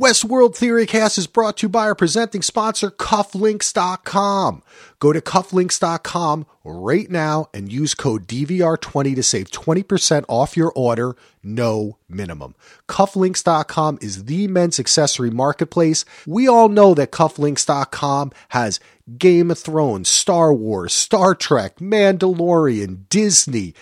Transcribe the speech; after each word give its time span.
Westworld 0.00 0.56
Theorycast 0.56 1.18
is 1.18 1.26
brought 1.26 1.58
to 1.58 1.66
you 1.66 1.68
by 1.68 1.82
our 1.82 1.94
presenting 1.94 2.40
sponsor, 2.40 2.90
Cufflinks.com. 2.90 4.62
Go 4.98 5.12
to 5.12 5.20
Cufflinks.com 5.20 6.46
right 6.64 7.10
now 7.10 7.50
and 7.52 7.70
use 7.70 7.92
code 7.92 8.26
DVR20 8.26 9.14
to 9.14 9.22
save 9.22 9.50
20% 9.50 10.24
off 10.26 10.56
your 10.56 10.72
order, 10.74 11.16
no 11.42 11.98
minimum. 12.08 12.54
Cufflinks.com 12.88 13.98
is 14.00 14.24
the 14.24 14.48
men's 14.48 14.80
accessory 14.80 15.30
marketplace. 15.30 16.06
We 16.26 16.48
all 16.48 16.70
know 16.70 16.94
that 16.94 17.12
Cufflinks.com 17.12 18.32
has 18.48 18.80
Game 19.18 19.50
of 19.50 19.58
Thrones, 19.58 20.08
Star 20.08 20.50
Wars, 20.50 20.94
Star 20.94 21.34
Trek, 21.34 21.76
Mandalorian, 21.76 23.06
Disney, 23.10 23.74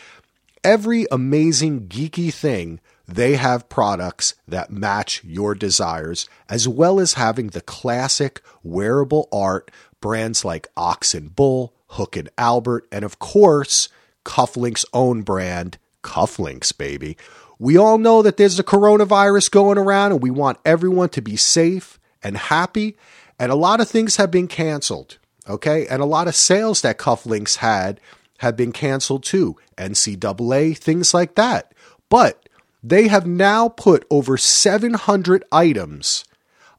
every 0.65 1.07
amazing 1.13 1.83
geeky 1.83 2.35
thing 2.35 2.81
they 3.09 3.37
have 3.37 3.71
products 3.71 4.35
that 4.47 4.71
match 4.71 5.25
your 5.25 5.55
desires, 5.55 6.29
as 6.49 6.69
well 6.69 7.01
as 7.01 7.15
having 7.15 7.49
the 7.49 7.63
classic 7.63 8.43
wearable 8.63 9.29
art 9.33 9.71
brands 10.03 10.45
like 10.45 10.69
Ox 10.77 11.15
and 11.15 11.35
Bull, 11.35 11.73
Hook 11.89 12.17
and 12.17 12.29
Albert, 12.37 12.87
and 12.93 13.05
of 13.07 13.19
course, 13.19 13.89
Cufflink's 14.25 14.85
own 14.93 15.23
brand, 15.23 15.79
Cufflinks, 16.03 16.77
baby. 16.77 17.17
We 17.59 17.79
all 17.79 17.97
know 17.97 18.21
that 18.21 18.37
there's 18.37 18.59
a 18.59 18.65
coronavirus 18.65 19.51
going 19.51 19.79
around 19.79 20.13
and 20.13 20.23
we 20.23 20.31
want 20.31 20.59
everyone 20.67 21.09
to 21.11 21.23
be 21.23 21.37
safe 21.37 21.99
and 22.23 22.37
happy. 22.37 22.97
And 23.39 23.51
a 23.51 23.57
lot 23.57 23.81
of 23.81 23.89
things 23.89 24.17
have 24.17 24.31
been 24.31 24.49
canceled. 24.49 25.19
Okay. 25.49 25.87
And 25.89 26.03
a 26.03 26.07
lot 26.07 26.29
of 26.29 26.37
sales 26.37 26.83
that 26.83 26.99
Cufflinks 26.99 27.57
had 27.57 28.01
have 28.39 28.57
been 28.57 28.71
canceled 28.71 29.25
too. 29.25 29.57
NCAA, 29.77 30.77
things 30.77 31.15
like 31.15 31.35
that. 31.35 31.73
But 32.09 32.48
they 32.83 33.09
have 33.09 33.27
now 33.27 33.69
put 33.69 34.07
over 34.11 34.37
700 34.37 35.45
items 35.51 36.25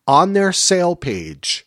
on 0.08 0.34
their 0.34 0.52
sale 0.52 0.96
page 0.96 1.66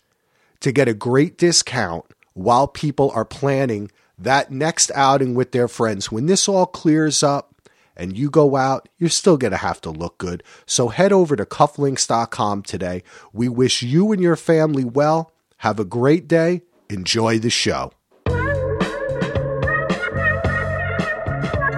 to 0.61 0.73
get 0.73 0.89
a 0.89 0.95
great 0.95 1.37
discount 1.37 2.05
while 2.35 2.67
people 2.67 3.11
are 3.15 3.25
planning 3.25 3.91
that 4.19 4.51
next 4.51 4.91
outing 4.95 5.35
with 5.35 5.53
their 5.53 5.69
friends. 5.69 6.11
When 6.11 6.27
this 6.27 6.49
all 6.49 6.67
clears 6.67 7.23
up 7.23 7.55
and 7.97 8.17
you 8.17 8.31
go 8.31 8.57
out, 8.57 8.89
you're 8.99 9.11
still 9.11 9.37
going 9.37 9.51
to 9.51 9.57
have 9.59 9.81
to 9.83 9.91
look 9.91 10.19
good. 10.19 10.43
So 10.67 10.89
head 10.89 11.13
over 11.13 11.37
to 11.37 11.45
cufflinks.com 11.45 12.63
today. 12.63 13.03
We 13.33 13.49
wish 13.49 13.83
you 13.83 14.13
and 14.13 14.23
your 14.23 14.37
family 14.37 14.85
well. 14.85 15.33
Have 15.59 15.79
a 15.79 15.85
great 15.85 16.27
day. 16.27 16.63
Enjoy 16.89 17.39
the 17.39 17.51
show. 17.51 17.93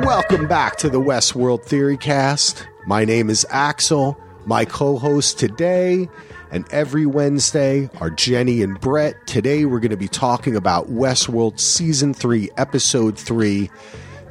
Welcome 0.04 0.46
back 0.46 0.76
to 0.76 0.90
the 0.90 1.00
Westworld 1.00 1.64
Theory 1.64 1.96
Cast. 1.96 2.68
My 2.86 3.06
name 3.06 3.30
is 3.30 3.46
Axel. 3.48 4.20
My 4.44 4.66
co 4.66 4.98
hosts 4.98 5.32
today 5.32 6.10
and 6.50 6.70
every 6.70 7.06
Wednesday 7.06 7.88
are 8.02 8.10
Jenny 8.10 8.62
and 8.62 8.78
Brett. 8.78 9.26
Today 9.26 9.64
we're 9.64 9.80
going 9.80 9.92
to 9.92 9.96
be 9.96 10.06
talking 10.06 10.56
about 10.56 10.90
Westworld 10.90 11.58
Season 11.58 12.12
3, 12.12 12.50
Episode 12.58 13.18
3 13.18 13.70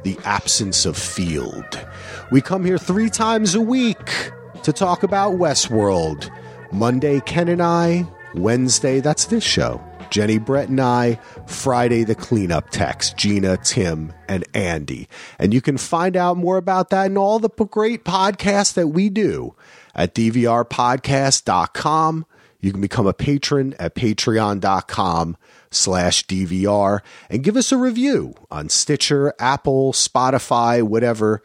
The 0.04 0.16
Absence 0.24 0.86
of 0.86 0.96
Field. 0.96 1.84
We 2.30 2.40
come 2.40 2.64
here 2.64 2.78
three 2.78 3.10
times 3.10 3.56
a 3.56 3.60
week 3.60 4.30
to 4.62 4.72
talk 4.72 5.02
about 5.02 5.32
Westworld. 5.32 6.30
Monday, 6.70 7.18
Ken 7.18 7.48
and 7.48 7.60
I. 7.60 8.06
Wednesday, 8.36 9.00
that's 9.00 9.24
this 9.24 9.42
show. 9.42 9.82
Jenny, 10.10 10.38
Brett, 10.38 10.68
and 10.68 10.80
I, 10.80 11.18
Friday, 11.46 12.04
the 12.04 12.14
cleanup 12.14 12.70
text, 12.70 13.16
Gina, 13.16 13.56
Tim, 13.58 14.12
and 14.28 14.44
Andy. 14.54 15.08
And 15.38 15.52
you 15.52 15.60
can 15.60 15.78
find 15.78 16.16
out 16.16 16.36
more 16.36 16.56
about 16.56 16.90
that 16.90 17.06
and 17.06 17.18
all 17.18 17.38
the 17.38 17.48
great 17.48 18.04
podcasts 18.04 18.74
that 18.74 18.88
we 18.88 19.10
do 19.10 19.54
at 19.94 20.14
dvrpodcast.com. 20.14 22.26
You 22.60 22.72
can 22.72 22.80
become 22.80 23.06
a 23.06 23.12
patron 23.12 23.74
at 23.78 23.94
patreon.com 23.94 25.36
slash 25.70 26.26
DVR 26.26 27.00
and 27.28 27.44
give 27.44 27.56
us 27.56 27.72
a 27.72 27.76
review 27.76 28.34
on 28.50 28.70
Stitcher, 28.70 29.34
Apple, 29.38 29.92
Spotify, 29.92 30.82
whatever. 30.82 31.42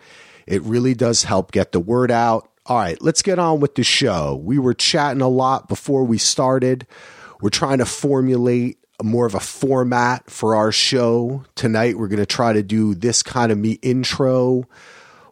It 0.48 0.62
really 0.64 0.94
does 0.94 1.24
help 1.24 1.52
get 1.52 1.74
the 1.74 1.80
word 1.80 2.10
out. 2.10 2.50
All 2.66 2.78
right, 2.78 3.02
let's 3.02 3.22
get 3.22 3.40
on 3.40 3.60
with 3.60 3.76
the 3.76 3.84
show. 3.84 4.36
We 4.36 4.60
were 4.60 4.74
chatting 4.74 5.22
a 5.22 5.28
lot 5.28 5.68
before 5.68 6.04
we 6.04 6.18
started. 6.18 6.88
We're 7.42 7.50
trying 7.50 7.78
to 7.78 7.86
formulate 7.86 8.78
more 9.02 9.26
of 9.26 9.34
a 9.34 9.40
format 9.40 10.30
for 10.30 10.56
our 10.56 10.72
show. 10.72 11.46
Tonight, 11.56 11.98
we're 11.98 12.10
going 12.10 12.20
to 12.20 12.26
try 12.26 12.52
to 12.52 12.64
do 12.64 12.94
this 12.94 13.24
kind 13.24 13.52
of 13.52 13.58
me 13.58 13.74
intro, 13.82 14.66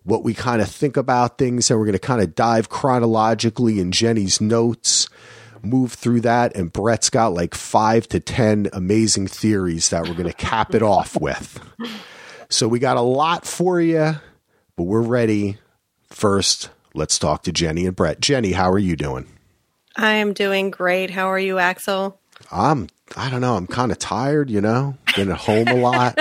what 0.03 0.23
we 0.23 0.33
kind 0.33 0.61
of 0.61 0.69
think 0.69 0.95
about 0.95 1.37
things, 1.37 1.69
and 1.69 1.77
we're 1.77 1.85
going 1.85 1.93
to 1.93 1.99
kind 1.99 2.21
of 2.21 2.33
dive 2.33 2.69
chronologically 2.69 3.79
in 3.81 3.91
Jenny's 3.91 4.39
notes, 4.39 5.09
move 5.61 5.93
through 5.93 6.21
that. 6.21 6.55
And 6.55 6.71
Brett's 6.71 7.09
got 7.09 7.33
like 7.33 7.53
five 7.53 8.07
to 8.09 8.21
10 8.21 8.69
amazing 8.71 9.27
theories 9.27 9.89
that 9.89 10.07
we're 10.07 10.13
going 10.13 10.29
to 10.29 10.33
cap 10.33 10.73
it 10.73 10.81
off 10.81 11.19
with. 11.19 11.59
So 12.49 12.69
we 12.69 12.79
got 12.79 12.95
a 12.95 13.01
lot 13.01 13.45
for 13.45 13.81
you, 13.81 14.15
but 14.77 14.83
we're 14.83 15.01
ready. 15.01 15.57
First, 16.09 16.69
let's 16.93 17.19
talk 17.19 17.43
to 17.43 17.51
Jenny 17.51 17.85
and 17.85 17.95
Brett. 17.95 18.21
Jenny, 18.21 18.53
how 18.53 18.71
are 18.71 18.79
you 18.79 18.95
doing? 18.95 19.27
I 19.97 20.13
am 20.13 20.33
doing 20.33 20.69
great. 20.69 21.09
How 21.09 21.27
are 21.31 21.39
you, 21.39 21.57
Axel? 21.57 22.19
I'm 22.51 22.87
I 23.15 23.29
don't 23.29 23.41
know, 23.41 23.55
I'm 23.55 23.67
kind 23.67 23.91
of 23.91 23.99
tired, 23.99 24.49
you 24.49 24.61
know. 24.61 24.95
Been 25.15 25.31
at 25.31 25.37
home 25.37 25.67
a 25.67 25.75
lot. 25.75 26.19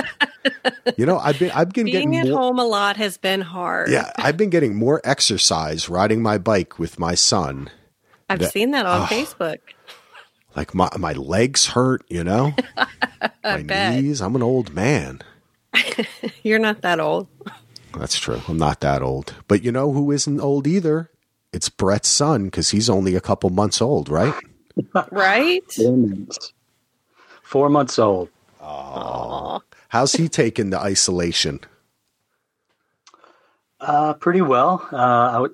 you 0.96 1.04
know, 1.04 1.18
I've 1.18 1.38
been 1.38 1.50
I've 1.50 1.72
been 1.72 1.84
Being 1.86 2.10
getting 2.12 2.16
at 2.16 2.28
more, 2.28 2.38
home 2.38 2.58
a 2.58 2.64
lot 2.64 2.96
has 2.96 3.18
been 3.18 3.40
hard. 3.40 3.90
Yeah, 3.90 4.10
I've 4.16 4.36
been 4.36 4.50
getting 4.50 4.74
more 4.76 5.00
exercise 5.04 5.88
riding 5.88 6.22
my 6.22 6.38
bike 6.38 6.78
with 6.78 6.98
my 6.98 7.14
son. 7.14 7.70
I've 8.30 8.38
that- 8.38 8.52
seen 8.52 8.70
that 8.72 8.86
on 8.86 9.02
oh. 9.02 9.04
Facebook. 9.04 9.58
Like 10.54 10.74
my 10.74 10.88
my 10.96 11.12
legs 11.12 11.66
hurt, 11.66 12.02
you 12.08 12.24
know? 12.24 12.54
my 13.44 13.62
bet. 13.62 14.02
knees. 14.02 14.22
I'm 14.22 14.34
an 14.34 14.42
old 14.42 14.72
man. 14.74 15.20
You're 16.42 16.58
not 16.58 16.80
that 16.80 16.98
old. 16.98 17.28
That's 17.98 18.18
true. 18.18 18.40
I'm 18.48 18.56
not 18.56 18.80
that 18.80 19.02
old. 19.02 19.34
But 19.48 19.62
you 19.62 19.72
know 19.72 19.92
who 19.92 20.10
isn't 20.12 20.40
old 20.40 20.66
either? 20.66 21.10
It's 21.56 21.70
Brett's 21.70 22.08
son 22.10 22.44
because 22.44 22.68
he's 22.70 22.90
only 22.90 23.14
a 23.16 23.20
couple 23.20 23.48
months 23.48 23.80
old, 23.80 24.08
right? 24.10 24.34
Right? 25.10 25.62
Four 25.72 25.96
months. 25.96 26.52
Four 27.42 27.70
months 27.70 27.98
old. 27.98 28.28
Aw. 28.60 29.58
How's 29.88 30.12
he 30.12 30.28
taking 30.28 30.68
the 30.68 30.78
isolation? 30.78 31.60
Uh, 33.80 34.12
pretty 34.12 34.42
well. 34.42 34.86
Uh, 34.92 34.96
I 34.96 35.38
would, 35.38 35.52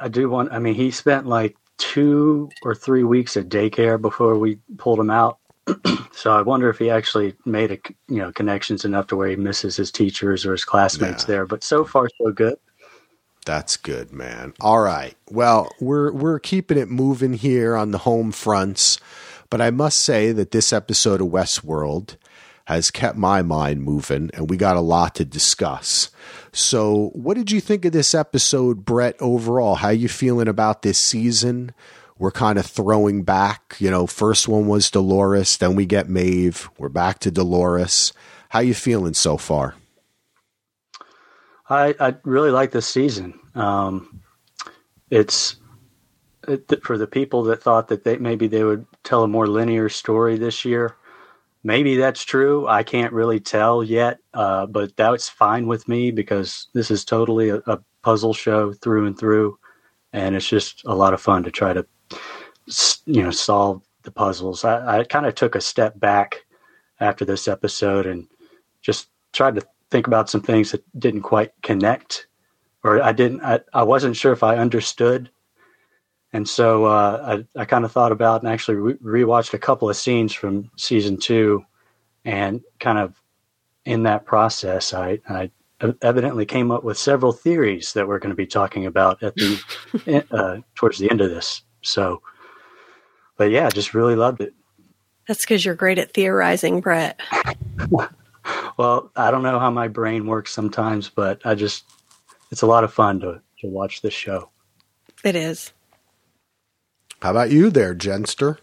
I 0.00 0.08
do 0.08 0.30
want. 0.30 0.50
I 0.50 0.58
mean, 0.60 0.74
he 0.74 0.90
spent 0.90 1.26
like 1.26 1.56
two 1.76 2.48
or 2.62 2.74
three 2.74 3.04
weeks 3.04 3.36
at 3.36 3.50
daycare 3.50 4.00
before 4.00 4.38
we 4.38 4.58
pulled 4.78 4.98
him 4.98 5.10
out. 5.10 5.38
so 6.12 6.32
I 6.32 6.40
wonder 6.40 6.70
if 6.70 6.78
he 6.78 6.88
actually 6.88 7.34
made 7.44 7.70
a 7.70 7.78
you 8.08 8.16
know 8.18 8.32
connections 8.32 8.86
enough 8.86 9.08
to 9.08 9.16
where 9.16 9.28
he 9.28 9.36
misses 9.36 9.76
his 9.76 9.92
teachers 9.92 10.46
or 10.46 10.52
his 10.52 10.64
classmates 10.64 11.24
Yeah. 11.24 11.26
there. 11.26 11.46
But 11.46 11.62
so 11.62 11.84
far 11.84 12.08
so 12.16 12.32
good. 12.32 12.56
That's 13.44 13.76
good, 13.76 14.12
man. 14.12 14.52
All 14.60 14.80
right. 14.80 15.14
Well, 15.30 15.70
we're 15.80 16.12
we're 16.12 16.38
keeping 16.38 16.78
it 16.78 16.88
moving 16.90 17.32
here 17.32 17.76
on 17.76 17.92
the 17.92 17.98
home 17.98 18.30
fronts, 18.30 18.98
but 19.48 19.60
I 19.60 19.70
must 19.70 20.00
say 20.00 20.32
that 20.32 20.50
this 20.50 20.72
episode 20.72 21.20
of 21.20 21.28
Westworld 21.28 22.16
has 22.66 22.90
kept 22.90 23.16
my 23.16 23.40
mind 23.40 23.82
moving, 23.82 24.30
and 24.34 24.50
we 24.50 24.58
got 24.58 24.76
a 24.76 24.80
lot 24.80 25.14
to 25.14 25.24
discuss. 25.24 26.10
So, 26.52 27.10
what 27.14 27.38
did 27.38 27.50
you 27.50 27.62
think 27.62 27.86
of 27.86 27.92
this 27.92 28.14
episode, 28.14 28.84
Brett? 28.84 29.16
Overall, 29.20 29.76
how 29.76 29.88
you 29.88 30.08
feeling 30.08 30.48
about 30.48 30.82
this 30.82 30.98
season? 30.98 31.72
We're 32.18 32.30
kind 32.30 32.58
of 32.58 32.66
throwing 32.66 33.22
back. 33.22 33.76
You 33.78 33.90
know, 33.90 34.06
first 34.06 34.48
one 34.48 34.66
was 34.66 34.90
Dolores, 34.90 35.56
then 35.56 35.76
we 35.76 35.86
get 35.86 36.10
Maeve. 36.10 36.68
We're 36.76 36.90
back 36.90 37.20
to 37.20 37.30
Dolores. 37.30 38.12
How 38.50 38.60
you 38.60 38.74
feeling 38.74 39.14
so 39.14 39.38
far? 39.38 39.76
I, 41.68 41.94
I 42.00 42.14
really 42.24 42.50
like 42.50 42.70
this 42.70 42.86
season. 42.86 43.38
Um, 43.54 44.20
it's 45.10 45.56
it, 46.46 46.82
for 46.82 46.96
the 46.96 47.06
people 47.06 47.42
that 47.44 47.62
thought 47.62 47.88
that 47.88 48.04
they 48.04 48.16
maybe 48.16 48.46
they 48.46 48.64
would 48.64 48.86
tell 49.04 49.22
a 49.22 49.28
more 49.28 49.46
linear 49.46 49.88
story 49.88 50.38
this 50.38 50.64
year. 50.64 50.96
Maybe 51.64 51.96
that's 51.96 52.24
true. 52.24 52.66
I 52.66 52.82
can't 52.82 53.12
really 53.12 53.40
tell 53.40 53.82
yet, 53.82 54.18
uh, 54.32 54.66
but 54.66 54.96
that's 54.96 55.28
fine 55.28 55.66
with 55.66 55.88
me 55.88 56.10
because 56.10 56.68
this 56.72 56.90
is 56.90 57.04
totally 57.04 57.50
a, 57.50 57.56
a 57.66 57.80
puzzle 58.02 58.32
show 58.32 58.72
through 58.72 59.06
and 59.06 59.18
through, 59.18 59.58
and 60.12 60.36
it's 60.36 60.48
just 60.48 60.82
a 60.86 60.94
lot 60.94 61.14
of 61.14 61.20
fun 61.20 61.42
to 61.42 61.50
try 61.50 61.72
to 61.72 61.86
you 63.06 63.22
know 63.22 63.30
solve 63.30 63.82
the 64.04 64.10
puzzles. 64.10 64.64
I, 64.64 65.00
I 65.00 65.04
kind 65.04 65.26
of 65.26 65.34
took 65.34 65.54
a 65.54 65.60
step 65.60 65.98
back 65.98 66.46
after 67.00 67.24
this 67.24 67.48
episode 67.48 68.06
and 68.06 68.26
just 68.80 69.08
tried 69.32 69.56
to 69.56 69.66
think 69.90 70.06
about 70.06 70.30
some 70.30 70.40
things 70.40 70.72
that 70.72 70.84
didn't 70.98 71.22
quite 71.22 71.52
connect 71.62 72.26
or 72.84 73.02
I 73.02 73.12
didn't 73.12 73.42
I, 73.42 73.60
I 73.72 73.82
wasn't 73.82 74.16
sure 74.16 74.32
if 74.32 74.42
I 74.42 74.56
understood 74.56 75.30
and 76.32 76.48
so 76.48 76.84
uh, 76.84 77.42
I, 77.56 77.60
I 77.60 77.64
kind 77.64 77.84
of 77.84 77.92
thought 77.92 78.12
about 78.12 78.42
and 78.42 78.50
actually 78.52 78.76
re- 78.76 79.22
rewatched 79.24 79.54
a 79.54 79.58
couple 79.58 79.88
of 79.88 79.96
scenes 79.96 80.32
from 80.32 80.70
season 80.76 81.16
two 81.18 81.64
and 82.24 82.60
kind 82.80 82.98
of 82.98 83.20
in 83.84 84.02
that 84.02 84.26
process 84.26 84.92
I, 84.92 85.20
I 85.28 85.50
evidently 86.02 86.44
came 86.44 86.70
up 86.70 86.82
with 86.82 86.98
several 86.98 87.32
theories 87.32 87.92
that 87.92 88.08
we're 88.08 88.18
going 88.18 88.30
to 88.30 88.36
be 88.36 88.46
talking 88.46 88.86
about 88.86 89.22
at 89.22 89.34
the 89.36 90.24
uh, 90.30 90.58
towards 90.74 90.98
the 90.98 91.10
end 91.10 91.20
of 91.20 91.30
this 91.30 91.62
So, 91.82 92.22
but 93.36 93.50
yeah, 93.50 93.70
just 93.70 93.94
really 93.94 94.16
loved 94.16 94.40
it. 94.40 94.54
That's 95.26 95.44
because 95.44 95.64
you're 95.64 95.74
great 95.74 95.98
at 95.98 96.12
theorizing, 96.12 96.80
Brett. 96.80 97.20
Well, 98.76 99.10
I 99.16 99.30
don't 99.30 99.42
know 99.42 99.58
how 99.58 99.70
my 99.70 99.88
brain 99.88 100.26
works 100.26 100.52
sometimes, 100.52 101.08
but 101.08 101.40
I 101.44 101.54
just, 101.54 101.84
it's 102.50 102.62
a 102.62 102.66
lot 102.66 102.84
of 102.84 102.92
fun 102.92 103.20
to, 103.20 103.40
to 103.60 103.66
watch 103.66 104.02
this 104.02 104.14
show. 104.14 104.50
It 105.24 105.34
is. 105.34 105.72
How 107.20 107.32
about 107.32 107.50
you 107.50 107.70
there, 107.70 107.94
Jenster? 107.94 108.58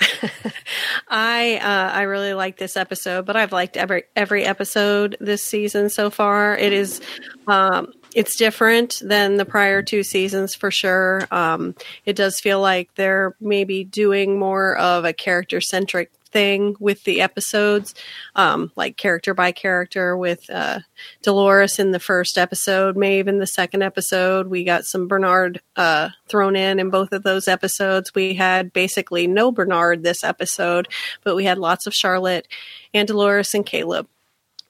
I 1.08 1.58
uh, 1.62 1.96
I 1.96 2.02
really 2.02 2.34
like 2.34 2.56
this 2.56 2.76
episode, 2.76 3.24
but 3.24 3.36
I've 3.36 3.52
liked 3.52 3.76
every 3.76 4.04
every 4.14 4.44
episode 4.44 5.16
this 5.20 5.42
season 5.42 5.90
so 5.90 6.10
far. 6.10 6.56
It 6.56 6.72
is 6.72 7.00
um, 7.46 7.92
it's 8.14 8.36
different 8.36 9.00
than 9.04 9.36
the 9.36 9.44
prior 9.44 9.82
two 9.82 10.02
seasons 10.02 10.54
for 10.54 10.70
sure. 10.70 11.26
Um, 11.30 11.74
it 12.04 12.16
does 12.16 12.40
feel 12.40 12.60
like 12.60 12.94
they're 12.94 13.36
maybe 13.40 13.84
doing 13.84 14.38
more 14.38 14.76
of 14.76 15.04
a 15.04 15.12
character 15.12 15.60
centric 15.60 16.12
thing 16.32 16.76
with 16.80 17.04
the 17.04 17.20
episodes, 17.20 17.94
um, 18.34 18.72
like 18.76 18.96
character 18.96 19.34
by 19.34 19.52
character 19.52 20.16
with 20.16 20.48
uh, 20.50 20.80
Dolores 21.22 21.78
in 21.78 21.92
the 21.92 22.00
first 22.00 22.38
episode, 22.38 22.96
Maeve 22.96 23.28
in 23.28 23.38
the 23.38 23.46
second 23.46 23.82
episode. 23.82 24.48
We 24.48 24.64
got 24.64 24.84
some 24.84 25.08
Bernard 25.08 25.60
uh, 25.76 26.10
thrown 26.28 26.56
in 26.56 26.78
in 26.78 26.90
both 26.90 27.12
of 27.12 27.22
those 27.22 27.48
episodes. 27.48 28.14
We 28.14 28.34
had 28.34 28.72
basically 28.72 29.26
no 29.26 29.50
Bernard 29.52 30.02
this 30.02 30.24
episode, 30.24 30.88
but 31.24 31.36
we 31.36 31.44
had 31.44 31.58
lots 31.58 31.86
of 31.86 31.94
Charlotte 31.94 32.48
and 32.92 33.06
Dolores 33.06 33.54
and 33.54 33.64
Caleb, 33.64 34.08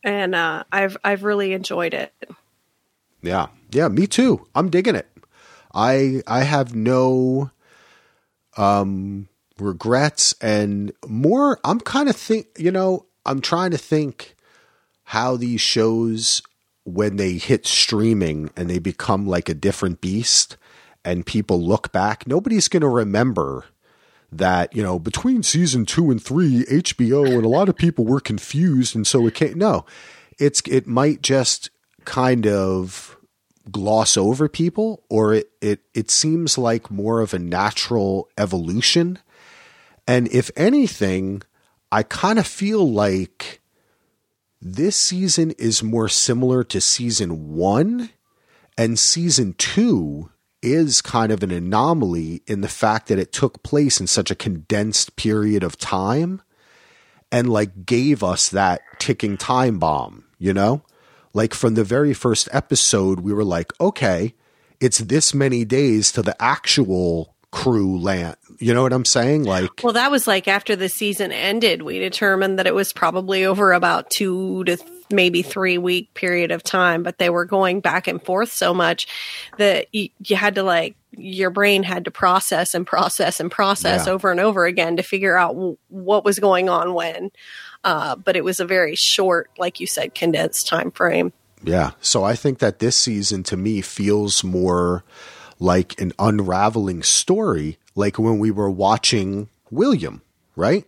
and 0.04 0.34
uh, 0.34 0.64
I've 0.70 0.96
I've 1.04 1.24
really 1.24 1.52
enjoyed 1.52 1.94
it. 1.94 2.12
Yeah. 3.22 3.48
Yeah, 3.72 3.88
me 3.88 4.06
too. 4.06 4.46
I'm 4.54 4.70
digging 4.70 4.94
it. 4.94 5.08
I 5.74 6.22
I 6.26 6.44
have 6.44 6.74
no 6.74 7.50
um 8.56 9.28
regrets 9.58 10.34
and 10.40 10.92
more 11.06 11.58
I'm 11.64 11.80
kind 11.80 12.08
of 12.08 12.16
think, 12.16 12.48
you 12.58 12.70
know, 12.70 13.06
I'm 13.24 13.40
trying 13.40 13.70
to 13.70 13.78
think 13.78 14.34
how 15.04 15.36
these 15.36 15.60
shows 15.60 16.42
when 16.84 17.16
they 17.16 17.32
hit 17.32 17.66
streaming 17.66 18.50
and 18.56 18.70
they 18.70 18.78
become 18.78 19.26
like 19.26 19.48
a 19.48 19.54
different 19.54 20.00
beast 20.00 20.56
and 21.04 21.26
people 21.26 21.62
look 21.62 21.92
back, 21.92 22.26
nobody's 22.26 22.68
going 22.68 22.82
to 22.82 22.88
remember 22.88 23.64
that, 24.30 24.74
you 24.74 24.82
know, 24.82 24.98
between 24.98 25.42
season 25.42 25.86
2 25.86 26.10
and 26.10 26.22
3 26.22 26.64
HBO 26.64 27.34
and 27.34 27.44
a 27.44 27.48
lot 27.48 27.68
of 27.68 27.76
people 27.76 28.04
were 28.04 28.20
confused 28.20 28.94
and 28.94 29.06
so 29.06 29.26
it 29.26 29.34
can't 29.34 29.56
no. 29.56 29.84
It's 30.38 30.60
it 30.66 30.86
might 30.86 31.22
just 31.22 31.70
kind 32.04 32.46
of 32.46 33.16
gloss 33.70 34.16
over 34.16 34.48
people 34.48 35.02
or 35.08 35.34
it, 35.34 35.50
it 35.60 35.80
it 35.94 36.10
seems 36.10 36.56
like 36.56 36.90
more 36.90 37.20
of 37.20 37.34
a 37.34 37.38
natural 37.38 38.28
evolution 38.38 39.18
and 40.06 40.28
if 40.28 40.50
anything 40.56 41.42
i 41.90 42.02
kind 42.02 42.38
of 42.38 42.46
feel 42.46 42.90
like 42.90 43.60
this 44.60 44.96
season 44.96 45.52
is 45.52 45.82
more 45.82 46.08
similar 46.08 46.64
to 46.64 46.80
season 46.80 47.54
1 47.54 48.10
and 48.78 48.98
season 48.98 49.54
2 49.58 50.30
is 50.62 51.00
kind 51.00 51.30
of 51.30 51.42
an 51.42 51.50
anomaly 51.50 52.42
in 52.46 52.62
the 52.62 52.68
fact 52.68 53.08
that 53.08 53.18
it 53.18 53.32
took 53.32 53.62
place 53.62 54.00
in 54.00 54.06
such 54.06 54.30
a 54.30 54.34
condensed 54.34 55.14
period 55.16 55.62
of 55.62 55.78
time 55.78 56.42
and 57.30 57.50
like 57.50 57.84
gave 57.84 58.24
us 58.24 58.48
that 58.48 58.80
ticking 58.98 59.36
time 59.36 59.78
bomb 59.78 60.24
you 60.38 60.52
know 60.52 60.82
like 61.36 61.52
from 61.52 61.74
the 61.74 61.84
very 61.84 62.14
first 62.14 62.48
episode, 62.50 63.20
we 63.20 63.30
were 63.30 63.44
like, 63.44 63.70
okay, 63.78 64.34
it's 64.80 64.96
this 65.00 65.34
many 65.34 65.66
days 65.66 66.10
to 66.12 66.22
the 66.22 66.34
actual 66.42 67.36
crew 67.50 67.98
land. 67.98 68.36
You 68.58 68.72
know 68.74 68.82
what 68.82 68.92
I'm 68.92 69.04
saying? 69.04 69.44
Like, 69.44 69.82
Well, 69.82 69.92
that 69.94 70.10
was 70.10 70.26
like 70.26 70.48
after 70.48 70.76
the 70.76 70.88
season 70.88 71.32
ended, 71.32 71.82
we 71.82 71.98
determined 71.98 72.58
that 72.58 72.66
it 72.66 72.74
was 72.74 72.92
probably 72.92 73.44
over 73.44 73.72
about 73.72 74.10
two 74.10 74.64
to 74.64 74.76
th- 74.76 74.88
maybe 75.10 75.42
three 75.42 75.78
week 75.78 76.12
period 76.14 76.50
of 76.50 76.62
time, 76.62 77.02
but 77.02 77.18
they 77.18 77.30
were 77.30 77.44
going 77.44 77.80
back 77.80 78.08
and 78.08 78.22
forth 78.22 78.50
so 78.50 78.74
much 78.74 79.06
that 79.58 79.86
you, 79.92 80.08
you 80.24 80.36
had 80.36 80.54
to 80.56 80.62
like, 80.62 80.96
your 81.18 81.50
brain 81.50 81.82
had 81.82 82.04
to 82.06 82.10
process 82.10 82.74
and 82.74 82.86
process 82.86 83.40
and 83.40 83.50
process 83.50 84.06
Yeah. 84.06 84.12
over 84.12 84.30
and 84.30 84.40
over 84.40 84.66
again 84.66 84.96
to 84.96 85.02
figure 85.02 85.36
out 85.36 85.54
w- 85.54 85.76
what 85.88 86.24
was 86.24 86.38
going 86.38 86.68
on 86.68 86.92
when. 86.94 87.30
Uh, 87.84 88.16
but 88.16 88.36
it 88.36 88.44
was 88.44 88.58
a 88.58 88.64
very 88.66 88.94
short, 88.96 89.48
like 89.58 89.78
you 89.80 89.86
said, 89.86 90.14
condensed 90.14 90.66
time 90.66 90.90
frame. 90.90 91.32
yeah. 91.62 91.92
So 92.00 92.24
I 92.24 92.34
think 92.34 92.58
that 92.58 92.80
this 92.80 92.96
season 92.96 93.42
to 93.44 93.56
me 93.56 93.80
feels 93.80 94.42
more 94.42 95.04
like 95.58 95.98
an 96.00 96.12
unraveling 96.18 97.02
story, 97.02 97.78
like 97.96 98.18
when 98.18 98.38
we 98.38 98.52
were 98.52 98.70
watching 98.70 99.48
William, 99.72 100.22
right? 100.54 100.84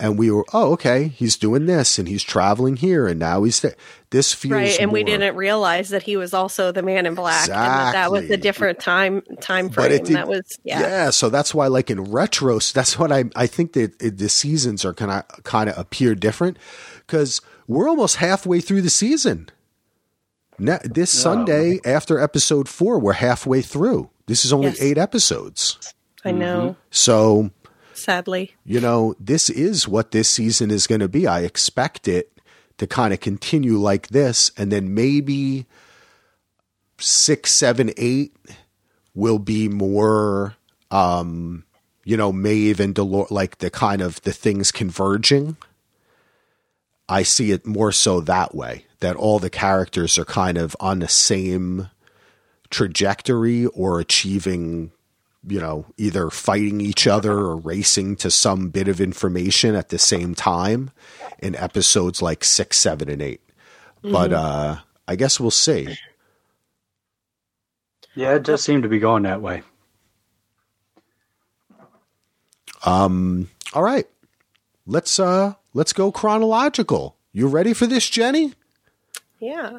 And 0.00 0.18
we 0.18 0.28
were, 0.28 0.44
oh, 0.52 0.72
okay, 0.72 1.06
he's 1.06 1.36
doing 1.36 1.66
this 1.66 2.00
and 2.00 2.08
he's 2.08 2.24
traveling 2.24 2.74
here 2.76 3.06
and 3.06 3.18
now 3.20 3.44
he's 3.44 3.60
there. 3.60 3.76
This 4.10 4.32
feels 4.34 4.52
right 4.52 4.80
and 4.80 4.90
we 4.90 5.04
didn't 5.04 5.36
realize 5.36 5.90
that 5.90 6.02
he 6.02 6.16
was 6.16 6.34
also 6.34 6.72
the 6.72 6.82
man 6.82 7.06
in 7.06 7.14
black 7.14 7.44
and 7.44 7.52
that, 7.54 7.92
that 7.92 8.10
was 8.10 8.22
Exactly. 8.24 8.34
a 8.34 8.38
different 8.38 8.80
time 8.80 9.22
time 9.40 9.66
But 9.68 9.74
frame 9.74 9.92
it 9.92 10.04
did- 10.04 10.16
that 10.16 10.26
was 10.28 10.42
yeah, 10.64 10.80
yeah. 10.80 11.10
so 11.10 11.30
that's 11.30 11.54
why, 11.54 11.68
like 11.68 11.90
in 11.90 12.02
retro, 12.10 12.58
that's 12.58 12.98
what 12.98 13.12
I 13.12 13.24
I 13.36 13.46
think 13.46 13.74
that 13.74 14.00
it, 14.02 14.18
the 14.18 14.28
seasons 14.28 14.84
are 14.84 14.92
kind 14.94 15.12
of 15.12 15.44
kind 15.44 15.70
of 15.70 15.78
appear 15.78 16.16
different 16.16 16.58
because 17.06 17.40
we're 17.68 17.88
almost 17.88 18.16
halfway 18.16 18.60
through 18.60 18.82
the 18.82 18.90
season. 18.90 19.48
Ne- 20.58 20.78
this 20.84 21.10
Sunday 21.10 21.78
after 21.84 22.18
episode 22.20 22.68
four, 22.68 22.98
we're 22.98 23.12
halfway 23.14 23.62
through. 23.62 24.10
This 24.26 24.44
is 24.44 24.52
only 24.52 24.68
Yes. 24.68 24.82
eight 24.82 24.98
episodes, 24.98 25.94
i 26.24 26.30
know 26.30 26.76
so 26.90 27.50
sadly 27.92 28.52
you 28.64 28.80
know 28.80 29.14
this 29.20 29.50
is 29.50 29.86
what 29.88 30.10
this 30.10 30.28
season 30.28 30.70
is 30.70 30.86
going 30.86 31.00
to 31.00 31.08
be. 31.08 31.26
I 31.26 31.40
expect 31.40 32.08
it 32.08 32.34
to 32.78 32.86
kind 32.86 33.14
of 33.14 33.20
continue 33.20 33.78
like 33.78 34.08
this, 34.08 34.50
and 34.56 34.72
then 34.72 34.94
maybe 34.94 35.66
six, 36.98 37.58
seven, 37.58 37.92
eight 37.96 38.34
will 39.14 39.38
be 39.38 39.68
more, 39.68 40.56
um, 40.90 41.64
you 42.04 42.16
know, 42.16 42.32
Maeve 42.32 42.80
and 42.80 42.94
Dolores, 42.94 43.30
like 43.30 43.58
the 43.58 43.70
kind 43.70 44.02
of 44.02 44.20
the 44.22 44.32
things 44.32 44.72
converging. 44.72 45.56
I 47.08 47.22
see 47.22 47.50
it 47.52 47.66
more 47.66 47.92
so 47.92 48.20
that 48.20 48.54
way 48.54 48.86
that 49.00 49.16
all 49.16 49.38
the 49.38 49.50
characters 49.50 50.18
are 50.18 50.24
kind 50.24 50.56
of 50.56 50.74
on 50.80 51.00
the 51.00 51.08
same 51.08 51.90
trajectory 52.70 53.66
or 53.66 54.00
achieving, 54.00 54.90
you 55.46 55.60
know, 55.60 55.86
either 55.96 56.30
fighting 56.30 56.80
each 56.80 57.06
other 57.06 57.32
or 57.32 57.56
racing 57.56 58.16
to 58.16 58.30
some 58.30 58.68
bit 58.70 58.88
of 58.88 59.00
information 59.00 59.74
at 59.74 59.90
the 59.90 59.98
same 59.98 60.34
time 60.34 60.90
in 61.38 61.54
episodes 61.56 62.22
like 62.22 62.44
six, 62.44 62.78
seven, 62.78 63.08
and 63.08 63.20
8 63.22 63.40
But 64.02 64.32
uh, 64.32 64.76
I 65.06 65.16
guess 65.16 65.38
we'll 65.38 65.50
see. 65.50 65.96
Yeah, 68.14 68.34
it 68.34 68.42
does 68.44 68.62
seem 68.62 68.82
to 68.82 68.88
be 68.88 68.98
going 68.98 69.24
that 69.24 69.42
way. 69.42 69.62
Um, 72.84 73.48
all 73.72 73.82
right. 73.82 74.06
Let's 74.86 75.18
uh 75.18 75.54
let's 75.72 75.92
go 75.92 76.12
chronological. 76.12 77.16
You 77.32 77.48
ready 77.48 77.72
for 77.72 77.86
this, 77.86 78.08
Jenny? 78.08 78.52
Yeah. 79.40 79.78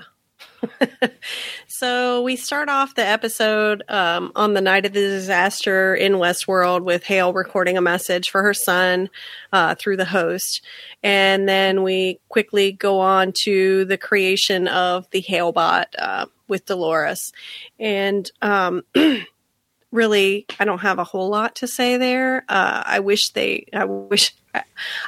so 1.68 2.22
we 2.22 2.36
start 2.36 2.70
off 2.70 2.96
the 2.96 3.06
episode 3.06 3.84
um, 3.90 4.32
on 4.36 4.54
the 4.54 4.62
night 4.62 4.86
of 4.86 4.94
the 4.94 5.00
disaster 5.00 5.96
in 5.96 6.14
Westworld 6.14 6.84
with 6.84 7.04
Hale 7.04 7.34
recording 7.34 7.78
a 7.78 7.82
message 7.82 8.30
for 8.30 8.42
her 8.42 8.54
son 8.54 9.10
uh, 9.52 9.76
through 9.76 9.98
the 9.98 10.06
host. 10.06 10.62
And 11.04 11.48
then 11.48 11.84
we 11.84 12.20
quickly 12.30 12.72
go 12.72 13.00
on 13.00 13.34
to 13.44 13.86
the 13.86 13.98
creation 13.98 14.68
of 14.68 15.10
the 15.12 15.22
Halebot 15.22 15.86
uh, 15.98 16.26
with 16.48 16.66
Dolores. 16.66 17.32
And 17.80 18.30
um, 18.42 18.84
really, 19.92 20.46
I 20.60 20.66
don't 20.66 20.80
have 20.80 21.00
a 21.00 21.04
whole 21.04 21.30
lot 21.30 21.56
to 21.56 21.68
say 21.68 21.98
there. 21.98 22.46
Uh, 22.50 22.84
I 22.86 23.00
wish 23.00 23.30
they, 23.30 23.68
I 23.74 23.86
wish, 23.86 24.36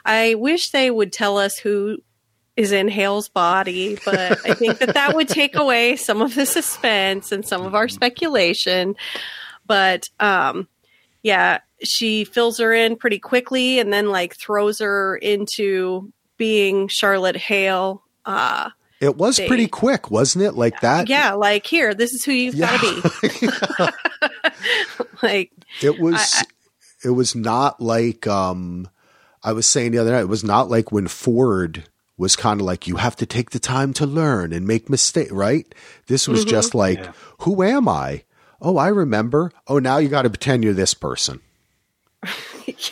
I 0.06 0.36
wish 0.36 0.72
they 0.72 0.92
would 0.92 1.12
tell 1.12 1.38
us 1.38 1.58
who 1.58 2.00
is 2.58 2.72
in 2.74 2.88
Hale's 2.90 3.30
body, 3.30 3.98
but 4.04 4.46
I 4.46 4.54
think 4.56 4.80
that 4.80 4.96
that 4.96 5.16
would 5.16 5.30
take 5.30 5.56
away 5.60 5.96
some 5.96 6.22
of 6.22 6.36
the 6.36 6.46
suspense 6.46 7.32
and 7.32 7.48
some 7.48 7.62
of 7.66 7.76
our 7.76 7.88
speculation. 7.88 8.96
But 9.66 10.10
um, 10.20 10.68
yeah, 11.24 11.60
she 11.84 12.24
fills 12.26 12.58
her 12.58 12.74
in 12.74 12.96
pretty 12.98 13.20
quickly 13.20 13.80
and 13.80 13.94
then 13.94 14.10
like 14.10 14.36
throws 14.36 14.80
her 14.80 15.16
into 15.18 16.12
being 16.38 16.88
Charlotte 16.88 17.38
Hale. 17.38 18.04
Uh, 18.26 18.72
It 19.00 19.16
was 19.18 19.38
They- 19.38 19.48
pretty 19.48 19.68
quick, 19.68 20.10
wasn't 20.10 20.44
it? 20.46 20.54
Like 20.54 20.82
that. 20.82 21.08
yeah, 21.10 21.34
like 21.34 21.66
here, 21.68 21.94
this 21.94 22.14
is 22.14 22.26
who 22.26 22.32
you've 22.32 22.56
Yeah. 22.56 22.76
got 22.78 22.82
to 22.82 23.20
be. 23.22 23.88
like, 25.22 25.52
It 25.82 26.00
was 26.00 26.44
it 27.04 27.12
was 27.12 27.36
not 27.36 27.80
like 27.80 28.26
um 28.26 28.90
I 29.44 29.54
was 29.54 29.68
saying 29.68 29.92
the 29.92 30.00
other 30.00 30.12
night, 30.12 30.22
it 30.22 30.30
was 30.30 30.44
not 30.44 30.70
like 30.70 30.92
when 30.92 31.08
Ford 31.08 31.84
was 32.18 32.36
kind 32.36 32.60
of 32.60 32.66
like 32.66 32.88
you 32.88 32.96
have 32.98 33.16
to 33.18 33.26
take 33.26 33.52
the 33.52 33.60
time 33.60 33.94
to 33.94 34.06
learn 34.06 34.52
and 34.54 34.66
make 34.68 34.90
mistake, 34.90 35.30
right? 35.32 35.74
This 36.08 36.28
was 36.28 36.44
just 36.46 36.74
like 36.74 36.98
Yeah. 37.00 37.12
who 37.42 37.62
am 37.64 37.88
I? 37.88 38.24
Oh, 38.62 38.78
I 38.78 38.88
remember. 38.88 39.52
Oh, 39.68 39.78
now 39.80 39.98
you 39.98 40.10
got 40.10 40.24
to 40.24 40.30
pretend 40.30 40.64
you're 40.64 40.74
this 40.74 40.96
person. 40.96 41.42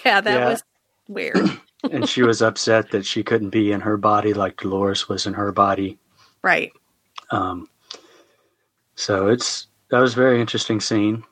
yeah, 0.06 0.22
that 0.22 0.40
Yeah. 0.40 0.50
was 0.50 0.64
weird. 1.08 1.50
and 1.92 2.08
she 2.08 2.22
was 2.22 2.42
upset 2.42 2.92
that 2.92 3.06
she 3.06 3.24
couldn't 3.24 3.50
be 3.50 3.72
in 3.72 3.82
her 3.82 3.98
body 3.98 4.34
like 4.34 4.58
Dolores 4.58 5.10
was 5.10 5.26
in 5.26 5.34
her 5.34 5.52
body. 5.52 5.98
right. 6.44 6.72
Um, 7.32 7.68
so 8.96 9.28
it's 9.28 9.68
that 9.90 10.00
was 10.00 10.14
a 10.14 10.16
very 10.16 10.40
interesting 10.40 10.80
scene. 10.80 11.24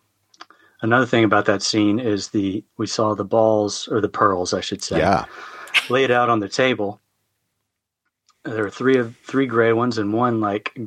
Another 0.82 1.06
thing 1.06 1.24
about 1.24 1.46
that 1.46 1.62
scene 1.62 2.00
is 2.00 2.30
the 2.30 2.64
we 2.78 2.88
saw 2.88 3.14
the 3.14 3.24
balls 3.24 3.88
or 3.92 4.02
the 4.02 4.10
pearls, 4.10 4.54
I 4.54 4.62
should 4.62 4.84
say, 4.84 4.98
Yeah. 4.98 5.26
laid 5.90 6.10
out 6.12 6.30
on 6.30 6.40
the 6.40 6.50
table. 6.50 7.00
There 8.44 8.66
are 8.66 8.70
three 8.70 8.98
of 8.98 9.16
three 9.18 9.46
gray 9.46 9.74
ones 9.74 9.98
and 9.98 10.14
one 10.14 10.42
like 10.42 10.78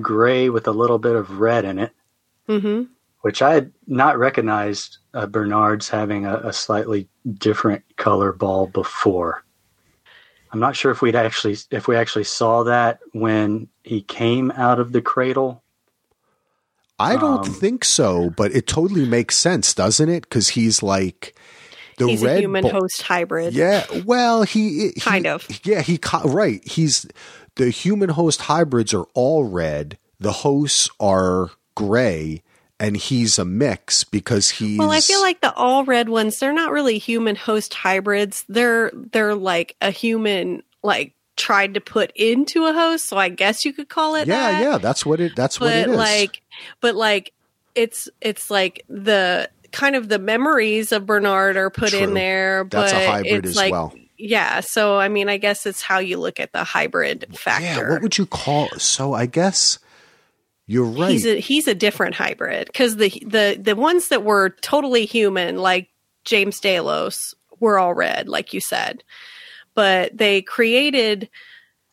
gray 0.00 0.48
with 0.50 0.66
a 0.68 0.72
little 0.72 0.98
bit 0.98 1.16
of 1.16 1.40
red 1.40 1.64
in 1.64 1.78
it, 1.78 1.92
hmm 2.46 2.84
which 3.22 3.40
I 3.40 3.54
had 3.54 3.72
not 3.86 4.18
recognized 4.18 4.98
uh, 5.14 5.26
Bernard's 5.26 5.88
having 5.88 6.26
a, 6.26 6.38
a 6.38 6.52
slightly 6.52 7.08
different 7.34 7.84
color 7.96 8.32
ball 8.32 8.66
before. 8.66 9.44
I'm 10.52 10.60
not 10.60 10.76
sure 10.76 10.90
if 10.90 11.02
we'd 11.02 11.14
actually 11.16 11.56
if 11.70 11.88
we 11.88 11.96
actually 11.96 12.24
saw 12.24 12.64
that 12.64 13.00
when 13.12 13.68
he 13.84 14.02
came 14.02 14.50
out 14.52 14.78
of 14.80 14.92
the 14.92 15.00
cradle. 15.02 15.62
I 16.98 17.16
don't 17.16 17.46
Um, 17.46 17.52
think 17.52 17.84
so, 17.84 18.30
but 18.30 18.52
it 18.52 18.66
totally 18.66 19.06
makes 19.06 19.36
sense, 19.36 19.74
doesn't 19.74 20.08
it? 20.08 20.22
Because 20.22 20.50
he's 20.50 20.82
like 20.82 21.34
the 22.06 22.12
He's 22.12 22.22
red 22.22 22.36
a 22.38 22.40
human 22.40 22.62
ball- 22.62 22.72
host 22.72 23.02
hybrid. 23.02 23.54
Yeah, 23.54 23.86
well, 24.04 24.42
he, 24.42 24.88
he 24.94 25.00
Kind 25.00 25.26
of. 25.26 25.46
Yeah, 25.64 25.80
he 25.82 25.98
right. 26.24 26.66
He's 26.66 27.06
the 27.56 27.70
human 27.70 28.10
host 28.10 28.42
hybrids 28.42 28.94
are 28.94 29.04
all 29.14 29.44
red. 29.44 29.98
The 30.20 30.32
hosts 30.32 30.88
are 31.00 31.50
gray, 31.74 32.42
and 32.78 32.96
he's 32.96 33.38
a 33.38 33.44
mix 33.44 34.04
because 34.04 34.50
he's. 34.50 34.78
Well, 34.78 34.90
I 34.90 35.00
feel 35.00 35.20
like 35.20 35.40
the 35.40 35.52
all 35.54 35.84
red 35.84 36.08
ones, 36.08 36.38
they're 36.38 36.52
not 36.52 36.72
really 36.72 36.98
human 36.98 37.36
host 37.36 37.74
hybrids. 37.74 38.44
They're 38.48 38.90
they're 38.94 39.34
like 39.34 39.76
a 39.80 39.90
human 39.90 40.62
like 40.82 41.14
tried 41.36 41.74
to 41.74 41.80
put 41.80 42.12
into 42.14 42.66
a 42.66 42.72
host, 42.72 43.06
so 43.08 43.16
I 43.16 43.28
guess 43.30 43.64
you 43.64 43.72
could 43.72 43.88
call 43.88 44.14
it 44.14 44.28
yeah, 44.28 44.52
that. 44.52 44.62
yeah. 44.62 44.78
That's 44.78 45.04
what 45.04 45.18
it. 45.20 45.32
That's 45.34 45.58
what 45.58 45.72
it 45.72 45.86
But 45.88 45.96
like 45.96 46.42
but 46.80 46.94
like 46.94 47.32
it's 47.74 48.08
it's 48.20 48.50
like 48.50 48.84
the 48.88 49.48
kind 49.72 49.96
of 49.96 50.08
the 50.08 50.18
memories 50.18 50.92
of 50.92 51.06
Bernard 51.06 51.56
are 51.56 51.70
put 51.70 51.90
True. 51.90 52.00
in 52.00 52.14
there, 52.14 52.64
that's 52.70 52.92
but 52.92 53.02
a 53.02 53.06
hybrid 53.06 53.44
it's 53.44 53.50
as 53.50 53.56
like 53.56 53.72
well. 53.72 53.94
yeah, 54.18 54.60
so 54.60 54.98
I 54.98 55.08
mean 55.08 55.28
I 55.28 55.36
guess 55.38 55.66
it's 55.66 55.82
how 55.82 55.98
you 55.98 56.18
look 56.18 56.38
at 56.40 56.52
the 56.52 56.64
hybrid 56.64 57.26
factor. 57.36 57.64
Yeah, 57.64 57.90
what 57.90 58.02
would 58.02 58.18
you 58.18 58.26
call? 58.26 58.68
So 58.78 59.14
I 59.14 59.26
guess 59.26 59.78
you're 60.66 60.84
right. 60.84 61.10
He's 61.10 61.26
a 61.26 61.40
he's 61.40 61.66
a 61.66 61.74
different 61.74 62.14
hybrid 62.14 62.66
because 62.68 62.96
the 62.96 63.10
the 63.26 63.58
the 63.60 63.74
ones 63.76 64.08
that 64.08 64.22
were 64.24 64.50
totally 64.60 65.06
human, 65.06 65.56
like 65.58 65.88
James 66.24 66.60
Delos, 66.60 67.34
were 67.58 67.78
all 67.78 67.94
red, 67.94 68.28
like 68.28 68.52
you 68.52 68.60
said, 68.60 69.02
but 69.74 70.16
they 70.16 70.42
created 70.42 71.28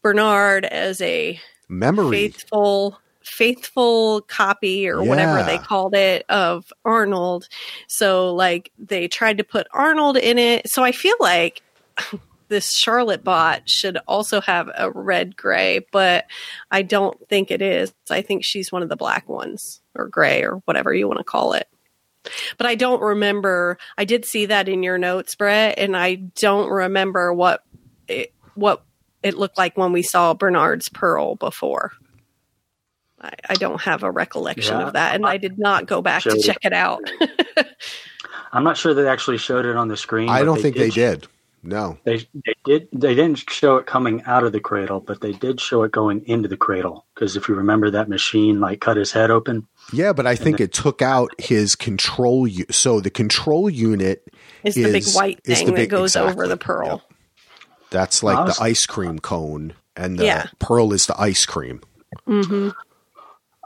Bernard 0.03 0.65
as 0.65 1.01
a 1.01 1.39
Memory. 1.67 2.11
faithful 2.11 2.99
faithful 3.29 4.21
copy 4.21 4.89
or 4.89 5.03
whatever 5.03 5.43
they 5.43 5.57
called 5.57 5.95
it 5.95 6.25
of 6.29 6.71
Arnold. 6.83 7.47
So 7.87 8.33
like 8.33 8.71
they 8.77 9.07
tried 9.07 9.37
to 9.37 9.43
put 9.43 9.67
Arnold 9.71 10.17
in 10.17 10.37
it. 10.37 10.69
So 10.69 10.83
I 10.83 10.91
feel 10.91 11.15
like 11.19 11.61
this 12.49 12.75
Charlotte 12.75 13.23
bot 13.23 13.69
should 13.69 13.97
also 14.07 14.41
have 14.41 14.69
a 14.75 14.91
red 14.91 15.37
gray, 15.37 15.85
but 15.91 16.25
I 16.71 16.81
don't 16.81 17.17
think 17.29 17.51
it 17.51 17.61
is. 17.61 17.93
I 18.09 18.21
think 18.21 18.43
she's 18.43 18.71
one 18.71 18.83
of 18.83 18.89
the 18.89 18.95
black 18.97 19.29
ones 19.29 19.81
or 19.95 20.07
gray 20.07 20.43
or 20.43 20.55
whatever 20.65 20.93
you 20.93 21.07
want 21.07 21.19
to 21.19 21.23
call 21.23 21.53
it. 21.53 21.67
But 22.57 22.67
I 22.67 22.75
don't 22.75 23.01
remember. 23.01 23.77
I 23.97 24.03
did 24.03 24.25
see 24.25 24.47
that 24.47 24.67
in 24.67 24.83
your 24.83 24.97
notes, 24.97 25.35
Brett, 25.35 25.79
and 25.79 25.95
I 25.95 26.15
don't 26.15 26.69
remember 26.69 27.33
what 27.33 27.63
it, 28.07 28.33
what 28.55 28.83
it 29.23 29.37
looked 29.37 29.57
like 29.57 29.77
when 29.77 29.93
we 29.93 30.01
saw 30.01 30.33
Bernard's 30.33 30.89
pearl 30.89 31.35
before. 31.35 31.93
I, 33.21 33.31
I 33.49 33.53
don't 33.55 33.81
have 33.81 34.03
a 34.03 34.11
recollection 34.11 34.79
Yeah. 34.79 34.87
of 34.87 34.93
that, 34.93 35.15
and 35.15 35.25
I 35.25 35.37
did 35.37 35.57
not 35.59 35.85
go 35.85 36.01
back 36.01 36.23
to 36.23 36.29
Showed 36.31 36.39
it. 36.39 36.43
check 36.43 36.59
it 36.63 36.73
out. 36.73 37.01
I'm 38.51 38.63
not 38.63 38.77
sure 38.77 38.93
they 38.93 39.07
actually 39.07 39.37
showed 39.37 39.65
it 39.65 39.75
on 39.75 39.87
the 39.89 39.97
screen. 39.97 40.29
I 40.29 40.43
don't 40.43 40.61
think 40.61 40.75
they 40.75 40.89
sh- 40.89 40.95
did. 40.95 41.27
No. 41.61 41.97
They 42.05 42.19
they 42.45 42.53
did 42.63 42.87
they 42.93 43.13
didn't 43.15 43.37
show 43.49 43.75
it 43.77 43.85
coming 43.85 44.23
out 44.25 44.45
of 44.45 44.53
the 44.53 44.61
cradle, 44.61 45.01
but 45.01 45.19
they 45.19 45.33
did 45.33 45.59
show 45.59 45.83
it 45.83 45.91
going 45.91 46.23
into 46.25 46.47
the 46.47 46.55
cradle. 46.55 47.05
Because 47.13 47.35
if 47.35 47.49
you 47.49 47.55
remember, 47.55 47.91
that 47.91 48.07
machine 48.07 48.61
like 48.61 48.79
cut 48.79 48.95
his 48.95 49.11
head 49.11 49.29
open. 49.29 49.67
Yeah, 49.91 50.13
but 50.13 50.25
I 50.25 50.35
think 50.37 50.61
it 50.61 50.71
took 50.71 51.01
out 51.01 51.31
his 51.37 51.75
control. 51.75 52.47
U- 52.47 52.65
so 52.71 53.01
the 53.01 53.09
control 53.09 53.69
unit 53.69 54.25
Is 54.63 54.75
the 54.75 54.83
big 54.85 55.05
white 55.09 55.43
thing 55.43 55.65
big- 55.67 55.75
that 55.75 55.87
goes 55.89 56.11
exactly. 56.15 56.31
over 56.31 56.47
the 56.47 56.55
pearl. 56.57 57.03
That's 57.89 58.23
like 58.23 58.37
was- 58.47 58.57
the 58.57 58.63
ice 58.63 58.85
cream 58.85 59.19
cone, 59.19 59.73
and 59.97 60.17
the 60.17 60.25
Yeah. 60.25 60.45
pearl 60.59 60.93
is 60.93 61.07
the 61.07 61.19
ice 61.21 61.45
cream. 61.45 61.81
hmm 62.25 62.69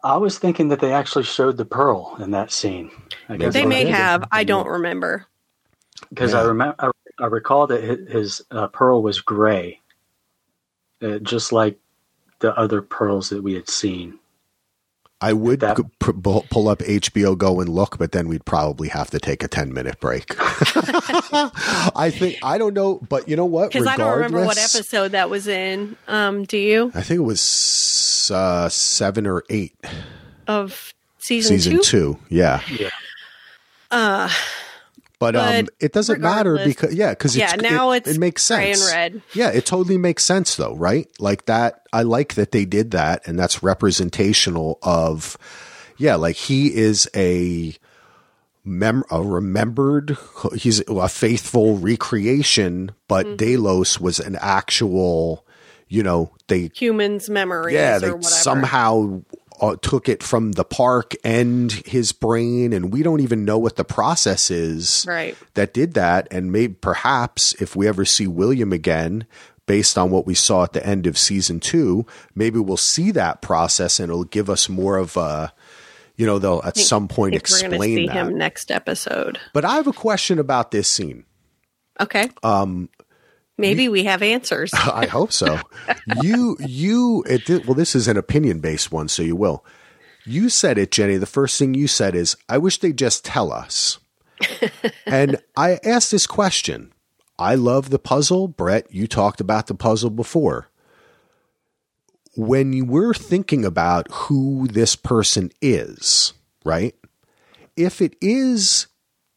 I 0.04 0.18
was 0.18 0.38
thinking 0.38 0.68
that 0.70 0.80
they 0.82 0.94
actually 0.94 1.24
showed 1.24 1.58
the 1.58 1.66
pearl 1.66 2.18
in 2.20 2.32
that 2.32 2.52
scene. 2.52 2.92
I 3.30 3.38
guess 3.38 3.54
They 3.54 3.66
may 3.66 3.86
have. 3.86 4.26
I 4.32 4.44
don't 4.44 4.68
remember. 4.68 5.28
because 6.10 6.34
I 6.34 6.44
remember 6.44 6.76
I, 6.80 6.92
I 7.24 7.28
recall 7.28 7.68
that 7.68 7.84
his, 7.84 8.12
his 8.12 8.42
uh, 8.52 8.68
pearl 8.68 9.02
was 9.02 9.22
gray, 9.22 9.80
uh, 11.02 11.20
just 11.20 11.52
like 11.54 11.80
the 12.40 12.58
other 12.58 12.82
pearls 12.82 13.30
that 13.30 13.42
we 13.42 13.54
had 13.54 13.70
seen. 13.70 14.20
I 15.24 15.32
would 15.34 15.62
That- 15.62 15.78
g- 15.78 15.84
p- 16.00 16.12
pull 16.12 16.46
pull 16.50 16.68
up 16.68 16.80
HBO 16.80 17.38
Go 17.38 17.60
and 17.62 17.70
look, 17.70 17.98
but 17.98 18.12
then 18.12 18.28
we'd 18.28 18.46
probably 18.46 18.90
have 18.90 19.10
to 19.12 19.20
take 19.20 19.42
a 19.44 19.48
ten 19.48 19.74
minute 19.74 20.00
break. 20.02 20.26
I 20.38 22.12
think 22.14 22.38
I 22.44 22.58
don't 22.58 22.74
know, 22.74 23.00
but 23.08 23.28
you 23.30 23.36
know 23.36 23.46
what? 23.46 23.72
Because 23.72 23.88
I 23.88 23.96
don't 23.98 24.14
remember 24.16 24.46
what 24.46 24.58
episode 24.58 25.12
that 25.14 25.30
was 25.30 25.48
in. 25.48 25.96
Um, 26.08 26.44
do 26.44 26.58
you? 26.58 26.92
I 26.94 27.02
think 27.02 27.20
it 27.20 27.24
was 27.24 28.32
uh, 28.34 28.68
seven 28.70 29.26
or 29.28 29.44
eight, 29.50 29.74
Of 30.48 30.94
season, 31.20 31.58
season 31.58 31.74
two? 31.78 31.82
two. 31.84 32.20
Yeah, 32.30 32.62
Yeah, 32.70 32.90
Uh, 33.92 34.30
but, 35.32 35.36
um, 35.36 35.68
it 35.80 35.94
doesn't 35.94 36.20
matter 36.22 36.60
because 36.66 36.94
yeah, 36.94 37.12
because 37.12 37.36
yeah, 37.38 37.56
now 37.56 37.92
it, 37.92 38.06
it's 38.08 38.18
it 38.18 38.20
makes 38.20 38.44
sense. 38.44 38.92
red. 38.92 39.22
Yeah, 39.34 39.50
it 39.50 39.66
totally 39.66 39.98
makes 39.98 40.24
sense 40.24 40.56
though, 40.56 40.76
right? 40.76 41.08
Like 41.20 41.46
that. 41.46 41.88
I 41.94 42.02
like 42.04 42.34
that 42.34 42.52
they 42.52 42.66
did 42.66 42.92
that, 42.92 43.28
and 43.28 43.38
that's 43.38 43.62
representational 43.64 44.80
of, 44.82 45.38
yeah, 45.98 46.16
like 46.16 46.36
he 46.36 46.76
is 46.76 47.10
a 47.16 47.76
mem 48.66 49.04
a 49.12 49.22
remembered. 49.22 50.18
He's 50.56 50.82
a 50.88 51.08
faithful 51.10 51.78
recreation, 51.78 52.92
but 53.08 53.26
Mm-hmm. 53.26 53.36
Delos 53.38 54.00
was 54.00 54.20
an 54.20 54.38
actual. 54.40 55.46
You 55.90 56.02
know, 56.02 56.32
they 56.48 56.72
humans' 56.74 57.30
memories 57.30 57.76
yeah 57.76 57.98
or 57.98 58.00
they 58.00 58.08
whatever. 58.08 58.24
somehow 58.24 59.22
uh, 59.64 59.78
took 59.82 60.10
it 60.10 60.22
from 60.22 60.52
the 60.52 60.66
park 60.66 61.14
and 61.24 61.72
his 61.86 62.12
brain, 62.12 62.74
and 62.74 62.92
we 62.92 63.02
don't 63.02 63.22
even 63.22 63.46
know 63.46 63.58
what 63.58 63.78
the 63.78 63.86
process 63.86 64.52
is 64.52 65.06
Right. 65.08 65.38
that 65.54 65.74
did 65.74 65.94
that. 65.94 66.28
And 66.30 66.52
maybe 66.52 66.74
perhaps 66.74 67.54
if 67.62 67.74
we 67.76 67.88
ever 67.88 68.04
see 68.04 68.28
William 68.28 68.74
again, 68.74 69.26
based 69.66 69.98
on 69.98 70.12
what 70.12 70.28
we 70.28 70.36
saw 70.36 70.64
at 70.64 70.74
the 70.74 70.86
end 70.86 71.08
of 71.08 71.18
season 71.18 71.62
two, 71.62 72.06
maybe 72.36 72.60
we'll 72.60 72.76
see 72.76 73.12
that 73.12 73.42
process 73.42 74.00
and 74.02 74.10
it'll 74.10 74.26
give 74.26 74.50
us 74.50 74.68
more 74.68 74.98
of 74.98 75.16
a, 75.16 75.54
you 76.18 76.26
know, 76.26 76.38
they'll 76.40 76.62
at 76.66 76.76
some 76.76 77.08
point 77.08 77.34
explain 77.34 77.82
see 77.82 78.08
that. 78.08 78.14
him 78.16 78.38
next 78.38 78.70
episode. 78.70 79.40
But 79.54 79.64
I 79.64 79.76
have 79.76 79.88
a 79.88 79.94
question 79.94 80.38
about 80.40 80.72
this 80.72 80.90
scene. 80.90 81.24
Okay. 82.02 82.30
Um, 82.44 82.90
Maybe 83.58 83.88
we 83.88 84.04
have 84.06 84.22
answers. 84.22 84.74
I 84.74 85.06
hope 85.06 85.32
so. 85.32 85.60
you, 86.22 86.58
you, 86.60 87.24
it 87.28 87.46
did, 87.46 87.66
well, 87.66 87.76
this 87.76 87.96
is 87.96 88.08
an 88.08 88.18
opinion 88.18 88.60
based 88.60 88.92
one, 88.92 89.08
so 89.08 89.22
you 89.22 89.36
will. 89.36 89.64
You 90.26 90.50
said 90.50 90.78
it, 90.78 90.92
Jenny. 90.92 91.18
The 91.18 91.26
first 91.26 91.60
thing 91.60 91.74
you 91.74 91.88
said 91.88 92.16
is, 92.16 92.36
I 92.50 92.58
wish 92.58 92.80
they'd 92.80 92.98
just 92.98 93.26
tell 93.26 93.52
us. 93.52 94.00
and 95.06 95.38
I 95.56 95.80
asked 95.84 96.12
this 96.12 96.26
question. 96.26 96.94
I 97.38 97.56
love 97.56 97.90
the 97.90 98.00
puzzle. 98.00 98.48
Brett, 98.48 98.92
you 98.94 99.08
talked 99.08 99.42
about 99.42 99.68
the 99.68 99.76
puzzle 99.76 100.10
before. 100.10 100.70
When 102.36 102.74
you 102.74 102.86
were 102.86 103.14
thinking 103.14 103.66
about 103.66 104.08
who 104.12 104.68
this 104.68 104.96
person 104.96 105.52
is, 105.62 106.34
right? 106.66 106.96
If 107.76 108.02
it 108.02 108.16
is 108.22 108.88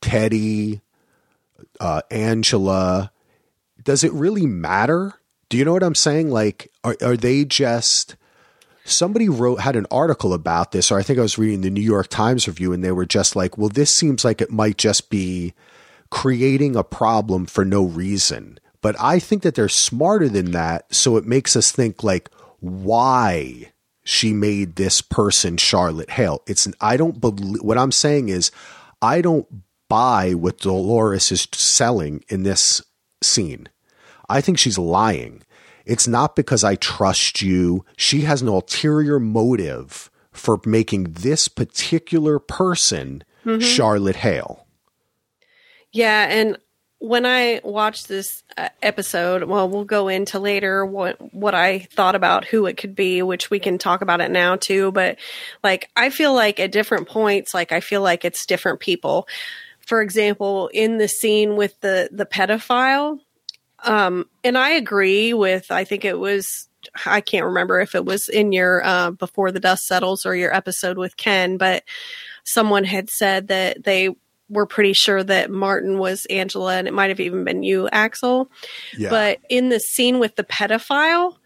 Teddy, 0.00 0.80
uh, 1.80 2.02
Angela, 2.10 3.10
does 3.86 4.04
it 4.04 4.12
really 4.12 4.46
matter? 4.46 5.14
Do 5.48 5.56
you 5.56 5.64
know 5.64 5.72
what 5.72 5.84
I'm 5.84 5.94
saying? 5.94 6.30
Like, 6.30 6.70
are, 6.84 6.96
are 7.00 7.16
they 7.16 7.44
just 7.44 8.16
somebody 8.84 9.28
wrote 9.28 9.60
had 9.60 9.76
an 9.76 9.86
article 9.90 10.34
about 10.34 10.72
this, 10.72 10.90
or 10.90 10.98
I 10.98 11.02
think 11.02 11.18
I 11.18 11.22
was 11.22 11.38
reading 11.38 11.62
the 11.62 11.70
New 11.70 11.80
York 11.80 12.08
Times 12.08 12.46
review, 12.46 12.72
and 12.72 12.84
they 12.84 12.92
were 12.92 13.06
just 13.06 13.36
like, 13.36 13.56
well, 13.56 13.68
this 13.68 13.94
seems 13.94 14.24
like 14.24 14.42
it 14.42 14.50
might 14.50 14.76
just 14.76 15.08
be 15.08 15.54
creating 16.10 16.76
a 16.76 16.84
problem 16.84 17.46
for 17.46 17.64
no 17.64 17.84
reason. 17.84 18.58
But 18.82 18.96
I 19.00 19.18
think 19.20 19.42
that 19.42 19.54
they're 19.54 19.68
smarter 19.68 20.28
than 20.28 20.50
that, 20.50 20.92
so 20.92 21.16
it 21.16 21.24
makes 21.24 21.56
us 21.56 21.72
think 21.72 22.02
like, 22.02 22.30
why 22.58 23.72
she 24.02 24.32
made 24.32 24.76
this 24.76 25.00
person 25.00 25.56
Charlotte 25.56 26.10
Hale. 26.10 26.42
It's 26.46 26.68
I 26.80 26.96
don't 26.96 27.20
believe 27.20 27.62
what 27.62 27.78
I'm 27.78 27.92
saying 27.92 28.30
is 28.30 28.50
I 29.00 29.20
don't 29.20 29.46
buy 29.88 30.34
what 30.34 30.58
Dolores 30.58 31.30
is 31.30 31.46
selling 31.52 32.24
in 32.28 32.42
this 32.42 32.82
scene. 33.22 33.68
I 34.28 34.40
think 34.40 34.58
she's 34.58 34.78
lying. 34.78 35.42
It's 35.84 36.08
not 36.08 36.34
because 36.34 36.64
I 36.64 36.74
trust 36.74 37.42
you. 37.42 37.84
She 37.96 38.22
has 38.22 38.42
an 38.42 38.48
ulterior 38.48 39.20
motive 39.20 40.10
for 40.32 40.60
making 40.64 41.04
this 41.04 41.48
particular 41.48 42.38
person 42.38 43.22
mm-hmm. 43.44 43.60
Charlotte 43.60 44.16
Hale. 44.16 44.66
Yeah, 45.92 46.26
and 46.28 46.58
when 46.98 47.26
I 47.26 47.60
watched 47.62 48.08
this 48.08 48.42
uh, 48.56 48.68
episode, 48.82 49.44
well, 49.44 49.68
we'll 49.68 49.84
go 49.84 50.08
into 50.08 50.38
later 50.38 50.84
what 50.84 51.16
what 51.34 51.54
I 51.54 51.80
thought 51.92 52.14
about 52.14 52.44
who 52.44 52.66
it 52.66 52.76
could 52.76 52.94
be, 52.94 53.22
which 53.22 53.50
we 53.50 53.58
can 53.58 53.78
talk 53.78 54.02
about 54.02 54.20
it 54.20 54.30
now 54.30 54.56
too. 54.56 54.92
But 54.92 55.18
like, 55.62 55.88
I 55.96 56.10
feel 56.10 56.34
like 56.34 56.58
at 56.58 56.72
different 56.72 57.08
points, 57.08 57.54
like 57.54 57.72
I 57.72 57.80
feel 57.80 58.02
like 58.02 58.24
it's 58.24 58.46
different 58.46 58.80
people. 58.80 59.28
For 59.80 60.02
example, 60.02 60.68
in 60.72 60.98
the 60.98 61.08
scene 61.08 61.56
with 61.56 61.78
the 61.80 62.08
the 62.10 62.26
pedophile, 62.26 63.20
um, 63.86 64.28
and 64.44 64.58
I 64.58 64.70
agree 64.70 65.32
with. 65.32 65.70
I 65.70 65.84
think 65.84 66.04
it 66.04 66.18
was. 66.18 66.68
I 67.04 67.20
can't 67.20 67.46
remember 67.46 67.80
if 67.80 67.94
it 67.94 68.04
was 68.04 68.28
in 68.28 68.52
your 68.52 68.84
uh, 68.84 69.10
before 69.10 69.50
the 69.50 69.60
dust 69.60 69.86
settles 69.86 70.26
or 70.26 70.34
your 70.36 70.54
episode 70.54 70.98
with 70.98 71.16
Ken, 71.16 71.56
but 71.56 71.84
someone 72.44 72.84
had 72.84 73.10
said 73.10 73.48
that 73.48 73.84
they 73.84 74.10
were 74.48 74.66
pretty 74.66 74.92
sure 74.92 75.22
that 75.22 75.50
Martin 75.50 75.98
was 75.98 76.26
Angela, 76.26 76.76
and 76.76 76.86
it 76.86 76.94
might 76.94 77.10
have 77.10 77.20
even 77.20 77.44
been 77.44 77.62
you, 77.62 77.88
Axel. 77.88 78.50
Yeah. 78.96 79.10
But 79.10 79.38
in 79.48 79.68
the 79.68 79.80
scene 79.80 80.18
with 80.18 80.36
the 80.36 80.44
pedophile, 80.44 81.36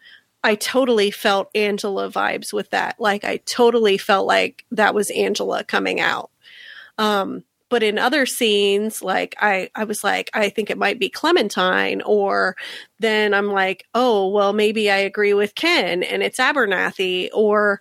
I 0.42 0.54
totally 0.54 1.11
felt 1.11 1.50
Angela 1.54 2.11
vibes 2.11 2.52
with 2.52 2.70
that. 2.70 2.99
Like 2.99 3.25
I 3.25 3.38
totally 3.38 3.99
felt 3.99 4.26
like 4.26 4.64
that 4.70 4.94
was 4.94 5.11
Angela 5.11 5.64
coming 5.64 6.00
out. 6.00 6.30
Um, 6.99 7.44
but 7.71 7.83
in 7.83 7.99
other 7.99 8.27
scenes, 8.27 9.00
like 9.00 9.35
I, 9.41 9.71
I 9.75 9.85
was 9.85 10.05
like, 10.05 10.29
I 10.35 10.50
think 10.50 10.69
it 10.69 10.77
might 10.77 10.99
be 10.99 11.09
Clementine, 11.09 12.03
or 12.03 12.57
then 12.99 13.33
I'm 13.33 13.47
like, 13.47 13.87
oh, 13.95 14.29
well, 14.29 14.53
maybe 14.53 14.91
I 14.91 14.99
agree 14.99 15.33
with 15.33 15.55
Ken 15.55 16.03
and 16.03 16.23
it's 16.23 16.39
Abernathy, 16.39 17.31
or 17.33 17.81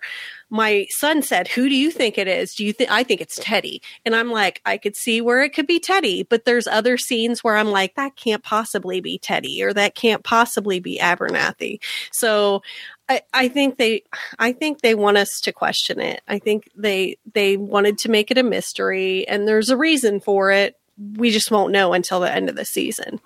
my 0.50 0.86
son 0.90 1.22
said, 1.22 1.46
"Who 1.48 1.68
do 1.68 1.76
you 1.76 1.90
think 1.90 2.18
it 2.18 2.26
is? 2.26 2.54
Do 2.54 2.64
you 2.64 2.72
think 2.72 2.90
I 2.90 3.04
think 3.04 3.20
it's 3.20 3.38
Teddy?" 3.40 3.80
And 4.04 4.16
I'm 4.16 4.30
like, 4.30 4.60
I 4.64 4.78
could 4.78 4.96
see 4.96 5.20
where 5.20 5.42
it 5.42 5.50
could 5.54 5.66
be 5.66 5.78
Teddy, 5.78 6.24
but 6.24 6.44
there's 6.44 6.66
other 6.66 6.98
scenes 6.98 7.44
where 7.44 7.56
I'm 7.56 7.70
like, 7.70 7.94
that 7.94 8.16
can't 8.16 8.42
possibly 8.42 9.00
be 9.00 9.18
Teddy, 9.18 9.62
or 9.62 9.72
that 9.74 9.94
can't 9.94 10.24
possibly 10.24 10.80
be 10.80 10.98
Abernathy. 10.98 11.80
So 12.12 12.62
I, 13.10 13.22
I 13.34 13.48
think 13.48 13.76
they 13.76 14.04
I 14.38 14.52
think 14.52 14.82
they 14.82 14.94
want 14.94 15.16
us 15.16 15.40
to 15.42 15.52
question 15.52 15.98
it. 15.98 16.22
I 16.28 16.38
think 16.38 16.70
they 16.76 17.16
they 17.34 17.56
wanted 17.56 17.98
to 17.98 18.08
make 18.08 18.30
it 18.30 18.38
a 18.38 18.44
mystery 18.44 19.26
and 19.26 19.48
there's 19.48 19.68
a 19.68 19.76
reason 19.76 20.20
for 20.20 20.52
it. 20.52 20.76
We 21.16 21.32
just 21.32 21.50
won't 21.50 21.72
know 21.72 21.92
until 21.92 22.20
the 22.20 22.32
end 22.32 22.48
of 22.48 22.54
the 22.54 22.64
season. 22.64 23.20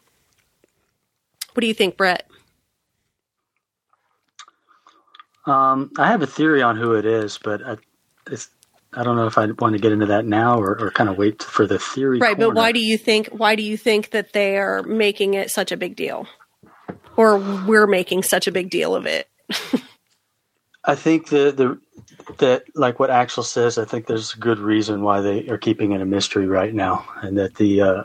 What 1.52 1.60
do 1.60 1.66
you 1.66 1.74
think, 1.74 1.98
Brett? 1.98 2.26
Um, 5.44 5.90
I 5.98 6.06
have 6.06 6.22
a 6.22 6.26
theory 6.26 6.62
on 6.62 6.78
who 6.78 6.94
it 6.94 7.04
is, 7.04 7.38
but 7.42 7.60
I, 7.62 7.76
I 8.94 9.04
don't 9.04 9.16
know 9.16 9.26
if 9.26 9.36
I 9.36 9.48
want 9.58 9.74
to 9.74 9.78
get 9.78 9.92
into 9.92 10.06
that 10.06 10.24
now 10.24 10.58
or, 10.58 10.80
or 10.80 10.90
kind 10.92 11.10
of 11.10 11.18
wait 11.18 11.42
for 11.42 11.66
the 11.66 11.78
theory. 11.78 12.20
Right, 12.20 12.36
corner. 12.36 12.54
but 12.54 12.56
why 12.56 12.72
do 12.72 12.80
you 12.80 12.96
think 12.96 13.28
why 13.28 13.54
do 13.54 13.62
you 13.62 13.76
think 13.76 14.10
that 14.10 14.32
they 14.32 14.56
are 14.56 14.82
making 14.84 15.34
it 15.34 15.50
such 15.50 15.72
a 15.72 15.76
big 15.76 15.94
deal, 15.94 16.26
or 17.18 17.36
we're 17.66 17.86
making 17.86 18.22
such 18.22 18.46
a 18.46 18.52
big 18.52 18.70
deal 18.70 18.94
of 18.94 19.04
it? 19.04 19.28
I 20.84 20.94
think 20.94 21.28
the 21.28 21.52
the 21.52 21.80
that 22.38 22.64
like 22.74 22.98
what 22.98 23.10
Axel 23.10 23.42
says. 23.42 23.78
I 23.78 23.84
think 23.84 24.06
there's 24.06 24.34
a 24.34 24.38
good 24.38 24.58
reason 24.58 25.02
why 25.02 25.20
they 25.20 25.48
are 25.48 25.58
keeping 25.58 25.92
it 25.92 26.00
a 26.00 26.06
mystery 26.06 26.46
right 26.46 26.74
now, 26.74 27.06
and 27.22 27.38
that 27.38 27.54
the 27.54 27.80
uh, 27.80 28.04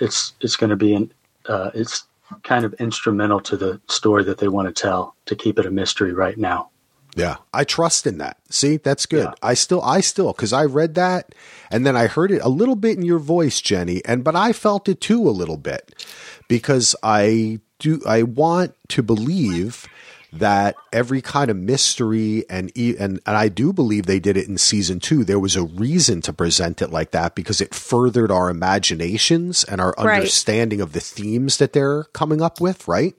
it's 0.00 0.34
it's 0.40 0.56
going 0.56 0.70
to 0.70 0.76
be 0.76 0.94
an 0.94 1.12
uh, 1.48 1.70
it's 1.74 2.04
kind 2.42 2.64
of 2.64 2.74
instrumental 2.74 3.40
to 3.40 3.56
the 3.56 3.80
story 3.88 4.24
that 4.24 4.38
they 4.38 4.48
want 4.48 4.68
to 4.68 4.82
tell 4.82 5.14
to 5.26 5.34
keep 5.34 5.58
it 5.58 5.66
a 5.66 5.70
mystery 5.70 6.12
right 6.12 6.36
now. 6.36 6.70
Yeah, 7.16 7.36
I 7.52 7.64
trust 7.64 8.06
in 8.06 8.18
that. 8.18 8.36
See, 8.50 8.76
that's 8.76 9.06
good. 9.06 9.24
Yeah. 9.24 9.34
I 9.42 9.54
still, 9.54 9.82
I 9.82 10.00
still, 10.00 10.32
because 10.32 10.52
I 10.52 10.64
read 10.66 10.94
that 10.94 11.34
and 11.70 11.84
then 11.84 11.96
I 11.96 12.06
heard 12.06 12.30
it 12.30 12.42
a 12.42 12.48
little 12.48 12.76
bit 12.76 12.96
in 12.96 13.02
your 13.02 13.18
voice, 13.18 13.60
Jenny, 13.60 14.04
and 14.04 14.22
but 14.22 14.36
I 14.36 14.52
felt 14.52 14.88
it 14.88 15.00
too 15.00 15.28
a 15.28 15.30
little 15.30 15.56
bit 15.56 16.06
because 16.48 16.94
I 17.02 17.60
do, 17.78 18.00
I 18.06 18.22
want 18.22 18.74
to 18.90 19.02
believe 19.02 19.88
that 20.32 20.76
every 20.92 21.22
kind 21.22 21.50
of 21.50 21.56
mystery 21.56 22.44
and 22.50 22.70
and 22.76 23.20
and 23.24 23.36
I 23.36 23.48
do 23.48 23.72
believe 23.72 24.06
they 24.06 24.20
did 24.20 24.36
it 24.36 24.46
in 24.46 24.58
season 24.58 25.00
2 25.00 25.24
there 25.24 25.38
was 25.38 25.56
a 25.56 25.64
reason 25.64 26.20
to 26.22 26.34
present 26.34 26.82
it 26.82 26.90
like 26.90 27.12
that 27.12 27.34
because 27.34 27.62
it 27.62 27.74
furthered 27.74 28.30
our 28.30 28.50
imaginations 28.50 29.64
and 29.64 29.80
our 29.80 29.94
right. 29.96 30.16
understanding 30.16 30.82
of 30.82 30.92
the 30.92 31.00
themes 31.00 31.56
that 31.56 31.72
they're 31.72 32.04
coming 32.12 32.42
up 32.42 32.60
with 32.60 32.86
right 32.86 33.14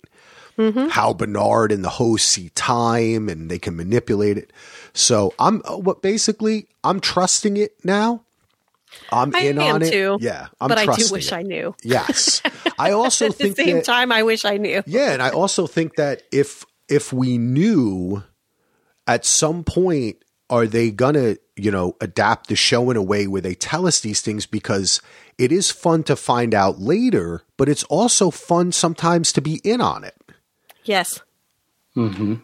mm-hmm. 0.59 0.89
how 0.89 1.13
Bernard 1.13 1.71
and 1.71 1.83
the 1.83 1.89
host 1.89 2.27
see 2.27 2.49
time 2.49 3.29
and 3.29 3.49
they 3.49 3.57
can 3.57 3.75
manipulate 3.75 4.37
it. 4.37 4.51
So 4.93 5.33
I'm 5.39 5.61
uh, 5.65 5.77
what 5.77 6.01
basically 6.01 6.67
I'm 6.83 6.99
trusting 6.99 7.57
it 7.57 7.73
now. 7.83 8.23
I'm 9.11 9.33
I 9.35 9.41
in 9.41 9.59
on 9.59 9.81
it. 9.81 9.91
Too, 9.91 10.17
yeah, 10.19 10.47
I'm 10.59 10.67
but 10.67 10.77
I 10.77 10.85
do 10.95 11.11
wish 11.11 11.27
it. 11.27 11.33
I 11.33 11.43
knew. 11.43 11.75
Yes, 11.83 12.41
I 12.79 12.91
also 12.91 13.27
at 13.27 13.35
think 13.35 13.55
the 13.55 13.63
same 13.63 13.75
that, 13.77 13.85
time 13.85 14.11
I 14.11 14.23
wish 14.23 14.45
I 14.45 14.57
knew. 14.57 14.83
Yeah, 14.85 15.11
and 15.11 15.21
I 15.21 15.29
also 15.29 15.67
think 15.67 15.95
that 15.95 16.23
if 16.31 16.65
if 16.89 17.13
we 17.13 17.37
knew 17.37 18.23
at 19.07 19.25
some 19.25 19.63
point 19.63 20.17
are 20.49 20.65
they 20.67 20.91
gonna 20.91 21.37
you 21.55 21.71
know 21.71 21.95
adapt 22.01 22.47
the 22.47 22.55
show 22.55 22.89
in 22.89 22.97
a 22.97 23.03
way 23.03 23.27
where 23.27 23.41
they 23.41 23.53
tell 23.53 23.87
us 23.87 23.99
these 23.99 24.21
things 24.21 24.45
because 24.45 25.01
it 25.37 25.51
is 25.53 25.71
fun 25.71 26.03
to 26.03 26.15
find 26.17 26.53
out 26.53 26.79
later, 26.79 27.43
but 27.55 27.69
it's 27.69 27.85
also 27.85 28.29
fun 28.29 28.73
sometimes 28.73 29.31
to 29.31 29.41
be 29.41 29.61
in 29.63 29.79
on 29.79 30.03
it. 30.03 30.15
Yes. 30.83 31.21
Mm-hmm. 31.95 32.35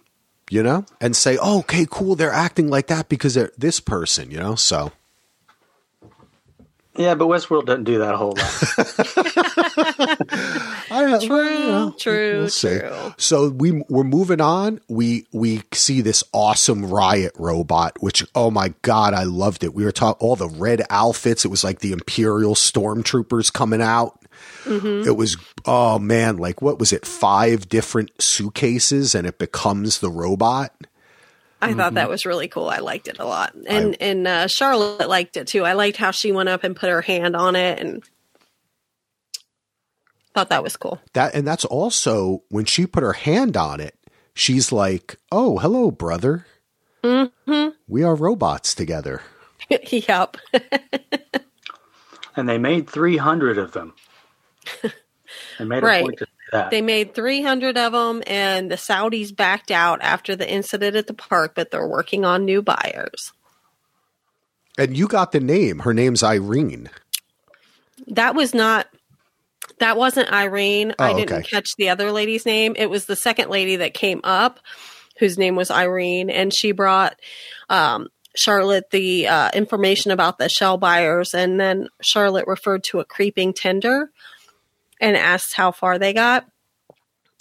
You 0.50 0.64
know, 0.64 0.86
and 1.02 1.16
say, 1.16 1.38
oh, 1.42 1.60
okay, 1.60 1.88
cool. 1.90 2.16
They're 2.16 2.32
acting 2.32 2.70
like 2.70 2.88
that 2.88 3.10
because 3.10 3.34
they're 3.34 3.52
this 3.58 3.80
person. 3.80 4.32
You 4.32 4.38
know, 4.38 4.56
so. 4.56 4.92
Yeah, 6.96 7.16
but 7.16 7.28
Westworld 7.28 7.66
doesn't 7.66 7.84
do 7.84 7.98
that 7.98 8.14
a 8.14 8.18
whole 8.18 8.38
lot. 8.38 8.54
True, 11.22 11.68
well, 11.68 11.92
true, 11.92 12.40
we'll 12.42 12.50
true. 12.50 13.14
So 13.18 13.50
we 13.50 13.84
we're 13.90 14.04
moving 14.04 14.42
on. 14.42 14.82
We 14.88 15.26
we 15.32 15.64
see 15.74 16.02
this 16.02 16.24
awesome 16.34 16.86
riot 16.86 17.34
robot, 17.38 18.02
which 18.02 18.26
oh 18.36 18.52
my 18.52 18.74
god, 18.82 19.14
I 19.14 19.24
loved 19.24 19.64
it. 19.64 19.74
We 19.74 19.86
were 19.86 19.92
talking 19.92 20.26
all 20.26 20.36
the 20.36 20.50
red 20.50 20.84
outfits. 20.90 21.46
It 21.46 21.50
was 21.50 21.64
like 21.64 21.80
the 21.80 21.92
Imperial 21.92 22.56
stormtroopers 22.56 23.52
coming 23.52 23.82
out. 23.82 24.20
Mm-hmm. 24.64 25.08
It 25.08 25.16
was, 25.16 25.38
oh 25.66 26.00
man, 26.00 26.38
like 26.38 26.62
what 26.62 26.80
was 26.80 26.92
it? 26.92 27.06
Five 27.06 27.70
different 27.70 28.22
suitcases 28.22 29.16
and 29.16 29.28
it 29.28 29.38
becomes 29.38 30.00
the 30.00 30.10
robot. 30.10 30.74
I 31.62 31.70
mm-hmm. 31.70 31.80
thought 31.80 31.94
that 31.96 32.10
was 32.10 32.26
really 32.26 32.48
cool. 32.48 32.70
I 32.70 32.80
liked 32.80 33.08
it 33.08 33.18
a 33.20 33.26
lot. 33.26 33.54
And, 33.68 33.96
I, 34.00 34.04
and, 34.04 34.28
uh, 34.28 34.48
Charlotte 34.48 35.08
liked 35.08 35.38
it 35.38 35.48
too. 35.48 35.64
I 35.64 35.74
liked 35.74 35.98
how 35.98 36.12
she 36.12 36.32
went 36.32 36.50
up 36.50 36.64
and 36.64 36.76
put 36.76 36.90
her 36.90 37.02
hand 37.02 37.36
on 37.36 37.56
it 37.56 37.80
and 37.80 38.04
thought 40.36 40.50
that 40.50 40.64
was 40.64 40.78
cool. 40.78 41.00
That, 41.14 41.34
and 41.34 41.48
that's 41.48 41.66
also 41.66 42.44
when 42.50 42.66
she 42.66 42.86
put 42.86 43.04
her 43.04 43.14
hand 43.14 43.58
on 43.58 43.80
it, 43.80 43.96
she's 44.34 44.72
like, 44.72 45.18
oh, 45.32 45.58
hello, 45.58 45.90
brother. 45.90 46.46
Mm-hmm. 47.04 47.70
We 47.88 48.04
are 48.04 48.16
robots 48.16 48.76
together. 48.76 49.22
yep. 49.70 50.38
and 52.36 52.50
they 52.50 52.58
made 52.58 52.90
300 52.90 53.58
of 53.58 53.72
them. 53.72 53.94
They 55.58 55.66
made 55.66 55.84
right. 55.84 56.06
They 56.70 56.82
made 56.82 57.14
300 57.14 57.78
of 57.78 57.92
them, 57.92 58.24
and 58.28 58.72
the 58.72 58.76
Saudis 58.76 59.36
backed 59.36 59.72
out 59.72 60.02
after 60.02 60.36
the 60.36 60.50
incident 60.50 60.96
at 60.96 61.08
the 61.08 61.14
park, 61.14 61.54
but 61.56 61.72
they're 61.72 61.88
working 61.88 62.24
on 62.24 62.46
new 62.46 62.62
buyers. 62.62 63.34
And 64.78 64.96
you 64.96 65.08
got 65.08 65.32
the 65.32 65.40
name. 65.40 65.80
Her 65.80 65.94
name's 65.94 66.24
Irene. 66.24 66.90
That 68.08 68.36
was 68.36 68.54
not. 68.54 68.88
That 69.80 69.98
wasn't 69.98 70.32
Irene. 70.32 70.94
Oh, 70.98 71.04
I 71.04 71.14
didn't 71.14 71.40
okay. 71.40 71.50
catch 71.50 71.70
the 71.78 71.90
other 71.90 72.12
lady's 72.12 72.46
name. 72.46 72.76
It 72.78 72.90
was 72.90 73.06
the 73.06 73.16
second 73.16 73.50
lady 73.50 73.78
that 73.78 73.94
came 73.94 74.22
up, 74.24 74.60
whose 75.20 75.38
name 75.38 75.56
was 75.56 75.70
Irene, 75.70 76.30
and 76.30 76.54
she 76.54 76.72
brought 76.72 77.20
um, 77.70 78.08
Charlotte 78.36 78.90
the 78.92 79.28
uh, 79.28 79.50
information 79.54 80.12
about 80.12 80.38
the 80.38 80.50
shell 80.50 80.78
buyers, 80.78 81.34
and 81.34 81.60
then 81.60 81.90
Charlotte 82.02 82.48
referred 82.48 82.84
to 82.86 83.00
a 83.00 83.06
creeping 83.06 83.54
tender 83.54 84.10
and 85.02 85.18
asked 85.18 85.56
how 85.56 85.72
far 85.72 86.00
they 86.00 86.14
got. 86.14 86.46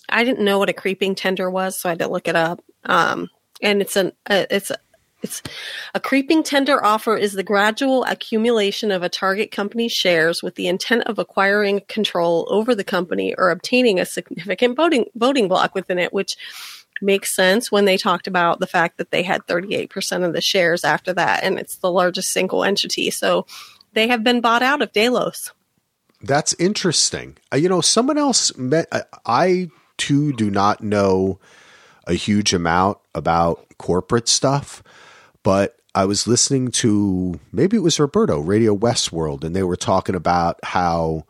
I 0.09 0.25
didn't 0.25 0.44
know 0.44 0.59
what 0.59 0.68
a 0.68 0.75
creeping 0.75 1.14
tender 1.14 1.51
was, 1.51 1.81
so 1.81 1.88
I 1.88 1.92
had 1.92 2.01
to 2.01 2.09
look 2.09 2.29
it 2.29 2.37
up. 2.37 2.62
Um, 2.85 3.31
and 3.62 3.81
it's 3.81 3.97
an 3.97 4.12
uh, 4.29 4.47
it's 4.51 4.70
a, 4.70 4.77
it's 5.24 5.42
a 5.94 6.00
creeping 6.00 6.42
tender 6.42 6.84
offer 6.84 7.16
is 7.16 7.32
the 7.32 7.42
gradual 7.42 8.04
accumulation 8.04 8.92
of 8.92 9.02
a 9.02 9.08
target 9.08 9.50
company's 9.50 9.92
shares 9.92 10.42
with 10.42 10.54
the 10.54 10.68
intent 10.68 11.04
of 11.04 11.18
acquiring 11.18 11.80
control 11.88 12.46
over 12.50 12.74
the 12.74 12.84
company 12.84 13.34
or 13.37 13.50
obtaining 13.50 13.98
a 13.98 14.06
significant 14.06 14.76
voting 14.76 15.06
voting 15.14 15.48
block 15.48 15.74
within 15.74 15.98
it, 15.98 16.12
which 16.12 16.37
makes 17.00 17.34
sense 17.34 17.72
when 17.72 17.87
they 17.87 17.96
talked 17.96 18.26
about 18.26 18.60
the 18.60 18.66
fact 18.66 18.98
that 18.98 19.10
they 19.10 19.22
had 19.22 19.46
38% 19.46 20.24
of 20.24 20.32
the 20.32 20.40
shares 20.40 20.84
after 20.84 21.12
that, 21.14 21.42
and 21.42 21.58
it's 21.58 21.76
the 21.76 21.90
largest 21.90 22.30
single 22.30 22.62
entity. 22.62 23.10
So 23.10 23.46
they 23.94 24.08
have 24.08 24.22
been 24.22 24.40
bought 24.40 24.62
out 24.62 24.82
of 24.82 24.92
Delos. 24.92 25.52
That's 26.20 26.54
interesting. 26.58 27.37
Uh, 27.52 27.56
you 27.56 27.68
know, 27.68 27.80
someone 27.80 28.18
else 28.18 28.56
met, 28.56 28.87
I, 28.92 29.02
I 29.26 29.68
too 29.96 30.32
do 30.32 30.50
not 30.50 30.82
know 30.82 31.38
a 32.06 32.14
huge 32.14 32.52
amount 32.52 32.98
about 33.14 33.66
corporate 33.78 34.28
stuff, 34.28 34.82
but 35.44 35.76
I 35.94 36.07
was 36.07 36.26
listening 36.26 36.72
to 36.72 37.38
maybe 37.52 37.76
it 37.76 37.80
was 37.80 38.00
Roberto, 38.00 38.40
Radio 38.40 38.76
Westworld, 38.76 39.44
and 39.44 39.54
they 39.54 39.62
were 39.62 39.76
talking 39.76 40.16
about 40.16 40.59
how 40.64 41.26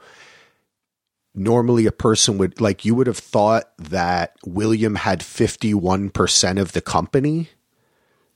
normally 1.35 1.85
a 1.85 1.93
person 1.93 2.39
would 2.39 2.61
like 2.63 2.87
you 2.87 2.95
would 2.95 3.07
have 3.07 3.19
thought 3.19 3.65
that 3.77 4.35
William 4.47 4.95
had 4.95 5.21
51% 5.21 6.61
of 6.61 6.73
the 6.73 6.81
company 6.81 7.51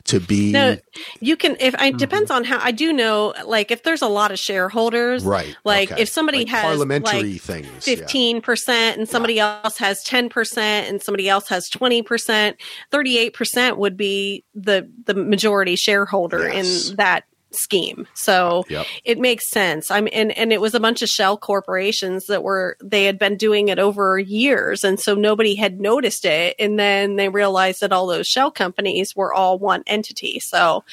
to 0.08 0.18
be 0.18 0.50
no 0.50 0.76
you 1.20 1.36
can 1.36 1.52
if 1.60 1.74
it 1.74 1.76
mm-hmm. 1.76 1.96
depends 1.98 2.30
on 2.30 2.42
how 2.42 2.58
i 2.62 2.72
do 2.72 2.92
know 2.92 3.34
like 3.44 3.70
if 3.70 3.82
there's 3.82 4.00
a 4.00 4.08
lot 4.08 4.30
of 4.30 4.38
shareholders 4.38 5.22
right 5.22 5.54
like 5.64 5.92
okay. 5.92 6.02
if 6.02 6.08
somebody 6.08 6.38
like 6.38 6.48
has 6.48 6.64
parliamentary 6.64 7.32
like 7.34 7.40
things 7.42 7.68
15% 7.84 8.68
and 8.68 9.08
somebody 9.08 9.34
yeah. 9.34 9.60
else 9.62 9.76
has 9.78 10.02
10% 10.04 10.58
and 10.58 11.02
somebody 11.02 11.28
else 11.28 11.48
has 11.48 11.68
20% 11.68 12.54
38% 12.90 13.76
would 13.76 13.96
be 13.96 14.44
the 14.54 14.90
the 15.04 15.14
majority 15.14 15.76
shareholder 15.76 16.48
yes. 16.48 16.90
in 16.90 16.96
that 16.96 17.24
scheme. 17.50 18.06
So 18.14 18.64
yep. 18.68 18.86
it 19.04 19.18
makes 19.18 19.48
sense. 19.48 19.90
I'm 19.90 20.08
and 20.12 20.36
and 20.36 20.52
it 20.52 20.60
was 20.60 20.74
a 20.74 20.80
bunch 20.80 21.02
of 21.02 21.08
shell 21.08 21.36
corporations 21.36 22.26
that 22.26 22.42
were 22.42 22.76
they 22.82 23.04
had 23.04 23.18
been 23.18 23.36
doing 23.36 23.68
it 23.68 23.78
over 23.78 24.18
years 24.18 24.84
and 24.84 24.98
so 25.00 25.14
nobody 25.14 25.54
had 25.54 25.80
noticed 25.80 26.24
it 26.24 26.56
and 26.58 26.78
then 26.78 27.16
they 27.16 27.28
realized 27.28 27.80
that 27.80 27.92
all 27.92 28.06
those 28.06 28.26
shell 28.26 28.50
companies 28.50 29.14
were 29.16 29.32
all 29.32 29.58
one 29.58 29.82
entity. 29.86 30.40
So 30.40 30.84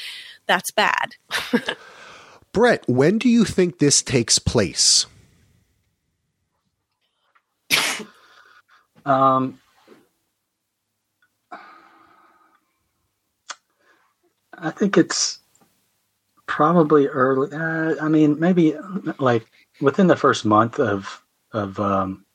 that's 0.48 0.72
bad. 0.72 1.16
Brett, 2.52 2.84
when 2.88 3.18
do 3.18 3.28
you 3.28 3.44
think 3.44 3.80
this 3.80 4.02
takes 4.02 4.40
place? 4.40 5.08
um 9.06 9.60
I 14.58 14.72
think 14.72 14.98
it's 14.98 15.40
probably 16.48 17.08
early. 17.08 17.56
Uh, 17.56 17.96
I 18.02 18.08
mean, 18.10 18.40
maybe 18.40 18.76
like 19.20 19.46
within 19.82 20.08
the 20.08 20.16
first 20.16 20.46
month 20.46 20.80
of 20.80 21.24
of 21.52 21.80
um, 21.80 22.26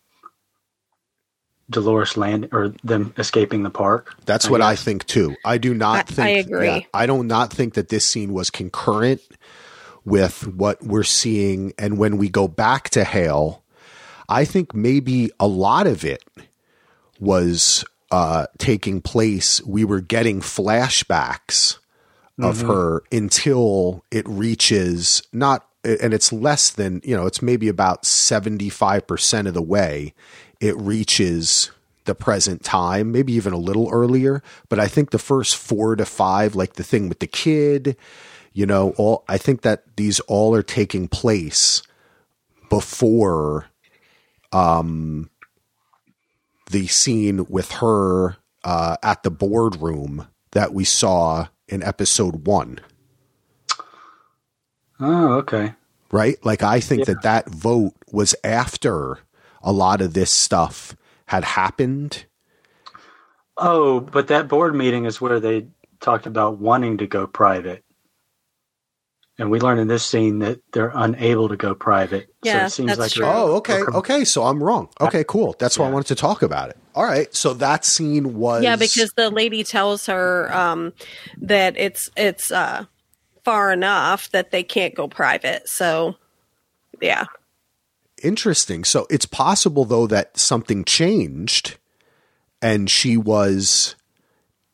Dolores 1.69 2.17
land 2.17 2.49
or 2.53 2.75
them 2.83 3.15
escaping 3.17 3.63
the 3.63 3.71
park. 3.71 4.15
That's 4.27 4.47
I 4.47 4.51
what 4.51 4.59
guess. 4.59 4.67
I 4.67 4.77
think 4.77 5.07
too. 5.07 5.37
I 5.45 5.59
do 5.59 5.75
not 5.75 6.11
I, 6.11 6.15
think. 6.15 6.27
I 6.27 6.31
agree. 6.31 6.67
Yeah, 6.67 6.81
I 6.93 7.07
do 7.07 7.23
not 7.23 7.53
think 7.53 7.75
that 7.75 7.89
this 7.89 8.05
scene 8.05 8.33
was 8.33 8.51
concurrent 8.51 9.23
with 10.05 10.47
what 10.47 10.83
we're 10.83 11.03
seeing. 11.03 11.73
And 11.79 11.99
when 11.99 12.17
we 12.17 12.29
go 12.29 12.49
back 12.49 12.91
to 12.91 13.05
Hale, 13.05 13.63
I 14.29 14.45
think 14.45 14.75
maybe 14.75 15.31
a 15.39 15.47
lot 15.47 15.87
of 15.87 16.05
it 16.05 16.25
was 17.21 17.85
uh, 18.11 18.47
taking 18.59 19.01
place. 19.01 19.63
We 19.63 19.85
were 19.85 20.01
getting 20.01 20.41
flashbacks 20.41 21.79
of 22.43 22.59
mm-hmm. 22.59 22.69
her 22.69 23.03
until 23.13 24.05
it 24.11 24.29
reaches 24.29 25.23
not 25.33 25.67
and 25.83 26.13
it's 26.13 26.33
less 26.33 26.71
than 26.71 27.01
you 27.05 27.17
know 27.17 27.27
it's 27.27 27.41
maybe 27.41 27.69
about 27.69 28.03
75% 28.03 29.47
of 29.47 29.55
the 29.55 29.63
way 29.63 30.15
it 30.61 30.77
reaches 30.77 31.71
the 32.05 32.15
present 32.15 32.65
time 32.65 33.13
maybe 33.13 33.33
even 33.33 33.53
a 33.53 33.59
little 33.59 33.89
earlier 33.91 34.43
but 34.69 34.81
i 34.81 34.89
think 34.89 35.11
the 35.11 35.19
first 35.19 35.57
4 35.57 35.97
to 35.97 36.05
5 36.05 36.55
like 36.55 36.75
the 36.75 36.83
thing 36.83 37.09
with 37.09 37.21
the 37.21 37.27
kid 37.27 37.97
you 38.53 38.67
know 38.67 38.91
all 38.97 39.25
i 39.29 39.39
think 39.39 39.63
that 39.63 39.97
these 39.97 40.21
all 40.21 40.55
are 40.55 40.63
taking 40.63 41.09
place 41.09 41.83
before 42.69 43.67
um 44.53 45.31
the 46.71 46.87
scene 46.87 47.45
with 47.49 47.73
her 47.73 48.37
uh, 48.65 48.97
at 49.03 49.23
the 49.23 49.31
boardroom 49.31 50.27
that 50.53 50.73
we 50.73 50.85
saw 50.85 51.47
in 51.71 51.83
episode 51.83 52.47
one. 52.47 52.81
Oh, 54.99 55.35
okay. 55.35 55.75
Right? 56.13 56.45
Like, 56.45 56.63
I 56.63 56.81
think 56.81 57.01
yeah. 57.01 57.15
that 57.15 57.23
that 57.23 57.49
vote 57.49 57.95
was 58.13 58.35
after 58.45 59.21
a 59.63 59.73
lot 59.73 60.01
of 60.01 60.13
this 60.13 60.31
stuff 60.31 60.97
had 61.27 61.45
happened. 61.45 62.27
Oh, 63.57 64.01
but 64.01 64.29
that 64.29 64.49
board 64.49 64.75
meeting 64.75 65.05
is 65.05 65.21
where 65.21 65.41
they 65.41 65.69
talked 66.01 66.27
about 66.27 66.59
wanting 66.59 66.99
to 66.99 67.07
go 67.07 67.27
private. 67.27 67.85
And 69.41 69.51
we 69.51 69.59
learn 69.59 69.79
in 69.79 69.89
this 69.89 70.05
scene 70.05 70.41
that 70.41 70.61
they're 70.73 70.93
unable 70.95 71.49
to 71.49 71.57
go 71.57 71.75
private. 71.75 72.29
Yeah, 72.43 72.61
so 72.61 72.67
it 72.67 72.71
seems 72.71 72.89
that's 72.89 73.01
like 73.01 73.13
true. 73.13 73.25
Oh, 73.25 73.57
okay. 73.57 73.81
Okay, 73.81 74.25
so 74.25 74.45
I'm 74.45 74.63
wrong. 74.63 74.91
Okay, 75.01 75.25
cool. 75.27 75.57
That's 75.59 75.79
why 75.79 75.87
yeah. 75.87 75.91
I 75.91 75.93
wanted 75.95 76.09
to 76.09 76.15
talk 76.15 76.43
about 76.43 76.69
it. 76.69 76.77
All 76.95 77.05
right. 77.05 77.35
So 77.35 77.55
that 77.55 77.87
scene 77.87 78.35
was 78.37 78.63
Yeah, 78.63 78.77
because 78.77 79.13
the 79.17 79.31
lady 79.31 79.65
tells 79.65 80.05
her 80.07 80.53
um, 80.55 80.93
that 81.39 81.79
it's 81.79 82.11
it's 82.19 82.53
uh, 82.53 82.85
far 83.43 83.73
enough 83.73 84.31
that 84.33 84.51
they 84.51 84.63
can't 84.63 84.95
go 84.95 85.09
private. 85.09 85.67
So 85.71 86.17
yeah. 87.01 87.25
Interesting. 88.23 88.85
So 88.85 89.07
it's 89.09 89.25
possible 89.25 89.87
though 89.87 90.07
that 90.07 90.37
something 90.37 90.85
changed 90.85 91.79
and 92.61 92.91
she 92.91 93.17
was 93.17 93.97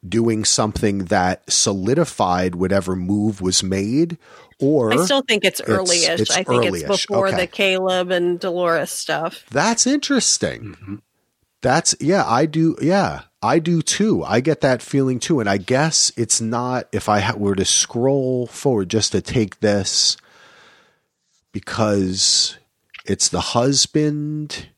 doing 0.06 0.44
something 0.44 1.06
that 1.06 1.50
solidified 1.50 2.54
whatever 2.54 2.94
move 2.94 3.40
was 3.40 3.62
made 3.62 4.18
or 4.58 4.92
I 4.92 5.04
still 5.04 5.22
think 5.22 5.44
it's 5.44 5.60
early-ish. 5.60 6.30
I 6.30 6.42
think 6.42 6.48
early-ish. 6.48 6.88
it's 6.88 7.06
before 7.06 7.28
okay. 7.28 7.36
the 7.36 7.46
Caleb 7.46 8.10
and 8.10 8.40
Dolores 8.40 8.90
stuff. 8.90 9.44
That's 9.50 9.86
interesting. 9.86 10.62
Mm-hmm. 10.62 10.94
That's 11.62 11.94
yeah, 12.00 12.24
I 12.26 12.46
do. 12.46 12.76
Yeah, 12.80 13.22
I 13.42 13.58
do 13.58 13.82
too. 13.82 14.22
I 14.24 14.40
get 14.40 14.60
that 14.60 14.82
feeling 14.82 15.18
too, 15.18 15.40
and 15.40 15.48
I 15.48 15.56
guess 15.56 16.12
it's 16.16 16.40
not 16.40 16.86
if 16.92 17.08
I 17.08 17.34
were 17.34 17.54
to 17.54 17.64
scroll 17.64 18.46
forward 18.46 18.90
just 18.90 19.12
to 19.12 19.20
take 19.20 19.60
this 19.60 20.16
because 21.52 22.58
it's 23.04 23.28
the 23.28 23.40
husband, 23.40 24.68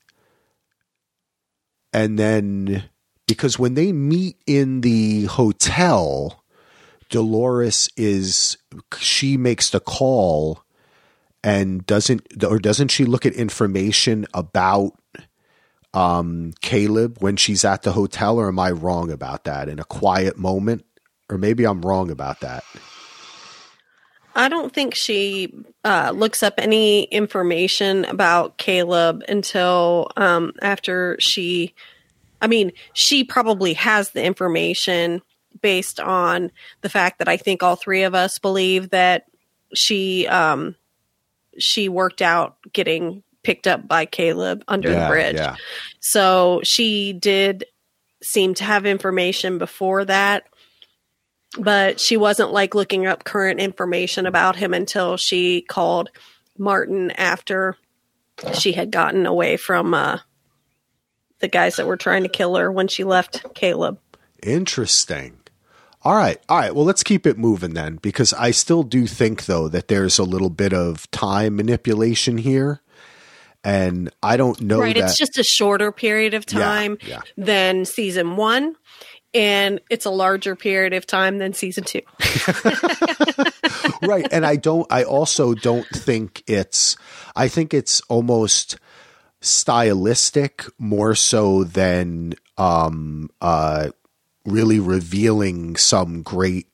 and 1.93 2.19
then 2.19 2.85
because 3.27 3.59
when 3.59 3.75
they 3.75 3.93
meet 3.93 4.37
in 4.47 4.81
the 4.81 5.25
hotel 5.25 6.43
Dolores 7.09 7.89
is 7.97 8.59
she 8.99 9.37
makes 9.37 9.71
the 9.71 9.81
call 9.81 10.65
and 11.43 11.85
doesn't 11.87 12.45
or 12.45 12.59
doesn't 12.59 12.89
she 12.89 13.05
look 13.05 13.25
at 13.25 13.33
information 13.35 14.27
about 14.35 14.93
um, 15.95 16.53
Caleb 16.61 17.19
when 17.21 17.37
she's 17.37 17.65
at 17.65 17.83
the 17.83 17.93
hotel 17.93 18.39
or 18.39 18.49
am 18.49 18.59
I 18.59 18.71
wrong 18.71 19.11
about 19.11 19.45
that 19.45 19.69
in 19.69 19.79
a 19.79 19.85
quiet 19.85 20.37
moment? 20.37 20.85
Or 21.31 21.39
maybe 21.39 21.65
I'm 21.65 21.83
wrong 21.83 22.11
about 22.11 22.41
that. 22.41 22.65
I 24.35 24.49
don't 24.49 24.73
think 24.73 24.95
she 24.95 25.53
uh, 25.85 26.13
looks 26.15 26.43
up 26.43 26.55
any 26.59 27.05
information 27.05 28.05
about 28.05 28.57
Caleb 28.57 29.23
until 29.29 30.11
um, 30.17 30.53
after 30.63 31.17
she 31.19 31.75
I 32.41 32.47
mean, 32.47 32.73
she 32.95 33.25
probably 33.25 33.75
has 33.75 34.11
the 34.11 34.23
information 34.23 35.23
based 35.61 36.01
on 36.01 36.51
the 36.81 36.89
fact 36.89 37.19
that 37.19 37.29
I 37.29 37.37
think 37.37 37.63
all 37.63 37.77
three 37.77 38.05
of 38.05 38.15
us 38.15 38.39
believe 38.39 38.91
that 38.91 39.25
she 39.75 40.27
um, 40.27 40.77
she 41.59 41.89
worked 41.89 42.23
out 42.23 42.57
getting 42.73 43.23
picked 43.43 43.67
up 43.67 43.87
by 43.87 44.07
Caleb 44.07 44.65
under 44.69 44.91
yeah, 44.91 45.05
the 45.05 45.09
bridge. 45.09 45.37
Yeah. 45.37 45.57
So 46.01 46.61
she 46.65 47.13
did 47.13 47.65
seem 48.23 48.55
to 48.55 48.65
have 48.65 48.87
information 48.87 49.59
before 49.59 50.05
that, 50.05 50.45
but 51.59 52.01
she 52.01 52.17
wasn't 52.17 52.53
like 52.53 52.75
looking 52.75 53.07
up 53.07 53.25
current 53.25 53.61
information 53.61 54.27
about 54.27 54.57
him 54.57 54.75
until 54.75 55.17
she 55.17 55.63
called 55.63 56.11
Martin 56.59 57.11
after 57.13 57.77
she 58.55 58.73
had 58.73 58.91
gotten 58.91 59.27
away 59.27 59.57
from 59.57 59.95
uh, 59.95 60.19
the 61.41 61.49
guys 61.49 61.77
that 61.77 61.87
were 61.87 61.97
trying 61.97 62.25
to 62.25 62.29
kill 62.29 62.57
her 62.57 62.71
when 62.71 62.89
she 62.89 63.05
left 63.05 63.55
Caleb. 63.55 63.99
Interesting. 64.43 65.39
All 66.03 66.15
right. 66.15 66.41
All 66.49 66.59
right. 66.59 66.75
Well, 66.75 66.85
let's 66.85 67.03
keep 67.03 67.27
it 67.27 67.37
moving 67.37 67.75
then, 67.75 67.97
because 67.97 68.33
I 68.33 68.53
still 68.53 68.83
do 68.83 69.07
think, 69.07 69.47
though, 69.47 69.69
that 69.69 69.89
there's 69.89 70.19
a 70.19 70.25
little 70.25 70.51
bit 70.51 70.73
of 70.73 71.11
time 71.11 71.57
manipulation 71.57 72.39
here. 72.39 72.81
And 73.65 74.11
I 74.23 74.37
don't 74.37 74.61
know. 74.61 74.81
Right. 74.81 74.97
That, 74.97 75.05
it's 75.05 75.19
just 75.19 75.37
a 75.37 75.43
shorter 75.43 75.91
period 75.91 76.35
of 76.35 76.47
time 76.47 76.99
yeah, 77.03 77.09
yeah. 77.09 77.21
than 77.37 77.85
season 77.85 78.37
one. 78.37 78.77
And 79.35 79.81
it's 79.91 80.07
a 80.07 80.11
larger 80.11 80.57
period 80.57 80.95
of 80.95 81.07
time 81.07 81.39
than 81.39 81.53
season 81.53 81.85
two. 81.85 82.01
right. 84.03 84.27
And 84.31 84.47
I 84.47 84.57
don't, 84.57 84.87
I 84.91 85.03
also 85.03 85.53
don't 85.55 85.87
think 85.89 86.45
it's, 86.47 86.97
I 87.37 87.49
think 87.49 87.75
it's 87.75 88.01
almost 88.03 88.79
stylistic 89.41 90.65
more 90.79 91.15
so 91.15 91.65
than 91.65 92.35
um, 92.57 93.31
uh, 93.41 93.91
really 94.49 94.81
revealing 94.81 95.77
some 95.77 96.23
great 96.23 96.67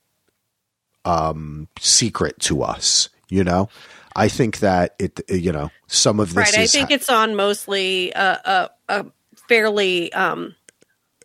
um, 1.04 1.68
secret 1.78 2.38
to 2.40 2.62
us. 2.62 3.08
You 3.28 3.44
know, 3.44 3.68
I 4.14 4.28
think 4.28 4.58
that 4.60 4.94
it. 4.98 5.20
You 5.28 5.52
know, 5.52 5.70
some 5.86 6.20
of 6.20 6.28
this. 6.34 6.36
Right. 6.36 6.58
I 6.58 6.66
think 6.66 6.88
ha- 6.90 6.94
it's 6.94 7.08
on 7.08 7.34
mostly 7.36 8.12
a, 8.12 8.40
a, 8.44 8.70
a 9.00 9.06
fairly 9.48 10.12
um, 10.12 10.54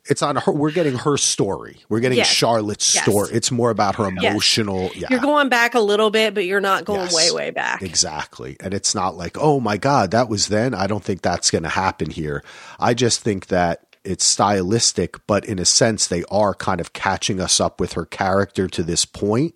it's 0.09 0.21
on 0.23 0.37
her. 0.37 0.51
We're 0.51 0.71
getting 0.71 0.95
her 0.97 1.17
story. 1.17 1.81
We're 1.89 1.99
getting 1.99 2.17
Yes. 2.17 2.27
Charlotte's 2.27 2.95
Yes. 2.95 3.03
story. 3.03 3.29
It's 3.33 3.51
more 3.51 3.69
about 3.69 3.95
her 3.97 4.09
Yes. 4.11 4.31
emotional. 4.31 4.89
Yeah. 4.95 5.07
you're 5.11 5.19
going 5.19 5.49
back 5.49 5.75
a 5.75 5.79
little 5.81 6.09
bit, 6.09 6.33
but 6.33 6.45
you're 6.45 6.61
not 6.61 6.85
going 6.85 7.01
Yes. 7.01 7.13
way 7.15 7.31
way 7.31 7.51
back. 7.51 7.81
Exactly. 7.83 8.57
And 8.59 8.73
it's 8.73 8.95
not 8.95 9.15
like, 9.15 9.37
oh 9.37 9.59
my 9.59 9.77
God, 9.77 10.11
that 10.11 10.27
was 10.29 10.47
then. 10.47 10.73
I 10.73 10.87
don't 10.87 11.03
think 11.03 11.21
that's 11.21 11.51
going 11.51 11.63
to 11.63 11.69
happen 11.69 12.09
here. 12.09 12.43
I 12.79 12.93
just 12.95 13.21
think 13.21 13.47
that 13.47 13.83
it's 14.03 14.25
stylistic, 14.25 15.15
but 15.27 15.45
in 15.45 15.59
a 15.59 15.65
sense, 15.65 16.07
they 16.07 16.23
are 16.31 16.53
kind 16.53 16.79
of 16.81 16.93
catching 16.93 17.39
us 17.39 17.59
up 17.59 17.79
with 17.79 17.93
her 17.93 18.05
character 18.05 18.67
to 18.67 18.83
this 18.83 19.05
point 19.05 19.53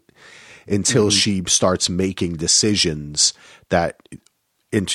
until 0.67 1.09
she 1.09 1.43
starts 1.47 1.89
making 1.89 2.33
decisions 2.37 3.33
that 3.69 4.01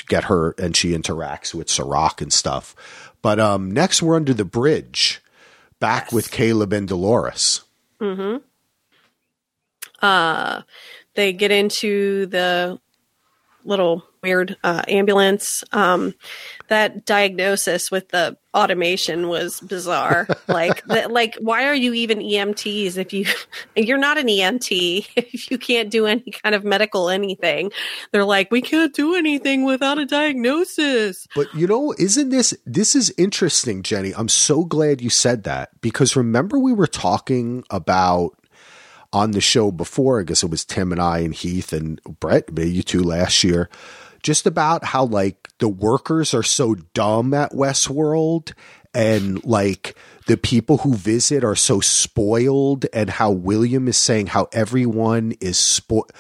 get 0.07 0.25
her 0.25 0.53
and 0.59 0.77
she 0.77 0.91
interacts 0.93 1.55
with 1.55 1.69
Serac 1.69 2.21
and 2.21 2.33
stuff. 2.33 2.75
But 3.23 3.39
um, 3.39 3.71
next, 3.71 4.03
we're 4.03 4.17
under 4.17 4.35
the 4.35 4.45
bridge 4.45 5.23
back 5.81 6.05
Yes. 6.07 6.13
with 6.13 6.31
Caleb 6.31 6.73
and 6.73 6.89
Dolores. 6.89 7.63
Uh, 10.01 10.63
they 11.15 11.33
get 11.33 11.51
into 11.51 12.27
the 12.27 12.79
little 13.65 14.05
weird 14.23 14.57
uh, 14.65 14.83
ambulance. 14.89 15.65
Um, 15.73 16.15
that 16.69 17.05
diagnosis 17.05 17.91
with 17.91 18.09
the 18.11 18.37
automation 18.55 19.29
was 19.29 19.61
bizarre. 19.61 20.27
like, 20.49 20.85
the, 20.87 21.09
like, 21.09 21.37
why 21.41 21.65
are 21.67 21.75
you 21.75 21.93
even 21.95 22.19
EMTs 22.19 22.97
if 22.97 23.13
you 23.13 23.27
you're 23.77 23.99
not 23.99 24.19
an 24.19 24.27
EMT 24.27 25.09
if 25.17 25.51
you 25.51 25.59
can't 25.59 25.91
do 25.91 26.07
any 26.07 26.31
kind 26.43 26.55
of 26.55 26.65
medical 26.65 27.09
anything? 27.11 27.71
They're 28.13 28.25
like, 28.25 28.51
we 28.51 28.63
can't 28.63 28.95
do 28.95 29.15
anything 29.15 29.65
without 29.65 29.99
a 29.99 30.07
diagnosis. 30.07 31.27
But 31.35 31.53
you 31.55 31.67
know, 31.67 31.95
isn't 31.99 32.31
this 32.31 32.55
this 32.65 32.95
is 32.95 33.13
interesting, 33.19 33.83
Jenny? 33.83 34.15
I'm 34.15 34.29
so 34.29 34.65
glad 34.65 35.01
you 35.01 35.11
said 35.11 35.45
that 35.45 35.81
because 35.81 36.17
remember 36.17 36.59
we 36.59 36.73
were 36.73 36.87
talking 36.87 37.65
about 37.71 38.35
on 39.13 39.31
the 39.31 39.41
show 39.41 39.71
before, 39.71 40.21
I 40.21 40.25
guess 40.25 40.43
it 40.43 40.51
was 40.51 40.65
Tim 40.65 40.93
and 40.93 41.01
I 41.01 41.21
and 41.21 41.35
Heath 41.35 41.73
and 41.73 42.01
Brett, 42.21 42.53
maybe 42.53 42.71
you 42.71 42.83
two 42.83 43.03
last 43.03 43.43
year, 43.43 43.71
just 44.23 44.47
about 44.47 44.85
how 44.85 45.05
like 45.05 45.49
the 45.59 45.69
workers 45.69 46.35
are 46.35 46.43
so 46.43 46.75
dumb 46.95 47.35
at 47.35 47.53
Westworld 47.53 48.53
and 48.95 49.45
like 49.45 49.97
the 50.27 50.37
people 50.37 50.79
who 50.79 50.95
visit 50.95 51.45
are 51.45 51.57
so 51.57 51.81
spoiled 51.81 52.87
and 52.93 53.11
how 53.11 53.31
William 53.31 53.89
is 53.89 53.97
saying 53.97 54.29
how 54.29 54.49
everyone 54.53 55.33
is 55.41 55.59
spoiled. 55.59 56.11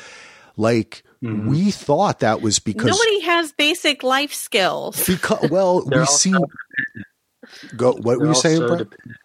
Like 0.56 1.02
mm-hmm. 1.22 1.48
we 1.48 1.70
thought 1.70 2.20
that 2.20 2.40
was 2.42 2.58
because 2.58 2.90
Nobody 2.90 3.20
has 3.20 3.52
basic 3.52 4.02
life 4.02 4.32
skills. 4.34 5.06
because 5.06 5.48
well 5.50 5.84
we 5.86 6.04
see 6.06 6.32
so- 6.32 6.46
go 7.76 7.92
what 7.92 8.18
were 8.18 8.18
They're 8.18 8.28
you 8.28 8.34
saying 8.34 8.56
so 8.58 8.66
Brett? 8.68 8.78
dependent- 8.78 9.16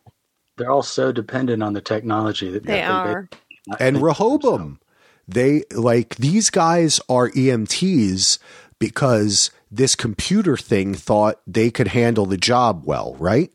they're 0.56 0.70
all 0.72 0.84
so 0.84 1.12
dependent 1.12 1.64
on 1.64 1.74
the 1.74 1.82
technology 1.82 2.52
that 2.52 2.64
They 2.64 2.74
that 2.74 2.90
are. 2.90 3.28
ba- 3.32 3.38
and 3.80 3.96
think 3.96 3.98
for 4.00 4.06
Rehoboam 4.06 4.80
they 5.28 5.64
like 5.74 6.16
these 6.18 6.50
guys 6.50 7.00
are 7.10 7.30
EMTs 7.30 8.38
because 8.88 9.52
this 9.72 9.96
computer 9.96 10.58
thing 10.58 10.93
thought 10.93 11.41
they 11.48 11.72
could 11.72 11.88
handle 11.88 12.26
the 12.26 12.38
job 12.38 12.84
well 12.86 13.15
right 13.19 13.52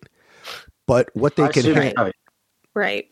but 0.89 1.15
what 1.15 1.37
they 1.37 1.45
I 1.45 1.49
can 1.49 1.61
assume 1.61 1.77
handle. 1.77 2.11
Right. 2.75 3.09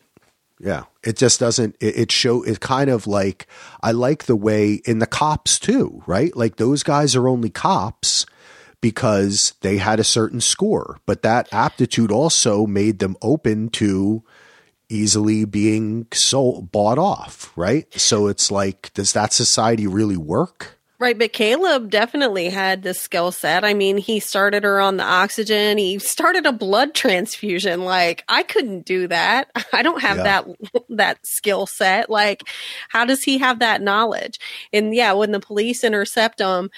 Yeah, 0.59 0.85
it 1.03 1.15
just 1.15 1.39
doesn't. 1.39 1.75
It, 1.79 1.97
it 1.97 2.11
show. 2.11 2.41
It 2.41 2.59
kind 2.59 2.89
of 2.89 3.05
like 3.05 3.47
I 3.81 3.91
like 3.91 4.25
the 4.25 4.35
way 4.35 4.81
in 4.85 4.99
the 4.99 5.05
cops 5.05 5.59
too, 5.59 6.01
right? 6.07 6.35
Like 6.35 6.55
those 6.57 6.81
guys 6.81 7.15
are 7.15 7.27
only 7.27 7.51
cops 7.51 8.25
because 8.81 9.53
they 9.61 9.77
had 9.77 9.99
a 9.99 10.03
certain 10.03 10.41
score, 10.41 10.99
but 11.05 11.21
that 11.21 11.47
aptitude 11.51 12.11
also 12.11 12.65
made 12.65 12.99
them 12.99 13.15
open 13.21 13.69
to 13.69 14.23
easily 14.89 15.45
being 15.45 16.07
sold 16.11 16.71
bought 16.71 16.97
off, 16.97 17.51
right? 17.55 17.91
So 17.93 18.27
it's 18.27 18.49
like, 18.49 18.91
does 18.93 19.13
that 19.13 19.33
society 19.33 19.85
really 19.85 20.17
work? 20.17 20.76
Right, 20.99 21.17
but 21.17 21.31
Caleb 21.31 21.91
definitely 21.91 22.49
had 22.49 22.81
the 22.81 22.95
skill 22.95 23.31
set. 23.31 23.63
I 23.63 23.75
mean, 23.75 23.97
he 23.97 24.19
started 24.19 24.63
her 24.63 24.79
on 24.81 24.97
the 24.97 25.03
oxygen. 25.03 25.77
He 25.77 25.99
started 25.99 26.47
a 26.47 26.51
blood 26.51 26.95
transfusion. 26.95 27.83
Like, 27.85 28.23
I 28.27 28.41
couldn't 28.41 28.83
do 28.85 29.07
that. 29.07 29.51
I 29.73 29.83
don't 29.83 30.01
have 30.01 30.17
Yeah. 30.17 30.23
that 30.23 30.47
that 30.89 31.25
skill 31.25 31.67
set. 31.67 32.09
Like, 32.09 32.43
how 32.89 33.05
does 33.05 33.21
he 33.21 33.37
have 33.37 33.59
that 33.59 33.81
knowledge? 33.83 34.39
And 34.73 34.95
yeah, 34.95 35.13
when 35.13 35.31
the 35.31 35.39
police 35.39 35.83
intercept 35.83 36.39
him, 36.39 36.71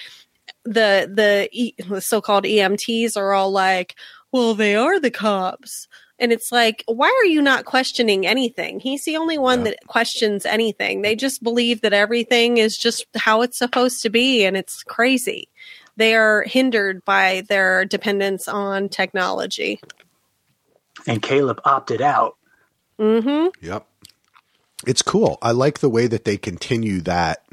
the 0.64 1.10
the, 1.10 1.48
e, 1.52 1.72
the 1.88 2.02
so-called 2.02 2.44
EMTs 2.44 3.16
are 3.16 3.32
all 3.32 3.50
like, 3.50 3.94
"Well, 4.32 4.52
they 4.54 4.74
are 4.76 5.00
the 5.00 5.10
cops." 5.10 5.88
And 6.20 6.32
it's 6.32 6.52
like, 6.52 6.84
why 6.86 7.08
are 7.08 7.24
you 7.26 7.40
not 7.40 7.64
questioning 7.64 8.26
anything? 8.26 8.78
He's 8.78 9.04
the 9.04 9.16
only 9.16 9.38
one 9.38 9.60
Yeah. 9.60 9.70
that 9.72 9.86
questions 9.86 10.44
anything. 10.44 11.00
They 11.02 11.16
just 11.16 11.42
believe 11.42 11.80
that 11.80 11.94
everything 11.94 12.58
is 12.58 12.76
just 12.76 13.06
how 13.16 13.40
it's 13.42 13.58
supposed 13.58 14.02
to 14.02 14.10
be, 14.10 14.44
and 14.44 14.56
it's 14.56 14.82
crazy. 14.82 15.48
They 15.96 16.14
are 16.14 16.42
hindered 16.42 17.04
by 17.04 17.42
their 17.48 17.84
dependence 17.84 18.46
on 18.46 18.88
technology. 18.90 19.80
And 21.06 21.22
Caleb 21.22 21.60
opted 21.64 22.02
out. 22.02 22.36
Mm-hmm. 22.98 23.48
Yep. 23.66 23.86
It's 24.86 25.02
cool. 25.02 25.38
I 25.42 25.52
like 25.52 25.78
the 25.78 25.88
way 25.90 26.06
that 26.06 26.24
they 26.24 26.36
continue 26.36 27.00
that 27.02 27.44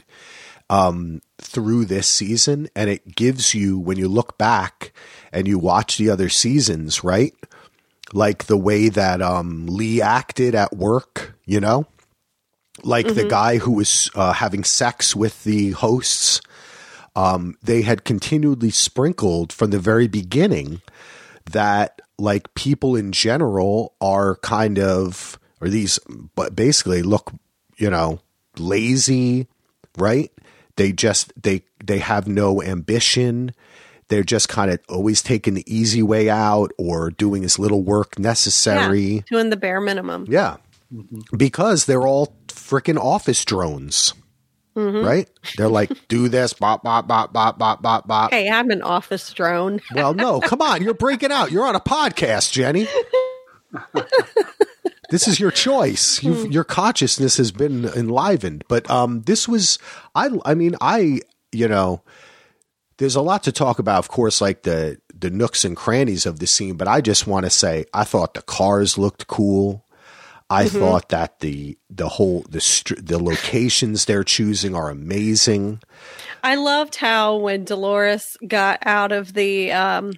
um, 0.69 1.21
through 1.37 1.85
this 1.85 2.07
season. 2.07 2.67
And 2.75 2.89
it 2.89 3.15
gives 3.15 3.53
you, 3.53 3.79
when 3.79 3.97
you 3.97 4.07
look 4.07 4.37
back 4.37 4.91
and 5.31 5.47
you 5.47 5.57
watch 5.57 5.97
the 5.97 6.09
other 6.09 6.29
seasons, 6.29 7.03
right? 7.03 7.33
Like 8.13 8.45
the 8.45 8.57
way 8.57 8.89
that 8.89 9.21
um, 9.21 9.65
Lee 9.67 10.01
acted 10.01 10.55
at 10.55 10.75
work, 10.75 11.35
you 11.45 11.59
know? 11.59 11.87
Like 12.83 13.13
the 13.13 13.25
guy 13.25 13.57
who 13.57 13.71
was 13.71 14.09
uh, 14.15 14.33
having 14.33 14.63
sex 14.63 15.15
with 15.15 15.43
the 15.43 15.71
hosts. 15.71 16.41
Um, 17.15 17.57
they 17.63 17.81
had 17.81 18.05
continually 18.05 18.69
sprinkled 18.69 19.51
from 19.51 19.71
the 19.71 19.79
very 19.79 20.07
beginning 20.07 20.81
that 21.51 22.01
like 22.19 22.53
people 22.53 22.95
in 22.95 23.11
general 23.11 23.95
are 24.01 24.35
kind 24.37 24.79
of 24.79 25.39
or 25.61 25.69
these 25.69 25.99
but 26.35 26.55
basically 26.55 27.01
look 27.01 27.31
you 27.77 27.89
know 27.89 28.19
lazy 28.57 29.47
right 29.97 30.31
they 30.75 30.91
just 30.91 31.31
they 31.41 31.63
they 31.83 31.99
have 31.99 32.27
no 32.27 32.61
ambition 32.61 33.51
they're 34.09 34.23
just 34.23 34.49
kind 34.49 34.71
of 34.71 34.79
always 34.89 35.21
taking 35.21 35.53
the 35.53 35.63
easy 35.73 36.01
way 36.01 36.29
out 36.29 36.71
or 36.77 37.11
doing 37.11 37.43
as 37.43 37.59
little 37.59 37.83
work 37.83 38.17
necessary 38.19 39.23
Doing 39.29 39.49
the 39.49 39.57
bare 39.57 39.81
minimum. 39.81 40.25
yeah, 40.29 40.57
mm-hmm. 40.93 41.37
because 41.37 41.85
they're 41.85 42.07
all 42.07 42.35
freaking 42.47 42.97
office 42.97 43.45
drones 43.45 44.13
mm-hmm. 44.75 45.05
right 45.05 45.29
they're 45.57 45.67
like 45.67 45.91
do 46.07 46.27
this 46.29 46.53
bop 46.53 46.83
bop 46.83 47.07
bop 47.07 47.33
bop 47.33 47.57
bop 47.57 47.81
bop 47.81 48.07
bop 48.07 48.31
Hey, 48.37 48.49
I'm 48.49 48.69
an 48.69 48.81
office 48.81 49.33
drone. 49.33 49.81
well, 49.95 50.13
no, 50.13 50.39
come 50.39 50.61
on. 50.61 50.83
You're 50.83 50.93
breaking 50.93 51.31
out. 51.31 51.51
You're 51.51 51.65
on 51.65 51.75
a 51.75 51.79
podcast, 51.79 52.51
Jenny. 52.51 52.87
this 55.09 55.27
is 55.27 55.39
your 55.39 55.51
choice. 55.51 56.21
You've, 56.21 56.47
mm. 56.47 56.53
your 56.53 56.63
consciousness 56.63 57.37
has 57.37 57.51
been 57.51 57.85
enlivened. 57.85 58.63
But 58.67 58.89
um, 58.91 59.21
this 59.21 59.47
was, 59.47 59.79
I, 60.13 60.29
I 60.45 60.53
mean, 60.53 60.75
I, 60.81 61.21
you 61.51 61.67
know, 61.67 62.03
there's 62.97 63.15
a 63.15 63.21
lot 63.21 63.43
to 63.43 63.51
talk 63.51 63.79
about, 63.79 63.99
of 63.99 64.07
course, 64.07 64.41
like 64.41 64.63
the 64.63 64.99
the 65.13 65.29
nooks 65.29 65.65
and 65.65 65.75
crannies 65.75 66.25
of 66.25 66.39
the 66.39 66.47
scene. 66.47 66.75
But 66.75 66.87
I 66.87 67.01
just 67.01 67.27
want 67.27 67.45
to 67.45 67.49
say, 67.49 67.85
I 67.93 68.03
thought 68.03 68.33
the 68.33 68.41
cars 68.41 68.97
looked 68.97 69.27
cool. 69.27 69.83
I 70.49 70.67
thought 70.67 71.09
that 71.09 71.39
the 71.39 71.77
the 71.89 72.07
whole 72.07 72.45
the 72.49 72.61
str- 72.61 72.95
the 72.95 73.21
locations 73.21 74.05
they're 74.05 74.23
choosing 74.23 74.75
are 74.75 74.89
amazing. 74.89 75.81
I 76.43 76.55
loved 76.55 76.95
how 76.95 77.37
when 77.37 77.65
Dolores 77.65 78.37
got 78.47 78.79
out 78.85 79.11
of 79.11 79.33
the 79.33 79.73
um, 79.73 80.13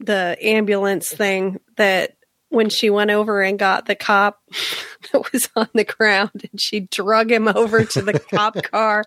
the 0.00 0.38
ambulance 0.40 1.10
thing 1.10 1.60
that 1.76 2.16
when 2.50 2.70
she 2.70 2.88
went 2.90 3.10
over 3.10 3.42
and 3.42 3.58
got 3.58 3.84
the 3.86 3.94
cop 3.94 4.40
that 5.12 5.32
was 5.32 5.48
on 5.54 5.68
the 5.74 5.84
ground 5.84 6.30
and 6.50 6.60
she 6.60 6.80
drug 6.80 7.30
him 7.30 7.46
over 7.48 7.84
to 7.84 8.00
the 8.02 8.18
cop 8.18 8.62
car. 8.70 9.04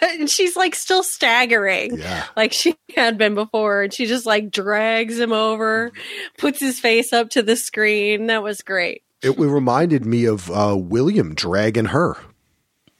And 0.00 0.30
she's 0.30 0.56
like 0.56 0.74
still 0.74 1.02
staggering 1.02 1.98
Yeah. 1.98 2.24
like 2.36 2.52
she 2.52 2.76
had 2.96 3.18
been 3.18 3.34
before. 3.34 3.82
And 3.82 3.92
she 3.92 4.06
just 4.06 4.24
like 4.26 4.50
drags 4.50 5.18
him 5.18 5.32
over 5.32 5.92
puts 6.38 6.58
his 6.60 6.80
face 6.80 7.12
up 7.12 7.30
to 7.30 7.42
the 7.42 7.56
screen. 7.56 8.26
That 8.28 8.42
was 8.42 8.62
great. 8.62 9.02
It 9.22 9.38
reminded 9.38 10.04
me 10.04 10.24
of 10.26 10.50
uh, 10.50 10.76
William 10.78 11.34
dragging 11.34 11.86
her. 11.86 12.16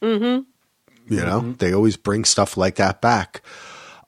mm-hmm. 0.01 0.41
You 1.07 1.21
know, 1.21 1.51
they 1.59 1.71
always 1.71 1.97
bring 1.97 2.25
stuff 2.25 2.57
like 2.57 2.75
that 2.75 2.99
back. 2.99 3.43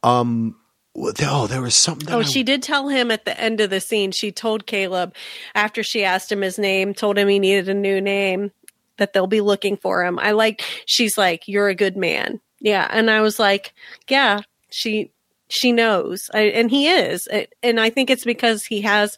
Um, 0.02 0.56
oh, 0.98 1.48
there 1.48 1.62
was 1.62 1.76
something. 1.76 2.14
Oh, 2.14 2.20
I- 2.20 2.24
she 2.24 2.44
did 2.44 2.64
tell 2.64 2.88
him 2.90 3.12
at 3.12 3.26
the 3.26 3.40
end 3.40 3.62
of 3.62 3.70
the 3.70 3.80
scene. 3.82 4.12
She 4.12 4.32
told 4.32 4.66
Caleb 4.66 5.14
after 5.56 5.84
she 5.84 6.04
asked 6.04 6.32
him 6.32 6.42
his 6.42 6.58
name, 6.58 6.94
told 6.94 7.18
him 7.18 7.28
he 7.28 7.40
needed 7.40 7.70
a 7.70 7.74
new 7.74 8.02
name, 8.02 8.52
that 8.98 9.14
they'll 9.14 9.28
be 9.28 9.42
looking 9.42 9.78
for 9.78 10.04
him. 10.04 10.20
I 10.20 10.32
like. 10.32 10.62
She's 10.86 11.18
like, 11.18 11.48
"You're 11.48 11.70
a 11.70 11.76
good 11.76 11.96
man." 11.98 12.42
Yeah, 12.60 12.88
and 12.90 13.10
I 13.12 13.22
was 13.22 13.40
like, 13.40 13.74
"Yeah." 14.10 14.42
She 14.70 15.12
she 15.50 15.72
knows, 15.72 16.30
I, 16.34 16.42
and 16.42 16.70
he 16.70 16.90
is, 16.90 17.28
and 17.64 17.80
I 17.80 17.90
think 17.90 18.10
it's 18.10 18.26
because 18.26 18.66
he 18.66 18.82
has 18.82 19.18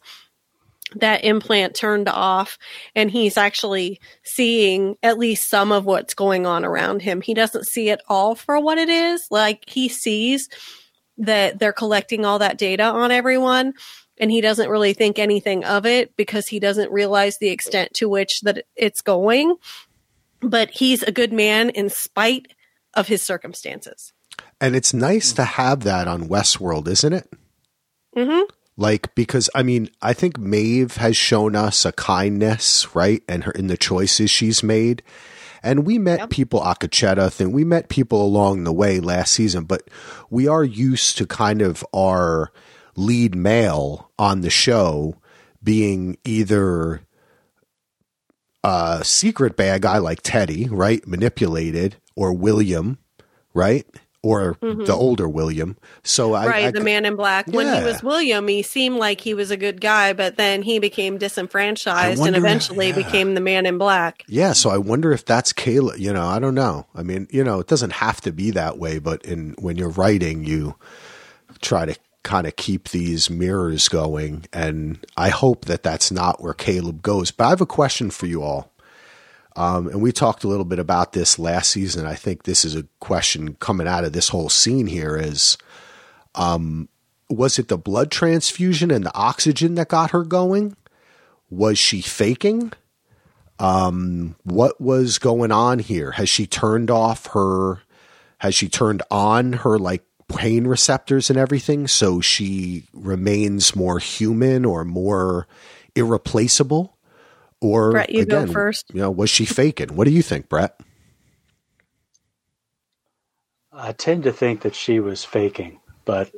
that 0.95 1.23
implant 1.23 1.75
turned 1.75 2.07
off 2.07 2.57
and 2.95 3.09
he's 3.09 3.35
actually 3.37 3.99
seeing 4.23 4.95
at 5.01 5.17
least 5.17 5.49
some 5.49 5.71
of 5.71 5.85
what's 5.85 6.13
going 6.13 6.45
on 6.45 6.65
around 6.65 7.01
him. 7.01 7.21
He 7.21 7.33
doesn't 7.33 7.65
see 7.67 7.89
it 7.89 8.01
all 8.07 8.35
for 8.35 8.59
what 8.59 8.77
it 8.77 8.89
is. 8.89 9.25
Like 9.31 9.63
he 9.67 9.89
sees 9.89 10.49
that 11.19 11.60
they're 11.60 11.73
collecting 11.73 12.25
all 12.25 12.39
that 12.39 12.58
data 12.58 12.84
on 12.84 13.12
everyone 13.12 13.73
and 14.17 14.32
he 14.32 14.41
doesn't 14.41 14.69
really 14.69 14.93
think 14.93 15.17
anything 15.19 15.63
of 15.63 15.86
it 15.86 16.15
because 16.17 16.47
he 16.47 16.60
doesn't 16.60 16.91
realize 16.91 17.38
the 17.38 17.49
extent 17.49 17.93
to 17.93 18.10
which 18.10 18.41
that 18.41 18.65
it's 18.75 18.99
going. 19.01 19.55
But 20.41 20.69
he's 20.71 21.03
a 21.03 21.12
good 21.12 21.32
man 21.32 21.69
in 21.69 21.89
spite 21.89 22.47
of 22.93 23.08
his 23.08 23.21
circumstances. 23.21 24.12
and 24.62 24.75
it's 24.75 24.93
nice 24.93 25.32
to 25.34 25.43
have 25.43 25.82
that 25.82 26.08
on 26.08 26.27
Westworld, 26.27 26.88
isn't 26.88 27.13
it? 27.13 27.29
Mhm. 28.15 28.43
Like 28.77 29.13
because 29.15 29.49
I 29.53 29.63
mean, 29.63 29.89
I 30.01 30.13
think 30.13 30.38
Maeve 30.38 30.95
has 30.97 31.15
shown 31.17 31.55
us 31.55 31.86
a 31.86 31.91
kindness, 31.91 32.93
right? 32.95 33.21
And 33.27 33.43
her 33.43 33.51
in 33.51 33.67
the 33.67 33.77
choices 33.77 34.32
she's 34.32 34.63
made. 34.63 35.03
And 35.63 35.86
we 35.86 35.98
met 35.98 36.19
Yep. 36.19 36.30
people 36.30 36.62
Akecheta 36.62 37.39
and 37.39 37.54
we 37.54 37.63
met 37.63 37.89
people 37.89 38.24
along 38.24 38.63
the 38.63 38.74
way 38.74 39.00
last 39.00 39.34
season, 39.34 39.65
but 39.65 39.84
we 40.30 40.48
are 40.48 40.63
used 40.63 41.17
to 41.17 41.26
kind 41.26 41.62
of 41.62 41.84
our 41.93 42.52
lead 42.95 43.36
male 43.36 44.12
on 44.17 44.41
the 44.41 44.50
show 44.50 45.15
being 45.63 46.17
either 46.24 47.02
a 48.63 49.02
secret 49.04 49.56
bad 49.56 49.82
guy 49.82 49.98
like 49.98 50.19
Teddy, 50.22 50.67
right? 50.69 51.06
Manipulated, 51.08 51.95
or 52.15 52.34
William, 52.34 52.98
right? 53.54 53.86
Or 54.21 54.58
the 54.60 54.93
older 54.93 55.29
William. 55.29 55.77
So 56.03 56.34
I, 56.34 56.39
Mm-hmm. 56.41 56.49
right, 56.49 56.65
I 56.65 56.71
the 56.71 56.82
man 56.82 57.05
in 57.05 57.15
black. 57.15 57.47
When 57.47 57.73
he 57.73 57.86
was 57.86 58.03
William, 58.03 58.49
he 58.49 58.63
seemed 58.63 58.97
like 58.97 59.21
he 59.21 59.34
was 59.34 59.49
a 59.49 59.55
good 59.55 59.79
guy, 59.79 60.12
but 60.12 60.36
then 60.36 60.62
he 60.62 60.79
became 60.79 61.17
disenfranchised 61.17 62.21
and 62.21 62.36
eventually 62.36 62.89
yeah. 62.89 62.95
became 62.95 63.34
the 63.34 63.39
man 63.39 63.65
in 63.65 63.77
black. 63.77 64.25
Yeah, 64.27 64.51
so 64.51 64.69
I 64.69 64.77
wonder 64.77 65.13
if 65.13 65.23
that's 65.23 65.53
Caleb. 65.53 65.99
You 65.99 66.12
know, 66.12 66.25
I 66.25 66.39
don't 66.39 66.55
know. 66.55 66.86
I 66.93 67.01
mean, 67.03 67.27
you 67.32 67.45
know, 67.45 67.62
it 67.62 67.67
doesn't 67.67 67.93
have 67.93 68.19
to 68.21 68.34
be 68.34 68.51
that 68.51 68.77
way, 68.77 68.99
but 68.99 69.23
in 69.23 69.55
when 69.58 69.77
you're 69.77 69.89
writing, 69.89 70.43
you 70.43 70.75
try 71.62 71.86
to 71.86 71.95
kind 72.23 72.45
of 72.45 72.58
keep 72.58 72.89
these 72.89 73.29
mirrors 73.29 73.88
going, 73.88 74.45
and 74.51 75.05
I 75.15 75.29
hope 75.29 75.65
that 75.65 75.84
that's 75.84 76.12
not 76.12 76.41
where 76.41 76.53
Caleb 76.53 77.01
goes. 77.01 77.32
But 77.32 77.45
I 77.45 77.49
have 77.51 77.62
a 77.62 77.65
question 77.65 78.10
for 78.10 78.25
you 78.25 78.43
all. 78.43 78.71
Um, 79.60 79.89
and 79.89 80.02
we 80.02 80.13
talked 80.13 80.45
a 80.45 80.48
little 80.48 80.63
bit 80.63 80.80
about 80.80 81.12
this 81.12 81.38
last 81.38 81.72
season. 81.72 82.06
I 82.06 82.15
think 82.15 82.43
this 82.43 82.63
is 82.63 82.78
a 82.78 82.88
question 83.02 83.56
coming 83.56 83.89
out 83.89 84.06
of 84.06 84.13
this 84.13 84.30
whole 84.30 84.48
scene 84.48 84.88
here 84.88 85.17
is 85.17 85.58
um, 86.34 86.88
was 87.30 87.60
it 87.60 87.67
the 87.67 87.78
blood 87.78 88.10
transfusion 88.10 88.89
and 88.89 89.06
the 89.06 89.13
oxygen 89.13 89.76
that 89.76 89.89
got 89.89 90.12
her 90.12 90.24
going? 90.24 90.78
Was 91.50 91.78
she 91.78 92.02
faking? 92.02 92.72
what 94.43 94.80
was 94.80 95.19
going 95.19 95.52
on 95.52 95.80
here? 95.80 96.12
Has 96.12 96.30
she 96.30 96.48
turned 96.48 96.89
off 96.89 97.28
her? 97.34 97.82
Has 98.38 98.56
she 98.56 98.69
turned 98.69 99.04
on 99.12 99.52
her 99.52 99.78
like 99.78 100.06
pain 100.30 100.67
receptors 100.67 101.30
and 101.30 101.38
everything 101.38 101.86
so 101.86 102.22
she 102.22 102.86
remains 102.93 103.76
more 103.76 104.00
human 104.00 104.63
or 104.63 104.86
more 104.86 105.48
irreplaceable? 105.98 106.95
Or 107.62 107.91
Brett, 107.91 108.10
you 108.10 108.26
go 108.26 108.41
again, 108.41 108.54
first. 108.54 108.86
You 108.93 109.02
know, 109.02 109.12
was 109.12 109.30
she 109.30 109.45
faking? 109.45 109.95
What 109.95 110.06
do 110.06 110.12
you 110.12 110.22
think, 110.22 110.48
Brett? 110.48 110.80
I 113.72 113.91
tend 113.93 114.24
to 114.24 114.32
think 114.32 114.62
that 114.62 114.76
she 114.76 115.00
was 115.00 115.24
faking, 115.24 115.80
but 116.06 116.32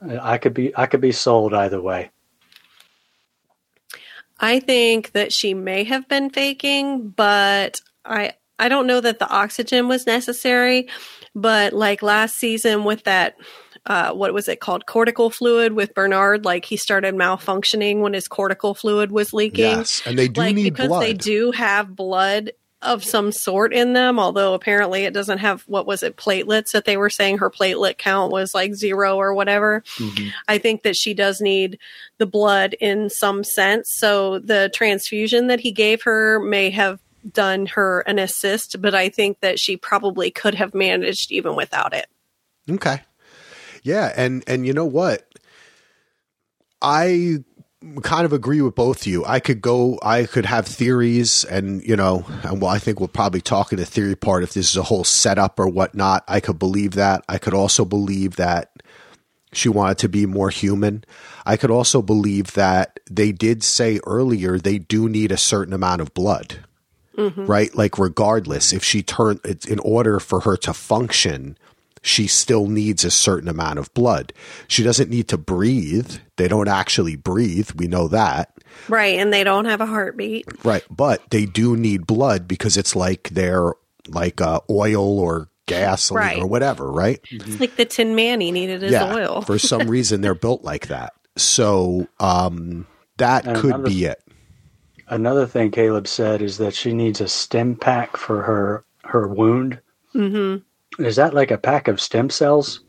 I 0.00 0.38
could 0.38 0.54
be 0.54 0.76
I 0.76 0.86
could 0.86 1.00
be 1.00 1.12
sold 1.12 1.54
either 1.54 1.80
way. 1.80 2.10
I 4.40 4.58
think 4.58 5.12
that 5.12 5.32
she 5.32 5.54
may 5.54 5.84
have 5.84 6.08
been 6.08 6.30
faking, 6.30 7.10
but 7.10 7.80
I 8.04 8.32
I 8.58 8.68
don't 8.68 8.86
know 8.86 9.00
that 9.00 9.18
the 9.18 9.28
oxygen 9.28 9.88
was 9.88 10.06
necessary. 10.06 10.88
But 11.34 11.72
like 11.72 12.02
last 12.02 12.36
season 12.36 12.84
with 12.84 13.04
that 13.04 13.36
uh, 13.86 14.12
what 14.12 14.32
was 14.32 14.48
it 14.48 14.60
called 14.60 14.86
cortical 14.86 15.30
fluid 15.30 15.72
with 15.72 15.94
Bernard, 15.94 16.44
like 16.44 16.64
he 16.64 16.76
started 16.76 17.14
malfunctioning 17.14 18.00
when 18.00 18.14
his 18.14 18.28
cortical 18.28 18.74
fluid 18.74 19.10
was 19.10 19.32
leaking. 19.32 19.64
Yes, 19.64 20.02
and 20.06 20.18
they 20.18 20.28
do 20.28 20.40
like 20.40 20.54
need 20.54 20.72
because 20.72 20.88
blood. 20.88 21.02
they 21.02 21.14
do 21.14 21.50
have 21.50 21.96
blood 21.96 22.52
of 22.82 23.04
some 23.04 23.30
sort 23.30 23.72
in 23.72 23.92
them 23.92 24.18
although 24.18 24.54
apparently 24.54 25.04
it 25.04 25.14
doesn't 25.14 25.38
have 25.38 25.62
what 25.68 25.86
was 25.86 26.02
it 26.02 26.16
platelets 26.16 26.72
that 26.72 26.84
they 26.84 26.96
were 26.96 27.08
saying 27.08 27.38
her 27.38 27.48
platelet 27.48 27.96
count 27.96 28.32
was 28.32 28.54
like 28.54 28.74
zero 28.74 29.16
or 29.16 29.32
whatever 29.32 29.84
i 30.48 30.58
think 30.58 30.82
that 30.82 30.96
she 30.96 31.14
does 31.14 31.40
need 31.40 31.78
the 32.18 32.26
blood 32.26 32.74
in 32.80 33.08
some 33.08 33.44
sense 33.44 33.88
so 33.88 34.40
the 34.40 34.68
transfusion 34.74 35.46
that 35.46 35.60
he 35.60 35.70
gave 35.70 36.02
her 36.02 36.40
may 36.40 36.70
have 36.70 36.98
done 37.32 37.66
her 37.66 38.00
an 38.00 38.18
assist 38.18 38.74
but 38.82 38.96
i 38.96 39.08
think 39.08 39.38
that 39.38 39.60
she 39.60 39.76
probably 39.76 40.28
could 40.32 40.56
have 40.56 40.74
managed 40.74 41.30
even 41.30 41.54
without 41.54 41.94
it 41.94 42.06
Okay. 42.70 43.00
Yeah, 43.82 44.12
and 44.16 44.44
and 44.46 44.66
you 44.66 44.72
know 44.72 44.86
what? 44.86 45.26
I 46.80 47.44
kind 48.02 48.24
of 48.24 48.32
agree 48.32 48.60
with 48.60 48.74
both 48.74 49.02
of 49.02 49.06
you. 49.06 49.24
I 49.24 49.40
could 49.40 49.60
go 49.60 49.98
I 50.02 50.24
could 50.24 50.46
have 50.46 50.66
theories 50.66 51.44
and 51.44 51.82
you 51.82 51.96
know, 51.96 52.24
and 52.44 52.60
well 52.60 52.70
I 52.70 52.78
think 52.78 53.00
we'll 53.00 53.08
probably 53.08 53.40
talk 53.40 53.72
in 53.72 53.78
the 53.78 53.86
theory 53.86 54.14
part 54.14 54.42
if 54.42 54.54
this 54.54 54.70
is 54.70 54.76
a 54.76 54.82
whole 54.82 55.04
setup 55.04 55.58
or 55.58 55.68
whatnot. 55.68 56.24
I 56.28 56.40
could 56.40 56.58
believe 56.58 56.92
that. 56.92 57.24
I 57.28 57.38
could 57.38 57.54
also 57.54 57.84
believe 57.84 58.36
that 58.36 58.70
she 59.52 59.68
wanted 59.68 59.98
to 59.98 60.08
be 60.08 60.26
more 60.26 60.50
human. 60.50 61.04
I 61.44 61.56
could 61.56 61.70
also 61.70 62.02
believe 62.02 62.52
that 62.52 63.00
they 63.10 63.32
did 63.32 63.62
say 63.62 64.00
earlier 64.06 64.58
they 64.58 64.78
do 64.78 65.08
need 65.08 65.32
a 65.32 65.36
certain 65.36 65.74
amount 65.74 66.00
of 66.00 66.14
blood. 66.14 66.60
Mm-hmm. 67.16 67.46
Right? 67.46 67.74
Like 67.74 67.98
regardless 67.98 68.72
if 68.72 68.82
she 68.82 69.02
turned 69.02 69.40
it's 69.44 69.66
in 69.66 69.78
order 69.80 70.20
for 70.20 70.40
her 70.40 70.56
to 70.58 70.72
function, 70.72 71.58
she 72.02 72.26
still 72.26 72.66
needs 72.66 73.04
a 73.04 73.10
certain 73.10 73.48
amount 73.48 73.78
of 73.78 73.92
blood. 73.94 74.32
She 74.68 74.82
doesn't 74.82 75.08
need 75.10 75.28
to 75.28 75.38
breathe. 75.38 76.16
They 76.36 76.48
don't 76.48 76.68
actually 76.68 77.16
breathe. 77.16 77.70
We 77.76 77.86
know 77.86 78.08
that. 78.08 78.52
right 78.88 79.18
and 79.18 79.32
they 79.32 79.44
don't 79.44 79.66
have 79.66 79.80
a 79.80 79.86
heartbeat 79.86 80.46
Right. 80.64 80.82
But 80.90 81.22
they 81.30 81.46
do 81.46 81.76
need 81.76 82.06
blood 82.06 82.48
because 82.48 82.76
it's 82.76 82.96
like 82.96 83.28
they're 83.30 83.72
like 84.08 84.40
uh, 84.40 84.60
oil 84.68 85.18
or 85.20 85.48
gasoline 85.66 86.22
Right. 86.24 86.38
or 86.38 86.46
whatever, 86.46 86.90
right? 86.90 87.20
it's 87.30 87.60
like 87.60 87.76
the 87.76 87.84
tin 87.84 88.14
man 88.16 88.40
he 88.40 88.50
needed 88.50 88.82
his 88.82 88.94
oil 88.94 89.42
For 89.42 89.58
some 89.58 89.88
reason, 89.96 90.20
they're 90.22 90.34
built 90.34 90.64
like 90.64 90.88
that. 90.88 91.12
So 91.36 92.08
um, 92.18 92.86
that 93.18 93.46
And 93.46 93.56
could 93.56 93.74
another- 93.74 93.84
be 93.88 94.04
it. 94.06 94.18
Another 95.08 95.46
thing 95.46 95.70
Caleb 95.70 96.08
said 96.08 96.40
is 96.42 96.56
that 96.58 96.74
she 96.74 96.92
needs 96.94 97.20
a 97.20 97.28
stem 97.28 97.76
pack 97.76 98.16
for 98.16 98.42
her 98.42 98.84
her 99.04 99.28
wound. 99.28 99.78
Mm-hmm. 100.14 100.62
Is 100.98 101.16
that 101.16 101.34
like 101.34 101.50
a 101.50 101.58
pack 101.58 101.88
of 101.88 102.00
stem 102.00 102.30
cells 102.30 102.80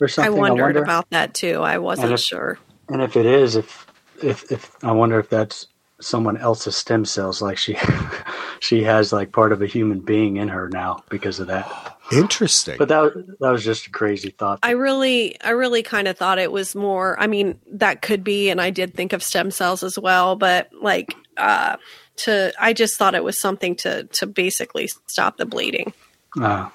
or 0.00 0.08
something? 0.08 0.24
I 0.24 0.36
something? 0.36 0.40
wondered 0.40 0.62
wonder? 0.64 0.82
about 0.82 1.10
that 1.10 1.34
too. 1.34 1.62
I 1.62 1.78
wasn't 1.78 2.06
And 2.06 2.14
if- 2.14 2.20
sure. 2.20 2.58
And 2.88 3.02
if 3.02 3.16
it 3.16 3.26
is, 3.26 3.56
if 3.56 3.86
if 4.22 4.50
if 4.52 4.70
I 4.84 4.92
wonder 4.92 5.18
if 5.18 5.28
that's 5.28 5.66
someone 6.00 6.36
else's 6.36 6.76
stem 6.76 7.04
cells, 7.04 7.42
like 7.42 7.58
she 7.58 7.76
she 8.60 8.82
has 8.84 9.12
like 9.12 9.32
part 9.32 9.52
of 9.52 9.60
a 9.62 9.66
human 9.66 10.00
being 10.00 10.36
in 10.36 10.48
her 10.48 10.68
now 10.68 11.02
because 11.10 11.40
of 11.40 11.48
that. 11.48 11.96
Interesting. 12.12 12.76
But 12.78 12.88
that 12.88 13.12
that 13.40 13.50
was 13.50 13.64
just 13.64 13.88
a 13.88 13.90
crazy 13.90 14.30
thought. 14.30 14.60
I 14.62 14.70
really, 14.72 15.40
I 15.42 15.50
really 15.50 15.82
kind 15.82 16.06
of 16.06 16.16
thought 16.16 16.38
it 16.38 16.52
was 16.52 16.76
more. 16.76 17.18
I 17.20 17.26
mean, 17.26 17.58
that 17.72 18.00
could 18.02 18.22
be, 18.22 18.48
and 18.50 18.60
I 18.60 18.70
did 18.70 18.94
think 18.94 19.12
of 19.12 19.22
stem 19.24 19.50
cells 19.50 19.82
as 19.82 19.98
well, 19.98 20.36
but 20.36 20.70
like, 20.80 21.16
uh, 21.36 21.76
to, 22.18 22.52
I 22.60 22.72
just 22.72 22.96
thought 22.96 23.16
it 23.16 23.24
was 23.24 23.40
something 23.40 23.74
to, 23.76 24.04
to 24.04 24.26
basically 24.26 24.88
stop 25.08 25.36
the 25.36 25.46
bleeding. 25.46 25.92
Uh, 26.40 26.68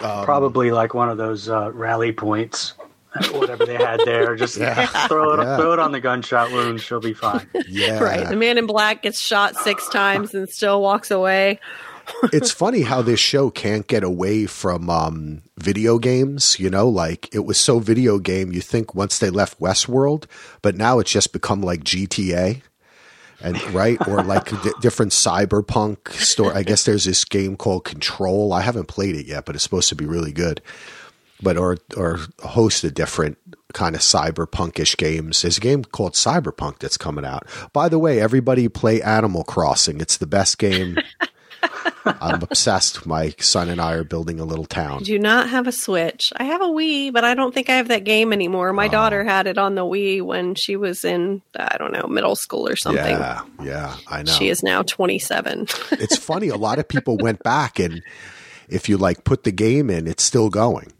Um, 0.00 0.24
probably 0.24 0.70
like 0.70 0.94
one 0.94 1.08
of 1.08 1.16
those 1.18 1.48
uh, 1.48 1.70
rally 1.72 2.12
points, 2.12 2.74
whatever 3.32 3.64
they 3.66 3.76
had 3.76 4.00
there. 4.04 4.36
Just 4.36 4.54
throw 4.56 5.34
it 5.34 5.42
Yeah. 5.44 5.56
throw 5.56 5.72
it 5.72 5.78
on 5.78 5.92
the 5.92 6.00
gunshot 6.00 6.50
wound. 6.52 6.80
She'll 6.80 7.00
be 7.00 7.14
fine. 7.14 7.48
yeah. 7.68 7.98
Right. 7.98 8.28
The 8.28 8.36
man 8.36 8.58
in 8.58 8.66
black 8.66 9.02
gets 9.02 9.20
shot 9.20 9.56
six 9.56 9.88
times 9.88 10.34
and 10.34 10.48
still 10.48 10.80
walks 10.82 11.10
away. 11.10 11.60
it's 12.32 12.50
funny 12.50 12.82
how 12.82 13.00
this 13.00 13.20
show 13.20 13.48
can't 13.48 13.86
get 13.86 14.02
away 14.02 14.46
from 14.46 14.90
um, 14.90 15.42
video 15.58 15.98
games. 15.98 16.58
You 16.58 16.68
know, 16.68 16.88
like 16.88 17.32
it 17.32 17.44
was 17.44 17.58
so 17.58 17.78
video 17.78 18.18
game. 18.18 18.52
You 18.52 18.60
think 18.60 18.94
once 18.94 19.18
they 19.20 19.30
left 19.30 19.60
Westworld, 19.60 20.24
but 20.62 20.74
now 20.76 20.98
it's 20.98 21.12
just 21.12 21.32
become 21.32 21.62
like 21.62 21.84
GTA, 21.84 22.62
and 23.42 23.60
right 23.74 23.98
or 24.08 24.22
like 24.22 24.46
d- 24.62 24.72
different 24.80 25.12
cyberpunk 25.12 26.10
store. 26.12 26.54
I 26.54 26.62
guess 26.62 26.84
there's 26.84 27.04
this 27.04 27.24
game 27.24 27.56
called 27.56 27.84
Control. 27.84 28.52
I 28.52 28.60
haven't 28.62 28.86
played 28.88 29.16
it 29.16 29.26
yet, 29.26 29.44
but 29.44 29.54
it's 29.54 29.64
supposed 29.64 29.88
to 29.90 29.94
be 29.96 30.06
really 30.06 30.32
good. 30.32 30.60
but 31.42 31.56
or 31.56 31.76
or 31.96 32.20
a 32.42 32.48
host 32.48 32.84
of 32.84 32.94
different 32.94 33.36
kind 33.72 33.94
of 33.94 34.00
cyberpunkish 34.02 34.96
games. 34.96 35.42
There's 35.42 35.56
a 35.58 35.60
game 35.60 35.82
called 35.84 36.12
Cyberpunk 36.12 36.78
that's 36.78 36.96
coming 36.98 37.24
out. 37.24 37.46
By 37.72 37.88
the 37.88 37.98
way, 37.98 38.20
everybody 38.20 38.68
play 38.68 39.00
Animal 39.02 39.42
Crossing. 39.44 40.00
It's 40.00 40.18
the 40.18 40.26
best 40.26 40.58
game. 40.58 40.96
I'm 42.04 42.42
obsessed. 42.42 43.06
My 43.06 43.34
son 43.38 43.68
and 43.68 43.80
I 43.80 43.94
are 43.94 44.04
building 44.04 44.40
a 44.40 44.44
little 44.44 44.64
town. 44.64 45.00
I 45.00 45.04
do 45.04 45.18
not 45.18 45.48
have 45.50 45.66
a 45.66 45.72
Switch. 45.72 46.32
I 46.36 46.44
have 46.44 46.60
a 46.60 46.66
Wii, 46.66 47.12
but 47.12 47.24
I 47.24 47.34
don't 47.34 47.54
think 47.54 47.68
I 47.70 47.76
have 47.76 47.88
that 47.88 48.04
game 48.04 48.32
anymore. 48.32 48.72
My 48.72 48.86
Oh. 48.86 48.90
daughter 48.90 49.24
had 49.24 49.46
it 49.46 49.58
on 49.58 49.74
the 49.74 49.82
Wii 49.82 50.22
when 50.22 50.54
she 50.54 50.76
was 50.76 51.04
in, 51.04 51.42
I 51.56 51.76
don't 51.78 51.92
know, 51.92 52.06
middle 52.08 52.36
school 52.36 52.68
or 52.68 52.76
something. 52.76 53.04
Yeah, 53.04 53.42
yeah, 53.62 53.96
I 54.08 54.22
know. 54.22 54.32
She 54.32 54.48
is 54.48 54.62
now 54.62 54.82
27. 54.82 55.66
it's 55.92 56.16
funny. 56.16 56.48
A 56.48 56.56
lot 56.56 56.78
of 56.78 56.88
people 56.88 57.16
went 57.16 57.42
back, 57.42 57.78
and 57.78 58.02
if 58.68 58.88
you 58.88 58.96
like 58.96 59.24
put 59.24 59.44
the 59.44 59.52
game 59.52 59.88
in, 59.90 60.06
it's 60.06 60.22
still 60.24 60.50
going. 60.50 60.92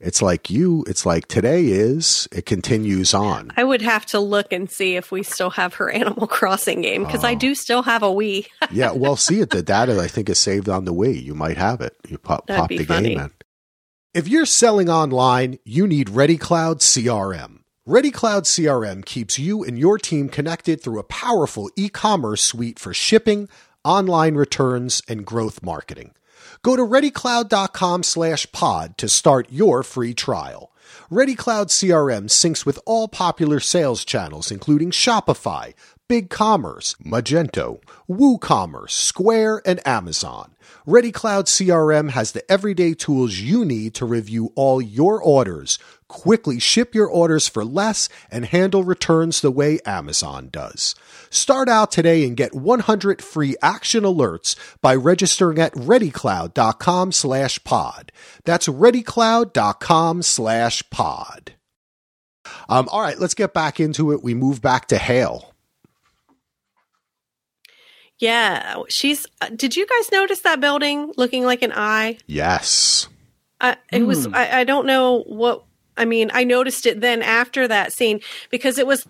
It's 0.00 0.22
like 0.22 0.48
you. 0.48 0.82
It's 0.88 1.04
like 1.04 1.28
today 1.28 1.66
is. 1.66 2.26
It 2.32 2.46
continues 2.46 3.12
on. 3.12 3.52
I 3.56 3.64
would 3.64 3.82
have 3.82 4.06
to 4.06 4.18
look 4.20 4.50
and 4.50 4.70
see 4.70 4.96
if 4.96 5.12
we 5.12 5.22
still 5.22 5.50
have 5.50 5.74
her 5.74 5.90
Animal 5.90 6.26
Crossing 6.26 6.80
game 6.80 7.04
because 7.04 7.22
Oh. 7.22 7.28
I 7.28 7.34
do 7.34 7.54
still 7.54 7.82
have 7.82 8.02
a 8.02 8.06
Wii. 8.06 8.46
Yeah. 8.70 8.92
Well, 8.92 9.16
see 9.16 9.40
it. 9.40 9.50
The 9.50 9.62
data 9.62 10.00
I 10.00 10.06
think 10.08 10.28
is 10.30 10.38
saved 10.38 10.68
on 10.68 10.84
the 10.86 10.94
Wii. 10.94 11.22
You 11.22 11.34
might 11.34 11.56
have 11.58 11.80
it. 11.82 11.96
You 12.08 12.16
pop, 12.18 12.46
That'd 12.46 12.60
pop 12.60 12.68
the 12.70 12.84
funny. 12.84 13.08
game 13.10 13.20
in. 13.20 13.30
If 14.14 14.26
you're 14.26 14.46
selling 14.46 14.88
online, 14.88 15.58
you 15.64 15.86
need 15.86 16.08
ReadyCloud 16.08 16.78
CRM. 16.80 17.58
ReadyCloud 17.86 18.42
CRM 18.44 19.04
keeps 19.04 19.38
you 19.38 19.62
and 19.64 19.78
your 19.78 19.98
team 19.98 20.28
connected 20.28 20.82
through 20.82 20.98
a 20.98 21.04
powerful 21.04 21.70
e-commerce 21.76 22.42
suite 22.42 22.78
for 22.78 22.94
shipping, 22.94 23.48
online 23.84 24.34
returns, 24.34 25.02
and 25.08 25.26
growth 25.26 25.62
marketing. 25.62 26.12
Go 26.62 26.76
to 26.76 26.82
readycloud.com 26.82 28.02
slash 28.02 28.46
pod 28.52 28.98
to 28.98 29.08
start 29.08 29.46
your 29.50 29.82
free 29.82 30.12
trial. 30.12 30.70
ReadyCloud 31.10 31.68
CRM 31.68 32.24
syncs 32.24 32.66
with 32.66 32.78
all 32.84 33.08
popular 33.08 33.60
sales 33.60 34.04
channels, 34.04 34.50
including 34.50 34.90
Shopify, 34.90 35.72
BigCommerce, 36.06 36.96
Magento, 36.98 37.80
WooCommerce, 38.10 38.90
Square, 38.90 39.62
and 39.64 39.86
Amazon. 39.86 40.54
ReadyCloud 40.86 41.44
CRM 41.44 42.10
has 42.10 42.32
the 42.32 42.50
everyday 42.50 42.92
tools 42.92 43.38
you 43.38 43.64
need 43.64 43.94
to 43.94 44.04
review 44.04 44.52
all 44.54 44.82
your 44.82 45.22
orders, 45.22 45.78
quickly 46.08 46.58
ship 46.58 46.94
your 46.94 47.06
orders 47.06 47.48
for 47.48 47.64
less, 47.64 48.08
and 48.30 48.44
handle 48.44 48.84
returns 48.84 49.40
the 49.40 49.50
way 49.50 49.78
Amazon 49.86 50.48
does. 50.50 50.94
Start 51.30 51.68
out 51.68 51.92
today 51.92 52.26
and 52.26 52.36
get 52.36 52.54
100 52.54 53.22
free 53.22 53.56
action 53.62 54.02
alerts 54.04 54.56
by 54.80 54.94
registering 54.94 55.58
at 55.58 55.72
readycloud.com 55.74 57.12
slash 57.12 57.62
pod. 57.64 58.10
That's 58.44 58.66
readycloud.com 58.68 60.22
slash 60.22 60.82
pod. 60.90 61.52
Um, 62.68 62.88
all 62.90 63.00
right, 63.00 63.18
let's 63.18 63.34
get 63.34 63.54
back 63.54 63.78
into 63.78 64.12
it. 64.12 64.22
We 64.24 64.34
move 64.34 64.60
back 64.60 64.86
to 64.88 64.98
Hale. 64.98 65.54
Yeah, 68.18 68.82
she's. 68.88 69.26
uh, 69.40 69.48
Did 69.54 69.76
you 69.76 69.86
guys 69.86 70.12
notice 70.12 70.40
that 70.40 70.60
building 70.60 71.12
looking 71.16 71.44
like 71.44 71.62
an 71.62 71.72
eye? 71.74 72.18
Yes. 72.26 73.08
I, 73.60 73.76
it 73.92 74.02
was. 74.02 74.26
Hmm. 74.26 74.34
I, 74.34 74.60
I 74.60 74.64
don't 74.64 74.86
know 74.86 75.22
what. 75.22 75.64
I 75.96 76.04
mean, 76.04 76.30
I 76.34 76.44
noticed 76.44 76.86
it 76.86 77.00
then 77.00 77.22
after 77.22 77.66
that 77.68 77.92
scene 77.92 78.20
because 78.50 78.78
it 78.78 78.86
was 78.86 79.06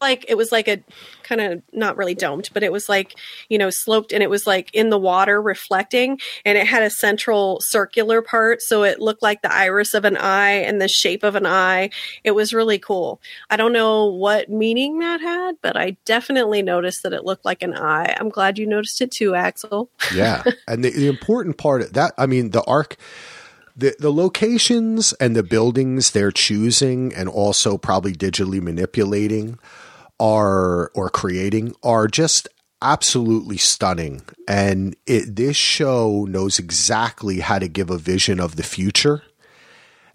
like 0.00 0.24
it 0.28 0.36
was 0.36 0.52
like 0.52 0.68
a 0.68 0.82
kind 1.28 1.40
of 1.40 1.62
not 1.72 1.96
really 1.96 2.14
domed, 2.14 2.48
but 2.52 2.62
it 2.62 2.72
was 2.72 2.88
like 2.88 3.14
you 3.48 3.58
know 3.58 3.70
sloped 3.70 4.12
and 4.12 4.22
it 4.22 4.30
was 4.30 4.46
like 4.46 4.74
in 4.74 4.90
the 4.90 4.98
water 4.98 5.40
reflecting, 5.40 6.18
and 6.44 6.56
it 6.56 6.66
had 6.66 6.82
a 6.82 6.90
central 6.90 7.58
circular 7.60 8.22
part, 8.22 8.62
so 8.62 8.82
it 8.82 9.00
looked 9.00 9.22
like 9.22 9.42
the 9.42 9.52
iris 9.52 9.94
of 9.94 10.04
an 10.04 10.16
eye 10.16 10.52
and 10.52 10.80
the 10.80 10.88
shape 10.88 11.22
of 11.22 11.34
an 11.34 11.46
eye. 11.46 11.90
It 12.24 12.32
was 12.32 12.52
really 12.54 12.78
cool. 12.78 13.20
I 13.50 13.56
don't 13.56 13.72
know 13.72 14.06
what 14.06 14.48
meaning 14.48 14.98
that 15.00 15.20
had, 15.20 15.56
but 15.62 15.76
I 15.76 15.96
definitely 16.04 16.62
noticed 16.62 17.02
that 17.02 17.12
it 17.12 17.24
looked 17.24 17.44
like 17.44 17.62
an 17.62 17.74
eye. 17.74 18.16
I'm 18.18 18.28
glad 18.28 18.58
you 18.58 18.66
noticed 18.66 19.00
it 19.00 19.10
too, 19.10 19.34
Axel. 19.34 19.90
Yeah. 20.14 20.42
and 20.66 20.82
the, 20.82 20.90
the 20.90 21.06
important 21.06 21.58
part 21.58 21.82
of 21.82 21.92
that, 21.92 22.12
I 22.16 22.26
mean, 22.26 22.50
the 22.50 22.64
arc, 22.64 22.96
the, 23.76 23.94
the 23.98 24.10
locations 24.10 25.12
and 25.14 25.36
the 25.36 25.42
buildings 25.42 26.10
they're 26.10 26.32
choosing 26.32 27.14
and 27.14 27.28
also 27.28 27.76
probably 27.78 28.14
digitally 28.14 28.60
manipulating 28.60 29.58
are, 30.20 30.90
or 30.94 31.10
creating 31.10 31.74
are 31.82 32.08
just 32.08 32.48
absolutely 32.80 33.56
stunning. 33.56 34.22
And 34.46 34.96
it, 35.06 35.36
this 35.36 35.56
show 35.56 36.26
knows 36.28 36.58
exactly 36.58 37.40
how 37.40 37.58
to 37.58 37.68
give 37.68 37.90
a 37.90 37.98
vision 37.98 38.40
of 38.40 38.56
the 38.56 38.62
future. 38.62 39.22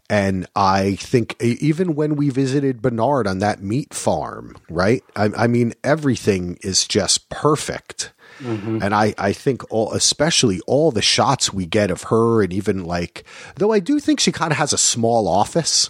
And 0.10 0.48
I 0.56 0.96
think 0.96 1.42
even 1.42 1.96
when 1.96 2.16
we 2.16 2.30
visited 2.30 2.82
Bernard 2.82 3.26
on 3.26 3.40
that 3.40 3.64
meat 3.64 3.94
farm, 3.94 4.56
right? 4.70 5.02
I, 5.16 5.30
I 5.36 5.48
mean, 5.48 5.74
everything 5.84 6.58
is 6.62 6.86
just 6.86 7.30
perfect. 7.30 8.12
Mm-hmm. 8.40 8.80
And 8.82 8.94
I, 8.94 9.16
I 9.18 9.32
think 9.32 9.64
all, 9.72 9.94
especially 9.94 10.60
all 10.68 10.92
the 10.92 11.02
shots 11.02 11.54
we 11.54 11.66
get 11.66 11.90
of 11.90 12.04
her, 12.04 12.44
and 12.44 12.52
even 12.52 12.84
like, 12.84 13.24
though 13.56 13.72
I 13.72 13.80
do 13.80 14.00
think 14.00 14.20
she 14.20 14.32
kind 14.32 14.52
of 14.52 14.58
has 14.58 14.74
a 14.74 14.78
small 14.78 15.28
office. 15.28 15.90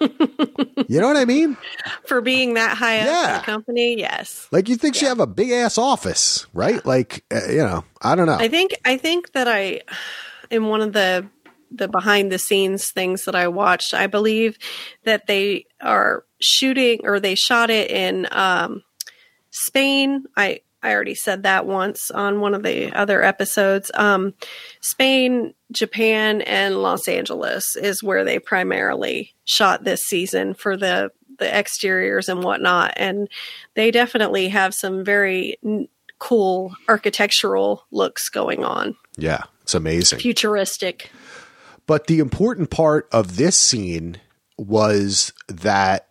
You 0.00 1.00
know 1.00 1.06
what 1.08 1.16
I 1.16 1.24
mean? 1.24 1.56
For 2.06 2.20
being 2.20 2.54
that 2.54 2.76
high 2.76 3.00
up 3.00 3.06
in 3.06 3.12
Yeah. 3.12 3.38
the 3.38 3.44
company, 3.44 3.98
yes. 3.98 4.48
Like 4.50 4.68
you 4.68 4.76
think 4.76 4.94
she 4.94 5.06
have 5.06 5.20
a 5.20 5.26
big 5.26 5.50
ass 5.50 5.78
office, 5.78 6.46
right? 6.54 6.84
Like, 6.84 7.24
uh, 7.32 7.46
you 7.48 7.58
know, 7.58 7.84
I 8.00 8.14
don't 8.14 8.26
know. 8.26 8.36
I 8.38 8.48
think 8.48 8.72
I 8.84 8.96
think 8.96 9.32
that 9.32 9.48
I 9.48 9.82
in 10.50 10.66
one 10.66 10.80
of 10.80 10.92
the 10.92 11.28
the 11.70 11.88
behind 11.88 12.30
the 12.30 12.38
scenes 12.38 12.90
things 12.90 13.24
that 13.24 13.34
I 13.34 13.48
watched, 13.48 13.94
I 13.94 14.06
believe 14.06 14.56
that 15.04 15.26
they 15.26 15.66
are 15.80 16.24
shooting 16.40 17.00
or 17.04 17.18
they 17.20 17.34
shot 17.34 17.68
it 17.70 17.90
in 17.90 18.28
um, 18.30 18.82
Spain. 19.50 20.24
I 20.36 20.60
I 20.84 20.92
already 20.92 21.14
said 21.14 21.42
that 21.42 21.66
once 21.66 22.10
on 22.10 22.40
one 22.40 22.54
of 22.54 22.62
the 22.62 22.92
other 22.92 23.22
episodes. 23.22 23.90
Um, 23.94 24.34
Spain, 24.80 25.54
Japan, 25.72 26.42
and 26.42 26.76
Los 26.82 27.08
Angeles 27.08 27.74
is 27.74 28.02
where 28.02 28.22
they 28.22 28.38
primarily 28.38 29.34
shot 29.44 29.84
this 29.84 30.02
season 30.02 30.54
for 30.54 30.76
the 30.76 31.10
the 31.38 31.52
exteriors 31.52 32.28
and 32.28 32.44
whatnot, 32.44 32.94
and 32.96 33.28
they 33.74 33.90
definitely 33.90 34.48
have 34.50 34.72
some 34.72 35.04
very 35.04 35.56
n- 35.64 35.88
cool 36.20 36.76
architectural 36.88 37.84
looks 37.90 38.28
going 38.28 38.64
on, 38.64 38.94
yeah, 39.16 39.42
it's 39.62 39.74
amazing. 39.74 40.20
futuristic. 40.20 41.10
But 41.86 42.06
the 42.06 42.20
important 42.20 42.70
part 42.70 43.08
of 43.10 43.36
this 43.36 43.56
scene 43.56 44.18
was 44.56 45.32
that 45.48 46.06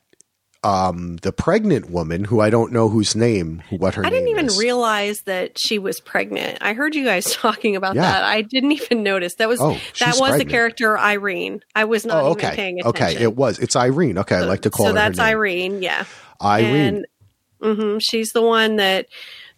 um, 0.64 1.18
the 1.18 1.32
pregnant 1.32 1.89
woman, 1.89 2.24
who 2.26 2.39
I 2.39 2.49
don't 2.49 2.72
know 2.72 2.88
whose 2.89 3.16
name, 3.16 3.61
what 3.70 3.95
her 3.95 4.03
name 4.03 4.07
I 4.14 4.16
didn't 4.16 4.30
even 4.30 4.45
is. 4.45 4.57
realize 4.57 5.22
that 5.24 5.57
she 5.59 5.80
was 5.80 5.99
pregnant. 5.99 6.59
I 6.61 6.74
heard 6.74 6.95
you 6.95 7.03
guys 7.03 7.26
talking 7.34 7.76
about 7.76 7.95
Yeah. 7.95 8.01
that. 8.03 8.24
I 8.24 8.41
didn't 8.41 8.72
even 8.74 9.03
notice. 9.03 9.36
That 9.36 9.49
was 9.49 9.59
Oh, 9.61 9.78
that 9.99 10.18
was 10.18 10.38
the 10.38 10.45
character 10.45 10.97
Irene. 10.97 11.61
I 11.76 11.84
was 11.86 12.05
not 12.05 12.24
oh, 12.24 12.32
even 12.32 12.45
okay, 12.45 12.55
paying 12.55 12.80
attention. 12.80 13.03
okay, 13.18 13.24
it 13.24 13.36
was. 13.36 13.59
It's 13.59 13.76
Irene. 13.76 14.18
Okay, 14.20 14.36
I 14.36 14.41
like 14.41 14.61
to 14.61 14.70
call 14.70 14.86
so 14.88 14.91
her. 14.91 14.95
that's 14.95 15.20
her. 15.20 15.26
Irene, 15.26 15.82
yeah. 15.82 16.05
Irene. 16.41 17.05
And 17.61 17.78
hmm 17.78 17.97
she's 17.99 18.32
the 18.32 18.41
one 18.41 18.78
that 18.78 19.07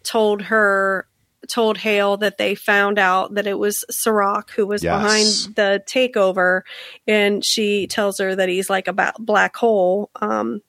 told 0.03 0.43
her 0.43 1.07
told 1.47 1.77
Hale 1.77 2.17
that 2.17 2.39
they 2.39 2.55
found 2.55 2.97
out 2.97 3.35
that 3.35 3.45
it 3.45 3.59
was 3.59 3.83
Serac 3.91 4.49
who 4.51 4.65
was 4.65 4.83
Yes. 4.83 4.95
behind 4.95 5.55
the 5.55 5.83
takeover, 5.87 6.61
and 7.07 7.45
she 7.45 7.85
tells 7.87 8.19
her 8.19 8.35
that 8.35 8.49
he's 8.49 8.69
like 8.69 8.87
a 8.87 8.93
ba- 8.93 9.13
black 9.19 9.55
hole. 9.55 10.09
Um, 10.19 10.61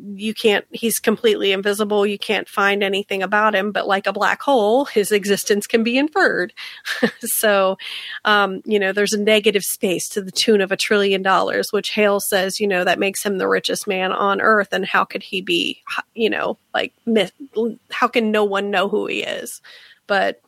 you 0.00 0.34
can't. 0.34 0.64
He's 0.70 0.98
completely 0.98 1.52
invisible. 1.52 2.06
You 2.06 2.18
can't 2.18 2.48
find 2.48 2.82
anything 2.82 3.22
about 3.22 3.54
him. 3.54 3.72
But 3.72 3.86
like 3.86 4.06
a 4.06 4.12
black 4.12 4.42
hole, 4.42 4.84
his 4.84 5.12
existence 5.12 5.66
can 5.66 5.82
be 5.82 5.98
inferred. 5.98 6.52
so, 7.20 7.78
um, 8.24 8.62
you 8.64 8.78
know, 8.78 8.92
there's 8.92 9.12
a 9.12 9.20
negative 9.20 9.62
space 9.62 10.08
to 10.10 10.22
the 10.22 10.32
tune 10.32 10.60
of 10.60 10.72
a 10.72 10.76
trillion 10.76 11.22
dollars, 11.22 11.72
which 11.72 11.90
Hale 11.90 12.20
says, 12.20 12.60
you 12.60 12.66
know, 12.66 12.84
that 12.84 12.98
makes 12.98 13.24
him 13.24 13.38
the 13.38 13.48
richest 13.48 13.86
man 13.86 14.12
on 14.12 14.40
earth. 14.40 14.68
And 14.72 14.84
how 14.84 15.04
could 15.04 15.22
he 15.22 15.40
be, 15.40 15.82
you 16.14 16.30
know, 16.30 16.58
like, 16.74 16.92
myth, 17.04 17.32
how 17.90 18.08
can 18.08 18.30
no 18.30 18.44
one 18.44 18.70
know 18.70 18.88
who 18.88 19.06
he 19.06 19.22
is? 19.22 19.60
But 20.06 20.40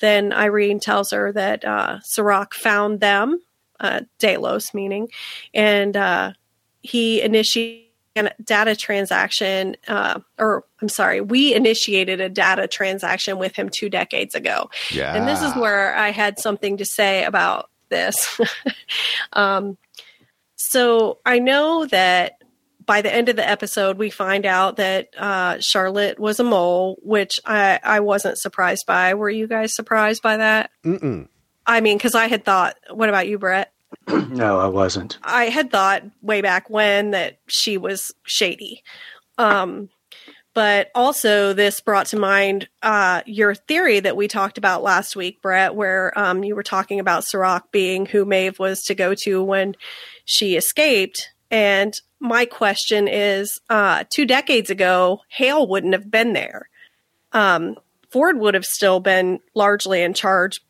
then 0.00 0.32
Irene 0.32 0.80
tells 0.80 1.10
her 1.12 1.32
that 1.32 1.64
uh, 1.64 2.00
Serac 2.02 2.54
found 2.54 3.00
them, 3.00 3.40
uh, 3.80 4.00
Delos 4.18 4.74
meaning, 4.74 5.08
and 5.52 5.96
uh, 5.96 6.32
he 6.82 7.22
initiated 7.22 7.83
data 8.42 8.76
transaction, 8.76 9.76
uh, 9.88 10.20
or 10.38 10.64
I'm 10.80 10.88
sorry, 10.88 11.20
we 11.20 11.54
initiated 11.54 12.20
a 12.20 12.28
data 12.28 12.68
transaction 12.68 13.38
with 13.38 13.56
him 13.56 13.68
two 13.68 13.88
decades 13.88 14.34
ago. 14.34 14.70
yeah, 14.90 15.14
And 15.14 15.28
this 15.28 15.42
is 15.42 15.54
where 15.56 15.94
I 15.94 16.10
had 16.10 16.38
something 16.38 16.76
to 16.78 16.84
say 16.84 17.24
about 17.24 17.70
this. 17.88 18.40
um, 19.32 19.76
so 20.56 21.18
I 21.26 21.38
know 21.40 21.86
that 21.86 22.38
by 22.86 23.02
the 23.02 23.12
end 23.12 23.28
of 23.28 23.36
the 23.36 23.48
episode, 23.48 23.98
we 23.98 24.10
find 24.10 24.46
out 24.46 24.76
that 24.76 25.08
uh, 25.16 25.58
Charlotte 25.60 26.18
was 26.18 26.38
a 26.38 26.44
mole, 26.44 26.98
which 27.02 27.40
I, 27.44 27.80
I 27.82 28.00
wasn't 28.00 28.38
surprised 28.38 28.84
by. 28.86 29.14
Were 29.14 29.30
you 29.30 29.46
guys 29.46 29.74
surprised 29.74 30.22
by 30.22 30.36
that? 30.36 30.70
Mm-mm. 30.84 31.28
I 31.66 31.80
mean, 31.80 31.96
because 31.96 32.14
I 32.14 32.26
had 32.28 32.44
thought, 32.44 32.76
what 32.90 33.08
about 33.08 33.26
you, 33.26 33.38
Brett? 33.38 33.72
no, 34.28 34.58
I 34.58 34.66
wasn't. 34.66 35.18
I 35.22 35.46
had 35.46 35.70
thought 35.70 36.02
way 36.22 36.40
back 36.40 36.70
when 36.70 37.12
that 37.12 37.38
she 37.46 37.78
was 37.78 38.12
shady. 38.24 38.82
Um, 39.38 39.88
but 40.54 40.90
also, 40.94 41.52
this 41.52 41.80
brought 41.80 42.06
to 42.06 42.16
mind 42.16 42.68
uh, 42.80 43.22
your 43.26 43.56
theory 43.56 43.98
that 43.98 44.16
we 44.16 44.28
talked 44.28 44.56
about 44.56 44.84
last 44.84 45.16
week, 45.16 45.42
Brett, 45.42 45.74
where 45.74 46.16
um, 46.16 46.44
you 46.44 46.54
were 46.54 46.62
talking 46.62 47.00
about 47.00 47.24
Serac 47.24 47.72
being 47.72 48.06
who 48.06 48.24
Maeve 48.24 48.60
was 48.60 48.82
to 48.82 48.94
go 48.94 49.14
to 49.24 49.42
when 49.42 49.74
she 50.24 50.54
escaped. 50.54 51.30
And 51.50 51.92
my 52.20 52.44
question 52.44 53.08
is 53.08 53.60
uh, 53.68 54.04
two 54.14 54.26
decades 54.26 54.70
ago, 54.70 55.20
Hale 55.28 55.66
wouldn't 55.66 55.92
have 55.92 56.08
been 56.08 56.34
there. 56.34 56.68
Um, 57.32 57.74
Ford 58.12 58.38
would 58.38 58.54
have 58.54 58.64
still 58.64 59.00
been 59.00 59.40
largely 59.56 60.02
in 60.02 60.14
charge, 60.14 60.60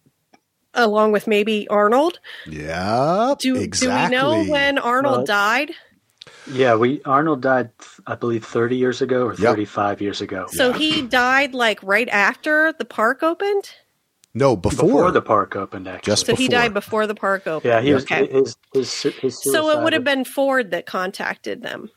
along 0.75 1.13
with 1.13 1.27
maybe 1.27 1.67
Arnold. 1.69 2.19
Yeah, 2.47 3.35
Do, 3.39 3.57
exactly. 3.57 4.17
do 4.17 4.25
we 4.27 4.45
know 4.45 4.51
when 4.51 4.79
Arnold 4.79 5.17
Well, 5.19 5.25
died? 5.27 5.73
Yeah, 6.51 6.75
we 6.77 7.01
Arnold 7.05 7.41
died, 7.43 7.71
I 8.07 8.15
believe, 8.15 8.45
thirty 8.45 8.77
years 8.77 9.01
ago 9.03 9.25
or 9.27 9.31
Yep. 9.33 9.39
thirty-five 9.39 10.01
years 10.03 10.21
ago. 10.21 10.47
So 10.51 10.71
Yeah. 10.71 10.77
he 10.79 11.03
died 11.03 11.55
like 11.55 11.83
right 11.83 12.09
after 12.09 12.73
the 12.79 12.85
park 12.85 13.23
opened. 13.23 13.71
No, 14.37 14.57
before, 14.57 14.87
before 14.89 15.11
the 15.13 15.23
park 15.23 15.55
opened, 15.55 15.87
actually. 15.87 16.11
Just 16.11 16.27
So 16.27 16.35
he 16.35 16.49
died 16.49 16.75
before 16.75 17.07
the 17.07 17.15
park 17.15 17.47
opened. 17.47 17.71
yeah, 17.71 17.81
he 17.81 17.95
was 17.95 18.03
Okay. 18.05 18.27
his 18.27 18.57
his 18.73 19.03
his. 19.21 19.41
So 19.43 19.71
it 19.71 19.83
would 19.83 19.93
have 19.93 20.03
been 20.05 20.25
Ford 20.25 20.73
that 20.73 20.87
contacted 20.87 21.63
them, 21.63 21.91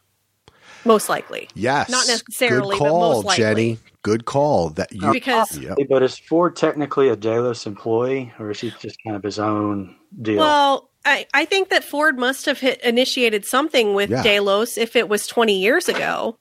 most 0.86 1.10
likely. 1.10 1.50
yes, 1.56 1.90
Not 1.90 2.06
necessarily, 2.08 2.78
Good 2.78 2.84
but 2.84 2.90
call, 2.90 3.14
most 3.14 3.26
likely. 3.26 3.44
Jenny. 3.44 3.80
Good 4.08 4.26
call. 4.26 4.70
That 4.72 4.92
you. 4.92 5.12
Because 5.12 5.58
Yep. 5.58 5.78
But 5.90 6.02
is 6.04 6.18
Ford 6.18 6.56
technically 6.56 7.10
a 7.10 7.16
Delos 7.16 7.66
employee, 7.66 8.32
or 8.40 8.52
is 8.52 8.62
he 8.62 8.72
just 8.80 8.98
kind 9.04 9.16
of 9.16 9.24
his 9.24 9.38
own 9.40 9.96
deal? 10.22 10.38
well, 10.38 10.90
I, 11.06 11.26
I 11.34 11.46
think 11.46 11.70
that 11.70 11.84
Ford 11.84 12.18
must 12.18 12.46
have 12.46 12.60
hit, 12.60 12.82
initiated 12.82 13.46
something 13.46 13.94
with 13.94 14.10
Yeah. 14.10 14.24
Delos 14.24 14.78
if 14.78 14.96
it 14.96 15.10
was 15.10 15.28
20 15.28 15.60
years 15.60 15.90
ago, 15.90 16.38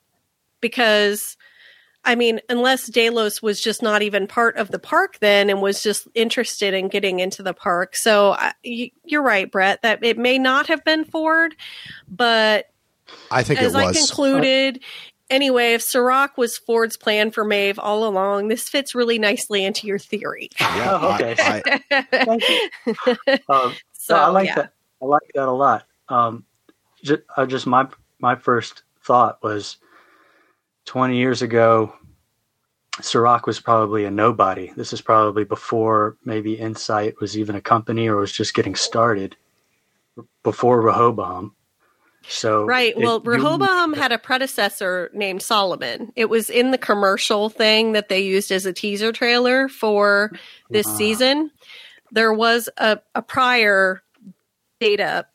because 0.61 1.35
I 2.05 2.15
mean, 2.15 2.39
unless 2.47 2.87
Delos 2.87 3.41
was 3.41 3.59
just 3.59 3.81
not 3.83 4.01
even 4.01 4.27
part 4.27 4.55
of 4.55 4.71
the 4.71 4.79
park 4.79 5.17
then 5.19 5.49
and 5.49 5.61
was 5.61 5.83
just 5.83 6.07
interested 6.15 6.73
in 6.73 6.87
getting 6.87 7.19
into 7.19 7.43
the 7.43 7.53
park. 7.53 7.97
So 7.97 8.31
I, 8.31 8.53
you, 8.63 8.91
you're 9.03 9.21
right, 9.23 9.51
Brett, 9.51 9.81
that 9.81 10.05
it 10.05 10.17
may 10.17 10.37
not 10.37 10.67
have 10.67 10.85
been 10.85 11.03
Ford, 11.03 11.53
but 12.07 12.67
I 13.29 13.43
think 13.43 13.59
as 13.59 13.73
it 13.73 13.77
I 13.77 13.87
was. 13.87 13.97
concluded, 13.97 14.81
anyway, 15.29 15.73
if 15.73 15.81
Serac 15.81 16.37
was 16.37 16.57
Ford's 16.57 16.97
plan 16.97 17.31
for 17.31 17.43
Maeve 17.43 17.79
all 17.79 18.05
along, 18.07 18.47
this 18.47 18.69
fits 18.69 18.95
really 18.95 19.19
nicely 19.19 19.63
into 19.65 19.87
your 19.87 19.99
theory. 19.99 20.49
Yeah, 20.59 20.99
Oh, 21.01 21.13
okay. 21.15 21.35
I- 21.39 22.05
Thank 22.25 22.43
you. 22.49 23.37
Um, 23.49 23.73
So 23.93 24.15
no, 24.15 24.21
I 24.23 24.27
like 24.29 24.47
yeah. 24.47 24.55
that. 24.55 24.73
I 25.01 25.05
like 25.05 25.31
that 25.35 25.47
a 25.47 25.51
lot. 25.51 25.85
Um, 26.09 26.45
just, 27.03 27.21
uh, 27.35 27.45
just 27.45 27.67
my 27.67 27.87
my 28.19 28.35
first 28.35 28.83
thought 29.03 29.41
was 29.43 29.77
twenty 30.85 31.17
years 31.17 31.41
ago. 31.41 31.93
Serac 33.01 33.45
was 33.45 33.59
probably 33.59 34.05
a 34.05 34.11
nobody. 34.11 34.71
This 34.75 34.91
is 34.93 35.01
probably 35.01 35.43
before 35.43 36.17
maybe 36.25 36.57
Incite 36.59 37.19
was 37.21 37.37
even 37.37 37.55
a 37.55 37.61
company 37.61 38.07
or 38.07 38.15
was 38.15 38.31
just 38.31 38.55
getting 38.55 38.73
started. 38.75 39.35
Before 40.43 40.81
Rehoboam. 40.81 41.53
So 42.29 42.65
Right. 42.65 42.95
Well, 42.97 43.21
you- 43.23 43.31
Rehoboam 43.31 43.93
had 43.93 44.11
a 44.11 44.17
predecessor 44.17 45.09
named 45.13 45.41
Solomon. 45.41 46.11
It 46.15 46.25
was 46.29 46.49
in 46.49 46.71
the 46.71 46.77
commercial 46.77 47.49
thing 47.49 47.93
that 47.93 48.09
they 48.09 48.19
used 48.19 48.51
as 48.51 48.65
a 48.65 48.73
teaser 48.73 49.11
trailer 49.11 49.67
for 49.69 50.31
this 50.69 50.85
season. 50.97 51.51
There 52.11 52.33
was 52.33 52.69
a, 52.77 52.99
a 53.15 53.21
prior 53.21 54.01
data, 54.79 55.25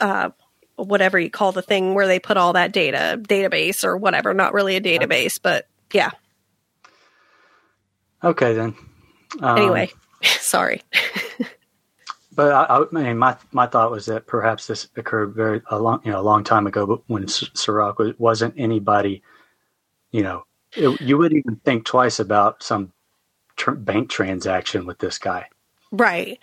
uh, 0.00 0.30
whatever 0.76 1.18
you 1.18 1.30
call 1.30 1.52
the 1.52 1.62
thing 1.62 1.94
where 1.94 2.06
they 2.06 2.18
put 2.18 2.36
all 2.36 2.52
that 2.54 2.72
data, 2.72 3.20
database 3.22 3.84
or 3.84 3.96
whatever. 3.96 4.34
Not 4.34 4.52
really 4.52 4.76
a 4.76 4.80
database, 4.80 5.38
but 5.42 5.66
yeah. 5.92 6.10
Okay 8.22 8.52
then. 8.54 8.74
Um, 9.40 9.58
Anyway, 9.58 9.90
sorry. 10.22 10.82
But 12.36 12.52
I, 12.52 12.78
I 12.78 12.84
mean, 12.92 13.18
my 13.18 13.36
my 13.50 13.66
thought 13.66 13.90
was 13.90 14.06
that 14.06 14.26
perhaps 14.26 14.66
this 14.66 14.88
occurred 14.96 15.34
very 15.34 15.62
a 15.70 15.80
long 15.80 16.00
you 16.04 16.12
know 16.12 16.20
a 16.20 16.22
long 16.22 16.44
time 16.44 16.66
ago, 16.66 16.86
but 16.86 17.00
when 17.06 17.24
S- 17.24 17.66
was, 17.66 18.14
wasn't 18.18 18.54
anybody, 18.58 19.22
you 20.12 20.22
know, 20.22 20.44
it, 20.76 21.00
you 21.00 21.16
wouldn't 21.16 21.38
even 21.38 21.56
think 21.64 21.86
twice 21.86 22.20
about 22.20 22.62
some 22.62 22.92
tr- 23.56 23.72
bank 23.72 24.10
transaction 24.10 24.84
with 24.84 24.98
this 24.98 25.18
guy. 25.18 25.48
Right. 25.92 26.38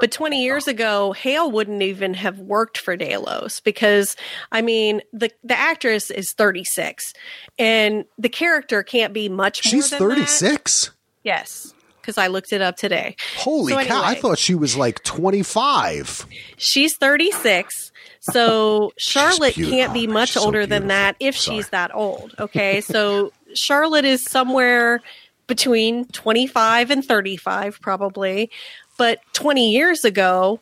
But 0.00 0.12
20 0.12 0.42
years 0.42 0.68
ago, 0.68 1.12
Hale 1.12 1.50
wouldn't 1.50 1.82
even 1.82 2.14
have 2.14 2.38
worked 2.38 2.78
for 2.78 2.96
Delos 2.96 3.60
because, 3.60 4.16
I 4.52 4.62
mean, 4.62 5.02
the, 5.12 5.30
the 5.42 5.58
actress 5.58 6.10
is 6.10 6.32
36 6.32 7.12
and 7.58 8.04
the 8.18 8.28
character 8.28 8.82
can't 8.82 9.12
be 9.12 9.28
much 9.28 9.64
she's 9.64 9.90
than 9.90 9.98
that. 9.98 10.14
36. 10.14 10.92
Yes. 11.24 11.74
Because 12.04 12.18
I 12.18 12.26
looked 12.26 12.52
it 12.52 12.60
up 12.60 12.76
today. 12.76 13.16
Holy 13.38 13.72
So 13.72 13.82
cow! 13.84 14.02
I 14.04 14.14
thought 14.14 14.38
she 14.38 14.54
was 14.54 14.76
like 14.76 15.02
25. 15.04 16.26
She's 16.58 16.96
36. 16.96 17.92
So 18.20 18.92
Charlotte 18.98 19.54
can't 19.54 19.94
be 19.94 20.06
much 20.06 20.30
She's 20.30 20.42
so 20.42 20.44
older 20.44 20.66
than 20.66 20.88
that 20.88 21.16
if 21.18 21.34
Sorry. 21.34 21.56
she's 21.56 21.70
that 21.70 21.94
old. 21.94 22.34
Okay. 22.44 22.82
So 22.82 23.32
Charlotte 23.54 24.04
is 24.04 24.22
somewhere 24.22 25.00
between 25.46 26.04
25 26.06 26.90
and 26.90 27.02
35, 27.04 27.80
probably. 27.80 28.50
But 28.98 29.20
20 29.32 29.70
years 29.70 30.04
ago, 30.04 30.60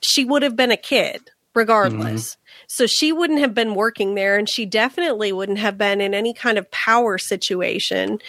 she 0.00 0.24
would 0.24 0.42
have 0.42 0.56
been 0.56 0.70
a 0.70 0.78
kid 0.78 1.30
regardless. 1.54 2.32
Mm-hmm. 2.32 2.36
So 2.68 2.86
she 2.86 3.12
wouldn't 3.12 3.40
have 3.40 3.54
been 3.54 3.74
working 3.74 4.14
there, 4.14 4.38
and 4.38 4.48
she 4.48 4.64
definitely 4.64 5.32
wouldn't 5.32 5.58
have 5.58 5.76
been 5.76 6.00
in 6.00 6.14
any 6.14 6.32
kind 6.32 6.56
of 6.56 6.70
power 6.70 7.18
situation. 7.18 8.20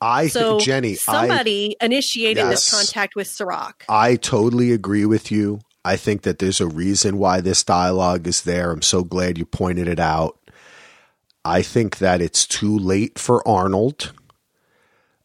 I 0.00 0.28
So 0.28 0.52
think 0.52 0.62
Jenny, 0.62 0.92
I 0.92 0.94
somebody 0.94 1.76
initiated 1.80 2.46
this 2.46 2.70
contact 2.70 3.14
with 3.16 3.26
Serac. 3.26 3.84
I 3.88 4.16
totally 4.16 4.72
agree 4.72 5.04
with 5.04 5.30
you. 5.30 5.60
I 5.84 5.96
think 5.96 6.22
that 6.22 6.38
there's 6.38 6.60
a 6.60 6.66
reason 6.66 7.18
why 7.18 7.40
this 7.40 7.64
dialogue 7.64 8.26
is 8.26 8.42
there. 8.42 8.70
I'm 8.70 8.82
so 8.82 9.02
glad 9.02 9.38
you 9.38 9.46
pointed 9.46 9.88
it 9.88 10.00
out. 10.00 10.38
I 11.44 11.62
think 11.62 11.98
that 11.98 12.20
it's 12.20 12.46
too 12.46 12.76
late 12.76 13.18
for 13.18 13.46
Arnold. 13.48 14.12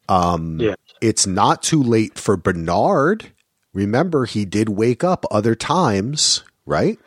Mm. 0.08 0.62
Yeah, 0.62 0.74
It's 1.00 1.26
not 1.26 1.62
too 1.62 1.82
late 1.82 2.18
for 2.18 2.36
Bernard. 2.36 3.32
Remember, 3.74 4.24
he 4.24 4.44
did 4.44 4.70
wake 4.70 5.04
up 5.04 5.26
other 5.30 5.54
times, 5.54 6.42
right? 6.64 6.98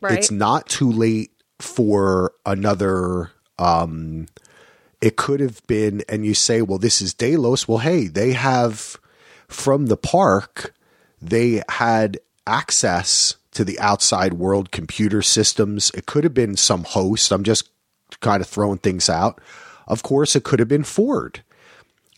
Right. 0.00 0.18
It's 0.18 0.30
not 0.30 0.68
too 0.68 0.90
late 0.90 1.30
for 1.58 2.34
another. 2.44 3.30
Um, 3.58 4.26
it 5.02 5.16
could 5.16 5.40
have 5.40 5.66
been, 5.66 6.02
and 6.08 6.24
you 6.24 6.32
say, 6.32 6.62
well, 6.62 6.78
this 6.78 7.02
is 7.02 7.12
Delos. 7.12 7.66
Well, 7.66 7.78
hey, 7.78 8.06
they 8.06 8.32
have 8.32 8.96
from 9.48 9.86
the 9.86 9.96
park, 9.96 10.74
they 11.20 11.62
had 11.68 12.18
access 12.46 13.36
to 13.50 13.64
the 13.64 13.78
outside 13.80 14.34
world 14.34 14.70
computer 14.70 15.20
systems. 15.20 15.90
It 15.94 16.06
could 16.06 16.24
have 16.24 16.34
been 16.34 16.56
some 16.56 16.84
host. 16.84 17.32
I'm 17.32 17.42
just 17.42 17.68
kind 18.20 18.40
of 18.40 18.48
throwing 18.48 18.78
things 18.78 19.10
out. 19.10 19.40
Of 19.86 20.02
course, 20.02 20.36
it 20.36 20.44
could 20.44 20.60
have 20.60 20.68
been 20.68 20.84
Ford. 20.84 21.42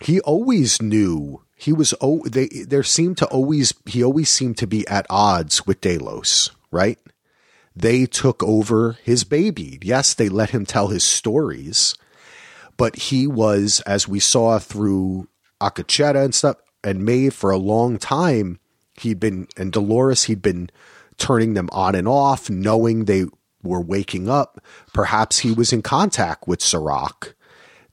He 0.01 0.21
always 0.21 0.83
knew 0.83 1.43
he 1.57 1.73
was. 1.73 1.95
Oh, 2.01 2.23
they 2.27 2.49
there 2.49 2.83
seemed 2.83 3.17
to 3.19 3.27
always 3.27 3.73
he 3.87 4.05
always 4.05 4.29
seemed 4.29 4.59
to 4.59 4.67
be 4.67 4.87
at 4.87 5.07
odds 5.09 5.67
with 5.67 5.81
Delos, 5.81 6.51
right? 6.71 6.99
They 7.75 8.07
took 8.07 8.43
over 8.43 8.99
his 9.03 9.25
baby. 9.25 9.79
Yes, 9.83 10.15
they 10.15 10.29
let 10.29 10.51
him 10.51 10.67
tell 10.67 10.89
his 10.89 11.05
stories, 11.05 11.95
but 12.77 12.97
he 12.97 13.27
was, 13.27 13.81
as 13.81 14.09
we 14.09 14.21
saw 14.21 14.59
through 14.59 15.29
Akecheta 15.61 16.25
and 16.25 16.35
stuff, 16.35 16.57
and 16.83 17.05
Maeve 17.05 17.35
for 17.35 17.51
a 17.51 17.57
long 17.57 17.99
time, 17.99 18.59
he'd 19.01 19.21
been, 19.21 19.49
and 19.57 19.73
Dolores, 19.73 20.25
he'd 20.25 20.43
been 20.43 20.71
turning 21.17 21.55
them 21.55 21.69
on 21.73 21.95
and 21.95 22.09
off, 22.09 22.51
knowing 22.51 23.05
they 23.05 23.25
were 23.63 23.81
waking 23.81 24.29
up. 24.29 24.61
Perhaps 24.93 25.39
he 25.39 25.53
was 25.53 25.73
in 25.73 25.83
contact 25.83 26.47
with 26.47 26.61
Serac 26.61 27.35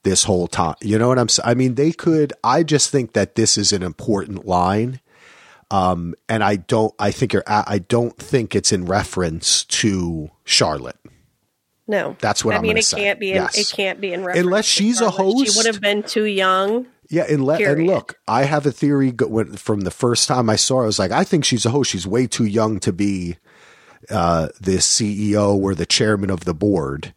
this 0.02 0.24
whole 0.24 0.48
time. 0.48 0.74
You 0.82 0.98
know 0.98 1.08
what 1.08 1.18
I'm 1.18 1.28
saying? 1.28 1.48
I 1.48 1.54
mean, 1.54 1.76
they 1.76 1.92
could, 1.92 2.32
I 2.42 2.62
just 2.62 2.90
think 2.90 3.12
that 3.14 3.34
this 3.34 3.56
is 3.56 3.72
an 3.72 3.82
important 3.82 4.46
line. 4.46 5.00
Um, 5.70 6.14
and 6.28 6.44
I 6.44 6.56
don't, 6.56 6.92
I 6.98 7.12
think 7.12 7.32
you're, 7.32 7.44
I 7.46 7.78
don't 7.78 8.16
think 8.18 8.54
it's 8.54 8.72
in 8.72 8.84
reference 8.84 9.64
to 9.64 10.30
Charlotte. 10.44 10.98
No, 11.88 12.16
That's 12.20 12.44
what 12.44 12.54
I 12.54 12.58
I'm 12.58 12.62
mean. 12.62 12.76
It 12.76 12.84
say. 12.84 12.98
can't 12.98 13.18
be. 13.20 13.30
In, 13.30 13.36
Yes. 13.36 13.58
It 13.58 13.74
can't 13.76 14.00
be 14.00 14.12
in 14.12 14.24
reference 14.24 14.46
Unless 14.46 14.64
she's 14.66 15.00
a 15.00 15.10
host. 15.10 15.52
She 15.52 15.58
would 15.58 15.66
have 15.66 15.80
been 15.80 16.02
too 16.04 16.24
young. 16.24 16.86
Yeah, 17.10 17.24
and, 17.28 17.44
le- 17.44 17.58
and 17.60 17.86
look, 17.86 18.18
I 18.26 18.44
have 18.44 18.64
a 18.64 18.72
theory 18.72 19.10
go- 19.12 19.26
when, 19.26 19.56
from 19.56 19.80
the 19.82 19.90
first 19.90 20.28
time 20.28 20.48
I 20.48 20.56
saw 20.56 20.78
her. 20.78 20.82
I 20.84 20.86
was 20.86 20.98
like, 20.98 21.10
I 21.10 21.24
think 21.24 21.44
she's 21.44 21.66
a 21.66 21.70
host. 21.70 21.90
She's 21.90 22.06
way 22.06 22.26
too 22.26 22.44
young 22.46 22.78
to 22.80 22.92
be 22.92 23.36
uh, 24.08 24.48
the 24.60 24.76
CEO 24.78 25.54
or 25.54 25.74
the 25.74 25.84
chairman 25.84 26.30
of 26.30 26.44
the 26.44 26.54
board 26.54 27.12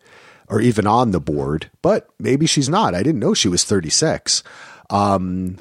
or 0.49 0.59
even 0.59 0.86
on 0.88 1.11
the 1.11 1.22
board. 1.22 1.70
But 1.82 2.07
maybe 2.20 2.45
she's 2.45 2.68
not. 2.68 2.93
I 2.95 3.03
didn't 3.03 3.20
know 3.22 3.34
she 3.34 3.47
was 3.47 3.63
36. 3.63 4.43
Um, 4.89 5.57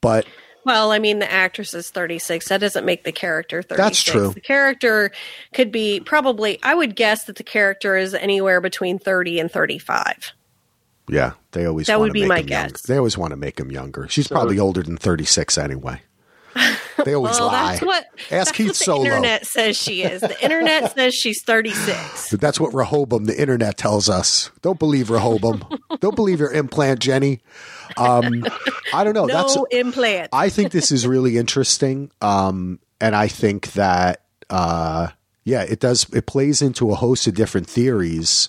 but 0.00 0.26
Well, 0.68 0.92
I 0.92 0.98
mean, 0.98 1.18
the 1.18 1.32
actress 1.32 1.72
is 1.72 1.88
36. 1.88 2.46
That 2.48 2.60
doesn't 2.60 2.84
make 2.84 3.04
the 3.04 3.10
character 3.10 3.62
36. 3.62 3.78
That's 3.78 4.02
true. 4.02 4.32
The 4.34 4.40
character 4.42 5.10
could 5.54 5.72
be 5.72 6.00
probably, 6.00 6.58
I 6.62 6.74
would 6.74 6.94
guess 6.94 7.24
that 7.24 7.36
the 7.36 7.42
character 7.42 7.96
is 7.96 8.12
anywhere 8.12 8.60
between 8.60 8.98
30 8.98 9.40
and 9.40 9.50
35. 9.50 10.32
Yeah, 11.08 11.32
they 11.52 11.64
always 11.64 11.86
That 11.86 12.00
would 12.00 12.12
be 12.12 12.20
make 12.20 12.28
my 12.28 12.40
him 12.40 12.48
younger. 12.48 12.72
guess. 12.72 12.82
They 12.82 12.98
always 12.98 13.16
want 13.16 13.30
to 13.30 13.36
make 13.38 13.58
him 13.58 13.70
younger. 13.72 14.08
She's 14.08 14.28
probably 14.28 14.58
older 14.58 14.82
than 14.82 14.98
36 14.98 15.56
anyway. 15.56 16.02
They 17.04 17.14
always 17.14 17.38
Well, 17.38 17.46
lie. 17.46 17.72
that's 17.72 17.84
what, 17.84 18.04
Ask 18.18 18.28
that's 18.30 18.52
Keith 18.52 18.66
what 18.68 18.76
the 18.78 18.84
Solo. 18.84 19.04
internet 19.04 19.46
says 19.46 19.76
she 19.76 20.02
is. 20.02 20.20
The 20.20 20.42
internet 20.42 20.92
says 20.96 21.14
she's 21.14 21.42
36. 21.44 22.30
But 22.32 22.40
that's 22.40 22.58
what 22.58 22.74
Rehoboam, 22.74 23.24
the 23.26 23.40
internet, 23.40 23.76
tells 23.78 24.08
us. 24.08 24.50
Don't 24.62 24.78
believe 24.80 25.08
Rehoboam. 25.08 25.64
Don't 26.00 26.16
believe 26.16 26.40
your 26.40 26.52
implant, 26.52 26.98
Jenny. 27.00 27.40
Um, 27.96 28.44
I 28.92 29.04
don't 29.04 29.14
know. 29.14 29.26
No 29.26 29.34
that's 29.34 29.56
implant. 29.70 30.30
I 30.32 30.48
think 30.48 30.72
this 30.72 30.90
is 30.92 31.06
really 31.06 31.38
interesting, 31.38 32.10
um, 32.20 32.80
and 33.00 33.14
I 33.16 33.28
think 33.28 33.72
that 33.72 34.22
uh, 34.50 35.08
yeah, 35.44 35.62
it 35.62 35.80
does. 35.80 36.06
It 36.12 36.26
plays 36.26 36.60
into 36.62 36.90
a 36.90 36.94
host 36.96 37.26
of 37.26 37.34
different 37.34 37.68
theories, 37.68 38.48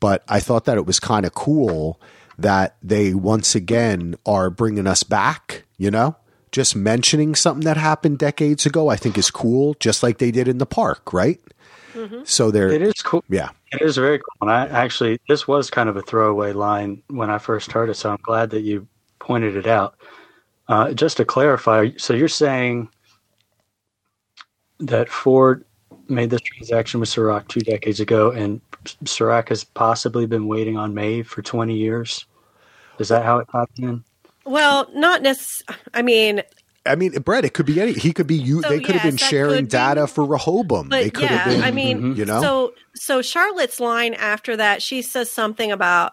but 0.00 0.24
I 0.28 0.40
thought 0.40 0.64
that 0.64 0.76
it 0.78 0.86
was 0.86 0.98
kind 1.00 1.24
of 1.26 1.34
cool 1.34 2.00
that 2.38 2.76
they 2.82 3.14
once 3.14 3.54
again 3.54 4.16
are 4.26 4.50
bringing 4.50 4.86
us 4.86 5.02
back. 5.02 5.64
You 5.76 5.90
know, 5.90 6.16
just 6.54 6.76
mentioning 6.76 7.34
something 7.34 7.64
that 7.64 7.76
happened 7.76 8.16
decades 8.16 8.64
ago, 8.64 8.88
I 8.88 8.94
think 8.94 9.18
is 9.18 9.28
cool, 9.28 9.74
just 9.80 10.04
like 10.04 10.18
they 10.18 10.30
did 10.30 10.46
in 10.46 10.58
the 10.58 10.66
park, 10.66 11.12
right? 11.12 11.40
So 12.22 12.52
they're 12.52 12.70
It 12.70 12.80
is 12.80 13.02
cool. 13.02 13.24
yeah. 13.28 13.50
It 13.72 13.82
is 13.82 13.96
very 13.96 14.18
cool. 14.18 14.48
And 14.48 14.50
I 14.52 14.66
actually, 14.68 15.18
this 15.28 15.48
was 15.48 15.68
kind 15.68 15.88
of 15.88 15.96
a 15.96 16.02
throwaway 16.02 16.52
line 16.52 17.02
when 17.08 17.28
I 17.28 17.38
first 17.38 17.72
heard 17.72 17.90
it, 17.90 17.94
so 17.94 18.10
I'm 18.10 18.20
glad 18.22 18.50
that 18.50 18.60
you 18.60 18.86
pointed 19.18 19.56
it 19.56 19.66
out. 19.66 19.96
Uh, 20.68 20.92
just 20.92 21.16
to 21.16 21.24
clarify, 21.24 21.90
so 21.96 22.14
you're 22.14 22.28
saying 22.28 22.88
that 24.78 25.08
Ford 25.08 25.64
made 26.08 26.30
this 26.30 26.40
transaction 26.40 27.00
with 27.00 27.08
Serac 27.08 27.48
two 27.48 27.60
decades 27.60 27.98
ago, 27.98 28.30
and 28.30 28.60
Serac 29.04 29.48
has 29.48 29.64
possibly 29.64 30.26
been 30.26 30.46
waiting 30.46 30.76
on 30.76 30.94
Maeve 30.94 31.26
for 31.26 31.42
20 31.42 31.74
years? 31.74 32.26
Is 33.00 33.08
that 33.08 33.24
how 33.24 33.38
it 33.38 33.48
happened? 33.52 34.04
Well, 34.44 34.88
not 34.94 35.22
necessarily. 35.22 35.82
I 35.92 36.02
mean, 36.02 36.42
I 36.86 36.96
mean, 36.96 37.12
Brett, 37.22 37.44
it 37.44 37.54
could 37.54 37.66
be 37.66 37.80
any. 37.80 37.92
He 37.92 38.12
could 38.12 38.26
be 38.26 38.36
you. 38.36 38.62
So, 38.62 38.68
they 38.68 38.80
could 38.80 38.94
have 38.94 39.02
been 39.02 39.16
sharing 39.16 39.54
could 39.54 39.64
be. 39.66 39.70
data 39.70 40.06
for 40.06 40.24
Rehoboam. 40.24 40.90
They 40.90 41.10
could 41.10 41.22
yeah, 41.24 41.38
have 41.38 41.52
been. 41.54 41.62
I 41.62 41.70
mean, 41.70 42.14
you 42.16 42.24
know? 42.24 42.40
so 42.42 42.74
so 42.94 43.22
Charlotte's 43.22 43.80
line 43.80 44.14
after 44.14 44.56
that, 44.56 44.82
she 44.82 45.00
says 45.00 45.32
something 45.32 45.72
about, 45.72 46.12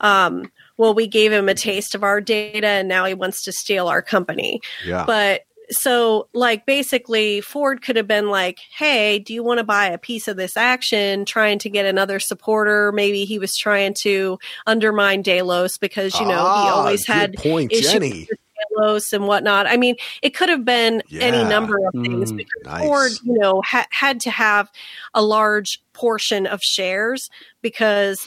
um, 0.00 0.50
well, 0.76 0.94
we 0.94 1.08
gave 1.08 1.32
him 1.32 1.48
a 1.48 1.54
taste 1.54 1.94
of 1.94 2.04
our 2.04 2.20
data, 2.20 2.66
and 2.66 2.88
now 2.88 3.04
he 3.04 3.14
wants 3.14 3.42
to 3.44 3.52
steal 3.52 3.88
our 3.88 4.02
company. 4.02 4.60
yeah. 4.86 5.04
But 5.06 5.42
so, 5.70 6.28
like, 6.32 6.66
basically, 6.66 7.40
Ford 7.40 7.82
could 7.82 7.96
have 7.96 8.08
been 8.08 8.28
like, 8.28 8.58
"Hey, 8.76 9.18
do 9.18 9.32
you 9.32 9.42
want 9.42 9.58
to 9.58 9.64
buy 9.64 9.86
a 9.86 9.98
piece 9.98 10.28
of 10.28 10.36
this 10.36 10.56
action?" 10.56 11.24
Trying 11.24 11.58
to 11.60 11.70
get 11.70 11.86
another 11.86 12.18
supporter. 12.20 12.92
Maybe 12.92 13.24
he 13.24 13.38
was 13.38 13.56
trying 13.56 13.94
to 14.02 14.38
undermine 14.66 15.22
Delos 15.22 15.78
because 15.78 16.18
you 16.20 16.26
know 16.26 16.52
he 16.54 16.68
Ah, 16.68 16.76
always 16.78 17.06
had 17.06 17.34
point, 17.34 17.72
issues 17.72 17.90
Jenny. 17.92 18.26
with 18.28 18.38
Delos 18.76 19.12
and 19.12 19.26
whatnot. 19.26 19.66
I 19.66 19.76
mean, 19.76 19.96
it 20.22 20.30
could 20.34 20.48
have 20.48 20.64
been 20.64 21.02
any 21.20 21.44
number 21.44 21.76
of 21.86 21.94
things 22.02 22.32
Mm, 22.32 22.36
because 22.36 22.62
nice. 22.64 22.80
Ford, 22.82 23.12
you 23.24 23.38
know, 23.38 23.62
ha- 23.64 23.86
had 23.90 24.20
to 24.20 24.30
have 24.30 24.70
a 25.14 25.22
large 25.22 25.80
portion 25.92 26.46
of 26.46 26.60
shares 26.62 27.28
because 27.60 28.26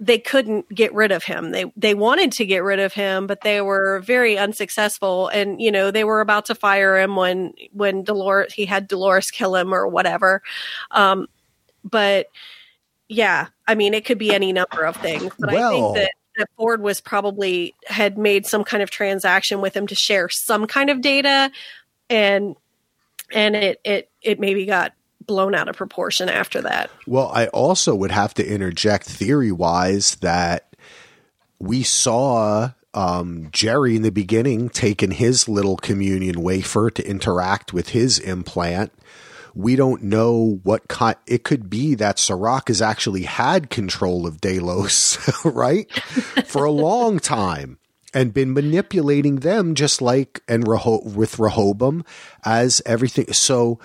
they 0.00 0.18
couldn't 0.18 0.72
get 0.72 0.94
rid 0.94 1.10
of 1.10 1.24
him. 1.24 1.50
They 1.50 1.72
they 1.76 1.94
wanted 1.94 2.32
to 2.32 2.46
get 2.46 2.62
rid 2.62 2.78
of 2.78 2.92
him, 2.92 3.26
but 3.26 3.40
they 3.40 3.60
were 3.60 4.00
very 4.00 4.38
unsuccessful. 4.38 5.28
And 5.28 5.60
you 5.60 5.72
know, 5.72 5.90
they 5.90 6.04
were 6.04 6.20
about 6.20 6.46
to 6.46 6.54
fire 6.54 6.98
him 6.98 7.16
when 7.16 7.54
when 7.72 8.04
Dolores 8.04 8.52
he 8.52 8.66
had 8.66 8.86
Dolores 8.86 9.30
kill 9.30 9.56
him 9.56 9.74
or 9.74 9.88
whatever. 9.88 10.42
Um, 10.90 11.26
but 11.82 12.28
yeah, 13.08 13.48
I 13.66 13.74
mean, 13.74 13.94
it 13.94 14.04
could 14.04 14.18
be 14.18 14.32
any 14.32 14.52
number 14.52 14.84
of 14.84 14.96
things. 14.96 15.32
But 15.38 15.54
I 15.54 15.70
think 15.70 15.96
that 15.96 16.12
that 16.36 16.48
Ford 16.56 16.80
was 16.80 17.00
probably 17.00 17.74
had 17.86 18.16
made 18.16 18.46
some 18.46 18.62
kind 18.62 18.82
of 18.82 18.90
transaction 18.90 19.60
with 19.60 19.76
him 19.76 19.88
to 19.88 19.94
share 19.96 20.28
some 20.28 20.66
kind 20.66 20.90
of 20.90 21.00
data, 21.00 21.50
and 22.08 22.54
and 23.32 23.56
it 23.56 23.80
it 23.84 24.10
it 24.22 24.38
maybe 24.38 24.64
got 24.64 24.92
blown 25.28 25.54
out 25.54 25.68
of 25.68 25.76
proportion 25.76 26.28
after 26.28 26.60
that. 26.62 26.90
Well, 27.06 27.30
I 27.32 27.46
also 27.48 27.94
would 27.94 28.10
have 28.10 28.34
to 28.34 28.44
interject 28.44 29.06
theory 29.06 29.52
wise 29.52 30.16
that 30.16 30.74
we 31.60 31.84
saw 31.84 32.70
um, 32.94 33.48
Jerry 33.52 33.94
in 33.94 34.02
the 34.02 34.10
beginning 34.10 34.70
taking 34.70 35.12
his 35.12 35.48
little 35.48 35.76
communion 35.76 36.42
wafer 36.42 36.90
to 36.90 37.08
interact 37.08 37.72
with 37.72 37.90
his 37.90 38.18
implant. 38.18 38.92
We 39.54 39.76
don't 39.76 40.02
know 40.04 40.60
what 40.62 40.88
kind. 40.88 41.16
It 41.26 41.44
could 41.44 41.68
be 41.68 41.94
that 41.96 42.18
Serac 42.18 42.68
has 42.68 42.80
actually 42.80 43.22
had 43.22 43.70
control 43.70 44.26
of 44.26 44.40
Delos, 44.40 45.18
right, 45.44 45.90
for 46.46 46.64
a 46.64 46.70
long 46.70 47.18
time, 47.18 47.78
and 48.14 48.32
been 48.32 48.52
manipulating 48.52 49.36
them 49.36 49.74
just 49.74 50.00
like 50.00 50.42
and 50.48 50.64
Reho- 50.64 51.12
with 51.12 51.38
Rehoboam 51.38 52.04
as 52.44 52.80
everything. 52.86 53.32
So 53.32 53.80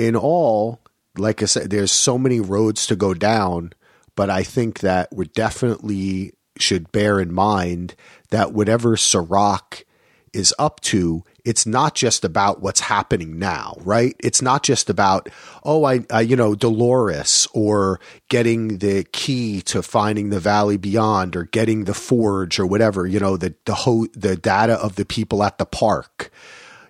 in 0.00 0.16
all, 0.16 0.80
like 1.18 1.42
I 1.42 1.44
said, 1.44 1.68
there's 1.68 1.92
so 1.92 2.16
many 2.16 2.40
roads 2.40 2.86
to 2.86 2.96
go 2.96 3.12
down, 3.12 3.74
but 4.16 4.30
I 4.30 4.42
think 4.42 4.80
that 4.80 5.08
we 5.12 5.26
definitely 5.26 6.32
should 6.58 6.90
bear 6.90 7.20
in 7.20 7.32
mind 7.32 7.94
that 8.30 8.52
whatever 8.52 8.96
Serac 8.96 9.84
is 10.32 10.54
up 10.58 10.80
to, 10.80 11.22
it's 11.44 11.66
not 11.66 11.94
just 11.94 12.24
about 12.24 12.62
what's 12.62 12.80
happening 12.80 13.38
now, 13.38 13.74
right? 13.80 14.14
It's 14.20 14.40
not 14.40 14.62
just 14.62 14.88
about, 14.88 15.28
oh, 15.64 15.84
I, 15.84 16.06
I 16.10 16.22
you 16.22 16.36
know, 16.36 16.54
Dolores 16.54 17.46
or 17.52 18.00
getting 18.28 18.78
the 18.78 19.04
key 19.12 19.60
to 19.62 19.82
finding 19.82 20.30
the 20.30 20.40
valley 20.40 20.78
beyond 20.78 21.36
or 21.36 21.44
getting 21.44 21.84
the 21.84 21.94
forge 21.94 22.58
or 22.58 22.66
whatever, 22.66 23.06
you 23.06 23.20
know, 23.20 23.36
the, 23.36 23.54
the, 23.66 23.74
ho- 23.74 24.06
the 24.14 24.36
data 24.36 24.74
of 24.74 24.96
the 24.96 25.04
people 25.04 25.42
at 25.42 25.58
the 25.58 25.66
park. 25.66 26.30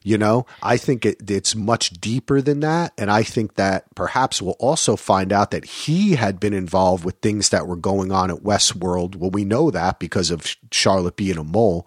You 0.02 0.16
know, 0.16 0.46
I 0.62 0.78
think 0.78 1.04
it, 1.04 1.30
it's 1.30 1.54
much 1.54 1.90
deeper 1.90 2.40
than 2.40 2.60
that. 2.60 2.94
And 2.96 3.10
I 3.10 3.22
think 3.22 3.56
that 3.56 3.94
perhaps 3.94 4.40
we'll 4.40 4.56
also 4.58 4.96
find 4.96 5.30
out 5.30 5.50
that 5.50 5.66
he 5.66 6.12
had 6.12 6.40
been 6.40 6.54
involved 6.54 7.04
with 7.04 7.16
things 7.16 7.50
that 7.50 7.66
were 7.66 7.76
going 7.76 8.10
on 8.10 8.30
at 8.30 8.38
Westworld. 8.38 9.16
Well, 9.16 9.30
we 9.30 9.44
know 9.44 9.70
that 9.70 9.98
because 9.98 10.30
of 10.30 10.56
Charlotte 10.72 11.16
being 11.16 11.36
a 11.36 11.44
mole, 11.44 11.86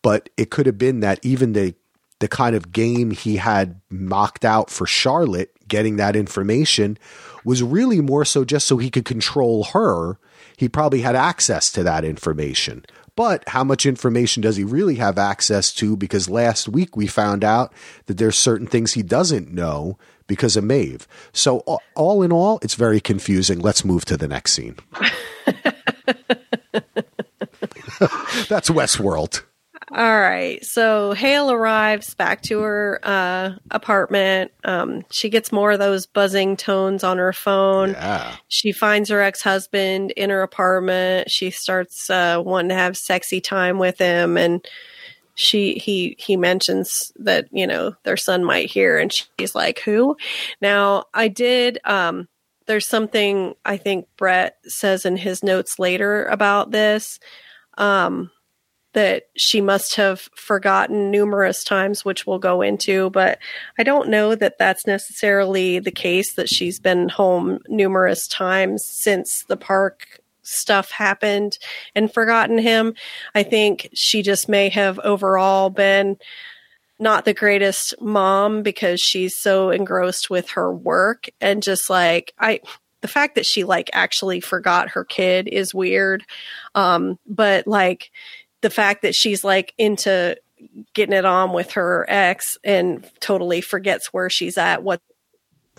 but 0.00 0.28
it 0.36 0.50
could 0.50 0.66
have 0.66 0.78
been 0.78 1.00
that 1.00 1.18
even 1.24 1.52
the, 1.52 1.74
the 2.20 2.28
kind 2.28 2.54
of 2.54 2.70
game 2.70 3.10
he 3.10 3.38
had 3.38 3.80
mocked 3.90 4.44
out 4.44 4.70
for 4.70 4.86
Charlotte, 4.86 5.50
getting 5.66 5.96
that 5.96 6.14
information 6.14 6.98
was 7.44 7.62
really 7.62 8.00
more 8.00 8.24
so 8.24 8.44
just 8.44 8.66
so 8.66 8.76
he 8.76 8.90
could 8.90 9.04
control 9.04 9.64
her. 9.64 10.18
He 10.56 10.68
probably 10.68 11.00
had 11.00 11.16
access 11.16 11.72
to 11.72 11.82
that 11.82 12.04
information. 12.04 12.84
But 13.20 13.46
how 13.50 13.64
much 13.64 13.84
information 13.84 14.40
does 14.40 14.56
he 14.56 14.64
really 14.64 14.94
have 14.94 15.18
access 15.18 15.74
to? 15.74 15.94
Because 15.94 16.30
last 16.30 16.70
week 16.70 16.96
we 16.96 17.06
found 17.06 17.44
out 17.44 17.70
that 18.06 18.16
there's 18.16 18.38
certain 18.38 18.66
things 18.66 18.94
he 18.94 19.02
doesn't 19.02 19.52
know 19.52 19.98
because 20.26 20.56
of 20.56 20.64
Maeve. 20.64 21.06
So 21.34 21.58
all- 21.66 21.82
all 21.94 22.22
in 22.22 22.32
all, 22.32 22.58
it's 22.62 22.76
very 22.76 22.98
confusing. 22.98 23.58
Let's 23.60 23.84
move 23.84 24.06
to 24.06 24.16
the 24.16 24.26
next 24.26 24.52
scene. 24.52 24.76
That's 28.48 28.70
Westworld. 28.70 29.42
All 29.92 30.20
right. 30.20 30.64
So 30.64 31.12
Hale 31.14 31.50
arrives 31.50 32.14
back 32.14 32.42
to 32.42 32.60
her 32.60 33.00
uh, 33.02 33.54
apartment. 33.72 34.52
Um, 34.62 35.04
she 35.10 35.28
gets 35.28 35.50
more 35.50 35.72
of 35.72 35.80
those 35.80 36.06
buzzing 36.06 36.56
tones 36.56 37.02
on 37.02 37.18
her 37.18 37.32
phone. 37.32 37.90
Yeah. 37.90 38.36
She 38.46 38.70
finds 38.70 39.10
her 39.10 39.20
ex 39.20 39.42
husband 39.42 40.12
in 40.12 40.30
her 40.30 40.42
apartment. 40.42 41.30
She 41.30 41.50
starts 41.50 42.08
uh, 42.08 42.40
wanting 42.44 42.68
to 42.68 42.76
have 42.76 42.96
sexy 42.96 43.40
time 43.40 43.78
with 43.78 43.98
him, 43.98 44.36
and 44.36 44.64
she 45.34 45.74
he 45.74 46.14
he 46.18 46.36
mentions 46.36 47.10
that 47.16 47.46
you 47.50 47.66
know 47.66 47.94
their 48.04 48.16
son 48.16 48.44
might 48.44 48.70
hear, 48.70 48.96
and 48.96 49.12
she's 49.12 49.56
like, 49.56 49.80
"Who?" 49.80 50.16
Now 50.60 51.06
I 51.12 51.26
did. 51.26 51.80
Um, 51.84 52.28
there's 52.66 52.86
something 52.86 53.54
I 53.64 53.76
think 53.76 54.06
Brett 54.16 54.56
says 54.66 55.04
in 55.04 55.16
his 55.16 55.42
notes 55.42 55.80
later 55.80 56.26
about 56.26 56.70
this. 56.70 57.18
Um, 57.76 58.30
that 58.92 59.24
she 59.36 59.60
must 59.60 59.96
have 59.96 60.28
forgotten 60.34 61.10
numerous 61.10 61.62
times, 61.62 62.04
which 62.04 62.26
we'll 62.26 62.38
go 62.38 62.60
into, 62.60 63.10
but 63.10 63.38
I 63.78 63.82
don't 63.82 64.08
know 64.08 64.34
that 64.34 64.58
that's 64.58 64.86
necessarily 64.86 65.78
the 65.78 65.92
case 65.92 66.34
that 66.34 66.48
she's 66.48 66.80
been 66.80 67.08
home 67.08 67.60
numerous 67.68 68.26
times 68.26 68.84
since 68.84 69.44
the 69.44 69.56
park 69.56 70.20
stuff 70.42 70.90
happened 70.90 71.58
and 71.94 72.12
forgotten 72.12 72.58
him. 72.58 72.94
I 73.34 73.42
think 73.42 73.88
she 73.94 74.22
just 74.22 74.48
may 74.48 74.68
have 74.70 74.98
overall 75.00 75.70
been 75.70 76.16
not 76.98 77.24
the 77.24 77.34
greatest 77.34 77.94
mom 78.00 78.62
because 78.62 79.00
she's 79.00 79.36
so 79.36 79.70
engrossed 79.70 80.28
with 80.28 80.50
her 80.50 80.72
work 80.72 81.28
and 81.40 81.62
just 81.62 81.88
like 81.88 82.34
I 82.38 82.60
the 83.00 83.08
fact 83.08 83.36
that 83.36 83.46
she 83.46 83.64
like 83.64 83.88
actually 83.94 84.40
forgot 84.40 84.90
her 84.90 85.04
kid 85.04 85.48
is 85.48 85.72
weird. 85.74 86.24
Um 86.74 87.18
but 87.26 87.66
like 87.66 88.10
the 88.60 88.70
fact 88.70 89.02
that 89.02 89.14
she's 89.14 89.44
like 89.44 89.74
into 89.78 90.36
getting 90.94 91.14
it 91.14 91.24
on 91.24 91.52
with 91.52 91.72
her 91.72 92.04
ex 92.08 92.58
and 92.64 93.08
totally 93.20 93.60
forgets 93.60 94.12
where 94.12 94.28
she's 94.28 94.58
at, 94.58 94.82
what's 94.82 95.02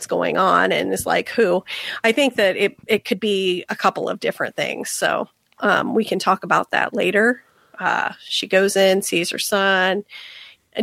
going 0.07 0.37
on, 0.37 0.71
and 0.71 0.91
is 0.93 1.05
like, 1.05 1.29
who? 1.29 1.63
I 2.03 2.11
think 2.11 2.35
that 2.35 2.57
it, 2.57 2.75
it 2.87 3.05
could 3.05 3.19
be 3.19 3.63
a 3.69 3.75
couple 3.75 4.09
of 4.09 4.19
different 4.19 4.55
things. 4.55 4.89
So 4.91 5.27
um, 5.59 5.93
we 5.93 6.03
can 6.03 6.19
talk 6.19 6.43
about 6.43 6.71
that 6.71 6.93
later. 6.93 7.43
Uh, 7.79 8.13
she 8.23 8.47
goes 8.47 8.75
in, 8.75 9.01
sees 9.01 9.31
her 9.31 9.39
son. 9.39 10.03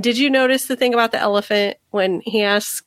Did 0.01 0.18
you 0.18 0.30
notice 0.30 0.66
the 0.66 0.76
thing 0.76 0.94
about 0.94 1.12
the 1.12 1.20
elephant 1.20 1.78
when 1.90 2.20
he 2.24 2.42
asks 2.42 2.86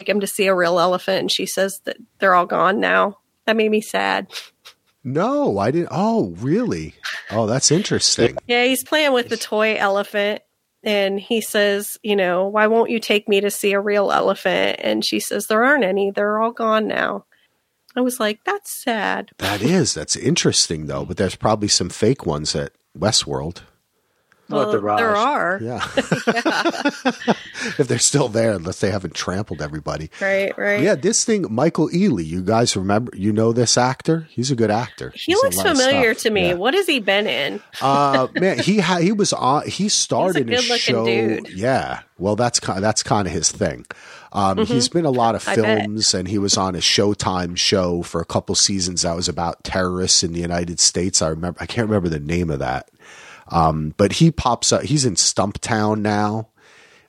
him 0.00 0.20
to 0.20 0.26
see 0.26 0.46
a 0.46 0.54
real 0.54 0.80
elephant 0.80 1.20
and 1.20 1.32
she 1.32 1.46
says 1.46 1.80
that 1.84 1.96
they're 2.18 2.34
all 2.34 2.46
gone 2.46 2.80
now? 2.80 3.18
That 3.46 3.56
made 3.56 3.70
me 3.70 3.80
sad. 3.80 4.28
No, 5.04 5.58
I 5.58 5.70
didn't. 5.70 5.88
Oh, 5.90 6.34
really? 6.38 6.94
Oh, 7.30 7.46
that's 7.46 7.70
interesting. 7.70 8.36
Yeah, 8.46 8.64
he's 8.64 8.84
playing 8.84 9.12
with 9.12 9.28
the 9.28 9.36
toy 9.36 9.76
elephant 9.76 10.42
and 10.84 11.18
he 11.18 11.40
says, 11.40 11.98
you 12.02 12.16
know, 12.16 12.46
why 12.46 12.66
won't 12.66 12.90
you 12.90 13.00
take 13.00 13.28
me 13.28 13.40
to 13.40 13.50
see 13.50 13.72
a 13.72 13.80
real 13.80 14.12
elephant? 14.12 14.80
And 14.82 15.04
she 15.04 15.20
says, 15.20 15.46
there 15.46 15.64
aren't 15.64 15.84
any. 15.84 16.10
They're 16.10 16.40
all 16.40 16.52
gone 16.52 16.86
now. 16.86 17.24
I 17.94 18.00
was 18.00 18.18
like, 18.18 18.40
that's 18.44 18.82
sad. 18.82 19.30
That 19.38 19.60
is. 19.60 19.92
That's 19.92 20.16
interesting, 20.16 20.86
though. 20.86 21.04
But 21.04 21.18
there's 21.18 21.36
probably 21.36 21.68
some 21.68 21.90
fake 21.90 22.24
ones 22.24 22.54
at 22.56 22.72
Westworld. 22.98 23.62
Well, 24.52 24.72
the 24.72 24.80
Raj. 24.80 24.98
there 24.98 25.16
are. 25.16 25.58
Yeah. 25.62 25.80
if 27.78 27.86
they're 27.88 27.98
still 27.98 28.28
there, 28.28 28.52
unless 28.52 28.80
they 28.80 28.90
haven't 28.90 29.14
trampled 29.14 29.62
everybody. 29.62 30.10
Right, 30.20 30.56
right. 30.56 30.80
Yeah, 30.82 30.94
this 30.94 31.24
thing, 31.24 31.46
Michael 31.50 31.88
Ealy, 31.90 32.24
you 32.24 32.42
guys 32.42 32.76
remember, 32.76 33.12
you 33.16 33.32
know 33.32 33.52
this 33.52 33.76
actor? 33.78 34.26
He's 34.30 34.50
a 34.50 34.56
good 34.56 34.70
actor. 34.70 35.10
He 35.14 35.32
He's 35.32 35.42
looks 35.42 35.60
familiar 35.60 36.14
to 36.14 36.30
me. 36.30 36.48
Yeah. 36.48 36.54
What 36.54 36.74
has 36.74 36.86
he 36.86 37.00
been 37.00 37.26
in? 37.26 37.60
uh 37.80 38.28
man 38.34 38.58
he 38.58 38.78
ha- 38.80 38.98
he 38.98 39.12
was 39.12 39.32
on 39.32 39.66
he 39.66 39.88
started 39.88 40.48
He's 40.48 40.70
a 40.70 40.74
a, 40.74 40.78
show 40.78 41.04
dude. 41.04 41.48
yeah 41.50 42.00
well 42.18 42.36
that's 42.36 42.60
kind 42.60 42.82
that's 42.82 43.02
kind 43.02 43.26
of 43.26 43.32
his 43.32 43.50
thing 43.50 43.84
um 44.32 44.64
he's 44.66 44.88
been 44.88 45.04
a 45.04 45.10
lot 45.10 45.34
of 45.34 45.42
Mm-hmm. 45.42 45.50
I 45.60 45.62
bet. 45.62 45.80
films 45.80 46.14
and 46.14 46.28
he 46.28 46.38
was 46.38 46.56
on 46.56 46.74
a 46.74 46.78
showtime 46.78 47.56
show 47.56 48.02
for 48.02 48.20
a 48.20 48.24
couple 48.24 48.54
seasons 48.54 49.02
that 49.02 49.16
was 49.16 49.28
about 49.28 49.64
terrorists 49.64 50.22
in 50.22 50.32
the 50.32 50.40
united 50.40 50.78
states 50.80 51.20
i 51.22 51.28
remember 51.28 51.58
i 51.60 51.66
can't 51.66 51.88
remember 51.88 52.08
the 52.08 52.20
name 52.20 52.50
of 52.50 52.58
that 52.60 52.88
um 53.52 53.94
but 53.96 54.12
he 54.14 54.30
pops 54.30 54.72
up 54.72 54.82
he's 54.82 55.04
in 55.04 55.14
stumptown 55.14 56.00
now 56.00 56.48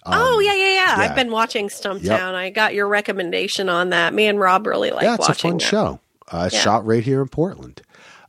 oh, 0.05 0.39
yeah, 0.39 0.53
yeah, 0.53 0.65
yeah, 0.67 0.73
yeah. 0.73 0.95
I've 1.09 1.15
been 1.15 1.31
watching 1.31 1.69
Stumptown. 1.69 2.03
Yep. 2.03 2.21
I 2.21 2.49
got 2.49 2.73
your 2.73 2.89
recommendation 2.89 3.69
on 3.69 3.91
that. 3.91 4.13
Me 4.13 4.27
and 4.27 4.37
Rob 4.39 4.67
really 4.67 4.91
like 4.91 5.03
yeah 5.03 5.15
it's 5.15 5.29
a 5.29 5.33
fun 5.33 5.57
that. 5.57 5.61
show 5.63 5.99
uh 6.31 6.43
it's 6.47 6.55
Yeah. 6.55 6.61
shot 6.61 6.85
right 6.85 7.03
here 7.03 7.21
in 7.21 7.29
portland 7.29 7.81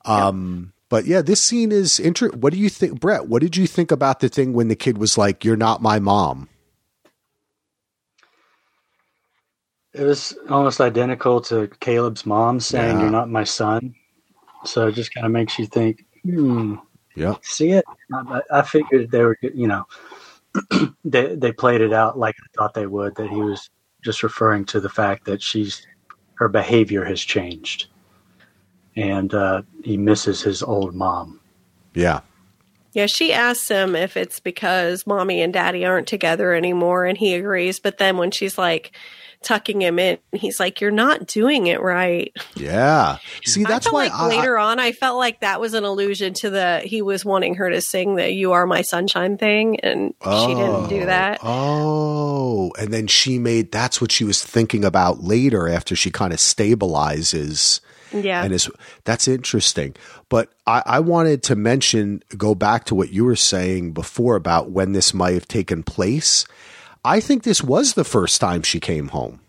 um 0.05 0.73
but 0.89 1.05
yeah 1.07 1.21
this 1.23 1.41
scene 1.41 1.73
is 1.73 1.99
interesting. 1.99 2.41
what 2.41 2.53
do 2.53 2.59
you 2.59 2.69
think 2.69 3.01
brett 3.01 3.27
what 3.27 3.43
did 3.43 3.57
you 3.57 3.67
think 3.67 3.91
about 3.91 4.21
the 4.21 4.29
thing 4.29 4.53
when 4.53 4.69
the 4.69 4.77
kid 4.77 4.99
was 4.99 5.19
like 5.19 5.45
you're 5.45 5.57
not 5.57 5.83
my 5.83 5.99
mom 5.99 6.49
It 9.93 10.03
was 10.03 10.37
almost 10.51 10.81
identical 10.81 11.41
to 11.43 11.69
Caleb's 11.81 12.27
mom 12.27 12.59
saying, 12.59 12.97
Yeah. 12.97 13.03
"You're 13.03 13.11
not 13.13 13.31
my 13.31 13.45
son." 13.45 13.95
So 14.65 14.89
it 14.89 14.93
just 14.93 15.15
kind 15.15 15.25
of 15.25 15.31
makes 15.33 15.57
you 15.59 15.67
think, 15.67 16.05
"Hmm, 16.25 16.77
Yep. 17.15 17.39
see 17.43 17.71
it." 17.73 17.85
I, 18.13 18.41
I 18.51 18.63
figured 18.63 19.11
they 19.11 19.23
were, 19.23 19.39
you 19.43 19.67
know, 19.67 19.87
they 21.05 21.35
they 21.35 21.53
played 21.53 21.81
it 21.81 21.93
out 21.93 22.19
like 22.19 22.37
I 22.43 22.47
thought 22.57 22.75
they 22.75 22.87
would. 22.87 23.17
That 23.17 23.31
he 23.31 23.41
was 23.41 23.71
just 24.03 24.23
referring 24.23 24.65
to 24.67 24.81
the 24.81 24.89
fact 24.89 25.25
that 25.27 25.43
she's 25.43 25.87
her 26.35 26.49
behavior 26.49 27.05
has 27.05 27.21
changed, 27.21 27.87
and 28.97 29.33
uh, 29.35 29.63
he 29.83 29.97
misses 29.97 30.43
his 30.43 30.63
old 30.63 30.95
mom. 30.95 31.41
yeah 31.95 32.21
Yeah, 32.93 33.07
she 33.07 33.33
asks 33.33 33.69
him 33.69 33.95
if 33.97 34.17
it's 34.17 34.41
because 34.41 35.07
mommy 35.07 35.41
and 35.41 35.53
daddy 35.53 35.85
aren't 35.85 36.09
together 36.09 36.53
anymore, 36.53 37.05
and 37.05 37.19
he 37.19 37.35
agrees. 37.35 37.81
But 37.81 37.99
then 37.99 38.17
when 38.17 38.31
she's 38.31 38.59
like 38.59 38.97
tucking 39.45 39.81
him 39.81 39.99
in, 40.01 40.19
he's 40.33 40.59
like, 40.59 40.81
"You're 40.81 40.91
not 40.91 41.27
doing 41.27 41.69
it 41.69 41.81
right." 41.81 42.33
Yeah. 42.57 43.19
See, 43.45 43.63
that's 43.63 43.91
why 43.93 44.05
like 44.05 44.13
I, 44.13 44.29
later 44.29 44.59
on, 44.59 44.81
I 44.81 44.91
felt 44.93 45.19
like 45.19 45.41
that 45.41 45.61
was 45.61 45.75
an 45.75 45.85
allusion 45.85 46.35
to 46.35 46.51
the 46.51 46.81
he 46.81 47.03
was 47.03 47.25
wanting 47.25 47.55
her 47.57 47.71
to 47.71 47.81
sing 47.81 48.17
the 48.17 48.31
"You 48.33 48.53
Are 48.53 48.67
My 48.67 48.83
Sunshine" 48.83 49.39
thing, 49.39 49.79
and 49.81 50.15
she 50.23 50.55
didn't 50.55 50.89
do 50.89 51.03
Oh, 51.03 51.07
that. 51.07 51.39
Oh, 51.43 52.73
and 52.79 52.93
then 52.93 53.07
she 53.07 53.39
made 53.39 53.71
that's 53.71 54.01
what 54.01 54.11
she 54.11 54.25
was 54.25 54.43
thinking 54.43 54.85
about 54.85 55.23
later 55.23 55.69
after 55.69 55.95
she 55.95 56.11
kind 56.11 56.33
of 56.33 56.39
stabilizes. 56.39 57.81
Yeah, 58.13 58.45
And 58.45 58.53
is 58.53 58.71
that's 59.03 59.27
interesting. 59.27 59.97
But 60.29 60.53
I, 60.69 60.83
I 60.87 61.01
wanted 61.01 61.43
to 61.45 61.57
mention, 61.57 62.23
go 62.37 62.55
back 62.55 62.85
to 62.85 62.95
what 62.95 63.11
you 63.13 63.25
were 63.25 63.35
saying 63.35 63.93
before 63.93 64.37
about 64.37 64.71
when 64.71 64.93
this 64.93 65.13
might 65.13 65.35
have 65.35 65.49
taken 65.49 65.83
place. 65.83 66.47
I 67.05 67.21
think 67.21 67.43
this 67.43 67.63
was 67.63 67.95
the 67.95 68.05
first 68.05 68.41
time 68.41 68.63
she 68.63 68.81
came 68.81 69.09
home. 69.09 69.41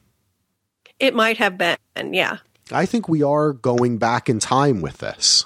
it 0.99 1.13
might 1.13 1.37
have 1.37 1.57
been. 1.57 1.77
Yeah, 2.13 2.37
I 2.71 2.85
think 2.85 3.07
we 3.09 3.23
are 3.23 3.53
going 3.53 3.97
back 3.97 4.29
in 4.29 4.39
time 4.39 4.81
with 4.81 4.97
this. 4.99 5.45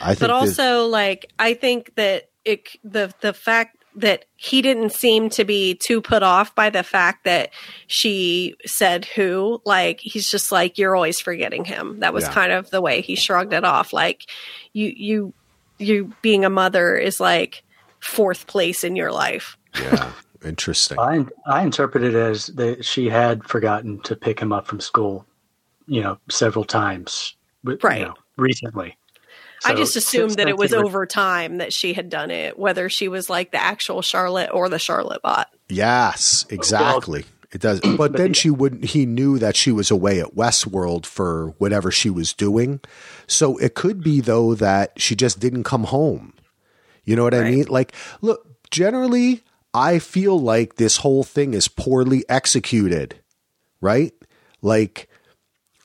I 0.00 0.08
think 0.14 0.20
but 0.20 0.30
also 0.30 0.86
like 0.86 1.26
I 1.38 1.54
think 1.54 1.94
that 1.96 2.30
it 2.44 2.68
the 2.84 3.12
the 3.20 3.32
fact 3.32 3.72
that 3.96 4.26
he 4.36 4.60
didn't 4.60 4.92
seem 4.92 5.30
to 5.30 5.44
be 5.44 5.74
too 5.74 6.02
put 6.02 6.22
off 6.22 6.54
by 6.54 6.68
the 6.68 6.82
fact 6.82 7.24
that 7.24 7.48
she 7.86 8.54
said 8.66 9.06
who 9.06 9.60
like 9.64 10.00
he's 10.00 10.30
just 10.30 10.52
like 10.52 10.76
you're 10.76 10.94
always 10.94 11.18
forgetting 11.18 11.64
him 11.64 12.00
that 12.00 12.12
was 12.12 12.24
Yeah. 12.24 12.32
kind 12.32 12.52
of 12.52 12.68
the 12.70 12.82
way 12.82 13.00
he 13.00 13.16
shrugged 13.16 13.54
it 13.54 13.64
off 13.64 13.94
like 13.94 14.26
you 14.74 14.92
you 14.94 15.34
you 15.78 16.12
being 16.20 16.44
a 16.44 16.50
mother 16.50 16.94
is 16.96 17.20
like 17.20 17.62
fourth 18.00 18.46
place 18.46 18.84
in 18.84 18.96
your 18.96 19.12
life 19.12 19.56
yeah, 19.80 20.12
interesting. 20.46 20.98
I 20.98 21.26
I 21.46 21.62
interpret 21.62 22.04
it 22.04 22.14
as 22.14 22.46
that 22.48 22.84
she 22.84 23.08
had 23.08 23.44
forgotten 23.44 24.00
to 24.02 24.16
pick 24.16 24.40
him 24.40 24.52
up 24.52 24.66
from 24.66 24.80
school, 24.80 25.26
you 25.86 26.02
know, 26.02 26.18
several 26.30 26.64
times, 26.64 27.34
but, 27.64 27.82
you 27.82 27.88
Right. 27.88 28.02
know, 28.02 28.14
recently. 28.36 28.96
I 29.64 29.74
just 29.74 29.96
assumed 29.96 30.32
that 30.32 30.48
it 30.48 30.56
was 30.56 30.72
over 30.72 31.06
time 31.06 31.56
that 31.58 31.72
she 31.72 31.92
had 31.94 32.08
done 32.08 32.30
it, 32.30 32.58
whether 32.58 32.88
she 32.88 33.08
was 33.08 33.28
like 33.28 33.50
the 33.50 33.60
actual 33.60 34.02
Charlotte 34.02 34.50
or 34.52 34.68
the 34.68 34.78
Charlotte 34.78 35.22
bot. 35.22 35.48
Yes, 35.68 36.44
exactly. 36.50 37.24
it 37.50 37.62
does. 37.62 37.80
But 37.80 38.12
then 38.16 38.32
she 38.34 38.50
wouldn't 38.50 38.84
he 38.84 39.06
knew 39.06 39.38
that 39.38 39.56
she 39.56 39.72
was 39.72 39.90
away 39.90 40.20
at 40.20 40.36
Westworld 40.36 41.06
for 41.06 41.54
whatever 41.58 41.90
she 41.90 42.10
was 42.10 42.32
doing. 42.32 42.80
So 43.26 43.56
it 43.56 43.74
could 43.74 44.02
be 44.04 44.20
though 44.20 44.54
that 44.54 44.92
she 45.00 45.16
just 45.16 45.40
didn't 45.40 45.64
come 45.64 45.84
home. 45.84 46.34
You 47.04 47.16
know 47.16 47.24
what 47.24 47.34
I 47.34 47.50
mean? 47.50 47.64
Like 47.68 47.92
look, 48.20 48.46
generally 48.70 49.42
I 49.76 49.98
feel 49.98 50.40
like 50.40 50.76
this 50.76 50.96
whole 50.96 51.22
thing 51.22 51.52
is 51.52 51.68
poorly 51.68 52.24
executed, 52.30 53.16
right? 53.82 54.14
Like 54.62 55.06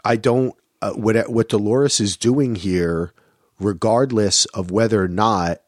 I 0.06 0.16
don't 0.16 0.56
uh, 0.82 0.94
what 0.94 1.30
what 1.30 1.50
Dolores 1.50 2.00
is 2.00 2.16
doing 2.16 2.56
here 2.56 3.12
regardless 3.60 4.46
of 4.46 4.72
whether 4.72 5.04
or 5.04 5.10
not 5.10 5.60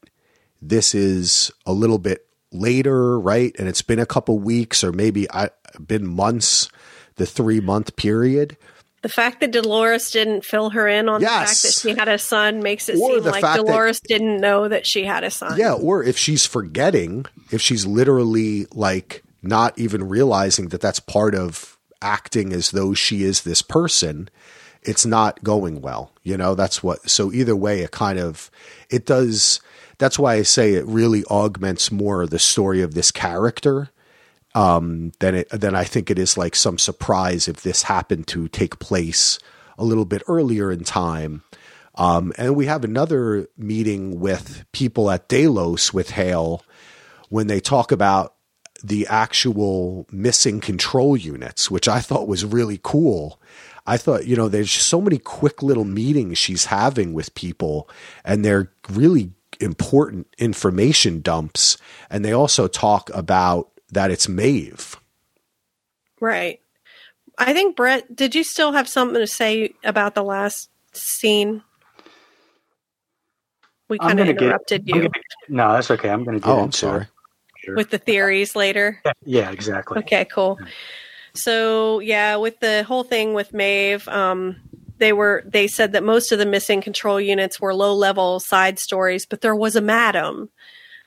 this 0.61 0.95
is 0.95 1.51
a 1.65 1.73
little 1.73 1.99
bit 1.99 2.25
later, 2.53 3.19
right? 3.19 3.53
And 3.59 3.67
it's 3.67 3.81
been 3.81 3.99
a 3.99 4.05
couple 4.05 4.39
weeks 4.39 4.85
or 4.85 4.93
maybe 4.93 5.29
I 5.29 5.49
been 5.85 6.07
months, 6.07 6.69
the 7.15 7.25
three 7.25 7.59
month 7.59 7.97
period. 7.97 8.55
The 9.03 9.09
fact 9.09 9.41
that 9.41 9.51
Dolores 9.51 10.09
didn't 10.11 10.45
fill 10.45 10.69
her 10.71 10.87
in 10.87 11.09
on 11.09 11.19
the 11.21 11.27
fact 11.27 11.61
that 11.63 11.73
she 11.73 11.93
had 11.93 12.07
a 12.07 12.17
son 12.17 12.61
makes 12.63 12.87
it 12.89 12.97
Or 12.97 13.11
seem 13.15 13.23
like 13.25 13.41
fact 13.41 13.57
that- 13.57 13.65
Dolores 13.65 13.99
didn't 13.99 14.39
know 14.39 14.67
that 14.69 14.87
she 14.87 15.03
had 15.03 15.23
a 15.23 15.29
son. 15.29 15.59
Yeah, 15.59 15.73
or 15.73 16.03
if 16.03 16.17
she's 16.17 16.45
forgetting, 16.45 17.25
if 17.51 17.61
she's 17.61 17.85
literally 17.85 18.65
like 18.71 19.21
not 19.41 19.77
even 19.77 20.07
realizing 20.07 20.69
that 20.69 20.79
that's 20.81 21.01
part 21.01 21.35
of 21.35 21.77
acting 22.01 22.53
as 22.53 22.71
though 22.71 22.93
she 22.93 23.23
is 23.23 23.41
this 23.41 23.61
person, 23.61 24.29
it's 24.83 25.05
not 25.05 25.43
going 25.43 25.81
well. 25.81 26.11
You 26.23 26.37
know, 26.37 26.55
that's 26.55 26.81
what 26.81 27.09
so 27.09 27.31
either 27.31 27.55
way 27.57 27.81
it 27.81 27.91
kind 27.91 28.19
of 28.19 28.49
it 28.89 29.05
does 29.05 29.59
that's 29.97 30.17
why 30.17 30.35
I 30.35 30.43
say 30.43 30.73
it 30.73 30.85
really 30.85 31.23
augments 31.25 31.91
more 31.91 32.25
the 32.25 32.39
story 32.39 32.81
of 32.81 32.93
this 32.93 33.11
character 33.11 33.89
um 34.55 35.11
than 35.19 35.35
it 35.35 35.49
than 35.49 35.75
I 35.75 35.83
think 35.83 36.09
it 36.09 36.19
is 36.19 36.37
like 36.37 36.55
some 36.55 36.77
surprise 36.77 37.47
if 37.47 37.61
this 37.61 37.83
happened 37.83 38.27
to 38.27 38.47
take 38.47 38.79
place 38.79 39.39
a 39.77 39.83
little 39.83 40.05
bit 40.05 40.23
earlier 40.27 40.71
in 40.71 40.83
time. 40.83 41.43
Um, 41.95 42.33
and 42.37 42.55
we 42.55 42.65
have 42.65 42.83
another 42.83 43.47
meeting 43.57 44.19
with 44.19 44.65
people 44.71 45.11
at 45.11 45.27
Delos 45.27 45.93
with 45.93 46.11
Hale 46.11 46.63
when 47.29 47.47
they 47.47 47.59
talk 47.59 47.91
about 47.91 48.35
the 48.83 49.07
actual 49.07 50.05
missing 50.11 50.59
control 50.59 51.15
units, 51.15 51.71
which 51.71 51.87
I 51.87 51.99
thought 51.99 52.27
was 52.27 52.45
really 52.45 52.79
cool. 52.83 53.39
I 53.85 53.97
thought, 53.97 54.25
you 54.25 54.35
know, 54.35 54.49
there's 54.49 54.71
so 54.71 54.99
many 55.01 55.17
quick 55.17 55.61
little 55.61 55.85
meetings 55.85 56.37
she's 56.37 56.65
having 56.65 57.13
with 57.13 57.35
people, 57.35 57.89
and 58.25 58.43
they're 58.43 58.71
really 58.89 59.31
important 59.59 60.27
information 60.37 61.21
dumps. 61.21 61.77
And 62.09 62.25
they 62.25 62.33
also 62.33 62.67
talk 62.67 63.09
about 63.13 63.71
that 63.93 64.11
it's 64.11 64.27
Maeve. 64.29 64.97
Right. 66.19 66.59
I 67.37 67.53
think 67.53 67.75
Brett, 67.75 68.15
did 68.15 68.35
you 68.35 68.43
still 68.43 68.71
have 68.73 68.87
something 68.87 69.19
to 69.19 69.27
say 69.27 69.73
about 69.83 70.15
the 70.15 70.23
last 70.23 70.69
scene? 70.93 71.63
We 73.89 73.97
I'm 73.99 74.09
kind 74.09 74.19
of 74.19 74.25
gonna 74.27 74.33
get- 74.33 74.43
interrupted 74.43 74.81
I'm 74.81 74.87
you. 74.95 75.01
gonna- 75.03 75.11
no, 75.49 75.73
that's 75.73 75.91
okay. 75.91 76.09
I'm 76.09 76.23
going 76.23 76.39
to 76.39 76.45
get 76.45 76.49
Oh, 76.49 76.61
I'm 76.63 76.71
sorry. 76.71 77.01
it. 77.03 77.07
later. 77.67 77.75
with 77.77 77.89
the 77.91 77.97
theories 77.97 78.55
later. 78.55 79.01
yeah, 79.25 79.49
exactly. 79.51 79.99
Okay, 79.99 80.25
cool. 80.25 80.57
So 81.33 81.99
yeah, 81.99 82.35
with 82.37 82.59
the 82.59 82.83
whole 82.83 83.03
thing 83.03 83.33
with 83.33 83.53
Maeve, 83.53 84.07
um, 84.07 84.57
they 84.97 85.13
were 85.13 85.43
they 85.45 85.67
said 85.67 85.93
that 85.93 86.03
most 86.03 86.31
of 86.31 86.39
the 86.39 86.45
missing 86.45 86.81
control 86.81 87.19
units 87.19 87.59
were 87.59 87.73
low 87.73 87.93
level 87.95 88.39
side 88.39 88.79
stories, 88.79 89.25
but 89.25 89.41
there 89.41 89.55
was 89.55 89.75
a 89.75 89.81
madam, 89.81 90.49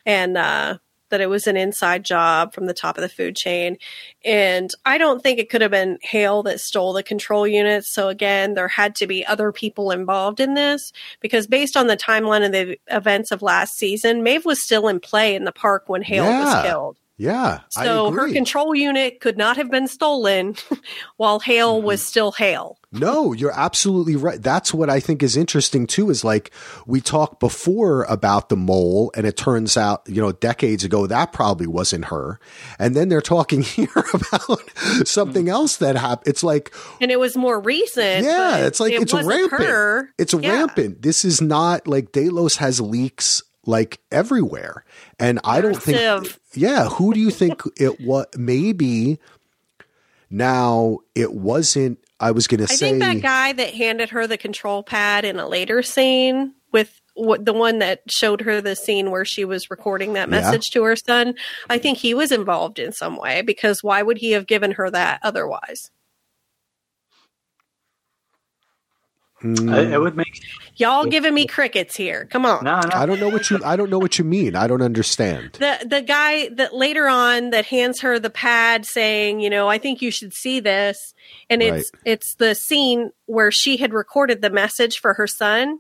and 0.05 0.37
uh, 0.37 0.79
that 1.11 1.21
it 1.21 1.29
was 1.29 1.47
an 1.47 1.57
inside 1.57 2.05
job 2.05 2.53
from 2.53 2.67
the 2.67 2.75
top 2.75 2.99
of 2.99 3.03
the 3.03 3.09
food 3.09 3.37
chain. 3.37 3.77
And 4.25 4.71
I 4.85 4.99
don't 4.99 5.23
think 5.23 5.39
it 5.39 5.49
could 5.51 5.61
have 5.61 5.71
been 5.71 5.99
Hale 6.03 6.43
that 6.45 6.61
stole 6.61 6.93
the 6.93 7.03
control 7.03 7.47
units. 7.47 7.89
So 7.89 8.09
again, 8.09 8.55
there 8.55 8.69
had 8.69 8.95
to 8.97 9.07
be 9.07 9.25
other 9.27 9.53
people 9.53 9.91
involved 9.91 10.41
in 10.41 10.55
this 10.55 10.93
because 11.21 11.47
based 11.47 11.77
on 11.77 11.87
the 11.87 11.97
timeline 11.97 12.45
of 12.45 12.53
the 12.53 12.79
events 12.89 13.31
of 13.31 13.43
last 13.43 13.77
season, 13.77 14.23
Maeve 14.23 14.45
was 14.45 14.61
still 14.61 14.89
in 14.89 15.01
play 15.01 15.35
in 15.35 15.45
the 15.45 15.53
park 15.53 15.85
when 15.89 16.03
Hale 16.03 16.25
Yeah. 16.25 16.45
was 16.45 16.65
killed. 16.65 16.99
Yeah. 17.19 17.61
So 17.71 18.11
her 18.11 18.31
control 18.31 18.75
unit 18.75 19.21
could 19.21 19.39
not 19.39 19.57
have 19.57 19.71
been 19.71 19.89
stolen 19.89 20.55
while 21.17 21.41
Hale 21.41 21.81
was 21.81 22.01
Mm-hmm. 22.01 22.07
still 22.09 22.33
Hale. 22.33 22.79
No, 22.99 23.33
you're 23.33 23.53
absolutely 23.53 24.17
right. 24.17 24.43
That's 24.43 24.73
what 24.75 24.89
I 24.91 25.01
think 25.01 25.23
is 25.23 25.37
interesting 25.37 25.87
too. 25.87 26.11
Is 26.11 26.25
like 26.25 26.51
we 26.87 27.01
talked 27.01 27.41
before 27.41 28.05
about 28.05 28.49
the 28.49 28.57
mole, 28.57 29.11
and 29.17 29.27
it 29.27 29.37
turns 29.37 29.77
out, 29.77 30.03
you 30.07 30.21
know, 30.21 30.33
decades 30.33 30.85
ago 30.85 31.07
that 31.07 31.33
probably 31.33 31.67
wasn't 31.67 32.07
her. 32.07 32.39
And 32.79 32.95
then 32.97 33.09
they're 33.09 33.21
talking 33.21 33.63
here 33.63 33.89
about 34.13 34.61
something 35.07 35.49
else 35.49 35.77
that 35.79 35.97
happened. 35.97 36.29
It's 36.29 36.43
like, 36.43 36.75
And 37.01 37.11
it 37.11 37.21
was 37.21 37.37
more 37.37 37.61
recent. 37.61 38.25
yeah, 38.25 38.59
it's 38.67 38.81
like 38.81 38.93
it 38.93 39.03
it's 39.03 39.13
rampant. 39.15 39.63
Her. 39.63 40.11
It's 40.19 40.35
Yeah. 40.35 40.53
rampant. 40.53 41.03
This 41.03 41.25
is 41.25 41.41
not 41.41 41.87
like 41.87 42.13
Delos 42.13 42.57
has 42.57 42.81
leaks 42.81 43.43
like 43.65 43.99
everywhere, 44.13 44.85
and 45.19 45.41
I 45.45 45.61
don't 45.61 45.83
think. 45.83 45.99
Yeah, 46.55 46.89
who 46.89 47.13
do 47.13 47.21
you 47.21 47.31
think 47.31 47.61
it 47.77 48.01
was? 48.01 48.27
Maybe 48.37 49.19
now 50.31 50.99
it 51.15 51.33
wasn't. 51.33 51.99
I 52.21 52.31
was 52.31 52.47
going 52.47 52.61
to 52.61 52.67
say. 52.67 52.75
I 52.87 52.91
think 52.91 53.03
that 53.03 53.23
guy 53.23 53.53
that 53.53 53.75
handed 53.75 54.11
her 54.11 54.27
the 54.27 54.39
control 54.39 54.83
pad 54.83 55.25
in 55.25 55.39
a 55.39 55.47
later 55.49 55.83
scene 55.83 56.55
with 56.73 57.01
the 57.17 57.55
one 57.55 57.79
that 57.79 58.03
showed 58.11 58.43
her 58.43 58.61
the 58.61 58.77
scene 58.77 59.11
where 59.11 59.25
she 59.25 59.45
was 59.45 59.71
recording 59.71 60.13
that 60.15 60.29
Yeah. 60.29 60.41
message 60.41 60.65
to 60.73 60.83
her 60.85 60.97
son. 60.97 61.35
I 61.71 61.79
think 61.79 61.97
he 61.99 62.13
was 62.13 62.31
involved 62.31 62.79
in 62.79 62.93
some 62.93 63.17
way 63.17 63.41
because 63.43 63.83
why 63.83 64.03
would 64.03 64.19
he 64.19 64.33
have 64.33 64.47
given 64.47 64.73
her 64.73 64.91
that 64.91 65.21
otherwise? 65.23 65.91
Mm. 69.55 69.73
I, 69.73 69.95
it 69.95 70.01
would 70.01 70.17
make 70.17 70.43
Y'all 70.79 71.07
giving 71.07 71.33
me 71.33 71.47
crickets 71.47 71.97
here. 71.97 72.27
Come 72.31 72.45
on. 72.45 72.63
no, 72.63 72.79
no. 72.81 72.89
I 72.93 73.07
don't 73.07 73.19
know 73.19 73.31
what 73.31 73.49
you. 73.49 73.59
I 73.65 73.77
don't 73.77 73.89
know 73.89 73.99
what 73.99 74.19
you 74.19 74.25
mean. 74.25 74.55
I 74.57 74.67
don't 74.67 74.83
understand. 74.83 75.53
the 75.55 75.87
the 75.89 76.03
guy 76.03 76.49
that 76.51 76.75
later 76.75 77.09
on 77.09 77.51
that 77.51 77.65
hands 77.67 78.01
her 78.03 78.19
the 78.19 78.29
pad 78.31 78.85
saying, 78.85 79.41
you 79.41 79.49
know, 79.49 79.69
I 79.69 79.79
think 79.79 80.03
you 80.03 80.11
should 80.11 80.35
see 80.35 80.61
this, 80.61 81.15
and 81.49 81.63
it's 81.63 81.91
it's 82.05 82.35
the 82.35 82.55
scene 82.55 83.11
where 83.25 83.51
she 83.51 83.79
had 83.79 83.95
recorded 83.95 84.43
the 84.43 84.51
message 84.51 84.99
for 84.99 85.15
her 85.15 85.27
son. 85.27 85.79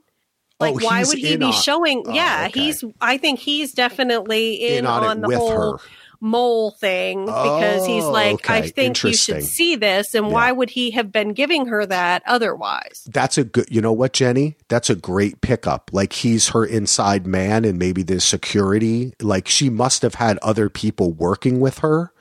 Like, 0.59 0.77
Oh, 0.77 0.87
why 0.87 1.05
would 1.05 1.19
he 1.19 1.37
be 1.37 1.45
on- 1.45 1.53
showing? 1.53 2.05
Oh, 2.07 2.13
yeah, 2.15 2.47
okay. 2.49 2.61
he's. 2.61 2.83
I 2.99 3.19
think 3.19 3.39
he's 3.39 3.73
definitely 3.73 4.55
in, 4.55 4.79
In 4.79 4.87
on 4.87 5.05
on, 5.05 5.19
it 5.19 5.21
the 5.21 5.29
with 5.29 5.37
whole 5.37 5.73
her. 5.73 5.85
Mole 6.21 6.71
thing 6.73 7.27
because 7.27 7.87
he's 7.87 8.05
Oh, 8.05 8.11
like, 8.11 8.49
I 8.51 8.69
think 8.69 9.03
you 9.03 9.15
should 9.15 9.45
see 9.45 9.77
this, 9.77 10.15
and 10.15 10.27
Yeah. 10.27 10.33
why 10.33 10.53
would 10.53 10.71
he 10.71 10.91
have 10.93 11.13
been 11.13 11.33
giving 11.33 11.67
her 11.67 11.85
that 11.87 12.23
otherwise? 12.27 13.03
That's 13.07 13.39
a 13.39 13.45
good. 13.45 13.67
You 13.71 13.81
know 13.81 13.93
what, 13.93 14.13
Jenny? 14.13 14.57
That's 14.69 14.91
a 14.91 14.95
great 14.95 15.41
pickup. 15.41 15.91
Like 15.93 16.13
he's 16.13 16.49
her 16.51 16.65
inside 16.65 17.27
man, 17.27 17.65
and 17.65 17.79
maybe 17.79 18.03
the 18.03 18.21
security. 18.21 19.13
Like 19.21 19.49
she 19.49 19.71
must 19.71 20.03
have 20.03 20.15
had 20.15 20.39
other 20.39 20.69
people 20.69 21.13
working 21.13 21.61
with 21.61 21.79
her, 21.79 22.13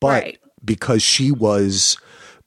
but 0.00 0.22
Right. 0.22 0.38
because 0.64 1.02
she 1.02 1.30
was. 1.30 1.96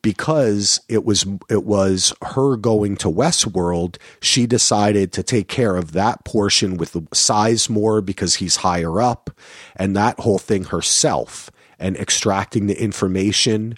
Because 0.02 0.80
it 0.88 1.04
was 1.04 1.26
it 1.50 1.66
was 1.66 2.14
her 2.22 2.56
going 2.56 2.96
to 2.98 3.10
Westworld, 3.10 3.98
she 4.22 4.46
decided 4.46 5.12
to 5.14 5.24
take 5.24 5.48
care 5.48 5.76
of 5.76 5.92
that 5.94 6.24
portion 6.24 6.78
with 6.78 6.94
the 6.94 7.02
Sizemore 7.02 8.06
because 8.06 8.36
he's 8.36 8.58
higher 8.58 9.02
up, 9.02 9.32
and 9.76 9.96
that 9.96 10.20
whole 10.20 10.40
thing 10.40 10.66
herself, 10.66 11.50
and 11.80 11.98
extracting 11.98 12.68
the 12.68 12.82
information 12.82 13.76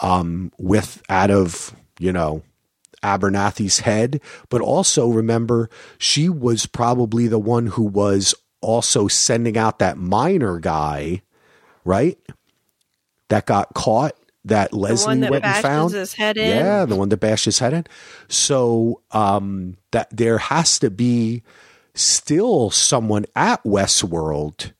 um, 0.00 0.52
with 0.58 1.02
out 1.08 1.30
of 1.30 1.74
you 1.98 2.12
know 2.12 2.42
Abernathy's 3.02 3.80
head, 3.80 4.20
but 4.48 4.60
also 4.60 5.08
remember 5.08 5.70
she 5.98 6.28
was 6.28 6.66
probably 6.66 7.28
the 7.28 7.38
one 7.38 7.68
who 7.68 7.82
was 7.82 8.34
also 8.60 9.08
sending 9.08 9.56
out 9.56 9.78
that 9.78 9.96
minor 9.96 10.58
guy, 10.58 11.22
right? 11.84 12.18
That 13.28 13.46
got 13.46 13.74
caught. 13.74 14.16
That 14.46 14.72
Leslie 14.72 15.18
that 15.18 15.30
went 15.30 15.44
and 15.44 15.62
found. 15.62 15.92
his 15.92 16.14
head 16.14 16.36
in. 16.36 16.56
Yeah, 16.56 16.84
the 16.84 16.96
one 16.96 17.08
that 17.08 17.18
bashed 17.18 17.44
his 17.46 17.58
head 17.58 17.72
in. 17.72 17.84
So 18.28 19.02
um, 19.10 19.76
that 19.90 20.08
there 20.16 20.38
has 20.38 20.78
to 20.78 20.90
be 20.90 21.42
still 21.94 22.70
someone 22.70 23.26
at 23.34 23.62
Westworld 23.64 24.72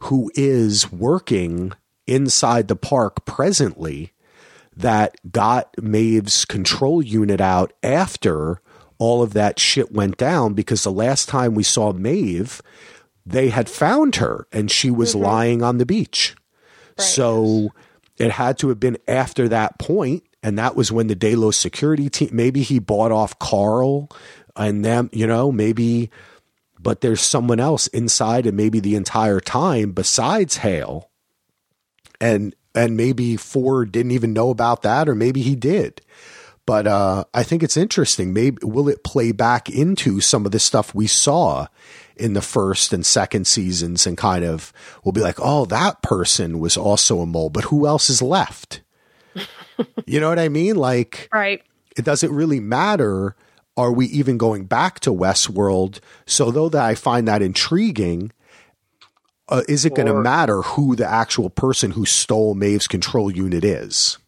who 0.00 0.30
is 0.34 0.92
working 0.92 1.72
inside 2.06 2.68
the 2.68 2.76
park 2.76 3.24
presently 3.24 4.12
that 4.76 5.16
got 5.30 5.74
Maeve's 5.82 6.44
control 6.44 7.02
unit 7.02 7.40
out 7.40 7.72
after 7.82 8.60
all 8.98 9.22
of 9.22 9.32
that 9.32 9.58
shit 9.58 9.92
went 9.92 10.16
down 10.16 10.54
because 10.54 10.82
the 10.82 10.92
last 10.92 11.28
time 11.28 11.54
we 11.54 11.62
saw 11.62 11.92
Maeve, 11.92 12.60
they 13.24 13.48
had 13.48 13.68
found 13.68 14.16
her 14.16 14.46
and 14.52 14.70
she 14.70 14.90
was 14.90 15.14
lying 15.14 15.62
on 15.62 15.78
the 15.78 15.86
beach. 15.86 16.36
So 16.98 17.70
it 18.18 18.32
had 18.32 18.58
to 18.58 18.68
have 18.68 18.80
been 18.80 18.98
after 19.06 19.48
that 19.48 19.78
point, 19.78 20.24
and 20.42 20.58
that 20.58 20.76
was 20.76 20.92
when 20.92 21.06
the 21.06 21.14
Delos 21.14 21.56
security 21.56 22.08
team. 22.08 22.30
Maybe 22.32 22.62
he 22.62 22.78
bought 22.78 23.12
off 23.12 23.38
Karl 23.38 24.08
and 24.56 24.84
them. 24.84 25.10
You 25.12 25.26
know, 25.26 25.52
maybe. 25.52 26.10
But 26.80 27.00
there's 27.00 27.20
someone 27.20 27.58
else 27.58 27.88
inside, 27.88 28.46
and 28.46 28.56
maybe 28.56 28.78
the 28.78 28.94
entire 28.94 29.40
time 29.40 29.90
besides 29.90 30.58
Hale, 30.58 31.10
and 32.20 32.54
and 32.74 32.96
maybe 32.96 33.36
Ford 33.36 33.90
didn't 33.90 34.12
even 34.12 34.32
know 34.32 34.50
about 34.50 34.82
that, 34.82 35.08
or 35.08 35.14
maybe 35.16 35.42
he 35.42 35.56
did. 35.56 36.00
But 36.66 36.86
uh, 36.86 37.24
I 37.32 37.44
think 37.44 37.62
it's 37.62 37.78
interesting. 37.78 38.32
Maybe 38.32 38.58
will 38.62 38.88
it 38.88 39.02
play 39.02 39.32
back 39.32 39.70
into 39.70 40.20
some 40.20 40.44
of 40.44 40.52
the 40.52 40.58
stuff 40.58 40.94
we 40.94 41.06
saw 41.06 41.66
in 42.18 42.32
the 42.34 42.42
first 42.42 42.92
and 42.92 43.04
second 43.04 43.46
seasons, 43.46 44.06
and 44.06 44.16
kind 44.16 44.44
of 44.44 44.72
we'll 45.04 45.12
be 45.12 45.20
like, 45.20 45.38
oh, 45.38 45.64
that 45.66 46.02
person 46.02 46.58
was 46.58 46.76
also 46.76 47.20
a 47.20 47.26
mole, 47.26 47.50
but 47.50 47.64
who 47.64 47.86
else 47.86 48.10
is 48.10 48.20
left? 48.22 48.82
you 50.06 50.20
know 50.20 50.28
what 50.28 50.38
I 50.38 50.48
mean? 50.48 50.76
Like, 50.76 51.28
Right. 51.32 51.62
it 51.96 52.04
doesn't 52.04 52.32
really 52.32 52.60
matter. 52.60 53.36
Are 53.76 53.92
we 53.92 54.06
even 54.06 54.38
going 54.38 54.64
back 54.64 54.98
to 55.00 55.10
Westworld? 55.10 56.00
So, 56.26 56.50
though 56.50 56.68
that 56.68 56.84
I 56.84 56.94
find 56.96 57.28
that 57.28 57.42
intriguing, 57.42 58.32
uh, 59.48 59.62
is 59.68 59.84
it 59.84 59.94
going 59.94 60.08
to 60.08 60.14
matter 60.20 60.62
who 60.62 60.96
the 60.96 61.06
actual 61.08 61.48
person 61.48 61.92
who 61.92 62.04
stole 62.04 62.54
Maeve's 62.54 62.88
control 62.88 63.30
unit 63.30 63.64
is? 63.64 64.18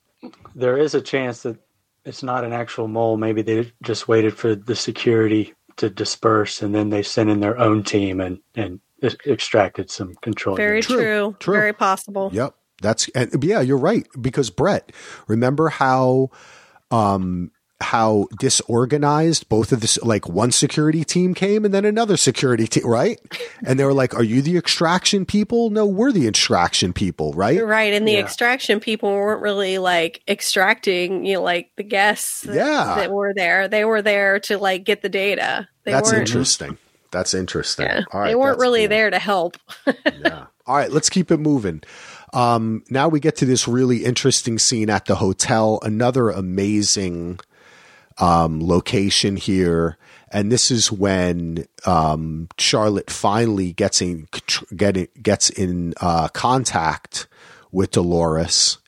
there 0.54 0.76
is 0.76 0.94
a 0.94 1.00
chance 1.00 1.42
that 1.42 1.56
it's 2.04 2.22
not 2.22 2.44
an 2.44 2.52
actual 2.52 2.88
mole. 2.88 3.16
Maybe 3.16 3.42
they 3.42 3.72
just 3.82 4.08
waited 4.08 4.36
for 4.36 4.54
the 4.54 4.74
security 4.74 5.54
to 5.80 5.88
disperse, 5.88 6.60
and 6.62 6.74
then 6.74 6.90
they 6.90 7.02
sent 7.02 7.30
in 7.30 7.40
their 7.40 7.58
own 7.58 7.82
team 7.82 8.20
and 8.20 8.38
and 8.54 8.80
extracted 9.26 9.90
some 9.90 10.14
control. 10.16 10.56
Very 10.56 10.76
units. 10.76 10.86
True, 10.88 10.96
true. 10.96 11.36
true. 11.40 11.54
Very 11.54 11.72
possible. 11.72 12.30
Yep. 12.32 12.54
That's 12.82 13.08
and 13.14 13.42
yeah, 13.42 13.60
you're 13.60 13.78
right 13.78 14.06
because 14.20 14.50
Brett, 14.50 14.92
remember 15.26 15.68
how 15.68 16.30
um 16.90 17.50
how 17.80 18.28
disorganized 18.38 19.48
both 19.48 19.72
of 19.72 19.80
this 19.80 19.98
like 20.02 20.28
one 20.28 20.52
security 20.52 21.02
team 21.04 21.34
came 21.34 21.64
and 21.64 21.72
then 21.72 21.84
another 21.84 22.16
security 22.16 22.66
team, 22.66 22.86
right? 22.86 23.18
And 23.64 23.78
they 23.80 23.84
were 23.84 23.94
like, 23.94 24.14
"Are 24.14 24.22
you 24.22 24.42
the 24.42 24.56
extraction 24.58 25.24
people?" 25.24 25.70
No, 25.70 25.86
we're 25.86 26.12
the 26.12 26.28
extraction 26.28 26.92
people, 26.92 27.32
right? 27.32 27.64
Right. 27.64 27.92
And 27.94 28.06
the 28.06 28.12
Yeah. 28.12 28.18
extraction 28.20 28.80
people 28.80 29.10
weren't 29.10 29.40
really 29.42 29.78
like 29.78 30.20
extracting, 30.28 31.24
you 31.24 31.34
know, 31.34 31.42
like 31.42 31.70
the 31.76 31.82
guests 31.82 32.44
Yeah. 32.44 32.94
that 32.96 33.10
were 33.10 33.32
there. 33.34 33.66
They 33.68 33.84
were 33.84 34.02
there 34.02 34.38
to 34.40 34.58
like 34.58 34.84
get 34.84 35.02
the 35.02 35.08
data. 35.08 35.66
They 35.84 35.92
That's 35.92 36.12
interesting. 36.12 36.76
That's 37.10 37.34
interesting. 37.34 37.86
Yeah. 37.86 38.02
All 38.12 38.20
right, 38.20 38.28
they 38.28 38.34
weren't 38.36 38.58
really 38.58 38.82
cool. 38.82 38.88
there 38.90 39.10
to 39.10 39.18
help. 39.18 39.56
yeah. 39.86 40.44
All 40.66 40.76
right, 40.76 40.92
let's 40.92 41.08
keep 41.08 41.30
it 41.32 41.38
moving. 41.38 41.82
Um, 42.32 42.84
now 42.90 43.08
we 43.08 43.18
get 43.18 43.34
to 43.38 43.44
this 43.46 43.66
really 43.66 44.04
interesting 44.04 44.58
scene 44.60 44.88
at 44.88 45.06
the 45.06 45.16
hotel. 45.16 45.80
Another 45.82 46.30
amazing 46.30 47.40
um, 48.20 48.60
location 48.60 49.36
here, 49.36 49.96
and 50.30 50.50
this 50.52 50.70
is 50.70 50.92
when 50.92 51.66
um, 51.86 52.48
Charlotte 52.58 53.10
finally 53.10 53.72
gets 53.72 54.00
in 54.00 54.28
get 54.76 55.22
gets 55.22 55.50
in 55.50 55.94
uh, 56.00 56.28
contact 56.28 57.26
with 57.72 57.92
Dolores, 57.92 58.78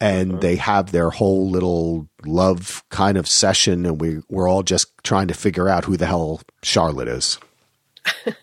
and 0.00 0.40
they 0.40 0.56
have 0.56 0.92
their 0.92 1.10
whole 1.10 1.48
little 1.48 2.08
love 2.24 2.82
kind 2.88 3.16
of 3.16 3.28
session, 3.28 3.86
and 3.86 4.00
we 4.00 4.20
we're 4.28 4.48
all 4.48 4.62
just 4.62 4.92
trying 5.04 5.28
to 5.28 5.34
figure 5.34 5.68
out 5.68 5.84
who 5.84 5.96
the 5.96 6.06
hell 6.06 6.40
Charlotte 6.62 7.08
is. 7.08 7.38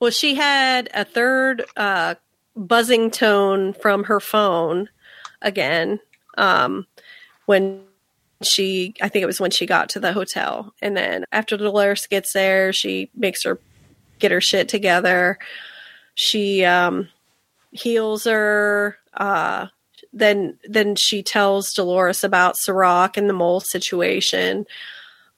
Well, 0.00 0.10
she 0.10 0.34
had 0.36 0.88
a 0.94 1.04
third 1.04 1.64
uh, 1.76 2.14
buzzing 2.54 3.10
tone 3.10 3.72
from 3.72 4.04
her 4.04 4.20
phone 4.20 4.88
again 5.42 6.00
um, 6.36 6.86
when 7.46 7.82
she, 8.42 8.94
I 9.00 9.08
think 9.08 9.22
it 9.22 9.26
was 9.26 9.40
when 9.40 9.50
she 9.50 9.66
got 9.66 9.88
to 9.90 10.00
the 10.00 10.12
hotel. 10.12 10.72
And 10.80 10.96
then 10.96 11.24
after 11.32 11.56
Dolores 11.56 12.06
gets 12.06 12.32
there, 12.32 12.72
she 12.72 13.10
makes 13.14 13.44
her 13.44 13.58
get 14.18 14.30
her 14.30 14.40
shit 14.40 14.68
together. 14.68 15.38
She 16.14 16.64
um, 16.64 17.08
heals 17.70 18.24
her. 18.24 18.98
Uh, 19.14 19.66
then 20.12 20.58
then 20.64 20.96
she 20.96 21.22
tells 21.22 21.72
Dolores 21.72 22.24
about 22.24 22.56
Serac 22.56 23.16
and 23.16 23.28
the 23.28 23.34
mole 23.34 23.60
situation. 23.60 24.66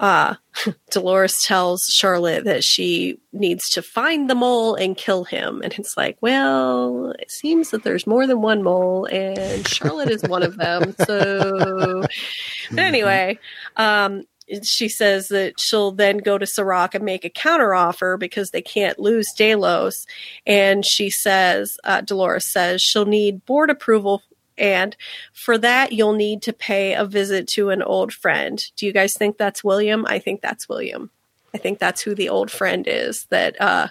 Uh, 0.00 0.34
Dolores 0.90 1.36
tells 1.44 1.84
Charlotte 1.84 2.44
that 2.44 2.64
she 2.64 3.18
needs 3.32 3.68
to 3.70 3.82
find 3.82 4.28
the 4.28 4.34
mole 4.34 4.74
and 4.74 4.96
kill 4.96 5.24
him. 5.24 5.60
And 5.62 5.74
it's 5.74 5.96
like, 5.96 6.16
well, 6.22 7.12
it 7.18 7.30
seems 7.30 7.70
that 7.70 7.84
there's 7.84 8.06
more 8.06 8.26
than 8.26 8.40
one 8.40 8.62
mole, 8.62 9.04
and 9.04 9.68
Charlotte 9.68 10.10
is 10.10 10.22
one 10.24 10.42
of 10.42 10.56
them. 10.56 10.96
So, 11.06 12.02
but 12.70 12.78
anyway, 12.78 13.38
um, 13.76 14.24
she 14.62 14.88
says 14.88 15.28
that 15.28 15.58
she'll 15.58 15.92
then 15.92 16.18
go 16.18 16.38
to 16.38 16.46
Serac 16.46 16.94
and 16.94 17.04
make 17.04 17.24
a 17.24 17.30
counteroffer 17.30 18.18
because 18.18 18.50
they 18.50 18.62
can't 18.62 18.98
lose 18.98 19.26
Delos. 19.36 20.06
And 20.46 20.84
she 20.86 21.10
says, 21.10 21.76
uh, 21.84 22.02
Dolores 22.02 22.50
says 22.52 22.82
she'll 22.82 23.06
need 23.06 23.44
board 23.44 23.70
approval 23.70 24.22
and 24.60 24.96
for 25.32 25.58
that, 25.58 25.92
you'll 25.92 26.12
need 26.12 26.42
to 26.42 26.52
pay 26.52 26.94
a 26.94 27.04
visit 27.04 27.48
to 27.48 27.70
an 27.70 27.82
old 27.82 28.12
friend. 28.12 28.62
Do 28.76 28.86
you 28.86 28.92
guys 28.92 29.14
think 29.14 29.38
that's 29.38 29.64
William? 29.64 30.04
I 30.06 30.18
think 30.18 30.42
that's 30.42 30.68
William. 30.68 31.10
I 31.52 31.58
think 31.58 31.78
that's 31.78 32.02
who 32.02 32.14
the 32.14 32.28
old 32.28 32.50
friend 32.50 32.86
is 32.86 33.24
that 33.30 33.60
uh, 33.60 33.88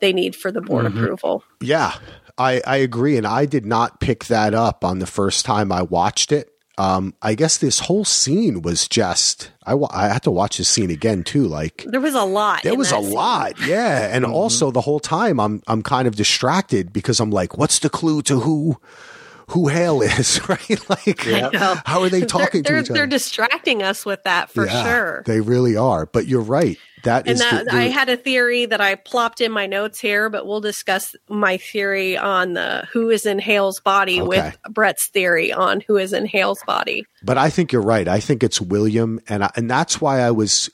they 0.00 0.12
need 0.12 0.34
for 0.34 0.50
the 0.50 0.60
board 0.60 0.86
mm-hmm. 0.86 0.98
approval. 0.98 1.44
Yeah, 1.60 1.94
I, 2.36 2.60
I 2.66 2.76
agree. 2.76 3.16
And 3.16 3.26
I 3.26 3.46
did 3.46 3.64
not 3.64 4.00
pick 4.00 4.24
that 4.24 4.54
up 4.54 4.84
on 4.84 4.98
the 4.98 5.06
first 5.06 5.44
time 5.44 5.70
I 5.70 5.82
watched 5.82 6.32
it. 6.32 6.50
Um, 6.78 7.14
I 7.22 7.34
guess 7.34 7.56
this 7.56 7.78
whole 7.80 8.04
scene 8.04 8.60
was 8.60 8.86
just 8.86 9.50
I, 9.64 9.74
I 9.90 10.08
had 10.08 10.24
to 10.24 10.30
watch 10.30 10.58
this 10.58 10.68
scene 10.68 10.90
again 10.90 11.24
too. 11.24 11.46
Like 11.46 11.84
there 11.86 12.02
was 12.02 12.14
a 12.14 12.24
lot. 12.24 12.64
There 12.64 12.76
was 12.76 12.92
a 12.92 13.02
scene. 13.02 13.12
lot, 13.12 13.58
yeah. 13.66 14.14
And 14.14 14.24
mm-hmm. 14.26 14.34
also 14.34 14.70
the 14.70 14.82
whole 14.82 15.00
time 15.00 15.40
I'm 15.40 15.62
I'm 15.66 15.82
kind 15.82 16.06
of 16.06 16.16
distracted 16.16 16.92
because 16.92 17.18
I'm 17.18 17.30
like, 17.30 17.56
what's 17.56 17.78
the 17.78 17.88
clue 17.88 18.20
to 18.22 18.40
who 18.40 18.78
who 19.48 19.68
Hale 19.68 20.02
is, 20.02 20.40
right? 20.48 20.90
Like, 20.90 21.20
how 21.20 22.02
are 22.02 22.08
they 22.08 22.22
talking 22.22 22.62
they're, 22.62 22.76
to 22.76 22.82
each 22.82 22.90
other? 22.90 22.98
They're 22.98 23.06
distracting 23.06 23.82
us 23.82 24.04
with 24.04 24.24
that 24.24 24.50
for 24.50 24.66
yeah, 24.66 24.82
sure. 24.82 25.22
They 25.26 25.40
really 25.40 25.76
are. 25.76 26.06
But 26.06 26.26
you're 26.26 26.40
right. 26.40 26.78
That 27.04 27.28
and 27.28 27.34
is. 27.34 27.40
That, 27.40 27.66
the, 27.66 27.74
I 27.74 27.84
had 27.84 28.08
a 28.08 28.16
theory 28.16 28.66
that 28.66 28.80
I 28.80 28.96
plopped 28.96 29.40
in 29.40 29.52
my 29.52 29.66
notes 29.66 30.00
here, 30.00 30.28
but 30.28 30.46
we'll 30.46 30.60
discuss 30.60 31.14
my 31.28 31.56
theory 31.56 32.16
on 32.16 32.54
the 32.54 32.88
who 32.92 33.10
is 33.10 33.26
in 33.26 33.38
Hale's 33.38 33.78
body 33.78 34.20
okay. 34.20 34.28
with 34.28 34.58
Brett's 34.74 35.06
theory 35.06 35.52
on 35.52 35.80
who 35.80 35.96
is 35.96 36.12
in 36.12 36.26
Hale's 36.26 36.62
body. 36.66 37.06
But 37.22 37.38
I 37.38 37.48
think 37.48 37.70
you're 37.70 37.82
right. 37.82 38.08
I 38.08 38.18
think 38.18 38.42
it's 38.42 38.60
William, 38.60 39.20
and 39.28 39.44
I, 39.44 39.50
and 39.54 39.70
that's 39.70 40.00
why 40.00 40.20
I 40.20 40.32
was. 40.32 40.68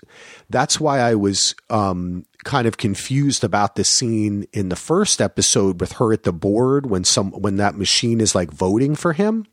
That's 0.48 0.80
why 0.80 1.00
I 1.00 1.14
was 1.14 1.54
um, 1.70 2.24
kind 2.44 2.66
of 2.66 2.76
confused 2.76 3.44
about 3.44 3.76
the 3.76 3.84
scene 3.84 4.46
in 4.52 4.68
the 4.68 4.76
first 4.76 5.20
episode 5.20 5.80
with 5.80 5.92
her 5.92 6.12
at 6.12 6.24
the 6.24 6.32
board 6.32 6.86
when 6.86 7.04
some 7.04 7.30
when 7.32 7.56
that 7.56 7.76
machine 7.76 8.20
is 8.20 8.34
like 8.34 8.50
voting 8.50 8.94
for 8.94 9.12
him. 9.12 9.46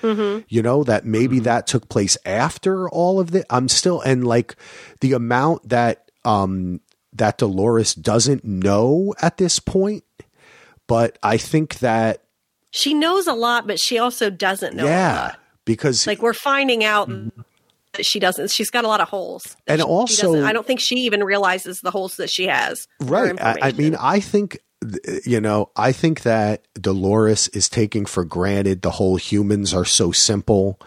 Mm-hmm. 0.00 0.44
You 0.48 0.62
know 0.62 0.84
that 0.84 1.04
maybe 1.04 1.36
mm-hmm. 1.36 1.44
that 1.44 1.66
took 1.66 1.88
place 1.88 2.16
after 2.24 2.88
all 2.88 3.20
of 3.20 3.30
the. 3.30 3.44
I'm 3.50 3.68
still 3.68 4.00
and 4.00 4.26
like 4.26 4.56
the 5.00 5.12
amount 5.12 5.68
that 5.68 6.10
um 6.24 6.80
that 7.12 7.38
Dolores 7.38 7.94
doesn't 7.94 8.44
know 8.44 9.14
at 9.20 9.36
this 9.36 9.58
point, 9.58 10.04
but 10.86 11.18
I 11.22 11.36
think 11.36 11.78
that 11.78 12.24
she 12.70 12.92
knows 12.92 13.26
a 13.26 13.34
lot, 13.34 13.66
but 13.66 13.78
she 13.78 13.98
also 13.98 14.30
doesn't 14.30 14.74
know. 14.74 14.84
Yeah, 14.84 15.34
because 15.64 16.06
like 16.06 16.22
we're 16.22 16.34
finding 16.34 16.84
out 16.84 17.08
mm-hmm 17.08 17.40
that 17.94 18.06
she 18.06 18.18
doesn't. 18.18 18.50
She's 18.50 18.70
got 18.70 18.84
a 18.84 18.88
lot 18.88 19.00
of 19.00 19.08
holes. 19.08 19.56
And 19.66 19.80
she, 19.80 19.84
also, 19.84 20.34
she 20.34 20.40
I 20.42 20.52
don't 20.52 20.66
think 20.66 20.80
she 20.80 20.96
even 20.96 21.24
realizes 21.24 21.80
the 21.80 21.90
holes 21.90 22.16
that 22.16 22.30
she 22.30 22.46
has. 22.46 22.86
Right. 23.00 23.40
I, 23.40 23.56
I 23.62 23.72
mean, 23.72 23.96
I 23.98 24.20
think 24.20 24.58
you 25.24 25.40
know, 25.40 25.70
I 25.76 25.92
think 25.92 26.22
that 26.22 26.66
Dolores 26.74 27.48
is 27.48 27.68
taking 27.68 28.04
for 28.04 28.24
granted 28.24 28.82
the 28.82 28.90
whole 28.90 29.16
humans 29.16 29.72
are 29.72 29.84
so 29.84 30.12
simple 30.12 30.78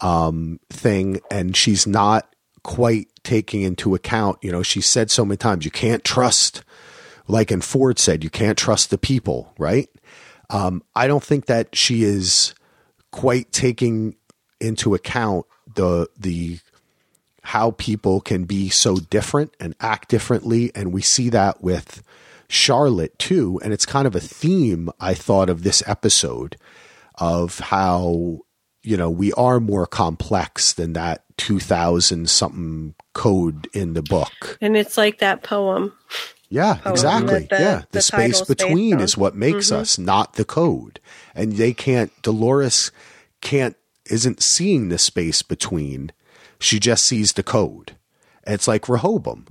um, 0.00 0.60
thing, 0.70 1.20
and 1.30 1.56
she's 1.56 1.86
not 1.86 2.34
quite 2.62 3.08
taking 3.22 3.62
into 3.62 3.94
account. 3.94 4.38
You 4.42 4.52
know, 4.52 4.62
she 4.62 4.80
said 4.80 5.10
so 5.10 5.24
many 5.24 5.36
times, 5.36 5.64
you 5.64 5.70
can't 5.70 6.04
trust, 6.04 6.64
like 7.28 7.52
in 7.52 7.60
Ford 7.60 7.98
said, 7.98 8.24
you 8.24 8.30
can't 8.30 8.58
trust 8.58 8.90
the 8.90 8.98
people, 8.98 9.52
right? 9.58 9.88
Um, 10.50 10.82
I 10.94 11.06
don't 11.06 11.22
think 11.22 11.46
that 11.46 11.74
she 11.74 12.02
is 12.02 12.54
quite 13.12 13.52
taking 13.52 14.16
into 14.60 14.94
account 14.94 15.46
the 15.74 16.08
the 16.18 16.58
how 17.46 17.70
people 17.72 18.20
can 18.20 18.42
be 18.42 18.68
so 18.68 18.96
different 18.96 19.54
and 19.60 19.76
act 19.80 20.08
differently. 20.08 20.72
And 20.74 20.92
we 20.92 21.00
see 21.00 21.28
that 21.28 21.62
with 21.62 22.02
Charlotte 22.48 23.16
too. 23.20 23.60
And 23.62 23.72
it's 23.72 23.86
kind 23.86 24.04
of 24.04 24.16
a 24.16 24.20
theme 24.20 24.90
I 24.98 25.14
thought 25.14 25.48
of 25.48 25.62
this 25.62 25.80
episode 25.86 26.56
of 27.14 27.60
how 27.60 28.40
you 28.82 28.96
know 28.96 29.10
we 29.10 29.32
are 29.34 29.60
more 29.60 29.86
complex 29.86 30.72
than 30.72 30.92
that 30.94 31.22
2000 31.36 32.28
something 32.28 32.94
code 33.14 33.68
in 33.72 33.94
the 33.94 34.02
book. 34.02 34.58
And 34.60 34.76
it's 34.76 34.98
like 34.98 35.18
that 35.18 35.44
poem. 35.44 35.92
Yeah 36.48 36.74
poem 36.74 36.92
exactly. 36.92 37.46
the, 37.48 37.56
yeah 37.60 37.78
the, 37.78 37.86
the 37.92 38.02
space 38.02 38.42
between 38.42 38.98
is 39.00 39.16
what 39.16 39.36
makes 39.36 39.66
mm-hmm. 39.66 39.82
us 39.82 39.98
not 39.98 40.32
the 40.32 40.44
code. 40.44 40.98
And 41.32 41.52
they 41.52 41.72
can't 41.72 42.10
dolores 42.22 42.90
can't 43.40 43.76
isn't 44.10 44.42
seeing 44.42 44.88
the 44.88 44.98
space 44.98 45.42
between. 45.42 46.12
She 46.58 46.78
just 46.78 47.04
sees 47.04 47.34
the 47.34 47.42
code. 47.42 47.96
it's 48.46 48.68
like 48.68 48.88
Rehoboam. 48.88 49.46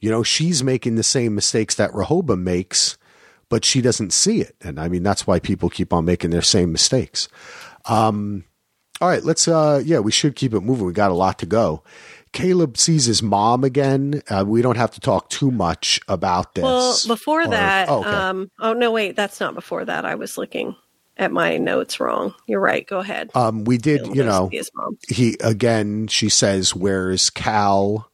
You 0.00 0.10
know, 0.10 0.22
she's 0.22 0.64
making 0.64 0.94
the 0.94 1.02
same 1.02 1.34
mistakes 1.34 1.74
that 1.74 1.94
Rehoboam 1.94 2.42
makes, 2.42 2.96
but 3.50 3.64
she 3.64 3.82
doesn't 3.82 4.12
see 4.12 4.40
it. 4.40 4.56
And 4.62 4.80
I 4.80 4.88
mean, 4.88 5.02
that's 5.02 5.26
why 5.26 5.38
people 5.38 5.68
keep 5.68 5.92
on 5.92 6.06
making 6.06 6.30
their 6.30 6.42
same 6.42 6.72
mistakes. 6.72 7.28
Um, 7.86 8.44
all 9.00 9.08
right, 9.08 9.22
let's, 9.22 9.46
uh, 9.46 9.82
yeah, 9.84 9.98
we 9.98 10.12
should 10.12 10.36
keep 10.36 10.54
it 10.54 10.60
moving. 10.60 10.86
We 10.86 10.92
got 10.92 11.10
a 11.10 11.14
lot 11.14 11.38
to 11.40 11.46
go. 11.46 11.82
Caleb 12.32 12.78
sees 12.78 13.06
his 13.06 13.22
mom 13.22 13.64
again. 13.64 14.22
Uh, 14.30 14.44
we 14.46 14.62
don't 14.62 14.76
have 14.76 14.92
to 14.92 15.00
talk 15.00 15.28
too 15.30 15.50
much 15.50 16.00
about 16.08 16.54
this. 16.54 16.62
Well, 16.62 16.96
before 17.06 17.42
or, 17.42 17.48
that, 17.48 17.88
oh, 17.88 18.00
okay. 18.00 18.08
um, 18.08 18.50
oh 18.60 18.72
no, 18.72 18.90
wait, 18.92 19.16
that's 19.16 19.40
not 19.40 19.54
before 19.54 19.84
that. 19.84 20.04
I 20.04 20.14
was 20.14 20.38
looking 20.38 20.76
at 21.20 21.30
my 21.30 21.58
notes 21.58 22.00
wrong. 22.00 22.34
You're 22.46 22.60
right. 22.60 22.84
Go 22.86 22.98
ahead. 22.98 23.30
Um, 23.34 23.64
we 23.64 23.76
did, 23.76 24.06
you 24.16 24.24
know, 24.24 24.50
he 25.06 25.36
again. 25.40 26.08
She 26.08 26.30
says, 26.30 26.74
"Where's 26.74 27.30
Cal?" 27.30 28.10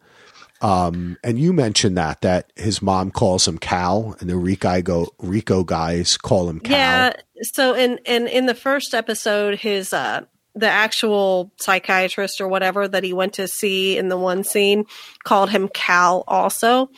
Um, 0.60 1.16
and 1.22 1.38
you 1.38 1.52
mentioned 1.52 1.96
that 1.96 2.22
that 2.22 2.52
his 2.56 2.82
mom 2.82 3.12
calls 3.12 3.46
him 3.46 3.58
Cal, 3.58 4.16
and 4.18 4.28
the 4.28 4.36
Rico 4.36 4.82
go 4.82 5.14
Rico 5.18 5.62
guys 5.62 6.16
call 6.16 6.48
him 6.48 6.60
Cal. 6.60 6.76
Yeah. 6.76 7.12
So 7.42 7.74
in 7.74 7.98
in 8.04 8.26
in 8.26 8.46
the 8.46 8.54
first 8.54 8.92
episode, 8.92 9.58
his 9.58 9.92
uh 9.92 10.22
the 10.56 10.68
actual 10.68 11.52
psychiatrist 11.60 12.40
or 12.40 12.48
whatever 12.48 12.88
that 12.88 13.04
he 13.04 13.12
went 13.12 13.34
to 13.34 13.46
see 13.46 13.98
in 13.98 14.08
the 14.08 14.16
one 14.16 14.42
scene 14.42 14.86
called 15.22 15.50
him 15.50 15.68
Cal 15.68 16.24
also, 16.26 16.88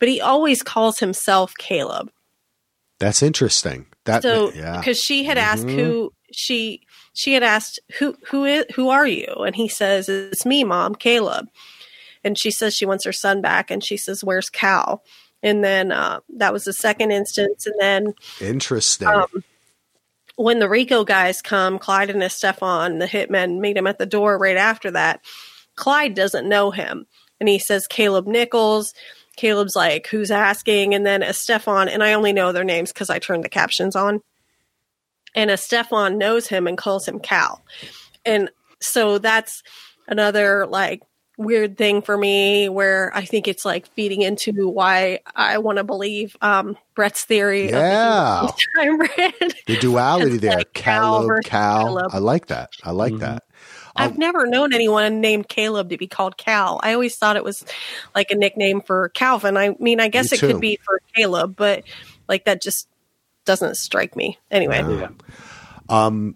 but 0.00 0.08
he 0.08 0.20
always 0.20 0.62
calls 0.62 0.98
himself 0.98 1.52
Caleb. 1.58 2.10
That's 2.98 3.22
interesting. 3.22 3.86
That 4.04 4.22
so 4.22 4.50
because 4.50 4.98
she 4.98 5.24
had 5.24 5.38
asked 5.38 5.66
mm-hmm. 5.66 5.78
who 5.78 6.12
she 6.32 6.82
she 7.12 7.34
had 7.34 7.42
asked 7.42 7.78
who 7.98 8.16
who 8.28 8.44
is 8.44 8.64
who 8.74 8.88
are 8.88 9.06
you? 9.06 9.26
And 9.46 9.54
he 9.54 9.68
says 9.68 10.08
it's 10.08 10.46
me 10.46 10.64
mom 10.64 10.94
Caleb. 10.94 11.48
And 12.24 12.38
she 12.38 12.50
says 12.50 12.74
she 12.74 12.86
wants 12.86 13.04
her 13.04 13.12
son 13.12 13.40
back 13.40 13.70
and 13.70 13.82
she 13.82 13.96
says 13.96 14.24
where's 14.24 14.48
Cal? 14.48 15.02
And 15.42 15.64
then 15.64 15.90
uh, 15.90 16.20
that 16.36 16.52
was 16.52 16.64
the 16.64 16.72
second 16.72 17.10
instance 17.10 17.66
and 17.66 17.74
then 17.80 18.14
interesting. 18.40 19.08
um, 19.08 19.44
when 20.36 20.60
the 20.60 20.68
Rico 20.68 21.04
guys 21.04 21.42
come 21.42 21.78
Clyde 21.78 22.10
and 22.10 22.22
his 22.22 22.32
Estefan 22.32 22.98
the 22.98 23.06
hitmen 23.06 23.58
meet 23.58 23.76
him 23.76 23.86
at 23.86 23.98
the 23.98 24.06
door 24.06 24.38
right 24.38 24.56
after 24.56 24.90
that 24.92 25.20
Clyde 25.76 26.14
doesn't 26.14 26.48
know 26.48 26.70
him. 26.70 27.06
And 27.40 27.48
he 27.48 27.58
says 27.58 27.86
Caleb 27.86 28.26
Nichols 28.26 28.94
Caleb's 29.36 29.76
like, 29.76 30.06
who's 30.06 30.30
asking? 30.30 30.94
And 30.94 31.06
then 31.06 31.22
Estefan, 31.22 31.88
and 31.88 32.02
I 32.02 32.12
only 32.12 32.32
know 32.32 32.52
their 32.52 32.64
names 32.64 32.92
because 32.92 33.10
I 33.10 33.18
turned 33.18 33.44
the 33.44 33.48
captions 33.48 33.96
on. 33.96 34.20
And 35.34 35.50
Estefan 35.50 36.16
knows 36.18 36.46
him 36.46 36.66
and 36.66 36.76
calls 36.76 37.08
him 37.08 37.18
Cal. 37.18 37.62
And 38.24 38.50
so 38.80 39.18
that's 39.18 39.62
another 40.06 40.66
like 40.66 41.00
weird 41.38 41.78
thing 41.78 42.02
for 42.02 42.16
me 42.16 42.68
where 42.68 43.10
I 43.14 43.24
think 43.24 43.48
it's 43.48 43.64
like 43.64 43.86
feeding 43.94 44.22
into 44.22 44.68
why 44.68 45.20
I 45.34 45.58
want 45.58 45.78
to 45.78 45.84
believe 45.84 46.36
um, 46.40 46.76
Brett's 46.94 47.24
theory. 47.24 47.70
Yeah. 47.70 48.48
The, 48.74 49.54
the 49.66 49.76
duality 49.76 50.38
there. 50.38 50.56
Like 50.56 50.72
Caleb, 50.72 51.44
Cal. 51.44 51.84
Caleb. 51.86 52.10
I 52.12 52.18
like 52.18 52.46
that. 52.46 52.70
I 52.82 52.90
like 52.90 53.12
mm-hmm. 53.12 53.20
that. 53.20 53.44
I've 53.94 54.18
never 54.18 54.46
known 54.46 54.72
anyone 54.72 55.20
named 55.20 55.48
Caleb 55.48 55.90
to 55.90 55.96
be 55.96 56.06
called 56.06 56.36
Cal. 56.36 56.80
I 56.82 56.94
always 56.94 57.16
thought 57.16 57.36
it 57.36 57.44
was 57.44 57.64
like 58.14 58.30
a 58.30 58.34
nickname 58.34 58.80
for 58.80 59.10
Calvin. 59.10 59.56
I 59.56 59.76
mean, 59.78 60.00
I 60.00 60.08
guess 60.08 60.32
Me 60.32 60.36
it 60.36 60.40
could 60.40 60.60
be 60.60 60.78
for 60.82 61.00
Caleb, 61.14 61.56
but 61.56 61.84
Like 62.28 62.44
that 62.46 62.62
just 62.62 62.88
doesn't 63.44 63.76
strike 63.76 64.16
me. 64.16 64.38
Anyway, 64.50 64.78
Yeah. 64.78 65.08
Um, 65.88 66.34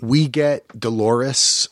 we 0.00 0.26
get 0.26 0.66
Dolores 0.78 1.68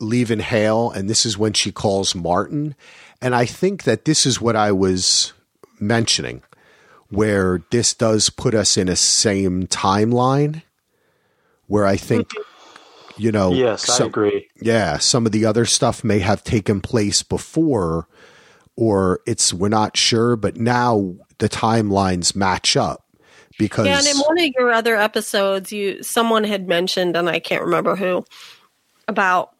leaving 0.00 0.40
Hale, 0.40 0.90
and 0.90 1.08
this 1.08 1.24
is 1.24 1.38
when 1.38 1.52
she 1.52 1.70
calls 1.72 2.14
Martin. 2.14 2.74
And 3.20 3.34
I 3.34 3.46
think 3.46 3.84
that 3.84 4.04
this 4.04 4.26
is 4.26 4.40
what 4.40 4.56
I 4.56 4.72
was 4.72 5.32
mentioning, 5.80 6.42
where 7.08 7.62
this 7.70 7.94
does 7.94 8.28
put 8.28 8.54
us 8.54 8.76
in 8.76 8.88
a 8.88 8.96
same 8.96 9.66
timeline, 9.68 10.62
where 11.66 11.86
I 11.86 11.96
think, 11.96 12.28
mm-hmm. 12.28 12.42
You 13.16 13.32
know, 13.32 13.52
Yes, 13.52 13.88
I 13.88 13.94
some- 13.98 14.06
agree. 14.08 14.48
yeah, 14.60 14.98
some 14.98 15.26
of 15.26 15.32
the 15.32 15.44
other 15.44 15.64
stuff 15.66 16.02
may 16.04 16.18
have 16.20 16.42
taken 16.44 16.80
place 16.80 17.22
before, 17.22 18.08
or 18.76 19.20
it's 19.26 19.52
we're 19.52 19.68
not 19.68 19.96
sure, 19.96 20.36
but 20.36 20.56
now 20.56 21.14
the 21.38 21.48
timelines 21.48 22.34
match 22.34 22.76
up 22.76 23.04
because 23.58 23.86
yeah, 23.86 23.98
and 23.98 24.06
in 24.06 24.16
one 24.18 24.38
of 24.38 24.48
your 24.58 24.70
other 24.72 24.96
episodes, 24.96 25.72
you 25.72 26.02
someone 26.02 26.44
had 26.44 26.66
mentioned, 26.68 27.16
and 27.16 27.28
I 27.28 27.38
can't 27.38 27.62
remember 27.62 27.96
who, 27.96 28.24
about 29.08 29.50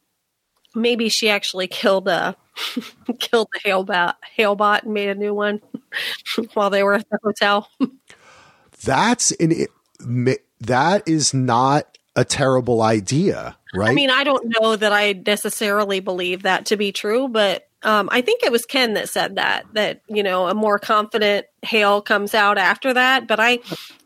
maybe 0.75 1.09
she 1.11 1.29
actually 1.29 1.67
killed 1.67 2.09
a 2.09 2.35
killed 3.19 3.49
the 3.53 3.61
Halebot 3.69 4.15
Halebot 4.39 4.83
and 4.85 4.95
made 4.95 5.09
a 5.11 5.15
new 5.15 5.35
one 5.35 5.61
while 6.55 6.71
they 6.71 6.83
were 6.83 6.95
at 6.95 7.07
the 7.11 7.19
hotel. 7.23 7.69
that's 8.85 9.31
an 9.33 9.53
it, 9.53 10.41
that 10.61 11.07
is 11.07 11.35
not 11.35 11.92
a 12.17 12.25
terrible 12.25 12.83
idea, 12.83 13.57
right? 13.75 13.91
I 13.91 13.95
mean, 13.95 14.11
I 14.11 14.25
don't 14.25 14.53
know 14.61 14.77
that 14.77 14.93
I 14.93 15.13
necessarily 15.27 16.01
believe 16.01 16.43
that 16.43 16.67
to 16.67 16.77
be 16.77 16.93
true, 16.93 17.29
but 17.29 17.69
um, 17.83 18.09
I 18.13 18.21
think 18.21 18.43
it 18.43 18.53
was 18.53 18.65
Ken 18.67 18.95
that 18.95 19.09
said 19.09 19.37
that 19.37 19.65
that 19.75 20.03
you 20.09 20.23
know 20.23 20.49
a 20.49 20.55
more 20.55 20.79
confident 20.79 21.47
Hale 21.63 22.03
comes 22.03 22.35
out 22.35 22.59
after 22.59 22.93
that. 22.95 23.27
But 23.27 23.41
I, 23.41 23.59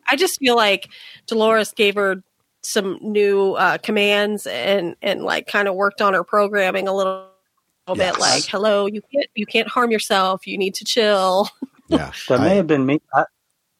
I 0.09 0.17
just 0.17 0.39
feel 0.39 0.57
like 0.57 0.89
Dolores 1.27 1.73
gave 1.73 1.95
her 1.97 2.23
some 2.63 2.99
new 3.01 3.53
uh, 3.55 3.79
commands 3.79 4.47
and 4.47 4.97
and 5.03 5.23
like 5.23 5.47
kind 5.47 5.69
of 5.69 5.75
worked 5.75 6.01
on 6.01 6.15
her 6.15 6.25
programming 6.25 6.89
a 6.89 6.95
little. 6.95 7.13
little 7.89 7.97
Yes. 8.03 8.15
bit 8.17 8.21
like 8.21 8.43
hello 8.47 8.87
you 8.87 9.01
can't 9.13 9.27
you 9.37 9.47
can't 9.47 9.69
harm 9.69 9.93
yourself 9.93 10.45
you 10.45 10.59
need 10.59 10.75
to 10.75 10.85
chill 10.85 11.49
yeah, 11.89 12.11
That 12.29 12.41
I- 12.41 12.45
may 12.49 12.57
have 12.57 12.67
been 12.67 12.85
me. 12.85 13.01
I, 13.15 13.25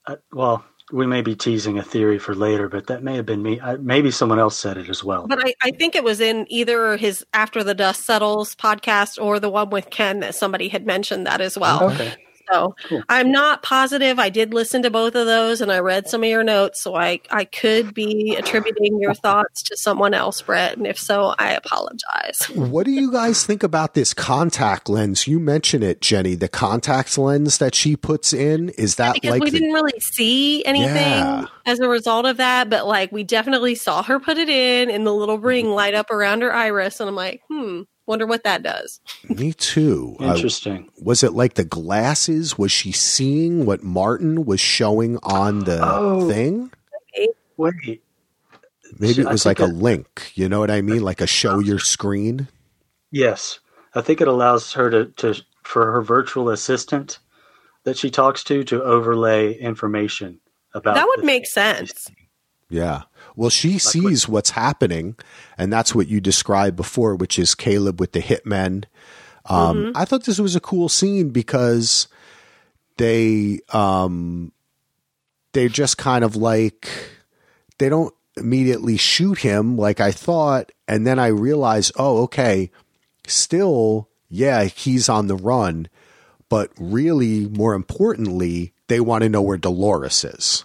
I, 0.07 0.17
well, 0.33 0.65
we 0.93 1.07
may 1.07 1.21
be 1.21 1.35
teasing 1.35 1.79
a 1.79 1.83
theory 1.83 2.19
for 2.19 2.35
later, 2.35 2.69
but 2.69 2.87
that 2.87 3.03
may 3.03 3.17
have 3.17 3.27
been 3.27 3.43
me. 3.43 3.61
I, 3.61 3.77
maybe 3.77 4.11
someone 4.11 4.39
else 4.39 4.57
said 4.57 4.77
it 4.77 4.89
as 4.89 5.03
well. 5.03 5.27
But 5.27 5.45
I, 5.45 5.55
I 5.63 5.71
think 5.73 5.97
it 5.97 6.05
was 6.05 6.21
in 6.21 6.47
either 6.49 6.97
his 6.97 7.25
After 7.33 7.65
the 7.65 7.75
Dust 7.75 8.05
Settles 8.05 8.55
podcast 8.55 9.23
or 9.23 9.41
the 9.41 9.51
one 9.51 9.71
with 9.71 9.91
Ken 9.91 10.21
that 10.21 10.35
somebody 10.35 10.69
had 10.69 10.87
mentioned 10.87 11.27
that 11.27 11.41
as 11.41 11.59
well. 11.59 11.91
okay. 11.91 12.15
So 12.53 12.75
Cool. 12.89 13.03
I'm 13.09 13.31
not 13.33 13.63
positive. 13.63 14.19
I 14.19 14.29
did 14.31 14.55
listen 14.55 14.83
to 14.83 14.91
both 14.91 15.15
of 15.15 15.27
those 15.27 15.61
and 15.61 15.71
I 15.73 15.81
read 15.81 16.09
some 16.09 16.23
of 16.23 16.29
your 16.29 16.45
notes. 16.45 16.83
So 16.83 16.95
I, 16.95 17.21
I 17.31 17.45
could 17.45 17.95
be 17.95 18.37
attributing 18.39 19.01
your 19.01 19.15
thoughts 19.15 19.63
to 19.65 19.77
someone 19.77 20.15
else, 20.15 20.43
Brett. 20.43 20.77
And 20.77 20.87
if 20.87 20.99
so, 20.99 21.35
I 21.39 21.53
apologize. 21.53 22.39
What 22.55 22.85
do 22.87 22.93
you 22.93 23.11
guys 23.13 23.45
think 23.47 23.63
about 23.63 23.95
this 23.95 24.15
contact 24.15 24.89
lens? 24.89 25.27
You 25.27 25.39
mentioned 25.41 25.85
it, 25.85 26.01
Jenny. 26.01 26.35
The 26.35 26.49
contact 26.49 27.17
lens 27.19 27.59
that 27.59 27.75
she 27.75 27.97
puts 27.97 28.33
in 28.33 28.69
is 28.71 28.97
that 28.97 29.15
Because 29.15 29.31
like 29.31 29.43
we 29.43 29.51
the- 29.51 29.59
didn't 29.61 29.75
really 29.75 29.99
see 30.01 30.65
anything 30.65 30.95
Yeah. 30.97 31.47
as 31.65 31.81
a 31.81 31.89
result 31.89 32.27
of 32.27 32.37
that, 32.39 32.71
but 32.71 32.87
like 32.87 33.13
we 33.13 33.25
definitely 33.25 33.75
saw 33.75 34.03
her 34.03 34.21
put 34.21 34.39
it 34.39 34.49
in 34.49 34.91
and 34.91 35.07
the 35.07 35.13
little 35.15 35.39
ring 35.39 35.71
light 35.71 35.95
up 35.95 36.11
around 36.11 36.43
her 36.43 36.53
iris. 36.55 37.01
And 37.01 37.09
I'm 37.09 37.17
like, 37.17 37.43
hmm, 37.51 37.83
wonder 38.07 38.27
what 38.27 38.45
that 38.45 38.63
does. 38.63 39.01
me 39.29 39.53
too. 39.53 40.17
I- 40.21 40.35
Interesting. 40.35 40.91
was 41.03 41.23
it 41.23 41.33
like 41.33 41.55
the 41.55 41.65
glasses? 41.65 42.57
Was 42.59 42.73
she 42.73 42.93
seeing 42.93 43.67
what 43.67 43.83
Martin 43.83 44.45
was 44.45 44.61
showing 44.61 45.19
on 45.23 45.61
the 45.65 45.81
Oh. 45.83 46.29
thing? 46.29 46.71
Wait. 47.57 48.03
Maybe 48.99 49.23
it 49.23 49.29
was 49.29 49.45
like 49.47 49.59
think 49.59 49.69
a 49.71 49.73
it- 49.73 49.77
link. 49.83 50.33
You 50.35 50.49
know 50.49 50.61
what 50.61 50.71
I 50.71 50.81
mean? 50.83 51.03
Like 51.03 51.21
a 51.21 51.27
show 51.27 51.59
your 51.59 51.79
screen. 51.79 52.49
Yes, 53.11 53.61
I 53.95 54.01
think 54.03 54.21
it 54.21 54.29
allows 54.29 54.73
her 54.75 54.91
to, 54.91 55.07
to 55.17 55.43
for 55.63 55.91
her 55.93 56.03
virtual 56.03 56.51
assistant 56.51 57.19
that 57.85 57.97
she 57.97 58.11
talks 58.11 58.45
to 58.45 58.63
to 58.65 58.83
overlay 58.83 59.55
information 59.55 60.41
about 60.75 60.95
That 60.97 61.07
would 61.09 61.25
make 61.25 61.47
thing 61.47 61.47
sense. 61.47 62.09
Yeah. 62.69 63.03
Well, 63.37 63.51
she 63.51 63.79
sees 63.79 64.29
what's 64.29 64.51
happening, 64.51 65.17
and 65.59 65.73
that's 65.73 65.95
what 65.95 66.09
you 66.09 66.21
described 66.21 66.77
before, 66.77 67.15
which 67.15 67.39
is 67.39 67.55
Caleb 67.55 68.01
with 68.01 68.13
the 68.13 68.23
hitmen. 68.23 68.85
Um, 69.45 69.93
I 69.95 70.05
thought 70.05 70.25
this 70.25 70.41
was 70.41 70.57
a 70.57 70.61
cool 70.61 70.89
scene 70.89 71.29
because 71.29 72.09
they 72.97 73.61
um, 73.73 74.53
they 75.53 75.69
just 75.69 75.99
kind 75.99 76.25
of 76.25 76.35
like 76.35 76.89
they 77.79 77.89
don't 77.89 78.15
immediately 78.37 78.97
shoot 78.97 79.39
him 79.39 79.77
like 79.77 80.01
I 80.01 80.13
thought, 80.13 80.73
and 80.89 81.07
then 81.07 81.19
I 81.19 81.29
realized, 81.29 81.93
oh, 81.97 82.23
okay, 82.25 82.71
still, 83.27 84.09
yeah, 84.29 84.65
he's 84.65 85.09
on 85.09 85.27
the 85.27 85.37
run, 85.37 85.89
but 86.49 86.71
really, 86.79 87.47
more 87.47 87.75
importantly, 87.75 88.73
they 88.89 89.01
want 89.01 89.23
to 89.23 89.29
know 89.29 89.43
where 89.43 89.57
Dolores 89.57 90.25
is. 90.25 90.65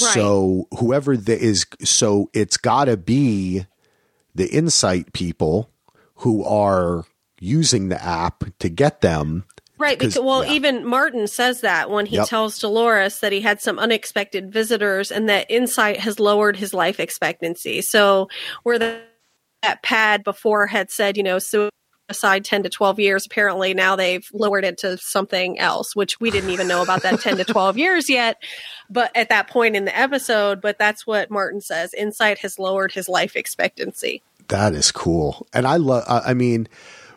Right. 0.00 0.14
So 0.14 0.68
whoever 0.78 1.16
the 1.16 1.38
is, 1.38 1.66
so 1.82 2.30
it's 2.32 2.56
got 2.56 2.84
to 2.84 2.96
be 2.96 3.66
the 4.34 4.54
Incite 4.54 5.12
people 5.12 5.70
who 6.16 6.44
are 6.44 7.04
using 7.40 7.88
the 7.88 8.02
app 8.02 8.44
to 8.60 8.68
get 8.68 9.00
them. 9.00 9.44
Right. 9.78 9.98
Because, 9.98 10.18
well, 10.18 10.44
yeah. 10.44 10.52
even 10.52 10.86
Martin 10.86 11.26
says 11.26 11.62
that 11.62 11.88
when 11.90 12.04
he 12.06 12.16
Yep. 12.16 12.28
tells 12.28 12.58
Dolores 12.58 13.20
that 13.20 13.32
he 13.32 13.40
had 13.40 13.62
some 13.62 13.78
unexpected 13.78 14.52
visitors 14.52 15.10
and 15.10 15.28
that 15.28 15.50
Incite 15.50 16.00
has 16.00 16.20
lowered 16.20 16.56
his 16.56 16.74
life 16.74 17.00
expectancy. 17.00 17.80
So, 17.80 18.28
where 18.62 18.78
the, 18.78 19.00
that 19.62 19.82
pad 19.82 20.22
before 20.22 20.66
had 20.66 20.90
said, 20.90 21.16
you 21.16 21.22
know, 21.22 21.38
suicide 22.10 22.44
10 22.44 22.64
to 22.64 22.68
12 22.68 23.00
years, 23.00 23.26
apparently 23.26 23.74
now 23.74 23.96
they've 23.96 24.28
lowered 24.32 24.64
it 24.64 24.78
to 24.78 24.98
something 24.98 25.58
else, 25.58 25.94
which 25.94 26.20
we 26.20 26.30
didn't 26.30 26.50
even 26.50 26.68
know 26.68 26.82
about 26.82 27.02
that 27.02 27.20
10 27.20 27.36
to 27.38 27.44
12 27.44 27.78
years 27.78 28.10
yet. 28.10 28.42
But 28.88 29.10
at 29.16 29.28
that 29.28 29.48
point 29.48 29.76
in 29.76 29.84
the 29.84 29.96
episode, 29.96 30.60
but 30.60 30.78
that's 30.78 31.06
what 31.06 31.30
Martin 31.30 31.60
says. 31.60 31.92
Incite 31.94 32.38
has 32.38 32.58
lowered 32.58 32.92
his 32.92 33.08
life 33.08 33.36
expectancy. 33.36 34.22
That 34.48 34.74
is 34.74 34.90
cool. 34.90 35.46
And 35.52 35.66
I 35.66 35.76
love, 35.76 36.04
I 36.08 36.34
mean, 36.34 36.68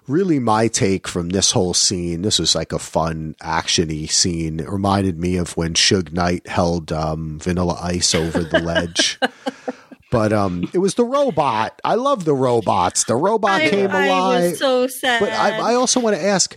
really 0.07 0.37
my 0.37 0.67
take 0.67 1.07
from 1.07 1.29
this 1.29 1.51
whole 1.51 1.73
scene, 1.73 2.21
this 2.21 2.37
was 2.37 2.53
like 2.53 2.71
a 2.71 2.79
fun 2.79 3.35
actiony 3.41 4.09
scene. 4.09 4.59
It 4.59 4.69
reminded 4.69 5.17
me 5.17 5.37
of 5.37 5.57
when 5.57 5.73
Suge 5.73 6.11
Knight 6.11 6.47
held 6.47 6.91
um, 6.91 7.39
Vanilla 7.39 7.79
Ice 7.81 8.13
over 8.13 8.43
the 8.43 8.59
ledge. 8.59 9.19
But 10.13 10.31
um, 10.31 10.69
it 10.73 10.77
was 10.77 10.93
the 10.93 11.03
robot. 11.03 11.81
I 11.83 11.95
love 11.95 12.23
the 12.23 12.35
robots. 12.35 13.05
The 13.05 13.15
robot 13.15 13.61
I, 13.61 13.69
came 13.71 13.89
I 13.89 14.05
alive. 14.05 14.51
was 14.51 14.59
so 14.59 14.85
sad. 14.85 15.19
But 15.19 15.33
I, 15.33 15.71
I 15.71 15.73
also 15.73 15.99
want 15.99 16.15
to 16.15 16.23
ask, 16.23 16.55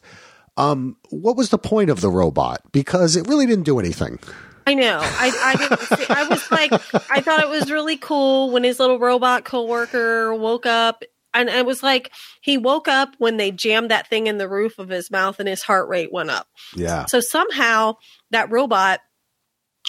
um, 0.59 0.99
what 1.09 1.39
was 1.39 1.49
the 1.49 1.57
point 1.57 1.89
of 1.89 2.03
the 2.03 2.11
robot? 2.11 2.61
Because 2.71 3.17
it 3.17 3.27
really 3.27 3.47
didn't 3.47 3.65
do 3.65 3.79
anything. 3.79 4.19
I 4.67 4.75
know. 4.75 4.99
I 5.01 5.57
I. 5.71 5.97
See, 5.97 6.05
I 6.11 6.29
was 6.29 6.51
like, 6.51 6.71
I 7.11 7.23
thought 7.23 7.41
it 7.41 7.49
was 7.49 7.71
really 7.73 7.97
cool 7.97 8.51
when 8.51 8.63
his 8.63 8.79
little 8.79 8.99
robot 8.99 9.47
coworker 9.47 10.35
woke 10.35 10.67
up, 10.67 11.03
and 11.33 11.49
it 11.49 11.65
was 11.65 11.83
like 11.83 12.13
he 12.43 12.59
woke 12.59 12.89
up 12.89 13.15
when 13.17 13.39
they 13.39 13.53
jammed 13.53 13.91
that 13.91 14.07
thing 14.09 14.27
in 14.27 14.37
the 14.37 14.51
roof 14.51 14.79
of 14.79 14.91
his 14.91 15.11
mouth, 15.11 15.41
and 15.41 15.49
his 15.49 15.63
heart 15.63 15.89
rate 15.89 16.13
went 16.13 16.29
up. 16.29 16.47
Yeah. 16.75 17.07
So 17.07 17.21
somehow 17.21 17.95
that 18.33 18.51
robot 18.51 19.01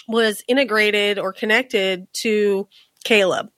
was 0.06 0.42
integrated 0.48 1.18
or 1.18 1.34
connected 1.34 2.06
to 2.22 2.66
Caleb. 3.04 3.50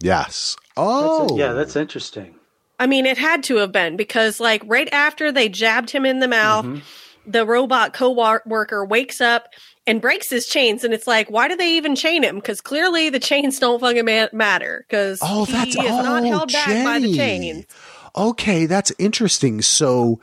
Yes. 0.00 0.56
That's 0.58 0.76
Oh, 0.76 1.26
it. 1.34 1.38
yeah, 1.38 1.52
that's 1.52 1.76
interesting. 1.76 2.34
I 2.78 2.86
mean, 2.86 3.06
it 3.06 3.18
had 3.18 3.42
to 3.44 3.56
have 3.56 3.72
been 3.72 3.96
because, 3.96 4.38
like, 4.38 4.62
right 4.66 4.88
after 4.92 5.32
they 5.32 5.48
jabbed 5.48 5.90
him 5.90 6.06
in 6.06 6.20
the 6.20 6.28
mouth, 6.28 6.64
Mhm. 6.64 6.82
the 7.26 7.44
robot 7.44 7.92
co-worker 7.92 8.84
wakes 8.84 9.20
up 9.20 9.48
and 9.86 10.00
breaks 10.00 10.30
his 10.30 10.46
chains 10.46 10.84
and 10.84 10.94
it's 10.94 11.06
like 11.06 11.30
why 11.30 11.48
do 11.48 11.56
they 11.56 11.72
even 11.76 11.94
chain 11.96 12.22
him 12.22 12.36
because 12.36 12.60
clearly 12.60 13.08
the 13.10 13.18
chains 13.18 13.58
don't 13.58 13.80
fucking 13.80 14.04
ma- 14.04 14.28
matter 14.32 14.84
because 14.88 15.18
Oh, 15.22 15.44
he 15.44 15.52
that's 15.52 15.76
is 15.76 15.76
not 15.76 16.22
oh, 16.24 16.26
held 16.28 16.52
back 16.52 16.84
by 16.84 16.98
the 16.98 17.14
chains 17.14 17.66
Okay, 18.16 18.64
that's 18.66 18.92
interesting. 18.98 19.60
So 19.62 20.20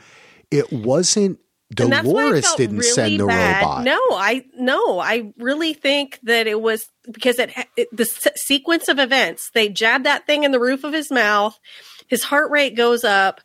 it 0.51 0.71
wasn't 0.73 1.39
and 1.79 1.91
that's 1.91 2.07
why 2.07 2.21
I 2.21 2.23
Dolores 2.25 2.53
didn't 2.55 2.77
really 2.77 2.89
send 2.89 3.19
the 3.19 3.25
bad. 3.27 3.61
robot. 3.61 3.83
No, 3.83 3.99
I 4.11 4.45
no, 4.57 4.99
I 4.99 5.33
really 5.37 5.73
think 5.73 6.19
that 6.23 6.47
it 6.47 6.61
was 6.61 6.85
because 7.11 7.39
it, 7.39 7.51
it 7.75 7.87
the 7.91 8.05
se- 8.05 8.31
sequence 8.35 8.87
of 8.87 8.99
events. 8.99 9.49
They 9.53 9.69
jab 9.69 10.03
that 10.03 10.25
thing 10.27 10.43
in 10.43 10.51
the 10.51 10.59
roof 10.59 10.83
of 10.83 10.93
his 10.93 11.11
mouth, 11.11 11.57
his 12.07 12.23
heart 12.23 12.51
rate 12.51 12.75
goes 12.75 13.03
up, 13.03 13.41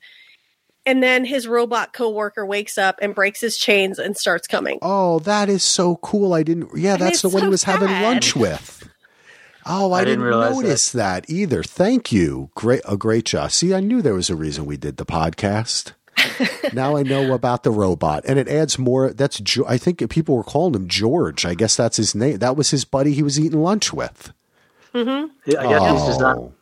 and 0.85 1.03
then 1.03 1.25
his 1.25 1.49
robot 1.49 1.93
coworker 1.93 2.45
wakes 2.45 2.77
up 2.79 2.99
and 3.01 3.15
breaks 3.15 3.41
his 3.41 3.57
chains 3.57 3.99
and 3.99 4.17
starts 4.17 4.47
coming. 4.47 4.79
Oh, 4.83 5.19
that 5.21 5.49
is 5.49 5.63
so 5.63 5.97
cool. 5.97 6.35
I 6.35 6.43
didn't. 6.43 6.71
Yeah, 6.77 6.95
And 6.95 7.03
that's 7.03 7.13
it's 7.15 7.23
the 7.23 7.29
one 7.31 7.43
he 7.43 7.47
so 7.47 7.51
was 7.51 7.65
having 7.65 7.89
lunch 8.03 8.37
with. 8.37 8.89
Oh, 9.67 9.93
I, 9.93 9.99
I 10.01 10.05
didn't, 10.05 10.21
didn't 10.21 10.25
realize 10.27 10.57
notice 10.57 10.93
that. 10.93 11.29
either. 11.29 11.63
Thank 11.63 12.11
you. 12.13 12.51
Great, 12.55 12.81
a 12.89 12.97
great 12.97 13.27
job. 13.27 13.51
See, 13.53 13.75
I 13.75 13.81
knew 13.81 14.01
there 14.01 14.15
was 14.15 14.31
a 14.31 14.35
reason 14.37 14.65
we 14.65 14.79
did 14.79 14.97
the 14.97 15.05
podcast. 15.05 15.93
now 16.73 16.97
I 16.97 17.03
know 17.03 17.33
about 17.33 17.63
the 17.63 17.71
robot, 17.71 18.25
and 18.27 18.39
it 18.39 18.49
adds 18.49 18.79
more. 18.79 19.13
That's 19.13 19.39
Jo- 19.41 19.65
I 19.67 19.79
think 19.79 20.09
people 20.11 20.37
were 20.37 20.45
calling 20.45 20.75
him 20.75 20.89
George. 20.89 21.45
I 21.47 21.55
guess 21.55 21.77
that's 21.77 21.97
his 21.97 22.15
name. 22.15 22.39
That 22.39 22.57
was 22.57 22.71
his 22.71 22.85
buddy 22.85 23.13
he 23.13 23.23
was 23.23 23.39
eating 23.41 23.63
lunch 23.63 23.93
with. 23.93 24.33
Yeah, 24.93 25.27
I 25.59 25.67
guess 25.69 25.83
he's 25.93 26.01
Oh. 26.03 26.07
designed, 26.07 26.53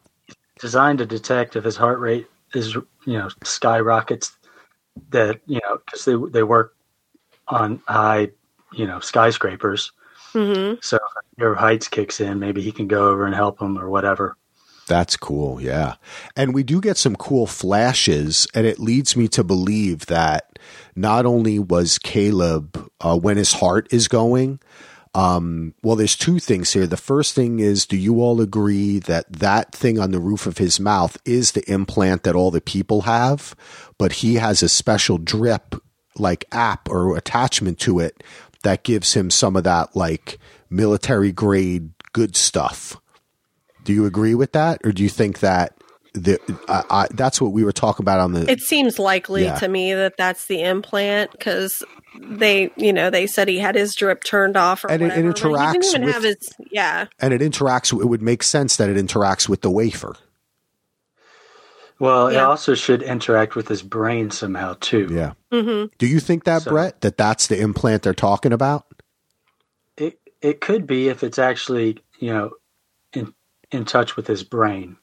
designed 0.60 0.98
to 0.98 1.06
detect 1.06 1.56
if 1.56 1.64
his 1.64 1.76
heart 1.76 1.98
rate 1.98 2.26
is 2.54 2.74
you 2.74 2.84
know 3.18 3.28
skyrockets. 3.44 4.32
That 5.10 5.40
you 5.46 5.60
know 5.64 5.78
because 5.84 6.04
they 6.04 6.14
they 6.30 6.42
work 6.42 6.74
on 7.46 7.80
high 7.86 8.30
you 8.72 8.86
know 8.86 8.98
skyscrapers. 9.00 9.92
hmm 10.32 10.74
So 10.82 10.96
if 10.96 11.38
your 11.38 11.54
heights 11.54 11.88
kicks 11.88 12.20
in, 12.20 12.38
maybe 12.40 12.60
he 12.62 12.72
can 12.72 12.86
go 12.88 13.08
over 13.08 13.24
and 13.24 13.34
help 13.34 13.60
him 13.60 13.78
or 13.78 13.88
whatever. 13.88 14.36
That's 14.88 15.16
cool, 15.16 15.60
yeah. 15.60 15.94
And 16.34 16.52
we 16.54 16.62
do 16.62 16.80
get 16.80 16.96
some 16.96 17.14
cool 17.14 17.46
flashes, 17.46 18.48
and 18.54 18.66
it 18.66 18.80
leads 18.80 19.16
me 19.16 19.28
to 19.28 19.44
believe 19.44 20.06
that 20.06 20.58
not 20.96 21.26
only 21.26 21.58
was 21.58 21.98
Caleb 21.98 22.90
uh, 23.00 23.16
when 23.16 23.36
his 23.36 23.54
heart 23.54 23.86
is 23.92 24.08
going. 24.08 24.58
Um, 25.14 25.74
well, 25.82 25.96
there's 25.96 26.16
two 26.16 26.38
things 26.38 26.72
here. 26.72 26.86
The 26.86 26.96
first 26.96 27.34
thing 27.34 27.60
is, 27.60 27.86
do 27.86 27.96
you 27.96 28.20
all 28.20 28.40
agree 28.40 28.98
that 29.00 29.32
that 29.32 29.72
thing 29.72 29.98
on 29.98 30.10
the 30.10 30.20
roof 30.20 30.46
of 30.46 30.58
his 30.58 30.78
mouth 30.78 31.16
is 31.24 31.52
the 31.52 31.68
implant 31.70 32.24
that 32.24 32.34
all 32.34 32.50
the 32.50 32.60
people 32.60 33.02
have, 33.02 33.54
but 33.96 34.12
he 34.12 34.34
has 34.34 34.62
a 34.62 34.68
special 34.68 35.18
drip 35.18 35.76
like 36.18 36.44
app 36.52 36.88
or 36.90 37.16
attachment 37.16 37.78
to 37.80 38.00
it 38.00 38.22
that 38.62 38.82
gives 38.82 39.14
him 39.14 39.30
some 39.30 39.56
of 39.56 39.64
that 39.64 39.94
like 39.94 40.38
military 40.68 41.32
grade 41.32 41.90
good 42.12 42.36
stuff. 42.36 42.96
Do 43.88 43.94
you 43.94 44.04
agree 44.04 44.34
with 44.34 44.52
that, 44.52 44.82
or 44.84 44.92
do 44.92 45.02
you 45.02 45.08
think 45.08 45.38
that 45.40 45.72
the 46.12 46.38
I 46.68 46.84
I, 46.90 47.06
that's 47.10 47.40
what 47.40 47.52
we 47.52 47.64
were 47.64 47.72
talking 47.72 48.04
about 48.04 48.20
on 48.20 48.34
the? 48.34 48.50
It 48.50 48.60
seems 48.60 48.98
likely 48.98 49.44
Yeah. 49.44 49.54
to 49.60 49.66
me 49.66 49.94
that 49.94 50.18
that's 50.18 50.44
the 50.44 50.60
implant 50.62 51.32
because 51.32 51.82
they, 52.20 52.70
you 52.76 52.92
know, 52.92 53.08
they 53.08 53.26
said 53.26 53.48
he 53.48 53.58
had 53.58 53.76
his 53.76 53.94
drip 53.94 54.24
turned 54.24 54.58
off 54.58 54.84
or 54.84 54.90
And 54.90 55.00
it- 55.00 55.06
it 55.06 55.08
whatever. 55.24 55.32
but 55.32 55.38
he 55.38 55.42
interacts 55.42 55.72
didn't 55.72 55.86
even 55.86 56.04
with- 56.04 56.14
have 56.14 56.22
his, 56.22 56.36
yeah. 56.70 57.06
and 57.18 57.32
it 57.32 57.40
interacts. 57.40 57.98
It 57.98 58.04
would 58.04 58.20
make 58.20 58.42
sense 58.42 58.76
that 58.76 58.90
it 58.90 58.98
interacts 58.98 59.48
with 59.48 59.62
the 59.62 59.70
wafer. 59.70 60.16
Well, 61.98 62.28
it 62.28 62.36
also 62.36 62.74
should 62.74 63.02
interact 63.02 63.56
with 63.56 63.68
his 63.68 63.80
brain 63.82 64.30
somehow 64.30 64.76
too. 64.80 65.08
Yeah. 65.10 65.32
hmm 65.50 65.86
Do 65.96 66.06
you 66.06 66.20
think 66.20 66.44
that, 66.44 66.60
So- 66.60 66.72
Brett, 66.72 67.00
that 67.00 67.16
that's 67.16 67.46
the 67.46 67.58
implant 67.58 68.02
they're 68.02 68.12
talking 68.12 68.52
about? 68.52 68.84
It 69.96 70.18
it 70.42 70.60
could 70.60 70.86
be 70.86 71.08
if 71.08 71.24
it's 71.24 71.38
actually 71.38 72.00
you 72.18 72.34
know 72.34 72.50
in 73.70 73.84
touch 73.84 74.16
with 74.16 74.26
his 74.26 74.42
brain. 74.42 74.96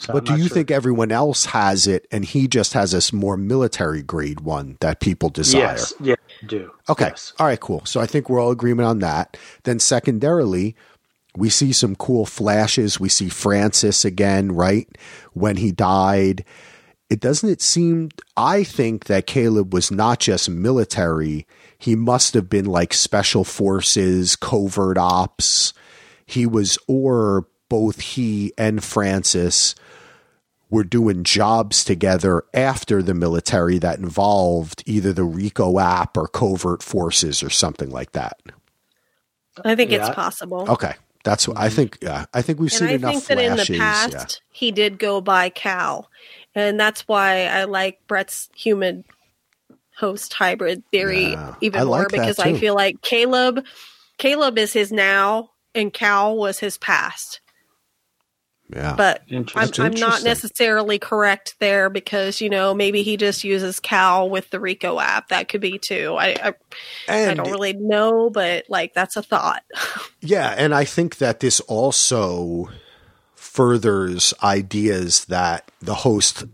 So 0.00 0.14
but 0.14 0.30
I'm 0.30 0.36
do 0.36 0.42
you 0.42 0.48
sure. 0.48 0.54
think 0.54 0.70
everyone 0.70 1.12
else 1.12 1.44
has 1.46 1.86
it, 1.86 2.06
and 2.10 2.24
he 2.24 2.48
just 2.48 2.72
has 2.72 2.92
this 2.92 3.12
more 3.12 3.36
military 3.36 4.02
grade 4.02 4.40
one 4.40 4.78
that 4.80 5.00
people 5.00 5.28
desire? 5.28 5.60
Yes, 5.60 5.92
yeah, 6.00 6.14
do. 6.46 6.70
Okay. 6.88 7.08
Yes. 7.08 7.34
All 7.38 7.46
right, 7.46 7.60
cool. 7.60 7.84
So 7.84 8.00
I 8.00 8.06
think 8.06 8.30
we're 8.30 8.40
all 8.40 8.50
agreement 8.50 8.88
on 8.88 9.00
that. 9.00 9.36
Then 9.64 9.78
secondarily, 9.78 10.74
we 11.36 11.50
see 11.50 11.72
some 11.72 11.96
cool 11.96 12.24
flashes. 12.24 12.98
We 12.98 13.10
see 13.10 13.28
Francis 13.28 14.04
again, 14.04 14.52
right? 14.52 14.88
When 15.34 15.56
he 15.56 15.70
died. 15.70 16.44
It 17.10 17.20
doesn't 17.20 17.48
it 17.48 17.60
seem 17.60 18.10
I 18.36 18.62
think 18.62 19.04
that 19.06 19.26
Caleb 19.26 19.74
was 19.74 19.90
not 19.90 20.20
just 20.20 20.48
military. 20.48 21.46
He 21.76 21.94
must 21.96 22.34
have 22.34 22.48
been 22.48 22.66
like 22.66 22.94
special 22.94 23.44
forces, 23.44 24.36
covert 24.36 24.96
ops. 24.96 25.74
He 26.24 26.46
was 26.46 26.78
or 26.86 27.48
both 27.70 28.00
he 28.00 28.52
and 28.58 28.84
Francis 28.84 29.74
were 30.68 30.84
doing 30.84 31.24
jobs 31.24 31.82
together 31.82 32.44
after 32.52 33.02
the 33.02 33.14
military 33.14 33.78
that 33.78 33.98
involved 33.98 34.82
either 34.86 35.12
the 35.12 35.24
RICO 35.24 35.78
app 35.78 36.16
or 36.16 36.28
covert 36.28 36.82
forces 36.82 37.42
or 37.42 37.48
something 37.50 37.90
like 37.90 38.12
that. 38.12 38.38
I 39.64 39.74
think 39.74 39.90
Yeah. 39.90 40.06
it's 40.06 40.14
possible. 40.14 40.66
Okay. 40.68 40.94
That's 41.24 41.46
what 41.46 41.58
I 41.58 41.66
mm-hmm. 41.66 41.76
think. 41.76 41.98
Yeah. 42.00 42.26
I 42.32 42.42
think 42.42 42.60
we've 42.60 42.72
and 42.72 42.78
seen 42.78 42.88
I 42.88 42.92
enough 42.92 43.12
think 43.12 43.24
that 43.26 43.38
in 43.38 43.56
the 43.56 43.78
past 43.78 44.12
yeah. 44.12 44.26
he 44.52 44.70
did 44.70 44.98
go 44.98 45.20
by 45.20 45.50
Cal, 45.50 46.08
and 46.54 46.80
that's 46.80 47.06
why 47.06 47.46
I 47.46 47.64
like 47.64 48.00
Brett's 48.06 48.48
human 48.56 49.04
host 49.96 50.32
hybrid 50.32 50.82
theory 50.90 51.32
Yeah, 51.32 51.54
even 51.60 51.80
I 51.80 51.84
more 51.84 51.98
like 51.98 52.08
that 52.08 52.12
because 52.12 52.38
I 52.38 52.54
feel 52.54 52.74
like 52.74 53.02
Caleb, 53.02 53.64
Caleb 54.16 54.56
is 54.56 54.72
his 54.72 54.90
now, 54.90 55.50
and 55.74 55.92
Cal 55.92 56.36
was 56.36 56.58
his 56.58 56.78
past. 56.78 57.40
Yeah. 58.72 58.94
But 58.96 59.22
I'm, 59.30 59.70
I'm 59.78 59.94
not 59.94 60.22
necessarily 60.22 60.98
correct 60.98 61.56
there 61.58 61.90
because 61.90 62.40
you 62.40 62.48
know 62.48 62.74
maybe 62.74 63.02
he 63.02 63.16
just 63.16 63.44
uses 63.44 63.80
Cal 63.80 64.30
with 64.30 64.50
the 64.50 64.60
Rico 64.60 65.00
app. 65.00 65.28
That 65.28 65.48
could 65.48 65.60
be 65.60 65.78
too. 65.78 66.16
I 66.18 66.54
I, 67.08 67.30
I 67.30 67.34
don't 67.34 67.50
really 67.50 67.72
know, 67.72 68.30
but 68.30 68.64
like 68.68 68.94
that's 68.94 69.16
a 69.16 69.22
thought. 69.22 69.62
Yeah, 70.22 70.54
and 70.58 70.74
I 70.74 70.84
think 70.84 71.16
that 71.16 71.40
this 71.40 71.60
also 71.60 72.68
furthers 73.50 74.32
ideas 74.44 75.24
that 75.24 75.72
the 75.80 75.96
host 75.96 76.44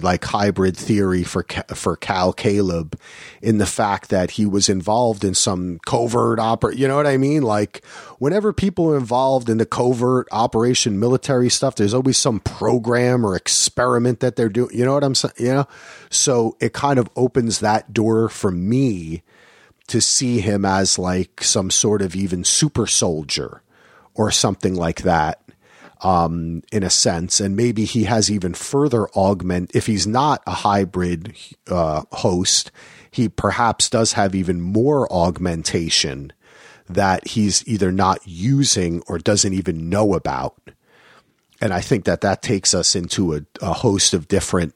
like 0.00 0.24
hybrid 0.24 0.76
theory 0.76 1.24
for 1.24 1.44
for 1.74 1.96
Cal 1.96 2.32
Caleb 2.32 2.96
in 3.42 3.58
the 3.58 3.66
fact 3.66 4.10
that 4.10 4.30
he 4.30 4.46
was 4.46 4.68
involved 4.68 5.24
in 5.24 5.34
some 5.34 5.80
covert 5.86 6.38
opera 6.38 6.72
you 6.72 6.86
know 6.86 6.94
what 6.94 7.06
I 7.08 7.16
mean? 7.16 7.42
Like 7.42 7.84
whenever 8.20 8.52
people 8.52 8.88
are 8.92 8.96
involved 8.96 9.50
in 9.50 9.58
the 9.58 9.66
covert 9.66 10.28
operation 10.30 11.00
military 11.00 11.50
stuff 11.50 11.74
there's 11.74 11.92
always 11.92 12.16
some 12.16 12.38
program 12.38 13.26
or 13.26 13.34
experiment 13.34 14.20
that 14.20 14.36
they're 14.36 14.48
doing 14.48 14.70
you 14.72 14.84
know 14.84 14.94
what 14.94 15.02
I'm 15.02 15.16
saying 15.16 15.34
you 15.38 15.52
know? 15.52 15.68
So 16.10 16.56
it 16.60 16.72
kind 16.72 17.00
of 17.00 17.10
opens 17.16 17.58
that 17.58 17.92
door 17.92 18.28
for 18.28 18.52
me 18.52 19.24
to 19.88 20.00
see 20.00 20.38
him 20.38 20.64
as 20.64 20.96
like 20.96 21.42
some 21.42 21.72
sort 21.72 22.02
of 22.02 22.14
even 22.14 22.44
super 22.44 22.86
soldier 22.86 23.62
or 24.14 24.30
something 24.30 24.76
like 24.76 25.02
that 25.02 25.40
um, 26.02 26.62
in 26.72 26.82
a 26.82 26.90
sense. 26.90 27.40
And 27.40 27.56
maybe 27.56 27.84
he 27.84 28.04
has 28.04 28.30
even 28.30 28.54
further 28.54 29.08
augment. 29.10 29.70
If 29.74 29.86
he's 29.86 30.06
not 30.06 30.42
a 30.46 30.52
hybrid 30.52 31.34
uh, 31.68 32.02
host, 32.12 32.70
he 33.10 33.28
perhaps 33.28 33.88
does 33.88 34.12
have 34.12 34.34
even 34.34 34.60
more 34.60 35.10
augmentation 35.12 36.32
that 36.88 37.26
he's 37.28 37.66
either 37.66 37.90
not 37.90 38.20
using 38.24 39.02
or 39.08 39.18
doesn't 39.18 39.54
even 39.54 39.88
know 39.88 40.14
about. 40.14 40.54
And 41.60 41.72
I 41.72 41.80
think 41.80 42.04
that 42.04 42.20
that 42.20 42.42
takes 42.42 42.74
us 42.74 42.94
into 42.94 43.34
a, 43.34 43.40
a 43.62 43.72
host 43.72 44.12
of 44.12 44.28
different 44.28 44.74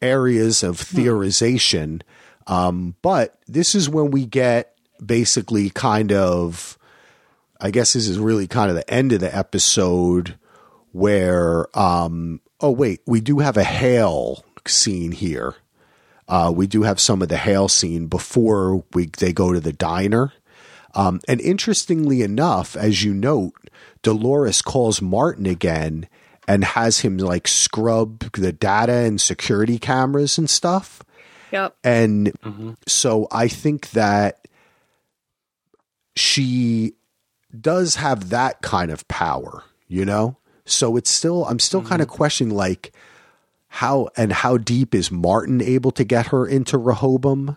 areas 0.00 0.62
of 0.62 0.76
theorization. 0.76 2.02
Um, 2.46 2.94
but 3.02 3.38
this 3.48 3.74
is 3.74 3.88
when 3.88 4.12
we 4.12 4.24
get 4.24 4.76
basically 5.04 5.70
kind 5.70 6.12
of, 6.12 6.75
I 7.60 7.70
guess 7.70 7.92
this 7.94 8.08
is 8.08 8.18
really 8.18 8.46
kind 8.46 8.70
of 8.70 8.76
the 8.76 8.88
end 8.90 9.12
of 9.12 9.20
the 9.20 9.34
episode 9.34 10.38
where, 10.92 11.66
um, 11.78 12.40
oh, 12.60 12.70
wait, 12.70 13.00
we 13.06 13.20
do 13.20 13.38
have 13.40 13.56
a 13.56 13.64
Hale 13.64 14.44
scene 14.66 15.12
here. 15.12 15.54
Uh, 16.28 16.52
we 16.54 16.66
do 16.66 16.82
have 16.82 16.98
some 16.98 17.22
of 17.22 17.28
the 17.28 17.36
Hale 17.36 17.68
scene 17.68 18.06
before 18.06 18.84
we 18.92 19.06
they 19.06 19.32
go 19.32 19.52
to 19.52 19.60
the 19.60 19.72
diner. 19.72 20.32
Um, 20.94 21.20
and 21.28 21.40
interestingly 21.40 22.22
enough, 22.22 22.74
as 22.76 23.04
you 23.04 23.12
note, 23.14 23.52
Dolores 24.02 24.62
calls 24.62 25.00
Martin 25.02 25.46
again 25.46 26.08
and 26.48 26.64
has 26.64 27.00
him 27.00 27.18
like 27.18 27.46
scrub 27.46 28.32
the 28.32 28.52
data 28.52 28.92
and 28.92 29.20
security 29.20 29.78
cameras 29.78 30.38
and 30.38 30.48
stuff. 30.48 31.02
yep. 31.52 31.76
And 31.84 32.32
Mm-hmm. 32.42 32.72
so 32.86 33.28
I 33.30 33.46
think 33.48 33.90
that 33.90 34.46
she 36.16 36.94
does 37.62 37.96
have 37.96 38.30
that 38.30 38.62
kind 38.62 38.90
of 38.90 39.06
power, 39.08 39.64
you 39.88 40.04
know? 40.04 40.36
So 40.64 40.96
it's 40.96 41.10
still, 41.10 41.44
I'm 41.44 41.58
still 41.58 41.82
kind 41.82 42.02
of 42.02 42.08
questioning 42.08 42.54
like 42.54 42.92
how 43.68 44.08
and 44.16 44.32
how 44.32 44.58
deep 44.58 44.94
is 44.94 45.10
Martin 45.10 45.62
able 45.62 45.92
to 45.92 46.04
get 46.04 46.28
her 46.28 46.46
into 46.46 46.78
Rehoboam, 46.78 47.56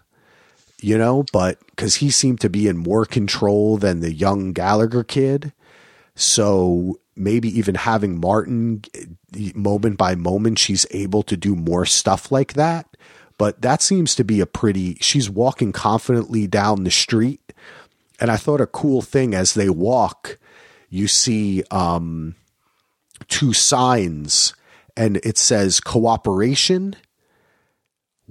you 0.82 0.98
know? 0.98 1.26
But 1.32 1.60
because 1.68 1.96
he 1.96 2.10
seemed 2.10 2.40
to 2.42 2.50
be 2.50 2.68
in 2.68 2.78
more 2.78 3.06
control 3.06 3.78
than 3.78 4.00
the 4.00 4.14
young 4.14 4.54
Gallagher 4.54 5.04
kid. 5.04 5.54
So 6.16 7.00
maybe 7.16 7.50
even 7.58 7.76
having 7.76 8.20
Martin 8.20 8.84
eh, 8.96 9.52
moment 9.56 9.98
by 9.98 10.16
moment, 10.16 10.60
she's 10.60 10.86
able 10.92 11.24
to 11.24 11.38
do 11.38 11.56
more 11.56 11.86
stuff 11.86 12.32
like 12.32 12.54
that. 12.54 12.86
But 13.38 13.62
that 13.62 13.82
seems 13.82 14.16
to 14.16 14.24
be 14.24 14.42
a 14.42 14.46
pretty, 14.46 14.96
she's 14.96 15.30
walking 15.30 15.72
confidently 15.72 16.46
down 16.46 16.84
the 16.84 16.92
street. 16.92 17.54
And 18.20 18.30
I 18.32 18.38
thought 18.38 18.62
a 18.62 18.68
cool 18.68 19.02
thing 19.02 19.34
as 19.34 19.54
they 19.54 19.70
walk, 19.70 20.38
you 20.90 21.08
see 21.08 21.64
um, 21.72 22.36
two 23.28 23.54
signs 23.54 24.54
and 24.98 25.18
it 25.18 25.38
says 25.38 25.80
cooperation 25.80 26.96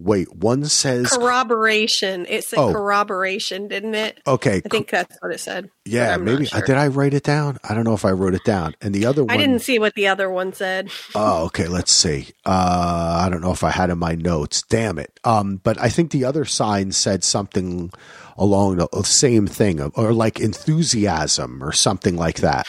Wait, 0.00 0.32
one 0.32 0.64
says 0.64 1.08
corroboration. 1.10 2.24
It 2.28 2.44
said 2.44 2.58
Oh. 2.60 2.72
corroboration, 2.72 3.66
didn't 3.66 3.96
it? 3.96 4.20
okay. 4.28 4.62
I 4.64 4.68
think 4.68 4.90
that's 4.90 5.16
what 5.20 5.32
it 5.32 5.40
said. 5.40 5.70
yeah, 5.84 6.16
maybe 6.16 6.46
sure. 6.46 6.60
did 6.60 6.76
I 6.76 6.86
write 6.86 7.14
it 7.14 7.24
down? 7.24 7.58
I 7.68 7.74
don't 7.74 7.82
know 7.82 7.94
if 7.94 8.04
I 8.04 8.12
wrote 8.12 8.34
it 8.34 8.44
down. 8.44 8.76
And 8.80 8.94
the 8.94 9.06
other 9.06 9.24
one, 9.24 9.34
I 9.34 9.36
didn't 9.36 9.58
see 9.58 9.80
what 9.80 9.94
the 9.94 10.06
other 10.06 10.30
one 10.30 10.52
said. 10.52 10.90
Oh, 11.16 11.46
okay. 11.46 11.66
Let's 11.66 11.90
see. 11.90 12.28
Uh, 12.46 13.22
I 13.24 13.28
don't 13.28 13.40
know 13.40 13.50
if 13.50 13.64
I 13.64 13.70
had 13.70 13.90
in 13.90 13.98
my 13.98 14.14
notes. 14.14 14.62
Damn 14.62 15.00
it. 15.00 15.18
Um, 15.24 15.56
but 15.64 15.80
I 15.80 15.88
think 15.88 16.12
the 16.12 16.24
other 16.24 16.44
sign 16.44 16.92
said 16.92 17.24
something 17.24 17.90
along 18.36 18.76
the 18.76 18.88
same 19.02 19.48
thing, 19.48 19.80
or 19.80 20.12
like 20.12 20.38
enthusiasm 20.38 21.60
or 21.62 21.72
something 21.72 22.14
like 22.16 22.36
that. 22.36 22.68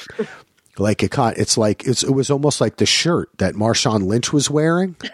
like 0.80 1.04
it, 1.04 1.14
it's 1.16 1.58
like 1.60 1.86
it's, 1.86 2.02
it 2.02 2.12
was 2.12 2.32
almost 2.32 2.60
like 2.60 2.78
the 2.78 2.88
shirt 2.88 3.30
that 3.38 3.54
Marshawn 3.54 4.08
Lynch 4.08 4.34
was 4.34 4.50
wearing. 4.50 4.96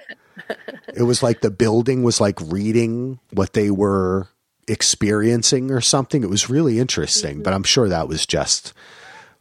it 0.96 1.04
was 1.04 1.22
like 1.22 1.42
the 1.42 1.52
building 1.52 2.04
was 2.04 2.22
like 2.22 2.40
reading 2.42 3.20
what 3.32 3.54
they 3.54 3.70
were 3.72 4.28
experiencing 4.68 5.72
or 5.72 5.82
something. 5.82 6.24
It 6.24 6.30
was 6.30 6.50
really 6.50 6.80
interesting, 6.80 7.44
but 7.44 7.54
I'm 7.54 7.64
sure 7.64 7.90
that 7.90 8.08
was 8.08 8.26
just 8.26 8.74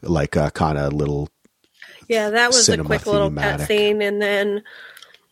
like 0.02 0.36
a 0.36 0.50
kind 0.50 0.76
of 0.78 0.92
little 0.92 1.28
Yeah, 2.08 2.30
that 2.30 2.48
was 2.48 2.68
a 2.68 2.78
quick 2.84 3.06
little 3.06 3.28
thematic. 3.28 3.68
cutscene, 3.68 4.02
and 4.06 4.20
then 4.20 4.62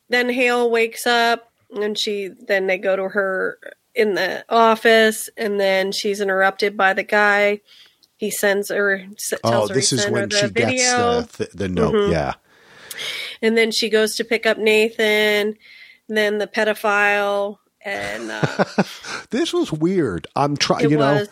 then 0.08 0.28
Hale 0.30 0.70
wakes 0.70 1.06
up, 1.06 1.50
and 1.74 1.98
she 1.98 2.30
then 2.46 2.66
they 2.66 2.78
go 2.78 2.96
to 2.96 3.08
her 3.08 3.58
in 3.94 4.14
the 4.14 4.44
office, 4.48 5.28
and 5.36 5.58
then 5.60 5.92
she's 5.92 6.20
interrupted 6.20 6.76
by 6.76 6.94
the 6.94 7.02
guy. 7.02 7.60
He 8.16 8.30
sends 8.30 8.68
her. 8.68 9.04
Oh, 9.42 9.66
her 9.68 9.74
this 9.74 9.92
is 9.92 10.06
when 10.08 10.28
the 10.28 10.36
she 10.36 10.46
video, 10.46 11.20
gets 11.22 11.36
the, 11.36 11.44
the, 11.52 11.56
the 11.56 11.68
note. 11.68 11.94
Mhm. 11.94 12.12
Yeah. 12.12 12.34
and 13.42 13.56
then 13.56 13.70
she 13.72 13.90
goes 13.90 14.14
to 14.16 14.24
pick 14.24 14.46
up 14.46 14.58
Nathan. 14.58 15.56
And 16.12 16.16
then 16.18 16.36
the 16.36 16.46
pedophile, 16.46 17.56
and 17.82 18.30
uh, 18.30 18.64
This 19.30 19.50
was 19.54 19.72
weird. 19.72 20.26
I'm 20.36 20.58
trying, 20.58 20.84
it 20.84 20.90
you 20.90 20.98
know. 20.98 21.24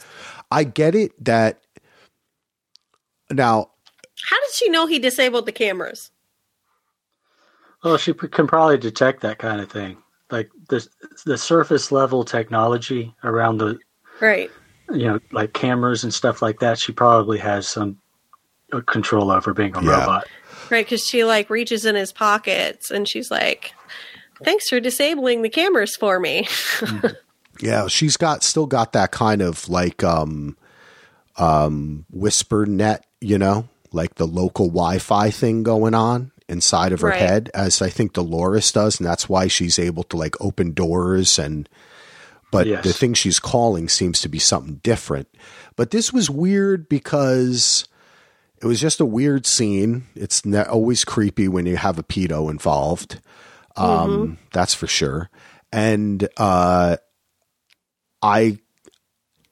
I 0.51 0.65
get 0.65 0.95
it 0.95 1.13
that 1.23 1.61
now, 3.31 3.73
How 4.31 4.41
did 4.41 4.55
she 4.55 4.71
know 4.71 4.87
he 4.87 4.99
disabled 4.99 5.45
the 5.45 5.53
cameras? 5.53 6.11
Well, 7.85 7.99
she 7.99 8.15
can 8.15 8.47
probably 8.47 8.79
detect 8.79 9.21
that 9.21 9.37
kind 9.39 9.61
of 9.61 9.71
thing, 9.71 9.99
like 10.31 10.49
the 10.71 10.89
the 11.27 11.37
surface 11.37 11.93
level 11.93 12.25
technology 12.25 13.15
around 13.23 13.59
the 13.59 13.79
Right. 14.19 14.51
you 14.91 15.09
know 15.09 15.21
like 15.31 15.53
cameras 15.53 16.05
and 16.05 16.15
stuff 16.15 16.41
like 16.41 16.61
that. 16.61 16.79
She 16.79 16.93
probably 16.93 17.37
has 17.37 17.69
some 17.69 17.99
uh, 18.73 18.81
control 18.87 19.31
over 19.31 19.53
being 19.53 19.77
a 19.77 19.83
Yeah. 19.83 20.01
robot. 20.01 20.27
Right, 20.71 20.87
because 20.87 21.05
she 21.05 21.25
like 21.25 21.51
reaches 21.51 21.85
in 21.85 21.97
his 21.97 22.13
pockets 22.13 22.93
and 22.93 23.09
she's 23.09 23.29
like, 23.29 23.73
"Thanks 24.45 24.69
for 24.69 24.81
disabling 24.81 25.43
the 25.43 25.49
cameras 25.51 25.97
for 25.97 26.19
me." 26.21 26.49
yeah, 27.61 27.87
she's 27.89 28.17
got 28.17 28.43
still 28.43 28.67
got 28.67 28.93
that 28.93 29.11
kind 29.11 29.43
of 29.43 29.69
like 29.69 30.03
um 30.05 30.57
um 31.37 32.05
whisper 32.11 32.67
net, 32.67 33.07
you 33.21 33.39
know, 33.39 33.69
like 33.93 34.17
the 34.17 34.27
local 34.27 34.67
Wi-Fi 34.69 35.31
thing 35.31 35.63
going 35.63 35.95
on 35.95 36.33
inside 36.49 36.93
of 36.93 37.01
her 37.01 37.09
Right. 37.09 37.21
head, 37.21 37.51
as 37.55 37.81
I 37.81 37.89
think 37.91 38.13
Dolores 38.15 38.73
does, 38.73 38.99
and 38.99 39.07
that's 39.07 39.29
why 39.29 39.47
she's 39.47 39.79
able 39.79 40.03
to 40.05 40.17
like 40.17 40.35
open 40.41 40.73
doors 40.73 41.39
and. 41.39 41.69
But 42.53 42.67
Yes. 42.67 42.83
the 42.83 42.93
thing 42.93 43.15
she's 43.15 43.39
calling 43.39 43.89
seems 43.89 44.21
to 44.23 44.29
be 44.29 44.41
something 44.41 44.81
different. 44.83 45.29
But 45.77 45.93
this 45.93 46.13
was 46.13 46.29
weird 46.29 46.89
because 46.89 47.85
it 48.61 48.67
was 48.67 48.81
just 48.81 48.99
a 48.99 49.05
weird 49.05 49.47
scene. 49.47 50.07
It's 50.17 50.45
ne- 50.45 50.65
always 50.65 51.05
creepy 51.05 51.47
when 51.47 51.65
you 51.67 51.77
have 51.77 51.97
a 51.97 52.03
pedo 52.03 52.51
involved. 52.51 53.21
Um, 53.77 54.39
That's 54.53 54.75
for 54.75 54.87
sure. 54.87 55.31
And 55.73 56.29
uh, 56.37 56.97
I, 58.23 58.59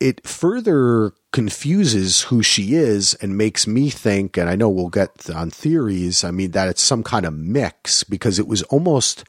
it 0.00 0.26
further 0.26 1.12
confuses 1.32 2.22
who 2.22 2.42
she 2.42 2.74
is 2.74 3.14
and 3.14 3.36
makes 3.36 3.66
me 3.66 3.90
think, 3.90 4.36
and 4.36 4.48
I 4.48 4.56
know 4.56 4.68
we'll 4.68 4.88
get 4.88 5.30
on 5.30 5.50
theories. 5.50 6.24
I 6.24 6.30
mean 6.30 6.52
that 6.52 6.68
it's 6.68 6.82
some 6.82 7.02
kind 7.02 7.26
of 7.26 7.34
mix 7.34 8.04
because 8.04 8.38
it 8.38 8.48
was 8.48 8.62
almost, 8.64 9.24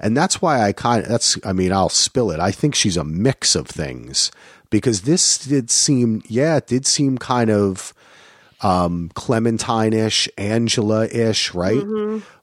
and 0.00 0.16
that's 0.16 0.42
why 0.42 0.62
I 0.62 0.72
kind 0.72 1.02
of 1.04 1.08
that's. 1.08 1.38
I 1.44 1.52
mean, 1.52 1.72
I'll 1.72 1.88
spill 1.88 2.30
it. 2.30 2.40
I 2.40 2.50
think 2.50 2.74
she's 2.74 2.96
a 2.96 3.04
mix 3.04 3.54
of 3.54 3.66
things 3.66 4.32
because 4.70 5.02
this 5.02 5.38
did 5.38 5.70
seem, 5.70 6.22
yeah, 6.26 6.56
it 6.56 6.66
did 6.66 6.86
seem 6.86 7.16
kind 7.18 7.50
of 7.50 7.94
um, 8.60 9.10
Clementine-ish, 9.14 10.28
Angela-ish, 10.36 11.54
right? 11.54 11.84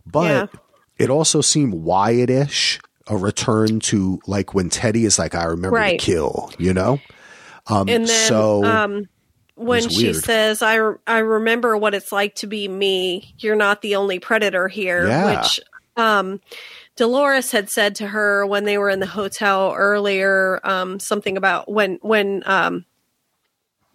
But 0.06 0.52
Yeah. 0.54 0.60
It 1.02 1.10
also 1.10 1.42
seemed 1.42 1.74
Wyatt-ish, 1.74 2.80
a 3.08 3.18
return 3.18 3.80
to 3.82 4.20
like 4.28 4.54
when 4.54 4.70
Teddy 4.70 5.06
is 5.06 5.18
like, 5.18 5.36
"I 5.36 5.46
remember 5.46 5.78
Right. 5.78 6.00
to 6.00 6.06
kill," 6.06 6.52
you 6.58 6.74
know. 6.74 7.00
Um, 7.68 7.90
and 7.90 8.06
then 8.06 8.08
so 8.08 8.64
um, 8.64 9.10
when 9.56 9.90
she 9.90 10.14
says, 10.14 10.62
"I 10.62 10.78
I 11.08 11.20
remember 11.20 11.76
what 11.78 11.94
it's 11.94 12.12
like 12.12 12.36
to 12.36 12.48
be 12.48 12.68
me. 12.68 13.34
You're 13.40 13.56
not 13.56 13.82
the 13.82 13.96
only 13.96 14.20
predator 14.20 14.68
here," 14.68 15.08
Yeah. 15.08 15.42
which 15.42 15.60
um, 15.98 16.40
Dolores 16.96 17.52
had 17.52 17.70
said 17.70 17.96
to 17.96 18.08
her 18.08 18.46
when 18.46 18.64
they 18.66 18.78
were 18.78 18.90
in 18.90 19.00
the 19.00 19.08
hotel 19.08 19.74
earlier, 19.76 20.60
um, 20.64 21.00
something 21.00 21.38
about 21.38 21.70
when 21.70 22.00
when 22.02 22.44
um, 22.46 22.86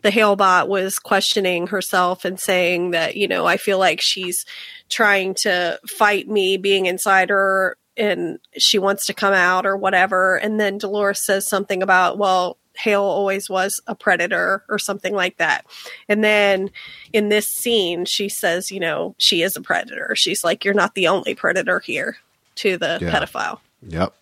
the 0.02 0.10
Halebot 0.10 0.68
was 0.68 0.98
questioning 0.98 1.68
herself 1.68 2.24
and 2.24 2.38
saying 2.38 2.90
that 2.92 3.16
you 3.16 3.26
know 3.28 3.46
I 3.46 3.56
feel 3.56 3.78
like 3.78 4.00
she's 4.02 4.44
trying 4.88 5.34
to 5.34 5.78
fight 5.88 6.28
me 6.28 6.56
being 6.56 6.86
inside 6.86 7.30
her 7.30 7.76
and 7.96 8.38
she 8.58 8.78
wants 8.78 9.06
to 9.06 9.14
come 9.14 9.32
out 9.32 9.66
or 9.66 9.76
whatever 9.76 10.36
and 10.36 10.60
then 10.60 10.78
Dolores 10.78 11.24
says 11.24 11.48
something 11.48 11.82
about 11.82 12.18
well 12.18 12.56
Hale 12.78 13.02
always 13.02 13.48
was 13.48 13.80
a 13.86 13.94
predator 13.94 14.62
or 14.68 14.78
something 14.78 15.14
like 15.14 15.38
that. 15.38 15.64
And 16.10 16.22
then 16.22 16.70
in 17.14 17.30
this 17.30 17.48
scene 17.48 18.04
she 18.04 18.28
says, 18.28 18.70
you 18.70 18.80
know, 18.80 19.14
she 19.18 19.40
is 19.42 19.56
a 19.56 19.62
predator. 19.62 20.14
She's 20.14 20.44
like 20.44 20.64
you're 20.64 20.74
not 20.74 20.94
the 20.94 21.08
only 21.08 21.34
predator 21.34 21.80
here 21.80 22.18
to 22.56 22.76
the 22.76 22.98
Yeah. 23.00 23.10
pedophile. 23.10 23.60
Yep. 23.88 24.12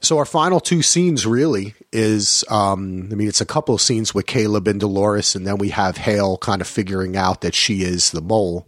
So 0.00 0.18
our 0.18 0.24
final 0.24 0.60
two 0.60 0.82
scenes 0.82 1.26
really 1.26 1.74
is, 1.92 2.44
um, 2.48 3.08
I 3.10 3.14
mean, 3.14 3.28
it's 3.28 3.40
a 3.40 3.46
couple 3.46 3.74
of 3.74 3.80
scenes 3.80 4.14
with 4.14 4.26
Caleb 4.26 4.68
and 4.68 4.78
Dolores, 4.78 5.34
and 5.34 5.46
then 5.46 5.56
we 5.58 5.70
have 5.70 5.96
Hale 5.96 6.36
kind 6.36 6.60
of 6.60 6.68
figuring 6.68 7.16
out 7.16 7.40
that 7.40 7.54
she 7.54 7.82
is 7.82 8.10
the 8.10 8.20
mole. 8.20 8.66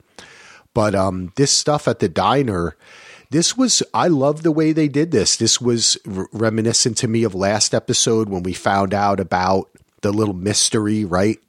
But 0.78 0.94
um, 0.94 1.32
this 1.34 1.50
stuff 1.50 1.88
at 1.88 1.98
the 1.98 2.08
diner, 2.08 2.76
this 3.30 3.56
was, 3.56 3.82
I 3.92 4.06
love 4.06 4.44
the 4.44 4.52
way 4.52 4.70
they 4.70 4.86
did 4.86 5.10
this. 5.10 5.36
This 5.36 5.60
was 5.60 5.98
r- 6.08 6.28
reminiscent 6.30 6.96
to 6.98 7.08
me 7.08 7.24
of 7.24 7.34
last 7.34 7.74
episode 7.74 8.28
when 8.28 8.44
we 8.44 8.52
found 8.52 8.94
out 8.94 9.18
about 9.18 9.70
the 10.02 10.12
little 10.12 10.34
mystery, 10.34 11.04
right? 11.04 11.40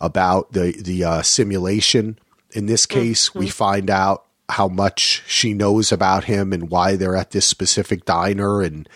About 0.00 0.50
the, 0.50 0.72
the 0.72 1.04
uh, 1.04 1.22
simulation. 1.22 2.18
In 2.54 2.66
this 2.66 2.84
case, 2.84 3.32
we 3.32 3.48
find 3.48 3.88
out 3.88 4.24
how 4.48 4.66
much 4.66 5.22
she 5.28 5.54
knows 5.54 5.92
about 5.92 6.24
him 6.24 6.52
and 6.52 6.68
why 6.68 6.96
they're 6.96 7.14
at 7.14 7.30
this 7.30 7.46
specific 7.46 8.04
diner 8.04 8.62
and 8.62 8.88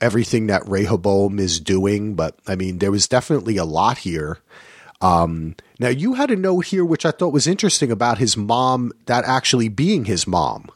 everything 0.00 0.48
that 0.48 0.66
Rehoboam 0.66 1.38
is 1.38 1.60
doing. 1.60 2.16
But 2.16 2.40
I 2.48 2.56
mean, 2.56 2.78
there 2.80 2.90
was 2.90 3.06
definitely 3.06 3.56
a 3.56 3.64
lot 3.64 3.98
here. 3.98 4.38
Um, 5.00 5.54
now 5.82 5.88
you 5.88 6.14
had 6.14 6.30
a 6.30 6.36
note 6.36 6.66
here, 6.66 6.84
which 6.84 7.04
I 7.04 7.10
thought 7.10 7.32
was 7.32 7.48
interesting 7.48 7.90
about 7.90 8.18
his 8.18 8.36
mom, 8.36 8.92
that 9.06 9.24
actually 9.24 9.68
being 9.68 10.04
his 10.04 10.28
mom. 10.28 10.70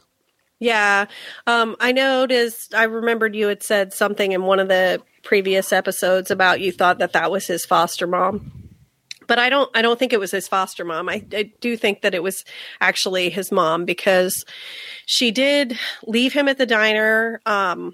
Yeah. 0.59 1.05
Um, 1.45 1.77
I 1.79 1.93
noticed, 1.93 2.75
I 2.75 2.83
remembered 2.83 3.33
you 3.33 3.47
had 3.47 3.63
said 3.63 3.93
something 3.93 4.33
in 4.33 4.43
one 4.43 4.59
of 4.59 4.67
the 4.67 5.01
previous 5.23 5.71
episodes 5.71 6.29
about 6.29 6.59
you 6.59 6.73
thought 6.73 6.99
that 6.99 7.13
that 7.13 7.31
was 7.31 7.47
his 7.47 7.65
foster 7.65 8.05
mom. 8.05 8.51
But 9.27 9.39
I 9.39 9.49
don't. 9.49 9.69
I 9.75 9.81
don't 9.81 9.99
think 9.99 10.13
it 10.13 10.21
was 10.21 10.31
his 10.31 10.47
foster 10.47 10.85
mom. 10.85 11.09
I, 11.09 11.21
I 11.33 11.51
do 11.59 11.75
think 11.75 12.01
that 12.01 12.15
it 12.15 12.23
was 12.23 12.45
actually 12.79 13.29
his 13.29 13.51
mom 13.51 13.83
because 13.83 14.45
she 15.05 15.31
did 15.31 15.77
leave 16.05 16.31
him 16.31 16.47
at 16.47 16.57
the 16.57 16.65
diner. 16.65 17.41
Um, 17.45 17.93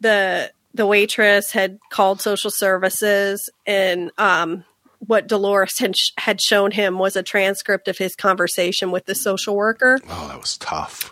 the 0.00 0.52
the 0.72 0.86
waitress 0.86 1.50
had 1.50 1.80
called 1.90 2.20
social 2.20 2.52
services, 2.52 3.50
and 3.66 4.12
um, 4.16 4.64
what 5.06 5.26
Dolores 5.26 5.78
had 5.78 5.96
sh- 5.96 6.10
had 6.18 6.40
shown 6.40 6.70
him 6.70 6.98
was 6.98 7.16
a 7.16 7.22
transcript 7.22 7.88
of 7.88 7.98
his 7.98 8.14
conversation 8.14 8.90
with 8.90 9.06
the 9.06 9.14
social 9.14 9.56
worker 9.56 9.98
Oh, 10.08 10.28
that 10.28 10.40
was 10.40 10.56
tough. 10.58 11.10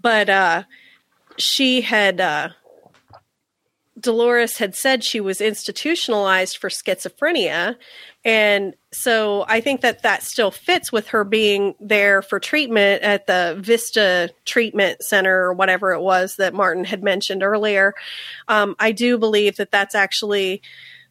but 0.00 0.28
uh 0.30 0.62
she 1.36 1.80
had 1.82 2.20
uh 2.20 2.48
Dolores 4.00 4.58
had 4.58 4.76
said 4.76 5.02
she 5.02 5.20
was 5.20 5.40
institutionalized 5.40 6.56
for 6.58 6.68
schizophrenia 6.70 7.74
and 8.24 8.74
so 8.92 9.44
I 9.48 9.60
think 9.60 9.80
that 9.80 10.02
that 10.02 10.22
still 10.22 10.50
fits 10.52 10.92
with 10.92 11.08
her 11.08 11.24
being 11.24 11.74
there 11.80 12.22
for 12.22 12.38
treatment 12.38 13.02
at 13.02 13.26
the 13.26 13.56
Vista 13.60 14.30
Treatment 14.44 15.02
Center 15.02 15.42
or 15.44 15.52
whatever 15.52 15.92
it 15.92 16.00
was 16.00 16.36
that 16.36 16.54
Martin 16.54 16.84
had 16.84 17.02
mentioned 17.02 17.42
earlier. 17.42 17.94
Um, 18.48 18.74
I 18.78 18.92
do 18.92 19.18
believe 19.18 19.56
that 19.56 19.70
that's 19.70 19.94
actually 19.94 20.62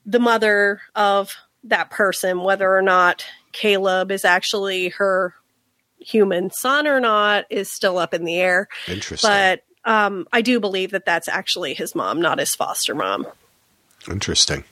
the 0.05 0.19
mother 0.19 0.81
of 0.95 1.33
that 1.63 1.89
person, 1.89 2.41
whether 2.41 2.75
or 2.75 2.81
not 2.81 3.25
Caleb 3.51 4.11
is 4.11 4.25
actually 4.25 4.89
her 4.89 5.33
human 5.99 6.51
son 6.51 6.87
or 6.87 6.99
not 6.99 7.45
is 7.49 7.71
still 7.71 7.97
up 7.97 8.13
in 8.13 8.23
the 8.23 8.37
air 8.37 8.67
Interesting. 8.87 9.29
but 9.29 9.63
um, 9.83 10.27
I 10.33 10.41
do 10.41 10.59
believe 10.59 10.91
that 10.91 11.05
that's 11.05 11.27
actually 11.27 11.73
his 11.73 11.95
mom, 11.95 12.21
not 12.21 12.39
his 12.39 12.53
foster 12.53 12.93
mom. 12.93 13.25
Interesting. 14.09 14.65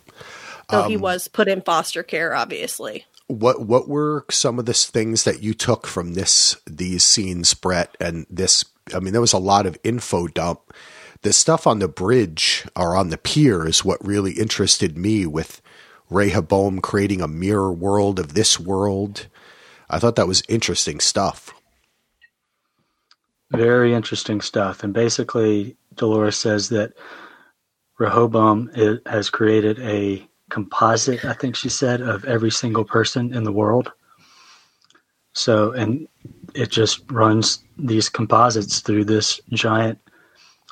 Though 0.70 0.84
um, 0.84 0.90
he 0.90 0.98
was 0.98 1.28
put 1.28 1.48
in 1.48 1.62
foster 1.62 2.03
care, 2.03 2.36
obviously. 2.36 3.06
What 3.28 3.66
what 3.66 3.88
were 3.88 4.26
some 4.30 4.60
of 4.60 4.66
the 4.66 4.74
things 4.74 5.24
that 5.24 5.41
you 5.41 5.53
took 5.53 5.88
from 5.88 6.14
this 6.14 6.57
these 6.68 7.03
scenes, 7.03 7.53
Brett, 7.53 7.95
and 7.99 8.26
this? 8.30 8.66
I 8.94 8.99
mean, 8.99 9.14
there 9.14 9.22
was 9.22 9.34
a 9.34 9.40
lot 9.40 9.66
of 9.66 9.78
info 9.84 10.28
dump. 10.28 10.74
The 11.22 11.34
stuff 11.34 11.66
on 11.66 11.80
the 11.80 11.88
bridge 11.88 12.68
or 12.76 12.95
on 12.95 13.10
the 13.10 13.18
pier 13.18 13.68
is 13.68 13.84
what 13.84 14.06
really 14.06 14.34
interested 14.34 14.98
me 14.98 15.26
with 15.26 15.62
Rehoboam 16.10 16.82
creating 16.82 17.22
a 17.22 17.27
mirror 17.27 17.72
world 17.72 18.19
of 18.19 18.34
this 18.34 18.60
world. 18.60 19.27
I 19.90 19.99
thought 19.99 20.15
that 20.15 20.27
was 20.27 20.44
interesting 20.48 20.99
stuff. 20.99 21.53
Very 23.52 23.94
interesting 23.94 24.41
stuff. 24.41 24.84
And 24.84 24.94
basically, 24.94 25.77
Dolores 25.95 26.38
says 26.38 26.69
that 26.69 26.94
Rehoboam 27.98 28.72
has 29.06 29.30
created 29.30 29.80
a 29.80 30.27
composite, 30.49 31.23
I 31.26 31.34
think 31.34 31.56
she 31.56 31.69
said, 31.69 32.02
of 32.02 32.26
every 32.26 32.52
single 32.52 32.84
person 32.84 33.34
in 33.34 33.44
the 33.44 33.52
world. 33.52 33.91
So, 35.34 35.72
and 35.72 36.07
it 36.53 36.72
just 36.72 37.10
runs 37.11 37.64
these 37.77 38.10
composites 38.10 38.80
through 38.80 39.06
this 39.06 39.40
giant 39.52 39.99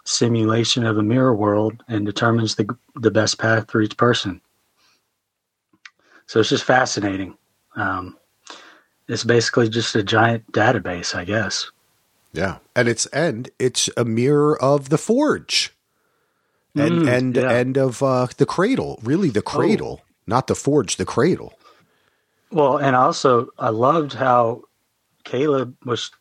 simulation 0.05 0.85
of 0.85 0.97
a 0.97 1.03
mirror 1.03 1.35
world 1.35 1.81
and 1.87 2.05
determines 2.05 2.55
the 2.55 2.67
the 2.95 3.11
best 3.11 3.39
path 3.39 3.69
for 3.71 3.81
each 3.81 3.97
person. 3.97 4.41
So 6.27 6.39
it's 6.39 6.49
just 6.49 6.63
fascinating. 6.63 7.37
Um, 7.75 8.17
it's 9.07 9.23
basically 9.23 9.69
just 9.69 9.95
a 9.95 10.03
giant 10.03 10.51
database, 10.51 11.15
I 11.15 11.25
guess. 11.25 11.69
Yeah, 12.31 12.57
and 12.75 12.87
its 12.87 13.07
end, 13.13 13.51
it's 13.59 13.89
a 13.95 14.03
mirror 14.03 14.59
of 14.59 14.89
the 14.89 14.97
forge, 14.97 15.71
and 16.75 17.03
mm, 17.03 17.17
and 17.17 17.35
yeah. 17.35 17.51
end 17.51 17.77
of 17.77 18.01
uh, 18.01 18.27
the 18.37 18.47
cradle. 18.47 18.99
Really, 19.03 19.29
the 19.29 19.43
cradle, 19.43 20.01
oh. 20.01 20.05
not 20.25 20.47
the 20.47 20.55
forge, 20.55 20.95
the 20.95 21.05
cradle. 21.05 21.53
Well, 22.51 22.77
and 22.77 22.95
also, 22.95 23.49
I 23.59 23.69
loved 23.69 24.13
how 24.13 24.63
Caleb 25.23 25.75
was 25.85 26.11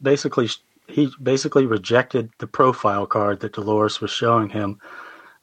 basically 0.00 0.48
he 0.88 1.10
basically 1.22 1.64
rejected 1.64 2.30
the 2.38 2.46
profile 2.46 3.06
card 3.06 3.40
that 3.40 3.54
Dolores 3.54 4.00
was 4.00 4.10
showing 4.10 4.50
him, 4.50 4.78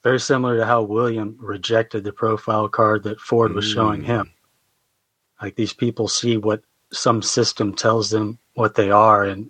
very 0.04 0.20
similar 0.20 0.58
to 0.58 0.66
how 0.66 0.82
William 0.82 1.38
rejected 1.40 2.04
the 2.04 2.14
profile 2.14 2.70
card 2.70 3.04
that 3.04 3.20
Ford 3.20 3.54
was 3.54 3.66
mm. 3.66 3.74
showing 3.74 4.04
him. 4.04 4.32
Like 5.42 5.56
these 5.56 5.74
people 5.74 6.08
see 6.08 6.38
what 6.38 6.62
some 6.92 7.22
system 7.22 7.74
tells 7.74 8.10
them 8.10 8.40
what 8.54 8.76
they 8.76 8.92
are, 8.92 9.24
and 9.24 9.50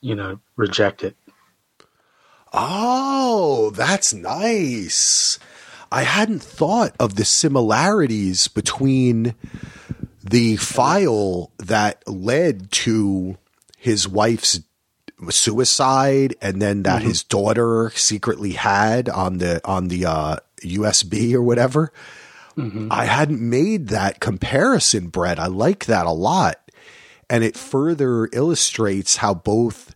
you 0.00 0.14
know, 0.14 0.40
reject 0.56 1.02
it. 1.02 1.16
Oh, 2.52 3.70
that's 3.70 4.14
nice. 4.14 5.38
I 5.90 6.02
hadn't 6.02 6.42
thought 6.42 6.94
of 7.00 7.16
the 7.16 7.24
similarities 7.24 8.48
between 8.48 9.34
the 10.22 10.56
file 10.56 11.50
that 11.58 12.06
led 12.06 12.70
to 12.70 13.38
his 13.78 14.06
wife's 14.06 14.60
suicide 15.30 16.36
and 16.40 16.62
then 16.62 16.82
that 16.84 17.00
mm-hmm. 17.00 17.08
his 17.08 17.22
daughter 17.24 17.90
secretly 17.94 18.52
had 18.52 19.08
on 19.08 19.38
the 19.38 19.60
on 19.64 19.88
the 19.88 20.06
uh, 20.06 20.36
USB 20.62 21.34
or 21.34 21.42
whatever. 21.42 21.92
Mm-hmm. 22.56 22.88
I 22.90 23.04
hadn't 23.04 23.40
made 23.40 23.88
that 23.88 24.20
comparison, 24.20 25.08
Brett. 25.08 25.38
I 25.38 25.46
like 25.46 25.86
that 25.86 26.06
a 26.06 26.12
lot. 26.12 26.56
And 27.30 27.44
it 27.44 27.56
further 27.56 28.28
illustrates 28.32 29.16
how 29.16 29.34
both 29.34 29.94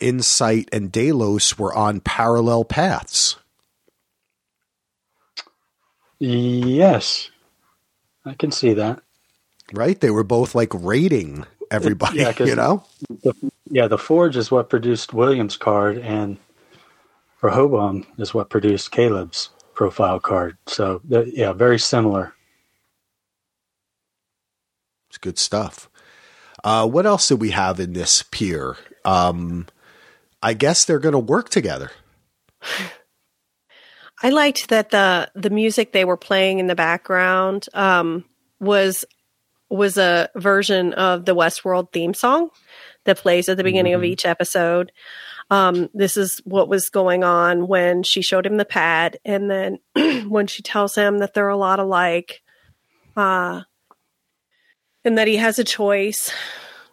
Incite 0.00 0.68
and 0.72 0.92
Delos 0.92 1.58
were 1.58 1.74
on 1.74 2.00
parallel 2.00 2.64
paths. 2.64 3.36
Yes, 6.18 7.30
I 8.24 8.34
can 8.34 8.50
see 8.50 8.74
that. 8.74 9.00
Right? 9.72 10.00
They 10.00 10.10
were 10.10 10.24
both 10.24 10.54
like 10.54 10.72
rating 10.72 11.44
everybody, 11.70 12.18
yeah, 12.20 12.32
you 12.38 12.54
know? 12.54 12.84
The, 13.08 13.34
yeah, 13.70 13.88
the 13.88 13.98
Forge 13.98 14.36
is 14.36 14.50
what 14.50 14.70
produced 14.70 15.12
Williams' 15.12 15.56
card, 15.56 15.98
and 15.98 16.38
Rehoboam 17.42 18.06
is 18.18 18.32
what 18.32 18.50
produced 18.50 18.90
Caleb's 18.90 19.50
profile 19.74 20.20
card. 20.20 20.56
So, 20.66 21.00
yeah, 21.08 21.52
very 21.52 21.78
similar. 21.78 22.34
It's 25.08 25.18
good 25.18 25.38
stuff. 25.38 25.90
Uh, 26.64 26.88
what 26.88 27.06
else 27.06 27.28
did 27.28 27.40
we 27.40 27.50
have 27.50 27.78
in 27.78 27.92
this 27.92 28.24
pier? 28.30 28.76
Um, 29.04 29.66
I 30.42 30.54
guess 30.54 30.84
they're 30.84 30.98
going 30.98 31.12
to 31.12 31.18
work 31.18 31.48
together. 31.48 31.90
I 34.22 34.30
liked 34.30 34.70
that 34.70 34.90
the 34.90 35.30
the 35.34 35.50
music 35.50 35.92
they 35.92 36.04
were 36.04 36.16
playing 36.16 36.58
in 36.58 36.66
the 36.66 36.74
background 36.74 37.66
um, 37.74 38.24
was 38.58 39.04
was 39.68 39.98
a 39.98 40.30
version 40.34 40.94
of 40.94 41.24
the 41.24 41.34
Westworld 41.34 41.92
theme 41.92 42.14
song 42.14 42.50
that 43.06 43.18
plays 43.18 43.48
at 43.48 43.56
the 43.56 43.64
beginning 43.64 43.92
mm-hmm. 43.92 44.00
of 44.00 44.04
each 44.04 44.26
episode. 44.26 44.92
Um, 45.50 45.88
this 45.94 46.16
is 46.16 46.40
what 46.44 46.68
was 46.68 46.90
going 46.90 47.24
on 47.24 47.68
when 47.68 48.02
she 48.02 48.20
showed 48.22 48.46
him 48.46 48.56
the 48.56 48.64
pad, 48.64 49.18
and 49.24 49.50
then 49.50 49.78
when 50.28 50.46
she 50.46 50.62
tells 50.62 50.94
him 50.94 51.18
that 51.18 51.34
they're 51.34 51.48
a 51.48 51.56
lot 51.56 51.78
alike, 51.78 52.42
uh, 53.16 53.62
and 55.04 55.18
that 55.18 55.28
he 55.28 55.36
has 55.36 55.58
a 55.58 55.64
choice 55.64 56.32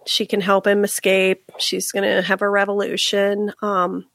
she 0.05 0.25
can 0.25 0.41
help 0.41 0.67
him 0.67 0.83
escape. 0.83 1.51
She's 1.57 1.91
going 1.91 2.03
to 2.03 2.21
have 2.21 2.41
a 2.41 2.49
revolution. 2.49 3.53
Um, 3.61 4.05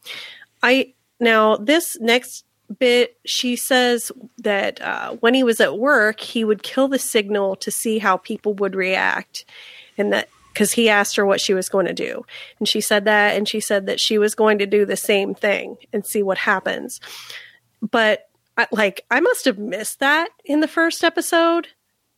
I 0.62 0.94
now 1.20 1.56
this 1.56 1.98
next 2.00 2.44
bit, 2.78 3.16
she 3.24 3.56
says 3.56 4.12
that 4.38 4.80
uh, 4.80 5.16
when 5.16 5.34
he 5.34 5.42
was 5.42 5.60
at 5.60 5.78
work, 5.78 6.20
he 6.20 6.44
would 6.44 6.62
kill 6.62 6.88
the 6.88 6.98
signal 6.98 7.56
to 7.56 7.70
see 7.70 7.98
how 7.98 8.16
people 8.16 8.54
would 8.54 8.74
react, 8.74 9.44
and 9.96 10.12
that 10.12 10.28
because 10.58 10.72
he 10.72 10.88
asked 10.88 11.14
her 11.14 11.24
what 11.24 11.40
she 11.40 11.54
was 11.54 11.68
going 11.68 11.86
to 11.86 11.94
do, 11.94 12.24
and 12.58 12.66
she 12.66 12.80
said 12.80 13.04
that, 13.04 13.36
and 13.36 13.48
she 13.48 13.60
said 13.60 13.86
that 13.86 14.00
she 14.00 14.18
was 14.18 14.34
going 14.34 14.58
to 14.58 14.66
do 14.66 14.84
the 14.84 14.96
same 14.96 15.32
thing 15.32 15.76
and 15.92 16.04
see 16.04 16.20
what 16.20 16.36
happens. 16.36 16.98
But 17.80 18.28
like, 18.72 19.02
I 19.08 19.20
must 19.20 19.44
have 19.44 19.56
missed 19.56 20.00
that 20.00 20.30
in 20.44 20.58
the 20.58 20.66
first 20.66 21.04
episode. 21.04 21.68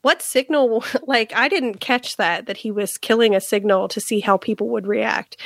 What 0.00 0.22
signal 0.22 0.82
like 1.06 1.34
i 1.36 1.46
didn't 1.46 1.80
catch 1.80 2.16
that 2.16 2.46
that 2.46 2.56
he 2.56 2.70
was 2.70 2.96
killing 2.96 3.36
a 3.36 3.40
signal 3.42 3.88
to 3.88 4.00
see 4.00 4.20
how 4.20 4.38
people 4.38 4.70
would 4.70 4.86
react. 4.86 5.36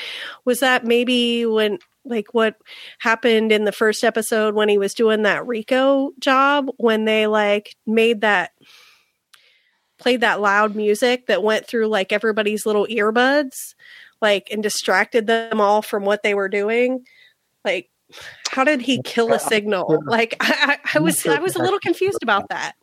Was 0.45 0.61
that 0.61 0.85
maybe 0.85 1.45
when 1.45 1.81
like 2.05 2.33
what 2.33 2.55
happened 3.01 3.51
in 3.51 3.65
the 3.65 3.73
first 3.73 4.05
episode 4.05 4.55
when 4.55 4.69
he 4.69 4.79
was 4.79 4.95
doing 4.95 5.23
that 5.23 5.45
rico 5.45 6.13
job 6.21 6.71
when 6.77 7.07
they 7.07 7.27
like 7.27 7.75
made 7.87 8.21
that 8.21 8.53
played 10.05 10.21
that 10.21 10.39
loud 10.39 10.77
music 10.77 11.29
that 11.29 11.43
went 11.43 11.67
through 11.67 11.87
like 11.87 12.13
everybody's 12.13 12.67
little 12.67 12.87
earbuds 12.89 13.75
like 14.21 14.49
and 14.53 14.63
distracted 14.63 15.27
them 15.27 15.63
all 15.63 15.81
from 15.81 16.05
what 16.05 16.23
they 16.23 16.35
were 16.35 16.49
doing 16.51 17.07
like 17.65 17.89
how 18.51 18.65
did 18.65 18.83
he 18.83 19.01
kill 19.03 19.33
a 19.33 19.39
signal 19.39 19.99
like 20.05 20.37
i, 20.41 20.79
I, 20.85 20.99
I 20.99 21.01
was 21.01 21.27
i 21.27 21.39
was 21.39 21.57
a 21.57 21.59
little 21.59 21.79
confused 21.79 22.23
about 22.23 22.51
that 22.51 22.75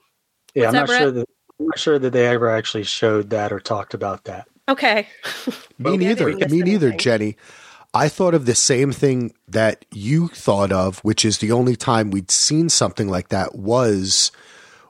yeah 0.56 0.69
i'm 0.69 0.73
not 0.73 0.89
sure 0.89 1.11
that 1.11 1.30
I'm 1.61 1.68
not 1.68 1.77
sure 1.77 1.99
that 1.99 2.11
they 2.11 2.26
ever 2.26 2.49
actually 2.49 2.85
showed 2.85 3.30
that 3.30 3.53
or 3.53 3.60
talked 3.60 3.93
about 3.93 4.23
that. 4.23 4.48
Okay. 4.68 5.07
Me 5.77 5.95
neither. 5.95 6.35
Me 6.48 6.64
neither, 6.64 6.91
Jenny. 6.91 7.38
I 7.93 8.10
thought 8.10 8.34
of 8.34 8.48
the 8.48 8.56
same 8.56 8.91
thing 8.91 9.35
that 9.48 9.85
you 9.91 10.30
thought 10.30 10.72
of, 10.72 10.98
which 10.99 11.23
is 11.23 11.38
the 11.38 11.52
only 11.52 11.76
time 11.76 12.10
we'd 12.10 12.31
seen 12.31 12.69
something 12.69 13.10
like 13.10 13.27
that 13.27 13.53
was 13.53 14.31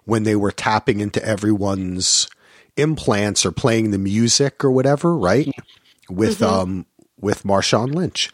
when 0.06 0.24
they 0.24 0.36
were 0.36 0.52
tapping 0.52 1.00
into 1.00 1.24
everyone's 1.24 2.28
implants 2.78 3.46
or 3.46 3.52
playing 3.52 3.92
the 3.92 3.98
music 3.98 4.64
or 4.64 4.72
whatever, 4.72 5.16
right? 5.16 5.50
With 6.10 6.40
mm-hmm. 6.40 6.54
um 6.54 6.86
with 7.20 7.44
Marshawn 7.44 7.94
Lynch, 7.94 8.32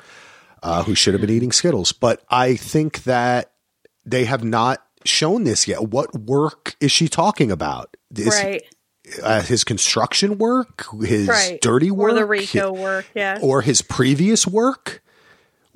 uh, 0.64 0.84
who 0.84 0.96
should 0.96 1.14
have 1.14 1.22
been 1.22 1.30
eating 1.30 1.52
Skittles. 1.52 1.92
But 1.92 2.24
I 2.30 2.56
think 2.56 3.04
that 3.04 3.52
they 4.06 4.26
have 4.26 4.44
not 4.44 4.84
shown 5.06 5.44
this 5.44 5.68
yet. 5.68 5.90
What 5.90 6.14
work 6.18 6.76
is 6.80 6.92
she 6.92 7.08
talking 7.08 7.52
about? 7.52 7.96
Is, 8.16 8.28
right. 8.28 8.64
Uh, 9.24 9.42
his 9.42 9.64
construction 9.64 10.38
work, 10.38 10.86
his 11.02 11.28
right. 11.28 11.62
dirty 11.62 11.92
work, 11.92 12.12
or 12.12 12.16
the 12.16 12.26
Rico 12.26 12.74
work, 12.74 13.06
yeah, 13.16 13.40
or 13.42 13.62
his 13.62 13.82
previous 13.82 14.46
work 14.46 15.02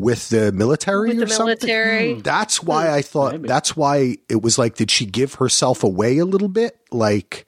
with 0.02 0.30
the 0.30 0.52
military 0.52 1.10
with 1.10 1.22
or 1.22 1.26
the 1.26 1.32
something. 1.32 1.46
Military. 1.68 2.14
Hmm. 2.16 2.20
That's 2.22 2.62
why 2.62 2.92
I 2.92 3.02
thought. 3.02 3.34
Maybe. 3.34 3.48
That's 3.48 3.78
why 3.78 4.18
it 4.30 4.42
was 4.42 4.58
like, 4.58 4.76
did 4.76 4.92
she 4.92 5.06
give 5.06 5.36
herself 5.36 5.84
away 5.84 6.18
a 6.18 6.26
little 6.26 6.50
bit? 6.50 6.78
Like, 6.92 7.46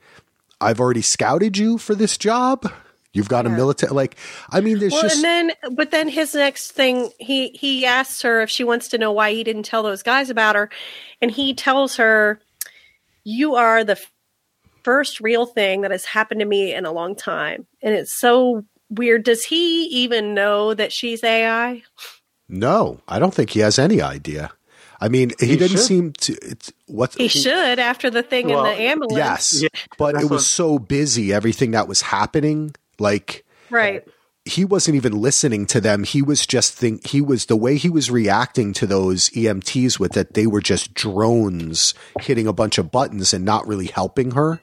I've 0.60 0.80
already 0.80 1.02
scouted 1.02 1.58
you 1.58 1.78
for 1.78 1.94
this 1.94 2.16
job. 2.16 2.70
You've 3.12 3.28
got 3.28 3.44
yeah. 3.44 3.52
a 3.52 3.56
military, 3.56 3.92
like, 3.92 4.16
I 4.50 4.60
mean, 4.60 4.80
there's 4.80 4.92
well, 4.92 5.02
just. 5.02 5.16
And 5.16 5.24
then, 5.24 5.52
but 5.76 5.92
then 5.92 6.08
his 6.08 6.34
next 6.34 6.72
thing, 6.72 7.10
he 7.20 7.48
he 7.50 7.86
asks 7.86 8.22
her 8.22 8.42
if 8.42 8.50
she 8.50 8.64
wants 8.64 8.88
to 8.88 8.98
know 8.98 9.12
why 9.12 9.32
he 9.32 9.44
didn't 9.44 9.62
tell 9.62 9.84
those 9.84 10.02
guys 10.02 10.30
about 10.30 10.56
her, 10.56 10.68
and 11.22 11.30
he 11.30 11.54
tells 11.54 11.96
her, 11.96 12.40
"You 13.22 13.54
are 13.54 13.84
the 13.84 14.00
first 14.82 15.20
real 15.20 15.46
thing 15.46 15.82
that 15.82 15.92
has 15.92 16.04
happened 16.04 16.40
to 16.40 16.46
me 16.46 16.74
in 16.74 16.86
a 16.86 16.92
long 16.92 17.14
time," 17.14 17.68
and 17.82 17.94
it's 17.94 18.12
so 18.12 18.64
weird. 18.90 19.22
Does 19.22 19.44
he 19.44 19.84
even 19.84 20.34
know 20.34 20.74
that 20.74 20.92
she's 20.92 21.22
AI? 21.22 21.82
No, 22.54 23.00
I 23.08 23.18
don't 23.18 23.34
think 23.34 23.50
he 23.50 23.60
has 23.60 23.78
any 23.78 24.00
idea. 24.00 24.50
I 25.00 25.08
mean, 25.08 25.32
he, 25.40 25.46
He 25.48 25.56
didn't 25.56 25.76
should. 25.78 25.80
seem 25.86 26.12
to. 26.12 26.32
It's, 26.40 26.72
what 26.86 27.14
He 27.14 27.28
should 27.28 27.78
after 27.78 28.10
the 28.10 28.22
thing 28.22 28.48
Well, 28.48 28.64
in 28.64 28.76
the 28.76 28.82
ambulance. 28.84 29.16
Yes, 29.18 29.62
Yeah, 29.62 29.68
but 29.98 30.14
it 30.14 30.22
was 30.22 30.30
what- 30.30 30.40
so 30.42 30.78
busy. 30.78 31.32
Everything 31.32 31.72
that 31.72 31.88
was 31.88 32.00
happening, 32.02 32.74
like 32.98 33.44
Right. 33.70 34.06
he 34.44 34.64
wasn't 34.64 34.94
even 34.94 35.20
listening 35.20 35.66
to 35.66 35.80
them. 35.80 36.04
He 36.04 36.22
was 36.22 36.46
just 36.46 36.74
think 36.74 37.08
he 37.08 37.20
was 37.20 37.46
the 37.46 37.56
way 37.56 37.76
he 37.76 37.90
was 37.90 38.08
reacting 38.10 38.72
to 38.74 38.86
those 38.86 39.30
EMTs 39.30 39.98
with 39.98 40.12
that 40.12 40.34
They 40.34 40.46
were 40.46 40.62
just 40.62 40.94
drones 40.94 41.92
hitting 42.20 42.46
a 42.46 42.52
bunch 42.52 42.78
of 42.78 42.92
buttons 42.92 43.34
and 43.34 43.44
not 43.44 43.66
really 43.66 43.86
helping 43.88 44.30
her. 44.30 44.60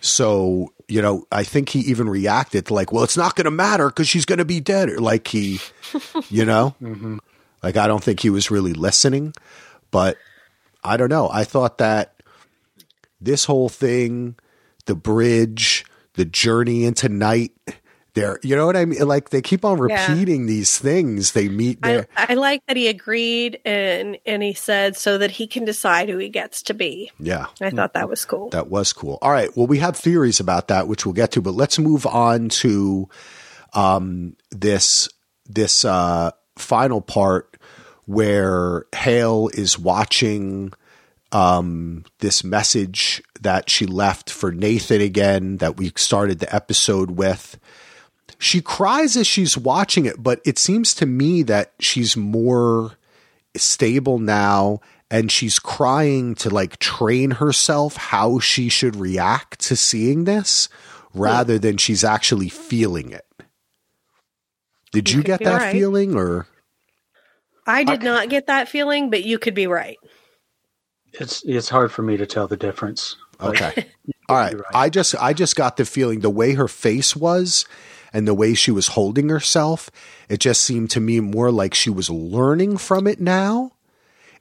So 0.00 0.72
you 0.88 1.00
know, 1.00 1.26
I 1.32 1.44
think 1.44 1.70
he 1.70 1.80
even 1.80 2.08
reacted 2.08 2.66
to 2.66 2.74
like, 2.74 2.92
well, 2.92 3.04
it's 3.04 3.16
not 3.16 3.36
going 3.36 3.46
to 3.46 3.50
matter 3.50 3.88
because 3.88 4.08
she's 4.08 4.24
going 4.24 4.38
to 4.38 4.44
be 4.44 4.60
dead. 4.60 4.90
Or 4.90 4.98
like 4.98 5.28
he, 5.28 5.60
you 6.28 6.44
know, 6.44 6.74
mm-hmm. 6.82 7.18
like 7.62 7.76
I 7.76 7.86
don't 7.86 8.02
think 8.02 8.20
he 8.20 8.30
was 8.30 8.50
really 8.50 8.72
listening. 8.72 9.34
But 9.90 10.16
I 10.82 10.96
don't 10.96 11.08
know. 11.08 11.30
I 11.32 11.44
thought 11.44 11.78
that 11.78 12.22
this 13.20 13.44
whole 13.44 13.68
thing, 13.68 14.36
the 14.86 14.94
bridge, 14.94 15.84
the 16.14 16.24
journey 16.24 16.84
into 16.84 17.08
night, 17.08 17.52
there, 18.14 18.38
you 18.42 18.54
know 18.56 18.64
what 18.66 18.76
I 18.76 18.84
mean? 18.84 19.00
Like 19.06 19.30
they 19.30 19.42
keep 19.42 19.64
on 19.64 19.76
Yeah. 19.88 20.10
repeating 20.10 20.46
these 20.46 20.78
things. 20.78 21.32
They 21.32 21.48
meet 21.48 21.82
there. 21.82 22.06
I, 22.16 22.26
I 22.30 22.34
like 22.34 22.62
that 22.66 22.76
he 22.76 22.88
agreed 22.88 23.58
and 23.64 24.16
and 24.24 24.42
he 24.42 24.54
said 24.54 24.96
so 24.96 25.18
that 25.18 25.32
he 25.32 25.46
can 25.46 25.64
decide 25.64 26.08
who 26.08 26.18
he 26.18 26.28
gets 26.28 26.62
to 26.62 26.74
be. 26.74 27.10
yeah. 27.18 27.46
I 27.60 27.70
thought 27.70 27.94
that 27.94 28.08
was 28.08 28.24
cool. 28.24 28.50
That 28.50 28.68
was 28.68 28.92
cool. 28.92 29.18
All 29.20 29.30
right. 29.32 29.54
Well, 29.56 29.66
we 29.66 29.78
have 29.78 29.96
theories 29.96 30.40
about 30.40 30.68
that, 30.68 30.86
which 30.88 31.04
we'll 31.04 31.12
get 31.12 31.32
to, 31.32 31.42
but 31.42 31.54
let's 31.54 31.78
move 31.78 32.06
on 32.06 32.48
to 32.50 33.08
um, 33.72 34.36
this 34.50 35.08
this 35.46 35.84
uh, 35.84 36.30
final 36.56 37.00
part 37.00 37.56
where 38.06 38.84
Hale 38.94 39.50
is 39.54 39.78
watching 39.78 40.72
um, 41.32 42.04
this 42.20 42.44
message 42.44 43.22
that 43.40 43.68
she 43.68 43.86
left 43.86 44.30
for 44.30 44.52
Nathan 44.52 45.00
again 45.00 45.56
that 45.56 45.76
we 45.76 45.92
started 45.96 46.38
the 46.38 46.54
episode 46.54 47.12
with. 47.12 47.58
She 48.44 48.60
cries 48.60 49.16
as 49.16 49.26
she's 49.26 49.56
watching 49.56 50.04
it, 50.04 50.22
but 50.22 50.42
it 50.44 50.58
seems 50.58 50.94
to 50.96 51.06
me 51.06 51.42
that 51.44 51.72
she's 51.80 52.14
more 52.14 52.92
stable 53.56 54.18
now 54.18 54.80
and 55.10 55.32
she's 55.32 55.58
crying 55.58 56.34
to 56.34 56.50
like 56.50 56.78
train 56.78 57.30
herself 57.30 57.96
how 57.96 58.38
she 58.40 58.68
should 58.68 58.96
react 58.96 59.60
to 59.60 59.76
seeing 59.76 60.24
this 60.24 60.68
rather 61.14 61.58
than 61.58 61.78
she's 61.78 62.04
actually 62.04 62.50
feeling 62.50 63.12
it. 63.12 63.24
Did 64.92 65.08
you, 65.10 65.18
You 65.18 65.24
get 65.24 65.42
that 65.42 65.62
right. 65.62 65.72
feeling 65.72 66.14
or 66.14 66.46
I 67.66 67.84
did 67.84 68.02
not 68.02 68.28
get 68.28 68.48
that 68.48 68.68
feeling, 68.68 69.08
but 69.08 69.24
you 69.24 69.38
could 69.38 69.54
be 69.54 69.66
right. 69.66 69.96
It's 71.14 71.42
it's 71.46 71.70
hard 71.70 71.92
for 71.92 72.02
me 72.02 72.18
to 72.18 72.26
tell 72.26 72.46
the 72.46 72.58
difference. 72.58 73.16
okay. 73.40 73.86
All 74.28 74.36
right. 74.36 74.52
right. 74.52 74.64
I 74.74 74.90
just 74.90 75.14
I 75.14 75.32
just 75.32 75.56
got 75.56 75.78
the 75.78 75.86
feeling 75.86 76.20
the 76.20 76.28
way 76.28 76.52
her 76.52 76.68
face 76.68 77.16
was 77.16 77.64
and 78.14 78.26
the 78.26 78.32
way 78.32 78.54
she 78.54 78.70
was 78.70 78.88
holding 78.88 79.28
herself, 79.28 79.90
it 80.28 80.38
just 80.38 80.62
seemed 80.62 80.88
to 80.90 81.00
me 81.00 81.18
more 81.20 81.50
like 81.50 81.74
she 81.74 81.90
was 81.90 82.08
learning 82.08 82.78
from 82.78 83.08
it 83.08 83.20
now 83.20 83.72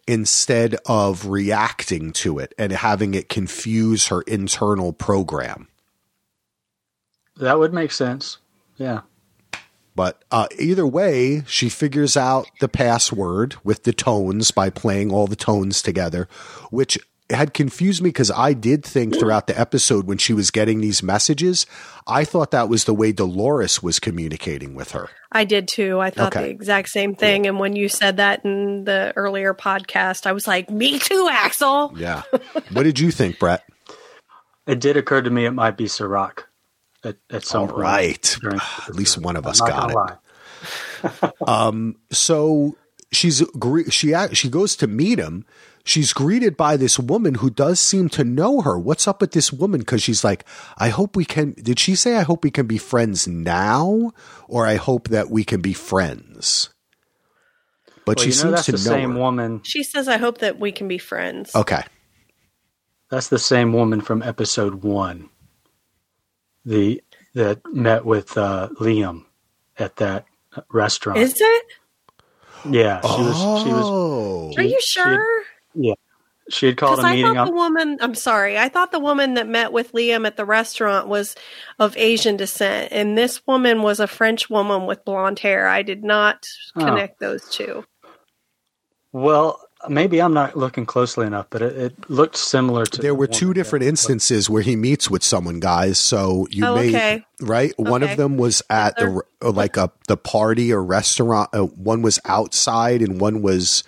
instead 0.08 0.76
of 0.86 1.26
reacting 1.26 2.14
to 2.14 2.38
it 2.38 2.54
and 2.58 2.72
having 2.72 3.16
it 3.16 3.30
confuse 3.30 4.08
her 4.08 4.22
internal 4.22 4.94
program. 4.94 5.68
That 7.38 7.58
would 7.58 7.74
make 7.74 7.91
sense. 7.91 8.38
Yeah. 8.78 9.02
But 9.95 10.24
uh, 10.32 10.48
either 10.60 10.86
way, 10.86 11.44
she 11.48 11.70
figures 11.70 12.16
out 12.18 12.50
the 12.60 12.68
password 12.68 13.56
with 13.64 13.84
the 13.84 13.94
tones 13.94 14.52
by 14.52 14.70
playing 14.70 15.12
all 15.12 15.28
the 15.28 15.36
tones 15.36 15.82
together, 15.82 16.28
which 16.70 16.98
had 17.30 17.54
confused 17.54 18.02
me 18.02 18.10
because 18.10 18.30
I 18.32 18.54
did 18.54 18.84
think 18.84 19.18
throughout 19.18 19.48
the 19.48 19.60
episode 19.60 20.06
when 20.06 20.18
she 20.18 20.34
was 20.34 20.52
getting 20.52 20.82
these 20.82 21.02
messages, 21.02 21.66
I 22.06 22.26
thought 22.26 22.52
that 22.52 22.70
was 22.70 22.84
the 22.84 22.94
way 22.94 23.12
Dolores 23.12 23.82
was 23.82 24.00
communicating 24.00 24.76
with 24.76 24.91
her. 24.91 25.10
I 25.32 25.45
did 25.45 25.68
too. 25.68 26.00
I 26.00 26.10
thought 26.10 26.36
Okay. 26.36 26.45
the 26.45 26.50
exact 26.50 26.90
same 26.90 27.16
thing. 27.16 27.48
And 27.48 27.60
when 27.60 27.76
you 27.76 27.88
said 27.90 28.18
that 28.18 28.44
in 28.45 28.84
the 28.84 29.14
earlier 29.16 29.54
podcast, 29.54 30.26
I 30.28 30.32
was 30.34 30.48
like, 30.48 30.70
me 30.70 31.00
too, 31.00 31.28
Axel. 31.32 31.94
Yeah. 31.98 32.24
what 32.72 32.84
did 32.84 33.00
you 33.00 33.10
think, 33.10 33.40
Brett? 33.40 33.64
It 34.68 34.80
did 34.80 34.95
occur 34.98 35.22
to 35.22 35.30
me 35.30 35.45
it 35.45 35.52
might 35.52 35.76
be 35.78 35.88
Serac 35.88 36.45
at, 37.04 37.18
at 37.32 37.44
some 37.45 37.62
All 37.62 37.68
point. 37.68 37.80
right. 37.80 38.38
At 38.88 38.95
least 38.95 39.18
one 39.18 39.36
of 39.36 39.45
I'm 39.45 39.52
us 39.52 39.60
not 39.60 39.70
got 39.70 39.91
it. 39.91 39.95
lie. 39.95 41.32
Um, 41.48 41.95
so 42.12 42.78
she's 43.12 43.44
she 43.90 44.14
she 44.34 44.50
goes 44.50 44.76
to 44.78 44.88
meet 44.88 45.20
him. 45.20 45.45
She's 45.86 46.14
greeted 46.14 46.56
by 46.56 46.78
this 46.78 46.98
woman 46.98 47.36
who 47.36 47.50
does 47.50 47.78
seem 47.80 48.08
to 48.10 48.24
know 48.24 48.62
her. 48.62 48.80
What's 48.80 49.06
up 49.08 49.20
with 49.20 49.32
this 49.32 49.52
woman? 49.52 49.82
Because 49.82 50.02
she's 50.02 50.24
like, 50.24 50.46
I 50.78 50.88
hope 50.90 51.16
we 51.18 51.26
can. 51.26 51.52
Did 51.62 51.78
she 51.78 51.96
say, 51.96 52.16
I 52.16 52.22
hope 52.24 52.44
we 52.44 52.52
can 52.52 52.68
be 52.68 52.78
friends 52.78 53.28
now, 53.28 54.12
or 54.48 54.66
I 54.66 54.76
hope 54.76 55.10
that 55.10 55.30
we 55.30 55.44
can 55.44 55.60
be 55.60 55.74
friends? 55.74 56.70
But 58.06 58.18
Well, 58.18 58.24
she 58.26 58.30
you 58.32 58.36
know 58.36 58.42
seems 58.42 58.52
that's 58.54 58.66
to 58.68 58.72
the 58.74 58.78
know 58.78 58.96
same 58.96 59.12
her. 59.14 59.20
woman. 59.20 59.62
She 59.64 59.84
says, 59.84 60.08
I 60.08 60.18
hope 60.18 60.38
that 60.38 60.58
we 60.60 60.72
can 60.72 60.88
be 60.88 60.98
friends. 60.98 61.54
Okay, 61.56 61.84
That's 63.10 63.28
the 63.28 63.40
same 63.40 63.74
woman 63.74 64.00
from 64.02 64.24
episode 64.24 64.84
one. 64.84 65.30
The 66.66 67.02
that 67.34 67.60
met 67.74 68.06
with 68.06 68.38
uh, 68.38 68.70
Liam 68.80 69.26
at 69.78 69.98
that 69.98 70.26
restaurant. 70.72 71.20
Is 71.20 71.34
it? 71.38 71.64
yeah, 72.70 73.02
she 73.02 73.08
was. 73.22 73.64
She 73.64 73.70
was. 73.70 73.86
oh, 73.86 74.54
Are 74.56 74.64
you 74.64 74.80
she- 74.82 75.02
sure? 75.76 75.95
She 76.50 76.66
had 76.66 76.76
called 76.78 76.98
Because 76.98 77.06
a 77.06 77.08
I 77.08 77.16
meeting 77.16 77.34
thought 77.36 77.38
up. 77.38 77.48
the 77.48 77.54
woman, 77.54 77.98
I'm 78.02 78.16
sorry, 78.16 78.58
I 78.58 78.68
thought 78.68 78.91
the 78.91 79.00
woman 79.00 79.36
that 79.36 79.48
met 79.48 79.72
with 79.72 79.94
Liam 79.94 80.28
at 80.28 80.36
the 80.36 80.44
restaurant 80.44 81.08
was 81.08 81.36
of 81.80 81.95
Asian 81.95 82.36
descent, 82.36 82.91
and 82.91 83.18
this 83.18 83.45
woman 83.48 83.82
was 83.82 84.02
a 84.02 84.08
French 84.08 84.50
woman 84.50 84.86
with 84.86 85.06
blonde 85.06 85.40
hair. 85.40 85.70
I 85.70 85.84
did 85.84 86.04
not 86.04 86.45
Oh. 86.76 86.84
connect 86.84 87.20
those 87.22 87.48
two. 87.50 87.86
Well, 89.12 89.62
maybe 89.88 90.22
I'm 90.22 90.34
not 90.34 90.58
looking 90.58 90.86
closely 90.86 91.28
enough, 91.28 91.48
but 91.50 91.62
it, 91.62 91.78
it 91.78 92.10
looked 92.10 92.36
similar 92.38 92.86
to. 92.88 93.02
there 93.02 93.12
the 93.12 93.16
were 93.16 93.28
two 93.28 93.54
different 93.54 93.84
that- 93.84 93.90
instances 93.90 94.50
where 94.50 94.62
he 94.64 94.76
meets 94.76 95.10
with 95.10 95.24
someone, 95.24 95.60
guys. 95.60 95.98
So 95.98 96.48
you 96.50 96.66
Oh, 96.66 96.76
may 96.76 96.90
okay. 96.90 97.26
right. 97.41 97.74
One 97.78 98.02
of 98.04 98.18
them 98.18 98.38
was 98.38 98.62
at 98.70 98.98
the 98.98 99.22
like 99.41 99.78
a 99.78 99.91
the 100.08 100.18
party 100.18 100.74
or 100.74 100.84
restaurant. 100.84 101.50
Uh, 101.54 101.64
one 101.68 102.02
was 102.02 102.20
outside, 102.26 103.02
and 103.02 103.22
one 103.22 103.41
was 103.41 103.84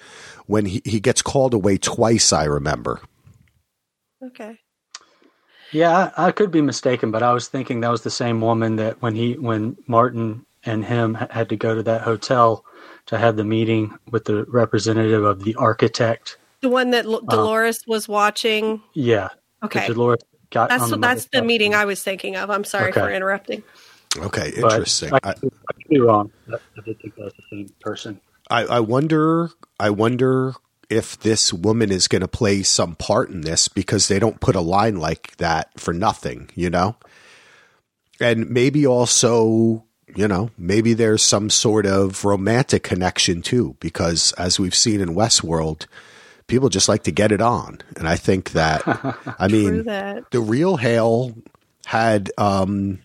when 0.47 0.65
he, 0.65 0.81
he 0.85 0.99
gets 0.99 1.21
called 1.21 1.53
away 1.53 1.77
twice. 1.77 2.31
I 2.33 2.45
remember. 2.45 3.01
Okay. 4.23 4.59
Yeah, 5.71 6.11
I, 6.15 6.27
I 6.27 6.31
could 6.31 6.51
be 6.51 6.61
mistaken, 6.61 7.11
but 7.11 7.23
I 7.23 7.33
was 7.33 7.47
thinking 7.47 7.81
that 7.81 7.89
was 7.91 8.01
the 8.01 8.09
same 8.11 8.39
woman 8.41 8.77
that 8.77 9.01
when 9.01 9.15
he 9.15 9.33
when 9.33 9.77
Martin 9.87 10.45
and 10.63 10.85
him 10.85 11.13
had 11.15 11.49
to 11.49 11.55
go 11.55 11.75
to 11.75 11.83
that 11.83 12.01
hotel 12.01 12.63
to 13.07 13.17
have 13.17 13.35
the 13.35 13.43
meeting 13.43 13.95
with 14.09 14.25
the 14.25 14.45
representative 14.45 15.23
of 15.23 15.43
the 15.43 15.55
architect. 15.55 16.37
The 16.61 16.69
one 16.69 16.91
that 16.91 17.05
L- 17.05 17.15
Uh-huh. 17.17 17.25
Dolores 17.35 17.83
was 17.87 18.07
watching. 18.07 18.81
Yeah, 18.93 19.29
that 19.61 19.65
Okay. 19.65 19.87
Dolores 19.87 20.21
got 20.49 20.69
That's 20.69 20.83
on 20.83 20.91
the 20.91 20.97
that's 20.97 21.25
the 21.25 21.41
meeting 21.41 21.75
I 21.75 21.85
was 21.85 22.01
thinking 22.01 22.35
of. 22.35 22.49
I'm 22.49 22.63
sorry 22.63 22.89
Okay. 22.91 23.01
for 23.01 23.11
interrupting. 23.11 23.63
Okay, 24.17 24.53
But 24.61 24.71
interesting. 24.71 25.13
I, 25.13 25.19
I, 25.23 25.29
I 25.31 25.33
could 25.33 25.89
be 25.89 25.99
wrong. 25.99 26.31
I, 26.49 26.55
I 26.55 26.81
did 26.85 26.99
think 27.01 27.15
that 27.15 27.25
was 27.25 27.33
the 27.33 27.43
same 27.51 27.69
person. 27.81 28.21
I, 28.49 28.65
I 28.65 28.79
wonder. 28.79 29.49
I 29.79 29.89
wonder 29.89 30.53
if 30.89 31.19
this 31.19 31.51
woman 31.51 31.91
is 31.91 32.07
going 32.07 32.21
to 32.21 32.27
play 32.27 32.63
some 32.63 32.95
part 32.95 33.29
in 33.29 33.41
this 33.41 33.67
because 33.67 34.07
they 34.07 34.19
don't 34.19 34.39
put 34.39 34.55
a 34.55 34.61
line 34.61 34.97
like 34.97 35.35
that 35.37 35.79
for 35.79 35.93
nothing, 35.93 36.49
you 36.55 36.69
know. 36.69 36.95
And 38.19 38.49
maybe 38.49 38.85
also, 38.85 39.83
you 40.15 40.27
know, 40.27 40.51
maybe 40.57 40.93
there's 40.93 41.23
some 41.23 41.49
sort 41.49 41.85
of 41.85 42.23
romantic 42.23 42.83
connection 42.83 43.41
too, 43.41 43.75
because 43.79 44.31
as 44.33 44.59
we've 44.59 44.75
seen 44.75 45.01
in 45.01 45.09
Westworld, 45.15 45.87
people 46.47 46.69
just 46.69 46.87
like 46.87 47.03
to 47.03 47.11
get 47.11 47.31
it 47.31 47.41
on, 47.41 47.79
and 47.97 48.07
I 48.07 48.15
think 48.15 48.51
that. 48.51 48.83
I 49.39 49.47
True 49.47 49.57
mean, 49.57 49.83
that. 49.85 50.29
the 50.31 50.39
real 50.39 50.77
Hale 50.77 51.35
had 51.87 52.31
um, 52.37 52.99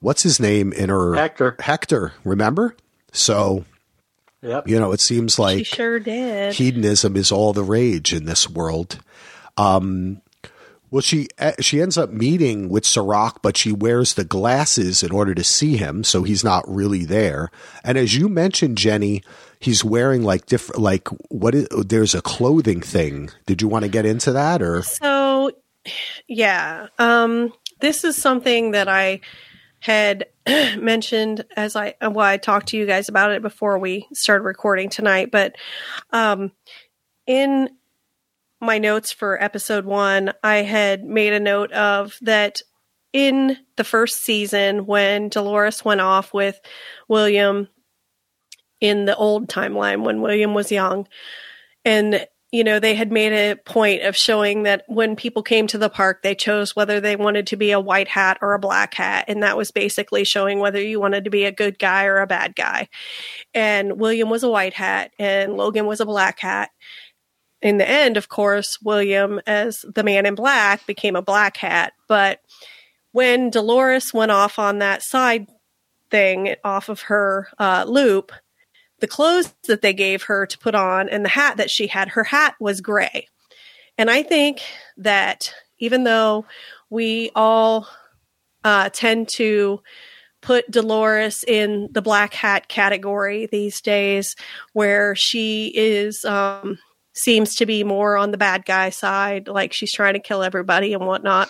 what's 0.00 0.22
his 0.22 0.38
name 0.38 0.72
in 0.72 0.88
her 0.90 1.14
Hector. 1.14 1.56
Hector, 1.58 2.12
remember? 2.22 2.76
So 3.12 3.64
Yep. 4.44 4.68
you 4.68 4.78
know, 4.78 4.92
it 4.92 5.00
seems 5.00 5.38
like 5.38 5.58
she 5.58 5.64
sure 5.64 5.98
did. 5.98 6.52
hedonism 6.54 7.16
is 7.16 7.32
all 7.32 7.52
the 7.52 7.64
rage 7.64 8.12
in 8.12 8.26
this 8.26 8.48
world. 8.48 9.00
Um, 9.56 10.20
well, 10.90 11.00
she 11.00 11.28
eh, 11.38 11.54
she 11.60 11.80
ends 11.80 11.98
up 11.98 12.10
meeting 12.10 12.68
with 12.68 12.84
Serac, 12.84 13.42
but 13.42 13.56
she 13.56 13.72
wears 13.72 14.14
the 14.14 14.24
glasses 14.24 15.02
in 15.02 15.10
order 15.10 15.34
to 15.34 15.42
see 15.42 15.76
him, 15.76 16.04
so 16.04 16.22
he's 16.22 16.44
not 16.44 16.62
really 16.68 17.04
there. 17.04 17.50
And 17.82 17.98
as 17.98 18.14
you 18.14 18.28
mentioned, 18.28 18.78
Jenny, 18.78 19.24
he's 19.58 19.84
wearing 19.84 20.22
like 20.22 20.46
different, 20.46 20.80
like 20.80 21.08
what 21.30 21.54
is? 21.54 21.66
There's 21.70 22.14
a 22.14 22.22
clothing 22.22 22.80
thing. 22.80 23.30
Did 23.46 23.60
you 23.60 23.66
want 23.66 23.84
to 23.84 23.90
get 23.90 24.06
into 24.06 24.30
that, 24.32 24.62
or 24.62 24.82
So, 24.82 25.50
yeah, 26.28 26.86
um, 27.00 27.52
this 27.80 28.04
is 28.04 28.14
something 28.14 28.70
that 28.70 28.86
I 28.88 29.20
had 29.84 30.28
mentioned 30.78 31.44
as 31.56 31.76
I 31.76 31.94
well 32.00 32.20
I 32.20 32.38
talked 32.38 32.68
to 32.68 32.76
you 32.78 32.86
guys 32.86 33.10
about 33.10 33.32
it 33.32 33.42
before 33.42 33.78
we 33.78 34.06
started 34.14 34.44
recording 34.44 34.88
tonight, 34.88 35.30
but 35.30 35.56
um, 36.10 36.52
in 37.26 37.68
my 38.62 38.78
notes 38.78 39.12
for 39.12 39.42
episode 39.42 39.84
one, 39.84 40.32
I 40.42 40.56
had 40.62 41.04
made 41.04 41.34
a 41.34 41.40
note 41.40 41.70
of 41.72 42.16
that 42.22 42.62
in 43.12 43.58
the 43.76 43.84
first 43.84 44.22
season 44.22 44.86
when 44.86 45.28
Dolores 45.28 45.84
went 45.84 46.00
off 46.00 46.32
with 46.32 46.58
William 47.06 47.68
in 48.80 49.04
the 49.04 49.14
old 49.14 49.48
timeline 49.48 50.02
when 50.02 50.22
William 50.22 50.54
was 50.54 50.72
young, 50.72 51.06
and 51.84 52.26
you 52.54 52.62
know, 52.62 52.78
they 52.78 52.94
had 52.94 53.10
made 53.10 53.32
a 53.32 53.56
point 53.56 54.02
of 54.02 54.16
showing 54.16 54.62
that 54.62 54.84
when 54.86 55.16
people 55.16 55.42
came 55.42 55.66
to 55.66 55.76
the 55.76 55.88
park, 55.88 56.22
they 56.22 56.36
chose 56.36 56.76
whether 56.76 57.00
they 57.00 57.16
wanted 57.16 57.48
to 57.48 57.56
be 57.56 57.72
a 57.72 57.80
white 57.80 58.06
hat 58.06 58.38
or 58.40 58.54
a 58.54 58.60
black 58.60 58.94
hat. 58.94 59.24
And 59.26 59.42
that 59.42 59.56
was 59.56 59.72
basically 59.72 60.22
showing 60.24 60.60
whether 60.60 60.80
you 60.80 61.00
wanted 61.00 61.24
to 61.24 61.30
be 61.30 61.46
a 61.46 61.50
good 61.50 61.80
guy 61.80 62.04
or 62.04 62.18
a 62.18 62.28
bad 62.28 62.54
guy. 62.54 62.88
And 63.54 63.98
William 63.98 64.30
was 64.30 64.44
a 64.44 64.48
white 64.48 64.74
hat 64.74 65.10
and 65.18 65.56
Logan 65.56 65.86
was 65.86 65.98
a 65.98 66.06
black 66.06 66.38
hat. 66.38 66.70
In 67.60 67.78
the 67.78 67.90
end, 67.90 68.16
of 68.16 68.28
course, 68.28 68.78
William, 68.80 69.40
as 69.48 69.84
the 69.92 70.04
man 70.04 70.24
in 70.24 70.36
black, 70.36 70.86
became 70.86 71.16
a 71.16 71.22
black 71.22 71.56
hat. 71.56 71.92
But 72.06 72.38
when 73.10 73.50
Dolores 73.50 74.14
went 74.14 74.30
off 74.30 74.60
on 74.60 74.78
that 74.78 75.02
side 75.02 75.48
thing 76.08 76.54
off 76.62 76.88
of 76.88 77.00
her 77.00 77.48
uh, 77.58 77.84
loop, 77.88 78.30
the 79.00 79.06
clothes 79.06 79.54
that 79.66 79.82
they 79.82 79.92
gave 79.92 80.24
her 80.24 80.46
to 80.46 80.58
put 80.58 80.74
on 80.74 81.08
and 81.08 81.24
the 81.24 81.30
hat 81.30 81.56
that 81.56 81.70
she 81.70 81.86
had, 81.86 82.10
her 82.10 82.24
hat 82.24 82.54
was 82.60 82.80
gray. 82.80 83.28
And 83.98 84.10
I 84.10 84.22
think 84.22 84.62
that 84.96 85.52
even 85.78 86.04
though 86.04 86.46
we 86.90 87.30
all 87.34 87.88
uh, 88.64 88.88
tend 88.90 89.28
to 89.36 89.80
put 90.40 90.70
Dolores 90.70 91.44
in 91.46 91.88
the 91.92 92.02
black 92.02 92.34
hat 92.34 92.68
category 92.68 93.46
these 93.46 93.80
days, 93.80 94.36
where 94.72 95.14
she 95.16 95.72
is 95.74 96.24
um, 96.24 96.78
seems 97.14 97.56
to 97.56 97.66
be 97.66 97.82
more 97.82 98.16
on 98.16 98.30
the 98.30 98.38
bad 98.38 98.64
guy 98.64 98.90
side, 98.90 99.48
like 99.48 99.72
she's 99.72 99.92
trying 99.92 100.14
to 100.14 100.20
kill 100.20 100.42
everybody 100.42 100.92
and 100.92 101.06
whatnot. 101.06 101.48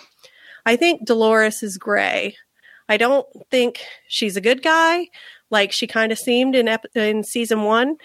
I 0.65 0.77
think 0.77 1.05
Dolores 1.05 1.61
is 1.61 1.77
gray. 1.77 2.35
I 2.87 2.97
don't 2.97 3.27
think 3.51 3.81
she's 4.07 4.37
a 4.37 4.41
good 4.41 4.61
guy 4.61 5.07
like 5.51 5.71
she 5.71 5.87
kind 5.87 6.11
of 6.11 6.19
seemed 6.19 6.55
in 6.55 6.67
ep- 6.67 6.85
in 6.95 7.23
season 7.23 7.63
1. 7.63 7.97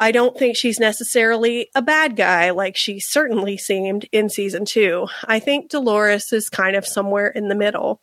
I 0.00 0.10
don't 0.10 0.36
think 0.36 0.56
she's 0.56 0.80
necessarily 0.80 1.68
a 1.74 1.82
bad 1.82 2.16
guy 2.16 2.50
like 2.50 2.76
she 2.76 2.98
certainly 2.98 3.56
seemed 3.56 4.06
in 4.12 4.28
season 4.28 4.64
2. 4.64 5.06
I 5.24 5.38
think 5.38 5.70
Dolores 5.70 6.32
is 6.32 6.48
kind 6.48 6.76
of 6.76 6.86
somewhere 6.86 7.28
in 7.28 7.48
the 7.48 7.54
middle 7.54 8.00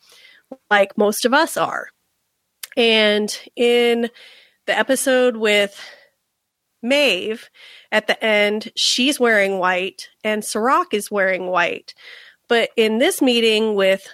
like 0.70 0.98
most 0.98 1.26
of 1.26 1.34
us 1.34 1.58
are. 1.58 1.88
And 2.78 3.38
in 3.56 4.10
the 4.66 4.78
episode 4.78 5.38
with 5.38 5.80
Maeve 6.82 7.50
at 7.92 8.08
the 8.08 8.24
end, 8.24 8.72
she's 8.76 9.20
wearing 9.20 9.60
white 9.60 10.10
and 10.24 10.44
Serac 10.44 10.94
is 10.94 11.12
wearing 11.12 11.48
white. 11.48 11.94
But 12.48 12.70
in 12.76 12.98
this 12.98 13.22
meeting 13.22 13.76
with 13.76 14.08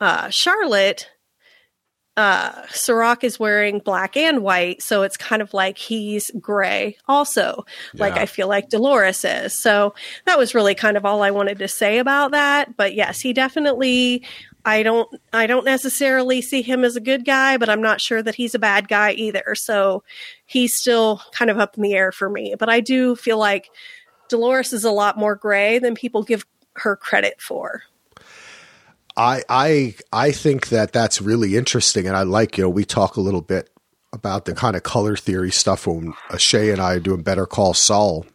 uh, 0.00 0.30
Charlotte, 0.30 1.08
uh, 2.16 2.66
Serac 2.68 3.24
is 3.24 3.38
wearing 3.38 3.78
black 3.78 4.16
and 4.16 4.42
white, 4.42 4.82
so 4.82 5.02
it's 5.02 5.16
kind 5.16 5.40
of 5.40 5.54
like 5.54 5.78
he's 5.78 6.30
gray 6.40 6.96
also, 7.08 7.64
yeah. 7.94 8.00
like 8.00 8.14
I 8.14 8.26
feel 8.26 8.48
like 8.48 8.68
Dolores 8.68 9.24
is. 9.24 9.58
So 9.58 9.94
that 10.26 10.38
was 10.38 10.54
really 10.54 10.74
kind 10.74 10.96
of 10.96 11.04
all 11.04 11.22
I 11.22 11.30
wanted 11.30 11.58
to 11.60 11.68
say 11.68 11.98
about 11.98 12.32
that. 12.32 12.76
But 12.76 12.94
yes, 12.94 13.20
he 13.20 13.32
definitely. 13.32 14.24
I 14.62 14.82
don't. 14.82 15.08
I 15.32 15.46
don't 15.46 15.64
necessarily 15.64 16.42
see 16.42 16.60
him 16.60 16.84
as 16.84 16.94
a 16.94 17.00
good 17.00 17.24
guy, 17.24 17.56
but 17.56 17.70
I'm 17.70 17.80
not 17.80 18.02
sure 18.02 18.22
that 18.22 18.34
he's 18.34 18.54
a 18.54 18.58
bad 18.58 18.88
guy 18.88 19.12
either. 19.12 19.54
So 19.54 20.02
he's 20.44 20.76
still 20.76 21.22
kind 21.32 21.50
of 21.50 21.58
up 21.58 21.78
in 21.78 21.82
the 21.82 21.94
air 21.94 22.12
for 22.12 22.28
me. 22.28 22.54
But 22.58 22.68
I 22.68 22.80
do 22.80 23.16
feel 23.16 23.38
like 23.38 23.70
Dolores 24.28 24.74
is 24.74 24.84
a 24.84 24.90
lot 24.90 25.16
more 25.16 25.34
gray 25.34 25.78
than 25.78 25.94
people 25.94 26.22
give 26.22 26.44
her 26.74 26.96
credit 26.96 27.40
for. 27.40 27.84
I 29.16 29.42
I 29.48 29.94
I 30.12 30.32
think 30.32 30.68
that 30.68 30.92
that's 30.92 31.20
really 31.20 31.56
interesting, 31.56 32.06
and 32.06 32.16
I 32.16 32.22
like 32.22 32.58
you 32.58 32.64
know 32.64 32.70
we 32.70 32.84
talk 32.84 33.16
a 33.16 33.20
little 33.20 33.42
bit 33.42 33.70
about 34.12 34.44
the 34.44 34.54
kind 34.54 34.76
of 34.76 34.82
color 34.82 35.16
theory 35.16 35.50
stuff 35.50 35.86
when 35.86 36.14
Shay 36.36 36.70
and 36.70 36.80
I 36.80 36.94
are 36.94 37.00
doing 37.00 37.22
Better 37.22 37.46
Call 37.46 37.74
Saul. 37.74 38.26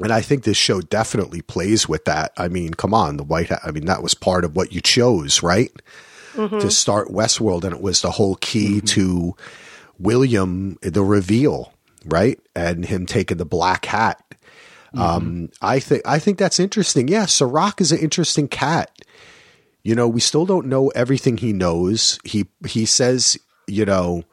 And 0.00 0.12
I 0.12 0.22
think 0.22 0.42
this 0.42 0.56
show 0.56 0.80
definitely 0.80 1.40
plays 1.40 1.88
with 1.88 2.04
that. 2.06 2.32
I 2.36 2.48
mean, 2.48 2.74
come 2.74 2.92
on, 2.92 3.16
the 3.16 3.22
White 3.22 3.50
Hat. 3.50 3.60
I 3.64 3.70
mean, 3.70 3.84
that 3.84 4.02
was 4.02 4.14
part 4.14 4.44
of 4.44 4.56
what 4.56 4.72
you 4.72 4.80
chose, 4.80 5.42
right? 5.42 5.70
Mm-hmm. 6.34 6.58
To 6.58 6.70
start 6.70 7.08
Westworld, 7.08 7.62
and 7.62 7.72
it 7.72 7.80
was 7.80 8.00
the 8.00 8.10
whole 8.10 8.34
key 8.36 8.78
mm-hmm. 8.78 8.86
to 8.86 9.36
William, 10.00 10.76
the 10.82 11.04
reveal, 11.04 11.72
right? 12.04 12.40
And 12.56 12.84
him 12.84 13.06
taking 13.06 13.36
the 13.36 13.44
black 13.44 13.84
hat. 13.84 14.20
Mm-hmm. 14.94 15.00
Um, 15.00 15.48
I 15.62 15.78
think 15.78 16.02
I 16.04 16.18
think 16.18 16.38
that's 16.38 16.58
interesting. 16.58 17.06
Yeah, 17.06 17.26
Serac 17.26 17.80
is 17.80 17.92
an 17.92 17.98
interesting 17.98 18.48
cat 18.48 18.90
you 19.84 19.94
know, 19.94 20.08
we 20.08 20.20
still 20.20 20.46
don't 20.46 20.66
know 20.66 20.88
everything 20.88 21.36
he 21.36 21.52
knows. 21.52 22.18
He 22.24 22.46
he 22.66 22.86
says, 22.86 23.38
you 23.66 23.84
know, 23.84 24.24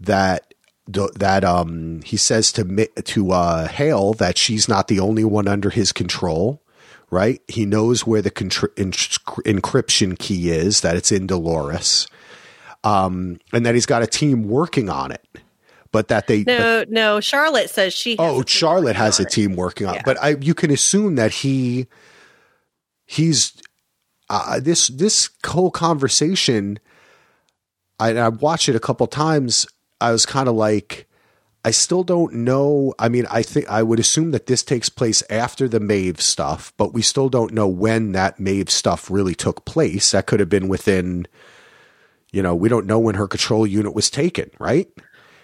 that 0.00 0.54
that 0.86 1.44
um 1.44 2.00
he 2.02 2.16
says 2.16 2.52
to 2.52 2.86
to 2.86 3.32
uh 3.32 3.68
Hale 3.68 4.14
that 4.14 4.38
she's 4.38 4.68
not 4.68 4.88
the 4.88 5.00
only 5.00 5.24
one 5.24 5.48
under 5.48 5.70
his 5.70 5.92
control, 5.92 6.62
right? 7.10 7.40
He 7.48 7.66
knows 7.66 8.06
where 8.06 8.22
the 8.22 8.30
contri- 8.30 8.74
encryption 8.76 10.18
key 10.18 10.50
is, 10.50 10.80
that 10.82 10.96
it's 10.96 11.12
in 11.12 11.26
Dolores. 11.26 12.06
Um 12.84 13.38
and 13.52 13.66
that 13.66 13.74
he's 13.74 13.86
got 13.86 14.02
a 14.02 14.06
team 14.06 14.48
working 14.48 14.88
on 14.88 15.10
it. 15.10 15.26
But 15.90 16.08
that 16.08 16.26
they 16.26 16.44
No, 16.44 16.80
but, 16.80 16.90
no, 16.90 17.20
Charlotte 17.20 17.70
says 17.70 17.92
she 17.92 18.16
Oh, 18.18 18.44
Charlotte 18.46 18.96
has 18.96 19.18
a 19.20 19.24
team 19.24 19.56
working 19.56 19.86
on 19.88 19.94
yeah. 19.94 20.00
it. 20.00 20.06
But 20.06 20.22
I 20.22 20.36
you 20.40 20.54
can 20.54 20.70
assume 20.70 21.16
that 21.16 21.32
he 21.32 21.86
he's 23.04 23.52
uh, 24.32 24.60
this 24.60 24.88
this 24.88 25.28
whole 25.44 25.70
conversation, 25.70 26.78
I, 28.00 28.16
I 28.16 28.28
watched 28.30 28.68
it 28.68 28.74
a 28.74 28.80
couple 28.80 29.06
times. 29.06 29.66
I 30.00 30.10
was 30.10 30.24
kind 30.24 30.48
of 30.48 30.54
like, 30.54 31.06
I 31.64 31.70
still 31.70 32.02
don't 32.02 32.32
know. 32.32 32.94
I 32.98 33.08
mean, 33.08 33.26
I 33.30 33.42
think 33.42 33.68
I 33.68 33.82
would 33.82 34.00
assume 34.00 34.30
that 34.30 34.46
this 34.46 34.62
takes 34.62 34.88
place 34.88 35.22
after 35.28 35.68
the 35.68 35.80
Maeve 35.80 36.20
stuff, 36.20 36.72
but 36.76 36.94
we 36.94 37.02
still 37.02 37.28
don't 37.28 37.52
know 37.52 37.68
when 37.68 38.12
that 38.12 38.40
Maeve 38.40 38.70
stuff 38.70 39.10
really 39.10 39.34
took 39.34 39.64
place. 39.64 40.10
That 40.10 40.26
could 40.26 40.40
have 40.40 40.48
been 40.48 40.68
within, 40.68 41.28
you 42.32 42.42
know, 42.42 42.54
we 42.54 42.70
don't 42.70 42.86
know 42.86 42.98
when 42.98 43.16
her 43.16 43.28
control 43.28 43.66
unit 43.66 43.94
was 43.94 44.10
taken, 44.10 44.50
right? 44.58 44.88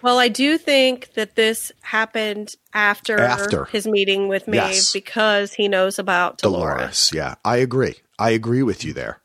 Well, 0.00 0.18
I 0.18 0.28
do 0.28 0.56
think 0.56 1.12
that 1.14 1.34
this 1.34 1.72
happened 1.82 2.54
after, 2.72 3.20
after. 3.20 3.66
his 3.66 3.86
meeting 3.86 4.28
with 4.28 4.48
Maeve 4.48 4.62
yes. 4.62 4.92
because 4.92 5.52
he 5.52 5.68
knows 5.68 5.98
about 5.98 6.38
Dolores. 6.38 6.76
Dolores. 6.76 7.10
Yeah, 7.12 7.34
I 7.44 7.58
agree. 7.58 7.96
I 8.18 8.30
agree 8.30 8.62
with 8.62 8.84
you 8.84 8.92
there. 8.92 9.20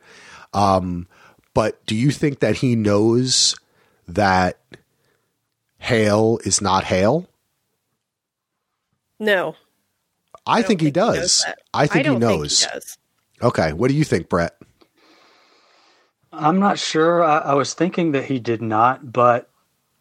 Um, 0.54 1.08
but 1.54 1.84
do 1.86 1.96
you 1.96 2.12
think 2.12 2.40
that 2.40 2.58
he 2.58 2.76
knows 2.76 3.56
that 4.08 4.60
Hale 5.80 6.40
is 6.46 6.62
not 6.62 6.84
Hale? 6.86 7.28
No. 9.20 9.56
I, 10.46 10.54
I 10.54 10.56
think, 10.58 10.68
think, 10.68 10.82
he 10.82 10.92
does. 10.92 11.44
He 11.44 11.52
I 11.74 11.88
think 11.88 12.08
I 12.08 12.12
he 12.12 12.18
knows. 12.18 12.62
Think 12.62 12.72
he 12.72 12.80
does. 12.80 12.98
Okay. 13.42 13.74
What 13.74 13.90
do 13.90 13.96
you 13.96 14.04
think, 14.04 14.30
Brett? 14.30 14.56
I'm 16.32 16.60
not 16.60 16.80
sure. 16.80 17.24
I, 17.24 17.40
I, 17.40 17.54
was 17.54 17.76
thinking 17.76 18.14
that 18.14 18.26
he 18.26 18.40
did 18.40 18.62
not, 18.62 19.14
but 19.14 19.50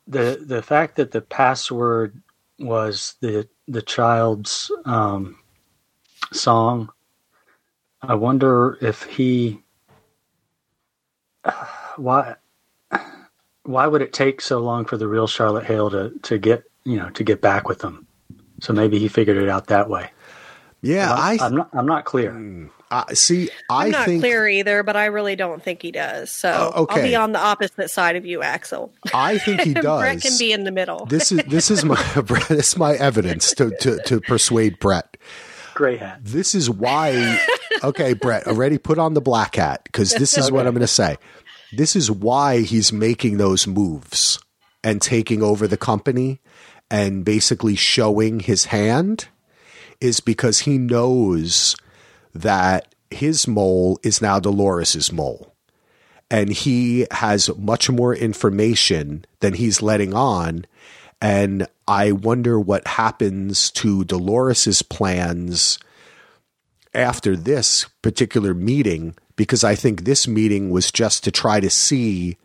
the 0.07 0.43
the 0.43 0.63
fact 0.63 0.97
that 0.97 1.11
the 1.11 1.21
password 1.21 2.23
was 2.59 3.17
the 3.21 3.47
the 3.69 3.83
child's 3.83 4.73
um, 4.87 5.39
song 6.33 6.91
I 8.03 8.15
wonder 8.15 8.79
if 8.81 9.05
he 9.05 9.63
why 11.97 12.37
why 13.65 13.87
would 13.87 14.03
it 14.03 14.13
take 14.13 14.41
so 14.41 14.59
long 14.59 14.85
for 14.85 14.97
the 14.97 15.07
real 15.07 15.27
Charlotte 15.27 15.65
Hale 15.65 15.91
to 15.91 16.13
to 16.23 16.39
get 16.39 16.65
you 16.85 16.97
know 16.97 17.11
to 17.11 17.25
get 17.25 17.41
back 17.41 17.69
with 17.69 17.81
them? 17.81 18.07
So 18.61 18.73
maybe 18.73 18.99
he 18.99 19.09
figured 19.09 19.37
it 19.37 19.49
out 19.49 19.69
that 19.69 19.89
way. 19.89 20.11
Yeah, 20.83 21.13
I, 21.13 21.39
am 21.41 21.55
not. 21.55 21.69
I'm 21.73 21.87
not 21.87 22.05
clear. 22.05 22.69
Uh, 22.91 23.05
see, 23.15 23.49
I 23.71 23.87
am 23.87 23.91
not 23.93 24.05
think, 24.07 24.21
clear 24.21 24.49
either, 24.49 24.83
but 24.83 24.97
I 24.97 25.07
really 25.07 25.37
don't 25.37 25.63
think 25.63 25.81
he 25.81 25.93
does. 25.93 26.31
So 26.31 26.51
uh, 26.51 26.81
okay. 26.81 27.01
I'll 27.01 27.07
be 27.07 27.17
on 27.17 27.33
the 27.33 27.39
opposite 27.39 27.89
side 27.89 28.17
of 28.17 28.27
you, 28.27 28.43
Axel. 28.43 28.93
I 29.15 29.39
think 29.39 29.61
he 29.61 29.75
does. 29.75 29.85
Brett 30.01 30.21
can 30.21 30.37
be 30.39 30.53
in 30.53 30.65
the 30.65 30.73
middle. 30.73 31.07
this 31.07 31.31
is 31.31 31.41
this 31.45 31.71
is 31.71 31.85
my 31.85 32.03
this 32.49 32.73
is 32.73 32.77
my 32.77 32.95
evidence 32.95 33.55
to 33.55 33.71
to, 33.79 33.99
to 34.07 34.21
persuade 34.21 34.81
Brett. 34.81 35.17
Gray 35.75 35.97
hat. 35.97 36.19
This 36.23 36.55
is 36.55 36.69
why 36.69 37.41
okay, 37.83 38.13
Brett, 38.15 38.47
already 38.47 38.79
put 38.79 38.99
on 38.99 39.15
the 39.15 39.21
black 39.21 39.57
hat 39.57 39.83
because 39.85 40.13
this 40.13 40.37
is 40.39 40.47
okay. 40.47 40.55
what 40.55 40.67
I'm 40.67 40.73
going 40.75 40.81
to 40.81 40.87
say. 40.87 41.17
This 41.73 41.97
is 41.97 42.11
why 42.11 42.61
he's 42.61 42.93
making 42.93 43.39
those 43.39 43.67
moves 43.67 44.39
and 44.85 45.01
taking 45.01 45.43
over 45.43 45.67
the 45.67 45.77
company 45.77 46.41
and 46.91 47.25
basically 47.25 47.77
showing 47.77 48.41
his 48.41 48.67
hand 48.67 49.29
is 50.01 50.21
because 50.21 50.61
he 50.61 50.77
knows 50.79 51.77
that 52.35 52.95
his 53.11 53.47
mole 53.49 53.99
is 54.03 54.21
now 54.21 54.39
Dolores's 54.41 55.13
mole. 55.13 55.55
and 56.33 56.51
he 56.51 57.07
has 57.11 57.55
much 57.59 57.91
more 57.91 58.17
information 58.17 59.23
than 59.41 59.53
he's 59.53 59.83
letting 59.83 60.15
on. 60.15 60.65
And 61.21 61.69
I 61.87 62.13
wonder 62.13 62.59
what 62.59 62.87
happens 62.87 63.71
to 63.73 64.05
Dolores's 64.05 64.81
plans 64.81 65.79
after 66.95 67.37
this 67.37 67.87
particular 68.03 68.55
meeting, 68.55 69.15
because 69.37 69.65
I 69.65 69.75
think 69.75 70.05
this 70.05 70.29
meeting 70.29 70.71
was 70.71 70.93
just 70.93 71.25
to 71.25 71.31
try 71.31 71.61
to 71.61 71.71
see 71.71 72.37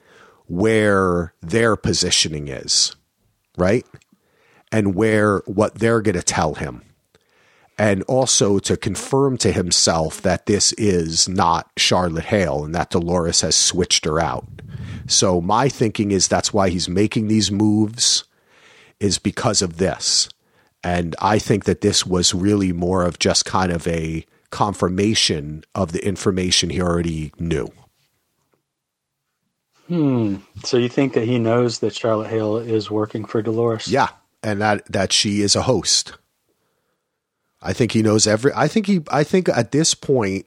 where 0.47 1.33
their 1.41 1.75
positioning 1.75 2.47
is, 2.47 2.95
right? 3.57 3.85
And 4.71 4.95
where 4.95 5.39
what 5.39 5.75
they're 5.75 6.01
going 6.01 6.15
to 6.15 6.23
tell 6.23 6.55
him. 6.55 6.83
And 7.77 8.01
also 8.03 8.57
to 8.59 8.75
confirm 8.75 9.37
to 9.39 9.51
himself 9.51 10.21
that 10.23 10.47
this 10.47 10.73
is 10.73 11.29
not 11.29 11.69
Charlotte 11.77 12.25
Hale 12.25 12.65
and 12.65 12.73
that 12.73 12.89
Dolores 12.89 13.41
has 13.41 13.55
switched 13.55 14.05
her 14.05 14.19
out. 14.19 14.47
So 15.07 15.39
my 15.41 15.69
thinking 15.69 16.11
is 16.11 16.27
that's 16.27 16.53
why 16.53 16.69
he's 16.69 16.89
making 16.89 17.27
these 17.27 17.51
moves 17.51 18.23
is 18.99 19.19
because 19.19 19.61
of 19.61 19.77
this. 19.77 20.27
And 20.83 21.15
I 21.19 21.37
think 21.37 21.65
that 21.65 21.81
this 21.81 22.05
was 22.05 22.33
really 22.33 22.71
more 22.71 23.03
of 23.03 23.19
just 23.19 23.45
kind 23.45 23.71
of 23.71 23.87
a 23.87 24.25
confirmation 24.49 25.63
of 25.75 25.91
the 25.91 26.05
information 26.05 26.69
he 26.69 26.81
already 26.81 27.31
knew. 27.39 27.69
Hmm. 29.87 30.37
So 30.63 30.77
you 30.77 30.89
think 30.89 31.13
that 31.13 31.25
he 31.25 31.39
knows 31.39 31.79
that 31.79 31.95
Charlotte 31.95 32.29
Hale 32.29 32.57
is 32.57 32.91
working 32.91 33.23
for 33.25 33.41
Dolores? 33.41 33.87
Yeah, 33.87 34.09
and 34.43 34.61
that 34.61 34.85
that 34.91 35.13
she 35.13 35.41
is 35.41 35.55
a 35.55 35.61
host. 35.61 36.13
I 37.61 37.73
think 37.73 37.93
he 37.93 38.01
knows 38.01 38.27
every. 38.27 38.51
I 38.53 38.67
think 38.67 38.85
he. 38.87 39.01
I 39.09 39.23
think 39.23 39.49
at 39.49 39.71
this 39.71 39.93
point, 39.93 40.45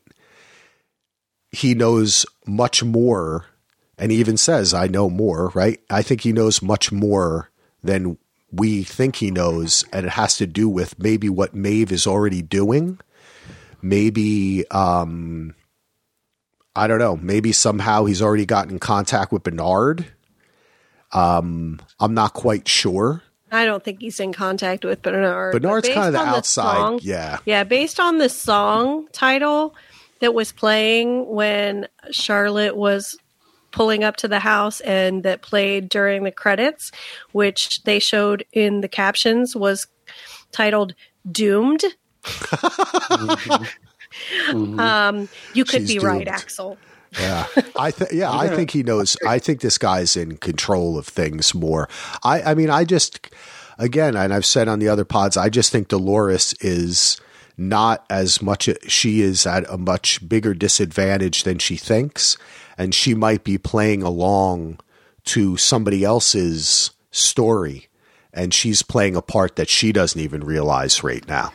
he 1.51 1.75
knows 1.75 2.27
much 2.47 2.85
more, 2.85 3.47
and 3.99 4.13
he 4.13 4.19
even 4.19 4.37
says, 4.37 4.75
"I 4.75 4.87
know 4.87 5.09
more." 5.09 5.49
Right? 5.55 5.81
I 5.89 6.03
think 6.03 6.21
he 6.21 6.33
knows 6.33 6.61
much 6.63 6.93
more 6.93 7.51
than 7.83 8.19
we 8.53 8.83
think 8.83 9.17
he 9.17 9.31
knows, 9.31 9.85
and 9.93 10.05
it 10.05 10.13
has 10.13 10.37
to 10.37 10.47
do 10.47 10.69
with 10.69 10.99
maybe 10.99 11.29
what 11.29 11.55
Maeve 11.55 11.93
is 11.93 12.07
already 12.07 12.43
doing. 12.43 12.99
Maybe 13.83 14.65
um, 14.71 15.55
I 16.75 16.87
don't 16.87 16.99
know. 16.99 17.17
Maybe 17.17 17.53
somehow 17.53 18.05
he's 18.05 18.23
already 18.23 18.47
gotten 18.47 18.73
in 18.73 18.79
contact 18.79 19.33
with 19.33 19.43
Bernard. 19.43 20.07
Um, 21.13 21.81
I'm 21.99 22.15
not 22.15 22.35
quite 22.35 22.69
sure. 22.69 23.23
I 23.53 23.65
don't 23.65 23.83
think 23.83 24.01
he's 24.01 24.21
in 24.21 24.33
contact 24.33 24.85
with 24.85 25.03
Bernard. 25.03 25.53
Bernard's 25.53 25.89
kind 25.89 26.09
of 26.09 26.13
the 26.13 26.21
outside. 26.21 26.77
song- 26.77 27.01
yeah. 27.03 27.39
Yeah, 27.45 27.65
based 27.65 27.99
on 27.99 28.19
the 28.19 28.29
song 28.29 29.09
title 29.13 29.75
that 30.21 30.35
was 30.35 30.53
playing 30.53 31.27
when 31.29 31.89
Charlotte 32.13 32.77
was 32.77 33.19
pulling 33.73 34.05
up 34.05 34.17
to 34.17 34.29
the 34.29 34.39
house 34.39 34.81
and 34.81 35.23
that 35.25 35.43
played 35.43 35.89
during 35.89 36.23
the 36.25 36.31
credits, 36.31 36.93
which 37.33 37.83
they 37.85 37.99
showed 37.99 38.45
in 38.53 38.81
the 38.83 38.89
captions, 38.89 39.57
was 39.57 39.87
titled 40.53 40.95
Doomed. 41.31 41.83
Um, 44.49 45.29
you 45.55 45.65
could 45.65 45.83
Mm-hmm. 45.83 45.87
She's 45.87 45.89
be 45.89 45.99
right. 46.01 46.27
Axel. 46.27 46.77
Yeah, 47.19 47.47
I 47.77 47.91
think 47.91 48.13
yeah, 48.13 48.31
I 48.31 48.49
think 48.49 48.71
he 48.71 48.83
knows. 48.83 49.17
I 49.27 49.39
think 49.39 49.61
this 49.61 49.79
guy's 49.79 50.17
in 50.17 50.37
control 50.37 50.99
of 50.99 51.07
things 51.07 51.55
more. 51.55 51.89
I 52.23 52.43
I 52.43 52.55
mean, 52.55 52.71
I 52.71 52.85
just 52.85 53.29
again, 53.79 54.17
and 54.17 54.33
I've 54.33 54.47
said 54.47 54.69
on 54.69 54.79
the 54.79 54.89
other 54.89 55.05
pods, 55.05 55.37
I 55.37 55.49
just 55.49 55.73
think 55.73 55.89
Dolores 55.89 56.55
is 56.61 57.21
not 57.57 58.05
as 58.11 58.41
much. 58.43 58.69
She 58.89 59.23
is 59.23 59.47
at 59.47 59.69
a 59.69 59.77
much 59.79 60.29
bigger 60.29 60.55
disadvantage 60.55 61.43
than 61.45 61.59
she 61.59 61.77
thinks, 61.77 62.37
and 62.79 62.95
she 62.95 63.15
might 63.15 63.43
be 63.45 63.59
playing 63.59 64.03
along 64.03 64.79
to 65.27 65.57
somebody 65.57 66.05
else's 66.05 66.91
story, 67.11 67.89
and 68.33 68.55
she's 68.55 68.83
playing 68.83 69.17
a 69.17 69.23
part 69.23 69.57
that 69.57 69.69
she 69.69 69.93
doesn't 69.93 70.21
even 70.21 70.45
realize 70.45 71.03
right 71.03 71.27
now. 71.29 71.53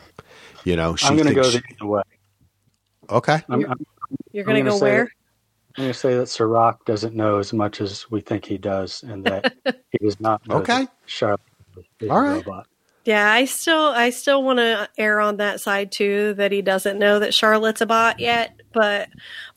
You 0.66 0.76
know, 0.76 0.96
she 0.96 1.08
I'm 1.08 1.16
going 1.16 1.28
to 1.28 1.34
thinks 1.34 1.48
go 1.48 1.52
she- 1.52 1.58
the 1.60 1.76
other 1.82 1.90
way. 1.90 2.02
okay. 3.10 3.44
I'm, 3.50 3.66
I'm, 3.66 3.78
You're 4.32 4.44
going 4.44 4.64
to 4.64 4.70
go 4.72 4.78
say 4.78 4.82
where? 4.86 5.04
that- 5.06 5.12
I'm 5.78 5.84
going 5.84 5.94
to 5.94 6.00
say 6.00 6.16
that 6.18 6.28
Serac 6.30 6.86
doesn't 6.86 7.16
know 7.16 7.38
as 7.40 7.52
much 7.54 7.82
as 7.82 8.10
we 8.10 8.22
think 8.22 8.46
he 8.46 8.58
does, 8.58 9.04
and 9.04 9.26
that 9.26 9.54
he 9.92 9.98
does 10.06 10.20
not 10.22 10.48
know 10.48 10.58
Okay. 10.58 10.88
Charlotte 11.06 11.42
is 12.00 12.10
All 12.10 12.20
a 12.26 12.36
robot. 12.36 12.68
Yeah, 13.04 13.30
I 13.32 13.46
still 13.46 13.88
I 13.90 14.10
still 14.10 14.42
want 14.42 14.58
to 14.60 14.90
err 14.98 15.20
on 15.20 15.38
that 15.38 15.60
side 15.62 15.92
too 15.92 16.34
that 16.36 16.52
he 16.52 16.62
doesn't 16.64 16.98
know 16.98 17.20
that 17.20 17.34
Charlotte's 17.36 17.82
a 17.82 17.86
bot 17.86 18.20
yet, 18.20 18.60
but 18.74 19.10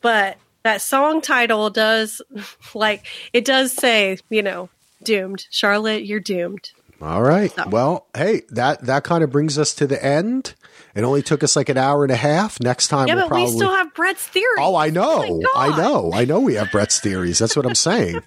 but 0.02 0.36
that 0.64 0.82
song 0.82 1.22
title 1.22 1.70
does 1.70 2.20
like 2.74 3.06
it 3.32 3.46
does 3.46 3.72
say, 3.72 4.18
you 4.28 4.42
know, 4.42 4.68
doomed. 5.04 5.46
Charlotte, 5.50 6.04
you're 6.04 6.20
doomed. 6.20 6.72
All 7.00 7.22
right. 7.22 7.50
So- 7.52 7.68
Well, 7.68 8.06
hey, 8.14 8.42
that 8.50 8.82
that 8.84 9.04
kind 9.04 9.22
of 9.24 9.30
brings 9.30 9.56
us 9.58 9.72
to 9.76 9.86
the 9.86 10.04
end. 10.04 10.54
It 10.98 11.04
only 11.04 11.22
took 11.22 11.44
us 11.44 11.54
like 11.54 11.68
an 11.68 11.78
hour 11.78 12.02
and 12.02 12.10
a 12.10 12.16
half. 12.16 12.58
Next 12.60 12.88
time 12.88 13.06
Yeah, 13.06 13.14
we'll 13.14 13.24
but 13.26 13.28
probably 13.28 13.52
we 13.52 13.56
still 13.56 13.72
have 13.72 13.94
Brett's 13.94 14.26
theory. 14.26 14.56
Oh, 14.58 14.74
I 14.74 14.90
know. 14.90 15.40
my 15.54 15.66
I 15.68 15.76
know. 15.76 16.10
I 16.12 16.24
know 16.24 16.40
we 16.40 16.54
have 16.54 16.72
Brett's 16.72 16.98
theories. 16.98 17.38
That's 17.38 17.54
what 17.54 17.66
I'm 17.66 17.76
saying. 17.76 18.20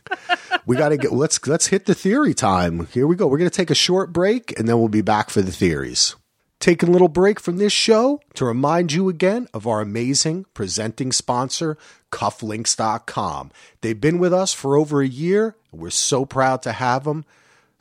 we 0.65 0.77
got 0.77 0.89
to 0.89 0.98
get 0.98 1.11
let's 1.11 1.45
let's 1.45 1.68
hit 1.68 1.85
the 1.85 1.93
theory 1.93 2.34
time. 2.34 2.88
Here 2.88 3.06
we 3.06 3.18
go. 3.18 3.27
We're 3.27 3.39
going 3.39 3.49
to 3.49 3.53
take 3.56 3.72
a 3.72 3.76
short 3.76 4.14
break 4.14 4.57
and 4.57 4.69
then 4.69 4.80
we'll 4.80 4.88
be 4.88 5.02
back 5.02 5.30
for 5.30 5.41
the 5.41 5.52
theories. 5.52 6.15
Taking 6.61 6.88
a 6.88 6.91
little 6.93 7.10
break 7.10 7.41
from 7.41 7.57
this 7.57 7.73
show 7.73 8.22
to 8.35 8.45
remind 8.45 8.93
you 8.93 9.10
again 9.10 9.49
of 9.53 9.68
our 9.68 9.81
amazing 9.81 10.45
presenting 10.53 11.11
sponsor, 11.11 11.77
cufflinks.com. 12.10 13.52
They've 13.81 13.99
been 13.99 14.18
with 14.18 14.31
us 14.31 14.53
for 14.53 14.77
over 14.77 15.02
a 15.02 15.07
year, 15.07 15.57
and 15.73 15.81
we're 15.81 15.89
so 15.89 16.23
proud 16.26 16.61
to 16.61 16.72
have 16.72 17.03
them. 17.03 17.26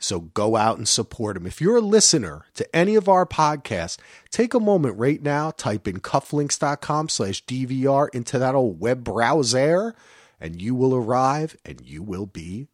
So 0.01 0.19
go 0.19 0.55
out 0.55 0.77
and 0.77 0.87
support 0.87 1.35
them. 1.35 1.45
If 1.45 1.61
you're 1.61 1.77
a 1.77 1.81
listener 1.81 2.45
to 2.55 2.75
any 2.75 2.95
of 2.95 3.07
our 3.07 3.25
podcasts, 3.25 3.97
take 4.31 4.53
a 4.53 4.59
moment 4.59 4.97
right 4.97 5.21
now, 5.21 5.51
type 5.51 5.87
in 5.87 5.99
cufflinks.com 5.99 7.09
slash 7.09 7.45
DVR 7.45 8.07
into 8.13 8.39
that 8.39 8.55
old 8.55 8.79
web 8.79 9.03
browser, 9.03 9.93
and 10.39 10.59
you 10.59 10.73
will 10.73 10.95
arrive 10.95 11.55
and 11.63 11.81
you 11.85 12.01
will 12.01 12.25
be 12.25 12.67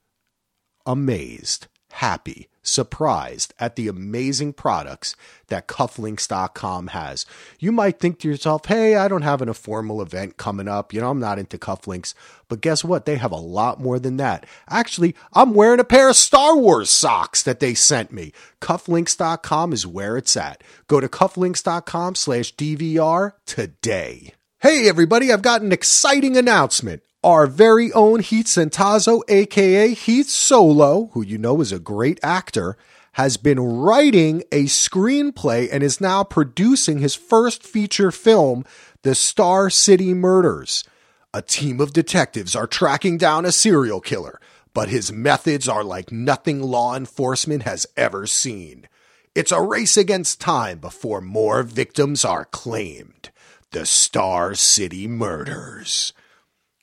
amazed, 0.85 1.67
happy, 1.91 2.47
surprised 2.67 3.53
at 3.59 3.75
the 3.75 3.87
amazing 3.87 4.53
products 4.53 5.15
that 5.47 5.67
cufflinks.com 5.67 6.87
has. 6.87 7.25
You 7.59 7.71
might 7.71 7.99
think 7.99 8.19
to 8.19 8.27
yourself, 8.27 8.65
hey, 8.65 8.95
I 8.95 9.07
don't 9.07 9.21
have 9.21 9.41
an, 9.41 9.49
a 9.49 9.53
formal 9.53 10.01
event 10.01 10.37
coming 10.37 10.67
up. 10.67 10.93
You 10.93 11.01
know, 11.01 11.09
I'm 11.09 11.19
not 11.19 11.39
into 11.39 11.57
cufflinks. 11.57 12.13
But 12.49 12.61
guess 12.61 12.83
what? 12.83 13.05
They 13.05 13.17
have 13.17 13.31
a 13.31 13.37
lot 13.37 13.79
more 13.79 13.99
than 13.99 14.17
that. 14.17 14.45
Actually, 14.69 15.15
I'm 15.33 15.53
wearing 15.53 15.79
a 15.79 15.83
pair 15.83 16.09
of 16.09 16.15
Star 16.15 16.55
Wars 16.57 16.91
socks 16.91 17.43
that 17.43 17.59
they 17.59 17.73
sent 17.73 18.11
me. 18.11 18.33
Cufflinks.com 18.61 19.73
is 19.73 19.87
where 19.87 20.17
it's 20.17 20.37
at. 20.37 20.63
Go 20.87 20.99
to 20.99 21.07
cufflinks.com 21.07 22.15
slash 22.15 22.55
DVR 22.55 23.33
today. 23.45 24.33
Hey, 24.59 24.89
everybody, 24.89 25.31
I've 25.31 25.41
got 25.41 25.61
an 25.61 25.71
exciting 25.71 26.35
announcement. 26.35 27.03
Our 27.27 27.45
very 27.45 27.91
own 27.91 28.21
Heath 28.21 28.45
Centazzo, 28.45 29.21
aka 29.27 29.93
Heath 29.93 30.29
Solo, 30.29 31.09
who 31.11 31.21
you 31.21 31.37
know 31.37 31.59
is 31.59 31.73
a 31.73 31.77
great 31.77 32.21
actor, 32.23 32.77
has 33.11 33.35
been 33.35 33.59
writing 33.59 34.43
a 34.49 34.63
screenplay 34.63 35.67
and 35.69 35.83
is 35.83 35.99
now 35.99 36.23
producing 36.23 36.99
his 36.99 37.15
first 37.15 37.63
feature 37.63 38.11
film, 38.13 38.63
The 39.01 39.13
Star 39.13 39.69
City 39.69 40.13
Murders. 40.13 40.85
A 41.33 41.41
team 41.41 41.81
of 41.81 41.91
detectives 41.91 42.55
are 42.55 42.65
tracking 42.65 43.17
down 43.17 43.43
a 43.43 43.51
serial 43.51 43.99
killer, 43.99 44.39
but 44.73 44.87
his 44.87 45.11
methods 45.11 45.67
are 45.67 45.83
like 45.83 46.13
nothing 46.13 46.61
law 46.61 46.95
enforcement 46.95 47.63
has 47.63 47.85
ever 47.97 48.25
seen. 48.25 48.87
It's 49.35 49.51
a 49.51 49.61
race 49.61 49.97
against 49.97 50.39
time 50.39 50.79
before 50.79 51.19
more 51.19 51.61
victims 51.63 52.23
are 52.23 52.45
claimed. 52.45 53.31
The 53.71 53.85
Star 53.85 54.55
City 54.55 55.09
Murders. 55.09 56.13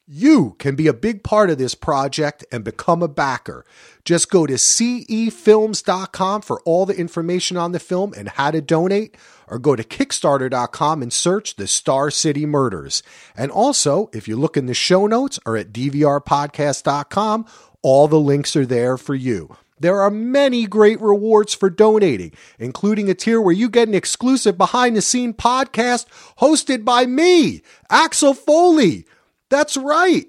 You 0.06 0.54
can 0.58 0.76
be 0.76 0.86
a 0.86 0.92
big 0.92 1.24
part 1.24 1.48
of 1.48 1.56
this 1.56 1.74
project 1.74 2.44
and 2.52 2.62
become 2.62 3.02
a 3.02 3.08
backer. 3.08 3.64
Just 4.04 4.28
go 4.28 4.44
to 4.44 4.52
cefilms.com 4.52 6.42
for 6.42 6.60
all 6.66 6.84
the 6.84 6.94
information 6.94 7.56
on 7.56 7.72
the 7.72 7.78
film 7.78 8.12
and 8.14 8.28
how 8.28 8.50
to 8.50 8.60
donate, 8.60 9.16
or 9.48 9.58
go 9.58 9.74
to 9.74 9.82
kickstarter.com 9.82 11.00
and 11.00 11.10
search 11.10 11.56
the 11.56 11.66
Star 11.66 12.10
City 12.10 12.44
Murders. 12.44 13.02
And 13.34 13.50
also, 13.50 14.10
if 14.12 14.28
you 14.28 14.36
look 14.36 14.58
in 14.58 14.66
the 14.66 14.74
show 14.74 15.06
notes 15.06 15.40
or 15.46 15.56
at 15.56 15.72
dvrpodcast.com, 15.72 17.46
all 17.80 18.06
the 18.06 18.20
links 18.20 18.56
are 18.56 18.66
there 18.66 18.98
for 18.98 19.14
you. 19.14 19.56
There 19.80 20.02
are 20.02 20.10
many 20.10 20.66
great 20.66 21.00
rewards 21.00 21.54
for 21.54 21.70
donating, 21.70 22.32
including 22.58 23.08
a 23.08 23.14
tier 23.14 23.40
where 23.40 23.54
you 23.54 23.70
get 23.70 23.88
an 23.88 23.94
exclusive 23.94 24.58
behind 24.58 24.96
the 24.96 25.02
scene 25.02 25.32
podcast 25.32 26.04
hosted 26.40 26.84
by 26.84 27.06
me, 27.06 27.62
Axel 27.88 28.34
Foley. 28.34 29.06
That's 29.54 29.76
right. 29.76 30.26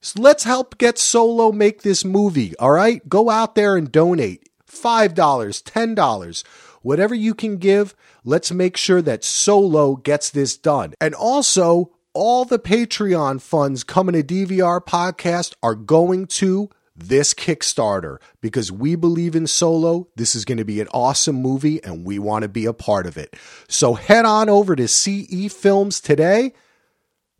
So 0.00 0.20
let's 0.20 0.42
help 0.42 0.78
get 0.78 0.98
Solo 0.98 1.52
make 1.52 1.82
this 1.82 2.04
movie, 2.04 2.56
all 2.58 2.72
right? 2.72 3.08
Go 3.08 3.30
out 3.30 3.54
there 3.54 3.76
and 3.76 3.90
donate 3.90 4.48
$5, 4.68 5.14
$10, 5.14 6.44
whatever 6.82 7.14
you 7.14 7.34
can 7.34 7.58
give. 7.58 7.94
Let's 8.24 8.50
make 8.50 8.76
sure 8.76 9.00
that 9.00 9.22
Solo 9.22 9.94
gets 9.94 10.28
this 10.28 10.56
done. 10.56 10.94
And 11.00 11.14
also, 11.14 11.92
all 12.14 12.44
the 12.44 12.58
Patreon 12.58 13.40
funds 13.40 13.84
coming 13.84 14.14
to 14.14 14.24
DVR 14.24 14.84
podcast 14.84 15.54
are 15.62 15.76
going 15.76 16.26
to 16.26 16.68
this 16.96 17.32
Kickstarter 17.32 18.16
because 18.40 18.72
we 18.72 18.96
believe 18.96 19.36
in 19.36 19.46
Solo. 19.46 20.08
This 20.16 20.34
is 20.34 20.44
going 20.44 20.58
to 20.58 20.64
be 20.64 20.80
an 20.80 20.88
awesome 20.92 21.36
movie 21.36 21.80
and 21.84 22.04
we 22.04 22.18
want 22.18 22.42
to 22.42 22.48
be 22.48 22.66
a 22.66 22.72
part 22.72 23.06
of 23.06 23.16
it. 23.16 23.36
So 23.68 23.94
head 23.94 24.24
on 24.24 24.48
over 24.48 24.74
to 24.74 24.88
CE 24.88 25.52
Films 25.52 26.00
today. 26.00 26.54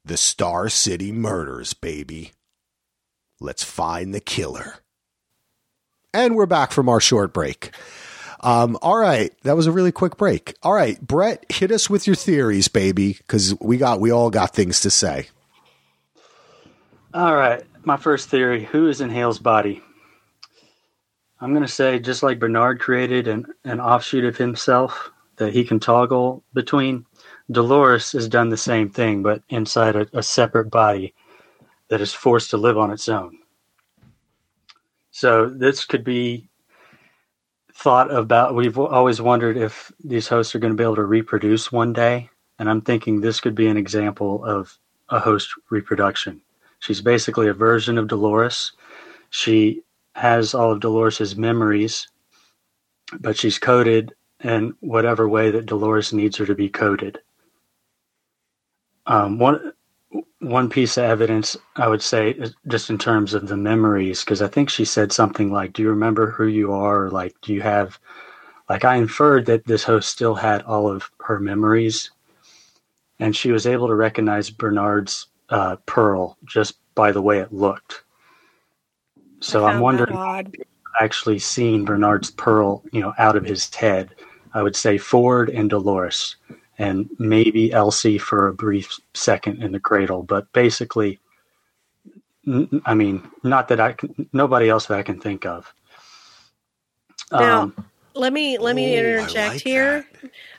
The 0.05 0.17
Star 0.19 0.69
City 0.69 1.13
Murders, 1.13 1.73
baby. 1.73 2.33
Let's 3.41 3.65
find 3.65 4.15
the 4.15 4.21
killer. 4.21 4.77
And 6.13 6.37
we're 6.37 6.45
back 6.47 6.73
from 6.73 6.91
our 6.91 7.01
short 7.01 7.33
break. 7.33 7.75
Um, 8.41 8.77
all 8.83 8.99
right, 8.99 9.33
that 9.45 9.57
was 9.57 9.67
a 9.67 9.73
really 9.73 9.93
quick 9.93 10.19
break. 10.19 10.55
All 10.63 10.75
right, 10.75 11.01
Brett, 11.01 11.47
hit 11.49 11.71
us 11.71 11.89
with 11.89 12.07
your 12.07 12.17
theories, 12.17 12.69
baby, 12.69 13.15
because 13.15 13.59
we 13.61 13.79
got 13.79 14.01
we 14.01 14.11
all 14.11 14.29
got 14.29 14.55
things 14.55 14.81
to 14.81 14.91
say. 14.91 15.29
All 17.15 17.35
right, 17.35 17.65
my 17.85 17.97
first 17.97 18.29
theory: 18.29 18.65
Who 18.65 18.89
is 18.89 19.01
in 19.01 19.09
Hale's 19.09 19.39
body? 19.39 19.83
I'm 21.41 21.53
going 21.53 21.65
to 21.65 21.69
say, 21.69 21.99
just 21.99 22.23
like 22.23 22.39
Bernard 22.39 22.79
created 22.81 23.27
an, 23.27 23.47
an 23.65 23.81
offshoot 23.81 24.25
of 24.25 24.37
himself 24.37 25.11
that 25.37 25.53
he 25.53 25.65
can 25.65 25.81
toggle 25.81 26.45
between, 26.55 27.07
Dolores 27.51 28.13
has 28.13 28.29
done 28.29 28.49
the 28.49 28.57
same 28.57 28.89
thing, 28.89 29.23
but 29.23 29.43
inside 29.49 29.97
a, 29.97 30.07
a 30.13 30.23
separate 30.23 30.71
body 30.71 31.15
that 31.89 32.01
is 32.01 32.13
forced 32.13 32.51
to 32.51 32.57
live 32.57 32.79
on 32.79 32.91
its 32.91 33.09
own. 33.09 33.39
So 35.11 35.49
this 35.49 35.85
could 35.85 36.05
be 36.05 36.49
thought 37.75 38.13
about. 38.13 38.55
We've 38.55 38.79
always 38.79 39.21
wondered 39.21 39.57
if 39.57 39.93
these 40.03 40.29
hosts 40.29 40.55
are 40.55 40.59
going 40.59 40.73
to 40.73 40.77
be 40.77 40.85
able 40.85 40.97
to 40.97 41.05
reproduce 41.05 41.71
one 41.71 41.93
day, 41.93 42.31
and 42.59 42.69
I'm 42.69 42.81
thinking 42.81 43.21
this 43.21 43.41
could 43.41 43.55
be 43.55 43.67
an 43.67 43.77
example 43.77 44.45
of 44.45 44.79
a 45.11 45.19
host 45.19 45.51
reproduction. 45.71 46.41
She's 46.79 47.01
basically 47.03 47.49
a 47.49 47.55
version 47.55 47.99
of 47.99 48.09
Dolores. 48.09 48.73
She 49.31 49.83
has 50.15 50.55
all 50.55 50.73
of 50.73 50.81
Dolores's 50.81 51.37
memories, 51.37 52.09
but 53.21 53.37
she's 53.37 53.59
coded 53.59 54.15
in 54.43 54.75
whatever 54.81 55.29
way 55.29 55.51
that 55.51 55.67
Dolores 55.67 56.13
needs 56.13 56.37
her 56.39 56.47
to 56.47 56.55
be 56.55 56.69
coded. 56.69 57.19
Um, 59.07 59.39
one 59.39 59.73
one 60.41 60.69
piece 60.69 60.97
of 60.97 61.05
evidence 61.05 61.57
I 61.77 61.89
would 61.89 62.03
say, 62.03 62.39
just 62.69 62.91
in 62.91 62.99
terms 62.99 63.35
of 63.35 63.49
the 63.49 63.57
memories, 63.57 64.21
because 64.21 64.43
I 64.43 64.49
think 64.49 64.71
she 64.71 64.85
said 64.85 65.13
something 65.13 65.53
like, 65.53 65.73
"Do 65.73 65.83
you 65.83 65.91
remember 65.91 66.31
who 66.31 66.47
you 66.47 66.73
are?" 66.73 67.07
Or 67.07 67.11
like, 67.11 67.35
"Do 67.43 67.53
you 67.53 67.63
have?" 67.63 67.99
Like 68.69 68.85
I 68.85 68.97
inferred 68.97 69.47
that 69.47 69.67
this 69.67 69.85
host 69.85 70.09
still 70.09 70.35
had 70.35 70.63
all 70.63 70.89
of 70.91 71.11
her 71.21 71.39
memories, 71.39 72.11
and 73.19 73.37
she 73.37 73.53
was 73.53 73.67
able 73.67 73.89
to 73.89 73.95
recognize 73.95 74.51
Bernard's 74.51 75.27
uh, 75.51 75.77
pearl 75.87 76.39
just 76.45 76.79
by 76.95 77.13
the 77.13 77.23
way 77.23 77.39
it 77.41 77.53
looked. 77.53 78.05
So 79.41 79.67
I'm 79.67 79.81
wondering, 79.81 80.17
actually 81.01 81.39
seen 81.39 81.85
Bernard's 81.85 82.31
pearl, 82.31 82.83
you 82.93 83.01
know, 83.01 83.13
out 83.19 83.37
of 83.37 83.45
his 83.45 83.73
head. 83.75 84.15
I 84.55 84.63
would 84.63 84.77
say 84.77 84.97
Ford 84.97 85.51
and 85.51 85.69
Dolores 85.69 86.37
and 86.79 87.09
maybe 87.19 87.73
Elsie 87.73 88.19
for 88.19 88.49
a 88.49 88.55
brief 88.55 88.99
second 89.15 89.63
in 89.63 89.73
the 89.73 89.81
cradle, 89.81 90.23
but 90.23 90.53
basically, 90.53 91.21
I 92.85 92.95
mean, 92.95 93.29
not 93.43 93.69
that 93.69 93.81
I 93.81 93.93
can, 93.93 94.29
nobody 94.33 94.69
else 94.69 94.87
that 94.87 94.99
I 94.99 95.03
can 95.03 95.21
think 95.21 95.47
of. 95.47 95.73
Now, 97.33 97.63
um, 97.63 97.87
let 98.15 98.33
me 98.33 98.59
let 98.59 98.77
me 98.77 98.97
interject 98.97 99.55
like 99.55 99.63
here 99.63 100.07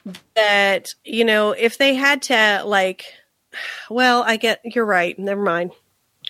that. 0.05 0.19
that 0.35 0.95
you 1.03 1.23
know 1.23 1.51
if 1.51 1.77
they 1.77 1.93
had 1.95 2.23
to 2.23 2.63
like, 2.65 3.05
well, 3.89 4.23
I 4.23 4.37
get 4.37 4.61
you're 4.63 4.85
right. 4.85 5.17
Never 5.17 5.41
mind. 5.41 5.71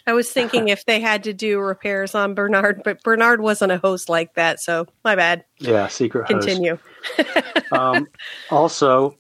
I 0.08 0.14
was 0.14 0.30
thinking 0.32 0.68
if 0.70 0.86
they 0.86 1.00
had 1.00 1.24
to 1.24 1.34
do 1.34 1.60
repairs 1.60 2.16
on 2.16 2.34
Bernard, 2.36 2.82
but 2.84 3.02
Bernard 3.04 3.42
wasn't 3.42 3.72
a 3.72 3.78
host 3.78 4.10
like 4.10 4.36
that, 4.36 4.60
so 4.60 4.88
my 5.04 5.16
bad. 5.16 5.46
Yeah, 5.60 5.88
secret 5.88 6.28
Continue. 6.28 6.78
um, 7.72 8.08
also, 8.52 9.18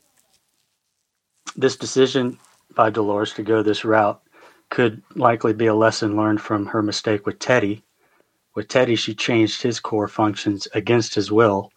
this 1.55 1.75
decision 1.75 2.37
by 2.73 2.89
Dolores 2.89 3.33
to 3.33 3.43
go 3.43 3.61
this 3.61 3.85
route 3.85 4.21
could 4.69 5.01
likely 5.15 5.53
be 5.53 5.67
a 5.67 5.75
lesson 5.75 6.17
learned 6.17 6.41
from 6.41 6.65
her 6.67 6.81
mistake 6.81 7.25
with 7.25 7.39
Teddy. 7.39 7.83
With 8.55 8.67
Teddy, 8.67 8.95
she 8.95 9.13
changed 9.13 9.61
his 9.61 9.79
core 9.79 10.07
functions 10.07 10.67
against 10.73 11.15
his 11.15 11.31
will, 11.31 11.71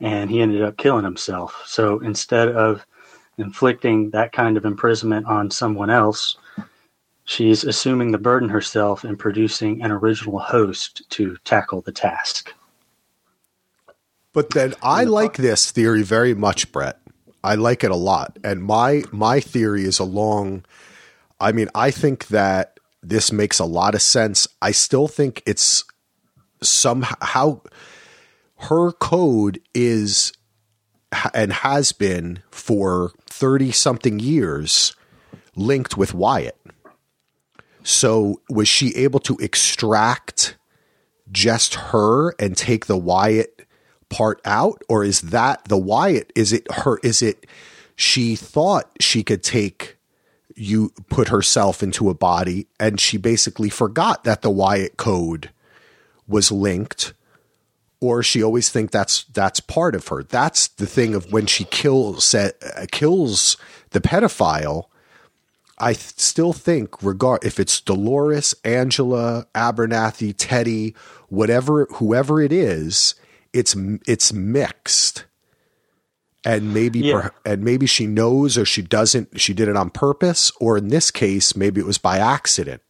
and 0.00 0.30
he 0.30 0.40
ended 0.40 0.62
up 0.62 0.76
killing 0.76 1.04
himself. 1.04 1.62
So 1.66 1.98
instead 2.00 2.48
of 2.48 2.86
inflicting 3.38 4.10
that 4.10 4.32
kind 4.32 4.56
of 4.56 4.64
imprisonment 4.64 5.26
on 5.26 5.50
someone 5.50 5.90
else, 5.90 6.36
she's 7.24 7.64
assuming 7.64 8.12
the 8.12 8.18
burden 8.18 8.48
herself 8.48 9.04
and 9.04 9.18
producing 9.18 9.82
an 9.82 9.90
original 9.90 10.38
host 10.38 11.02
to 11.10 11.36
tackle 11.44 11.80
the 11.80 11.92
task. 11.92 12.52
But 14.32 14.50
then 14.50 14.74
I 14.82 15.04
like 15.04 15.36
this 15.36 15.70
theory 15.70 16.02
very 16.02 16.34
much, 16.34 16.70
Brett. 16.70 17.00
I 17.42 17.54
like 17.54 17.84
it 17.84 17.90
a 17.90 17.96
lot. 17.96 18.38
And 18.42 18.62
my 18.62 19.04
my 19.12 19.40
theory 19.40 19.84
is 19.84 19.98
along 19.98 20.64
I 21.40 21.52
mean, 21.52 21.68
I 21.74 21.90
think 21.90 22.28
that 22.28 22.80
this 23.02 23.30
makes 23.30 23.58
a 23.58 23.64
lot 23.64 23.94
of 23.94 24.02
sense. 24.02 24.48
I 24.60 24.72
still 24.72 25.08
think 25.08 25.42
it's 25.46 25.84
somehow 26.62 27.14
how 27.20 27.62
her 28.58 28.92
code 28.92 29.60
is 29.72 30.32
and 31.32 31.52
has 31.52 31.92
been 31.92 32.42
for 32.50 33.12
30 33.26 33.70
something 33.70 34.18
years 34.18 34.96
linked 35.54 35.96
with 35.96 36.12
Wyatt. 36.12 36.58
So 37.84 38.42
was 38.50 38.68
she 38.68 38.94
able 38.96 39.20
to 39.20 39.36
extract 39.40 40.56
just 41.30 41.74
her 41.76 42.30
and 42.38 42.56
take 42.56 42.86
the 42.86 42.98
Wyatt 42.98 43.57
part 44.08 44.40
out 44.44 44.82
or 44.88 45.04
is 45.04 45.20
that 45.22 45.64
the 45.66 45.78
Wyatt? 45.78 46.32
Is 46.34 46.52
it 46.52 46.70
her 46.72 46.98
is 47.02 47.22
it 47.22 47.46
she 47.96 48.36
thought 48.36 48.90
she 49.00 49.22
could 49.22 49.42
take 49.42 49.96
you 50.54 50.92
put 51.08 51.28
herself 51.28 51.82
into 51.82 52.10
a 52.10 52.14
body 52.14 52.66
and 52.80 53.00
she 53.00 53.16
basically 53.16 53.68
forgot 53.68 54.24
that 54.24 54.42
the 54.42 54.50
Wyatt 54.50 54.96
code 54.96 55.50
was 56.26 56.50
linked 56.50 57.12
or 58.00 58.22
she 58.22 58.42
always 58.42 58.68
think 58.68 58.90
that's 58.90 59.24
that's 59.24 59.60
part 59.60 59.94
of 59.94 60.08
her? 60.08 60.22
That's 60.22 60.68
the 60.68 60.86
thing 60.86 61.14
of 61.14 61.32
when 61.32 61.46
she 61.46 61.64
kills 61.64 62.34
uh, 62.34 62.50
kills 62.90 63.56
the 63.90 64.00
pedophile 64.00 64.86
I 65.80 65.92
th- 65.92 66.18
still 66.18 66.52
think 66.52 67.02
regard 67.02 67.44
if 67.44 67.60
it's 67.60 67.80
Dolores, 67.80 68.54
Angela, 68.64 69.46
Abernathy, 69.54 70.34
Teddy, 70.36 70.94
whatever 71.28 71.86
whoever 71.92 72.40
it 72.40 72.52
is, 72.52 73.14
it's 73.52 73.76
it's 74.06 74.32
mixed. 74.32 75.24
And 76.44 76.72
maybe 76.72 77.00
yeah. 77.00 77.20
per, 77.20 77.30
and 77.44 77.64
maybe 77.64 77.86
she 77.86 78.06
knows 78.06 78.56
or 78.56 78.64
she 78.64 78.80
doesn't 78.80 79.40
she 79.40 79.52
did 79.52 79.68
it 79.68 79.76
on 79.76 79.90
purpose 79.90 80.52
or 80.60 80.78
in 80.78 80.88
this 80.88 81.10
case 81.10 81.56
maybe 81.56 81.80
it 81.80 81.86
was 81.86 81.98
by 81.98 82.18
accident. 82.18 82.82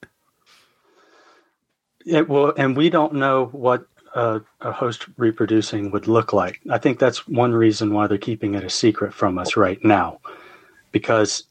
Yeah 2.04 2.20
well 2.20 2.52
and 2.56 2.76
we 2.76 2.90
don't 2.90 3.14
know 3.14 3.46
what 3.46 3.86
uh, 4.14 4.40
a 4.60 4.72
host 4.72 5.06
reproducing 5.16 5.90
would 5.90 6.06
look 6.06 6.32
like. 6.32 6.60
I 6.70 6.78
think 6.78 6.98
that's 6.98 7.26
one 7.26 7.52
reason 7.52 7.92
why 7.92 8.06
they're 8.06 8.18
keeping 8.18 8.54
it 8.54 8.64
a 8.64 8.70
secret 8.70 9.14
from 9.14 9.38
us 9.38 9.56
right 9.56 9.82
now 9.82 10.20
because 10.92 11.44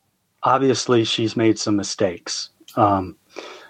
obviously 0.44 1.04
she's 1.04 1.36
made 1.36 1.60
some 1.60 1.76
mistakes. 1.76 2.50
Um, 2.76 3.18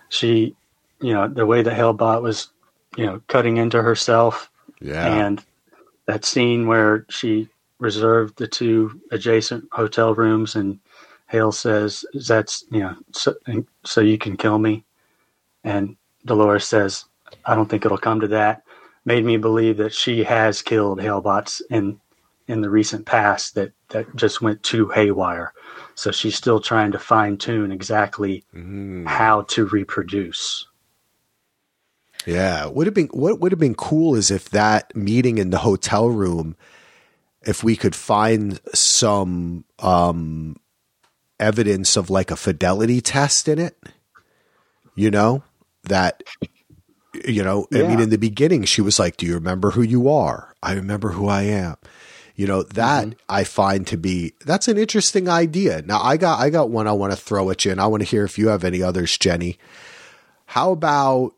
she 0.10 0.56
you 1.02 1.14
know 1.14 1.28
the 1.28 1.46
way 1.46 1.62
the 1.62 1.72
Halebot 1.72 2.22
was 2.22 2.50
you 2.98 3.06
know 3.06 3.22
cutting 3.28 3.58
into 3.58 3.82
herself 3.82 4.50
yeah. 4.82 5.26
And 5.26 5.44
that 6.06 6.26
scene 6.26 6.68
where 6.68 7.06
she 7.10 7.50
reserved 7.80 8.38
the 8.38 8.48
two 8.48 9.02
adjacent 9.12 9.68
hotel 9.72 10.16
rooms 10.16 10.56
and 10.56 10.80
Hale 11.28 11.52
says, 11.52 12.06
that's, 12.28 12.64
you 12.72 12.80
know, 12.80 12.96
so, 13.12 13.36
so 13.86 14.02
you 14.02 14.18
can 14.18 14.38
kill 14.38 14.58
me. 14.58 14.86
And 15.64 15.98
Dolores 16.26 16.66
says, 16.66 17.06
I 17.46 17.56
don't 17.56 17.70
think 17.70 17.86
it'll 17.86 17.98
come 17.98 18.22
to 18.22 18.28
that. 18.30 18.64
Made 19.06 19.26
me 19.26 19.38
believe 19.38 19.78
that 19.78 19.94
she 19.94 20.24
has 20.24 20.62
killed 20.62 21.00
Halebots 21.00 21.62
in 21.70 22.00
in 22.48 22.62
the 22.62 22.70
recent 22.70 23.06
past 23.06 23.56
that 23.56 23.72
that 23.90 24.14
just 24.16 24.42
went 24.42 24.62
too 24.64 24.88
haywire. 24.90 25.54
So 25.96 26.12
she's 26.12 26.36
still 26.36 26.60
trying 26.60 26.92
to 26.94 27.00
fine 27.00 27.38
tune 27.38 27.72
exactly 27.72 28.44
mm. 28.54 29.06
how 29.06 29.44
to 29.44 29.66
reproduce. 29.66 30.68
Yeah, 32.28 32.66
would 32.66 32.88
have 32.88 32.94
been 32.94 33.08
what 33.08 33.40
would 33.40 33.54
have 33.54 33.60
been 33.60 33.74
cool 33.74 34.14
is 34.14 34.32
if 34.32 34.50
that 34.50 34.94
meeting 34.94 35.38
in 35.38 35.50
the 35.50 35.60
hotel 35.60 36.10
room, 36.10 36.58
if 37.44 37.64
we 37.64 37.78
could 37.78 37.96
find 37.96 38.60
some 38.74 39.64
um, 39.80 40.58
evidence 41.40 41.96
of 41.96 42.10
like 42.10 42.30
a 42.30 42.36
fidelity 42.36 43.00
test 43.00 43.48
in 43.48 43.60
it. 43.60 43.78
You 44.94 45.10
know 45.10 45.44
that. 45.84 46.22
You 47.26 47.44
know, 47.44 47.66
yeah. 47.72 47.84
I 47.84 47.88
mean, 47.88 48.02
in 48.02 48.10
the 48.10 48.18
beginning, 48.18 48.66
she 48.66 48.82
was 48.82 49.00
like, 49.00 49.16
"Do 49.16 49.26
you 49.26 49.34
remember 49.34 49.72
who 49.72 49.82
you 49.82 50.10
are?" 50.10 50.54
I 50.62 50.74
remember 50.74 51.12
who 51.12 51.28
I 51.30 51.44
am. 51.44 51.78
You 52.36 52.46
know, 52.46 52.62
that 52.62 53.16
I 53.30 53.46
find 53.46 53.88
to 53.88 53.98
be 53.98 54.34
that's 54.46 54.68
an 54.68 54.78
interesting 54.78 55.30
idea. 55.30 55.82
Now 55.82 56.02
I 56.02 56.18
got 56.18 56.40
I 56.40 56.50
got 56.50 56.70
one 56.70 56.88
I 56.88 56.92
want 56.92 57.14
to 57.14 57.18
throw 57.18 57.50
at 57.50 57.64
you 57.64 57.72
and 57.72 57.80
I 57.80 57.88
want 57.88 58.02
to 58.02 58.10
hear 58.10 58.26
if 58.26 58.38
you 58.38 58.50
have 58.50 58.66
any 58.66 58.84
others, 58.84 59.18
Jenny. 59.18 59.58
How 60.46 60.72
about 60.74 61.34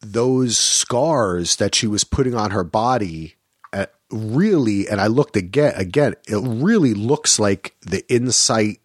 those 0.00 0.56
scars 0.56 1.56
that 1.56 1.74
she 1.74 1.86
was 1.86 2.04
putting 2.04 2.34
on 2.34 2.50
her 2.50 2.64
body 2.64 3.36
uh, 3.72 3.86
really 4.10 4.88
and 4.88 5.00
I 5.00 5.06
looked 5.08 5.36
again 5.36 5.74
again 5.76 6.14
it 6.26 6.36
really 6.36 6.94
looks 6.94 7.38
like 7.38 7.74
the 7.80 8.04
Incite 8.12 8.80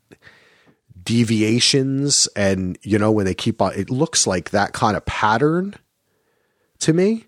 deviations 1.04 2.28
and 2.36 2.78
you 2.82 2.98
know 2.98 3.12
when 3.12 3.26
they 3.26 3.34
keep 3.34 3.62
on 3.62 3.74
it 3.76 3.90
looks 3.90 4.26
like 4.26 4.50
that 4.52 4.74
kind 4.74 4.98
of 4.98 5.06
pattern 5.06 5.76
to 6.84 6.94
me. 6.94 7.26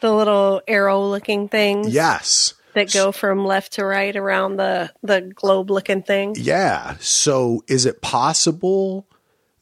The 0.00 0.12
little 0.12 0.62
arrow 0.66 1.04
looking 1.04 1.48
things 1.48 1.92
yes. 1.92 2.54
that 2.74 2.92
go 2.92 3.12
from 3.12 3.44
left 3.44 3.74
to 3.74 3.84
right 3.84 4.14
around 4.14 4.56
the, 4.56 4.92
the 5.02 5.20
globe 5.20 5.70
looking 5.70 6.02
thing. 6.02 6.34
yeah. 6.36 6.96
So 7.00 7.62
is 7.68 7.86
it 7.86 8.02
possible 8.02 9.06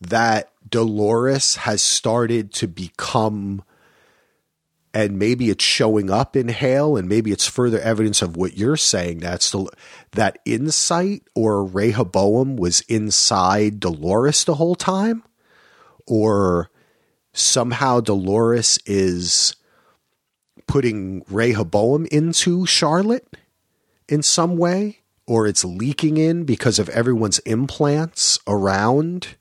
that 0.01 0.51
Dolores 0.69 1.57
has 1.57 1.83
started 1.83 2.53
to 2.55 2.69
become 2.69 3.63
and 4.93 5.19
maybe 5.19 5.51
it's 5.51 5.65
showing 5.65 6.11
up 6.11 6.35
in 6.35 6.49
Hale, 6.49 6.97
and 6.97 7.09
maybe 7.09 7.31
it's 7.31 7.47
further 7.47 7.79
evidence 7.81 8.23
of 8.23 8.37
what 8.37 8.57
you're 8.57 8.77
saying. 8.77 9.19
That's 9.19 9.51
the, 9.51 9.67
that 10.13 10.39
Incite 10.45 11.23
or 11.35 11.65
Rehoboam 11.65 12.57
was 12.57 12.81
inside 12.83 13.79
Dolores 13.79 14.45
the 14.45 14.55
whole 14.55 14.75
time, 14.75 15.23
or 16.07 16.71
somehow 17.33 18.01
Dolores 18.01 18.81
is 18.85 19.55
putting 20.67 21.25
Rehoboam 21.31 22.07
into 22.07 22.67
Charlotte 22.67 23.37
in 24.09 24.23
some 24.23 24.57
way, 24.57 25.01
or 25.25 25.47
it's 25.47 25.65
leaking 25.65 26.17
in 26.17 26.43
because 26.43 26.81
of 26.81 26.89
everyone's 26.89 27.39
implants 27.41 28.41
around 28.49 29.37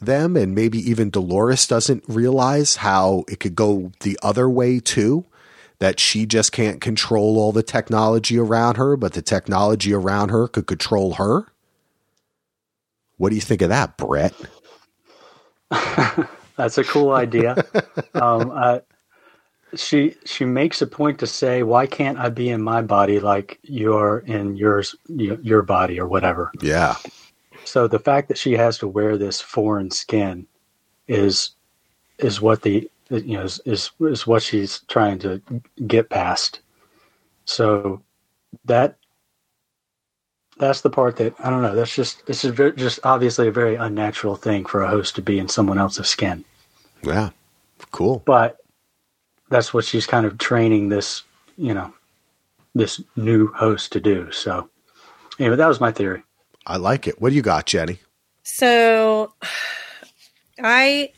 them 0.00 0.36
and 0.36 0.54
maybe 0.54 0.78
even 0.78 1.10
Dolores 1.10 1.66
doesn't 1.66 2.04
realize 2.08 2.76
how 2.76 3.24
it 3.28 3.40
could 3.40 3.54
go 3.54 3.92
the 4.00 4.18
other 4.22 4.48
way 4.48 4.80
too 4.80 5.24
that 5.78 5.98
she 5.98 6.26
just 6.26 6.52
can't 6.52 6.80
control 6.80 7.38
all 7.38 7.52
the 7.52 7.62
technology 7.62 8.38
around 8.38 8.76
her 8.76 8.96
but 8.96 9.12
the 9.14 9.22
technology 9.22 9.92
around 9.92 10.30
her 10.30 10.48
could 10.48 10.66
control 10.66 11.14
her 11.14 11.46
what 13.16 13.30
do 13.30 13.34
you 13.34 13.40
think 13.40 13.62
of 13.62 13.68
that 13.68 13.96
Brett 13.96 14.34
That's 16.60 16.76
a 16.76 16.84
cool 16.84 17.12
idea. 17.12 17.64
um, 18.14 18.50
I, 18.50 18.82
she 19.74 20.16
she 20.24 20.44
makes 20.44 20.82
a 20.82 20.86
point 20.86 21.20
to 21.20 21.26
say, 21.26 21.62
"Why 21.62 21.86
can't 21.86 22.18
I 22.18 22.28
be 22.28 22.50
in 22.50 22.60
my 22.60 22.82
body 22.82 23.20
like 23.20 23.58
you're 23.62 24.18
in 24.18 24.56
yours, 24.56 24.96
your, 25.08 25.40
your 25.40 25.62
body, 25.62 26.00
or 26.00 26.06
whatever?" 26.06 26.50
yeah 26.60 26.96
So 27.70 27.86
the 27.86 28.00
fact 28.00 28.26
that 28.28 28.38
she 28.38 28.54
has 28.54 28.78
to 28.78 28.88
wear 28.88 29.16
this 29.16 29.40
foreign 29.40 29.92
skin 29.92 30.48
is 31.06 31.50
is 32.18 32.40
what 32.40 32.62
the 32.62 32.90
you 33.10 33.36
know 33.36 33.44
is 33.44 33.60
is, 33.64 33.90
is 34.00 34.26
what 34.26 34.42
she's 34.42 34.80
trying 34.88 35.20
to 35.20 35.40
get 35.86 36.10
past. 36.10 36.60
So 37.44 38.02
that 38.64 38.96
that's 40.58 40.80
the 40.80 40.90
part 40.90 41.16
that 41.18 41.34
I 41.38 41.48
don't 41.48 41.62
know. 41.62 41.76
That's 41.76 41.94
just 41.94 42.26
this 42.26 42.44
is 42.44 42.50
very, 42.50 42.72
just 42.72 42.98
obviously 43.04 43.46
a 43.46 43.52
very 43.52 43.76
unnatural 43.76 44.34
thing 44.34 44.64
for 44.64 44.82
a 44.82 44.88
host 44.90 45.14
to 45.14 45.22
be 45.22 45.38
in 45.38 45.48
someone 45.48 45.78
else's 45.78 46.08
skin. 46.08 46.44
yeah 47.04 47.30
cool 47.92 48.20
But 48.26 48.58
that's 49.48 49.72
what 49.72 49.84
she's 49.84 50.06
kind 50.06 50.26
of 50.26 50.38
training 50.38 50.88
this 50.88 51.22
you 51.56 51.72
know 51.72 51.94
this 52.74 53.00
new 53.14 53.46
host 53.52 53.92
to 53.92 54.00
do. 54.00 54.32
So 54.32 54.68
anyway, 55.38 55.54
that 55.54 55.68
was 55.68 55.80
my 55.80 55.92
theory. 55.92 56.24
I 56.70 56.76
like 56.76 57.08
it 57.08 57.20
what 57.20 57.30
do 57.30 57.36
you 57.36 57.42
got 57.42 57.66
Jenny 57.66 57.98
So 58.44 59.34
I 60.62 61.12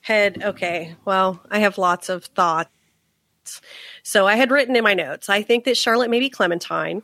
had, 0.00 0.42
okay, 0.42 0.94
well, 1.04 1.40
I 1.50 1.58
have 1.58 1.78
lots 1.78 2.08
of 2.08 2.26
thoughts. 2.26 2.70
So 4.04 4.26
I 4.26 4.36
had 4.36 4.52
written 4.52 4.76
in 4.76 4.84
my 4.84 4.94
notes, 4.94 5.28
I 5.28 5.42
think 5.42 5.64
that 5.64 5.76
Charlotte 5.76 6.10
may 6.10 6.20
be 6.20 6.30
Clementine. 6.30 7.02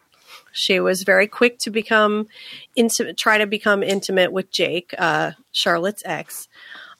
She 0.52 0.78
was 0.78 1.02
very 1.02 1.26
quick 1.26 1.58
to 1.60 1.70
become 1.70 2.28
intimate, 2.76 3.16
try 3.16 3.38
to 3.38 3.46
become 3.46 3.82
intimate 3.82 4.32
with 4.32 4.52
Jake, 4.52 4.94
uh, 4.96 5.32
Charlotte's 5.50 6.02
ex. 6.04 6.46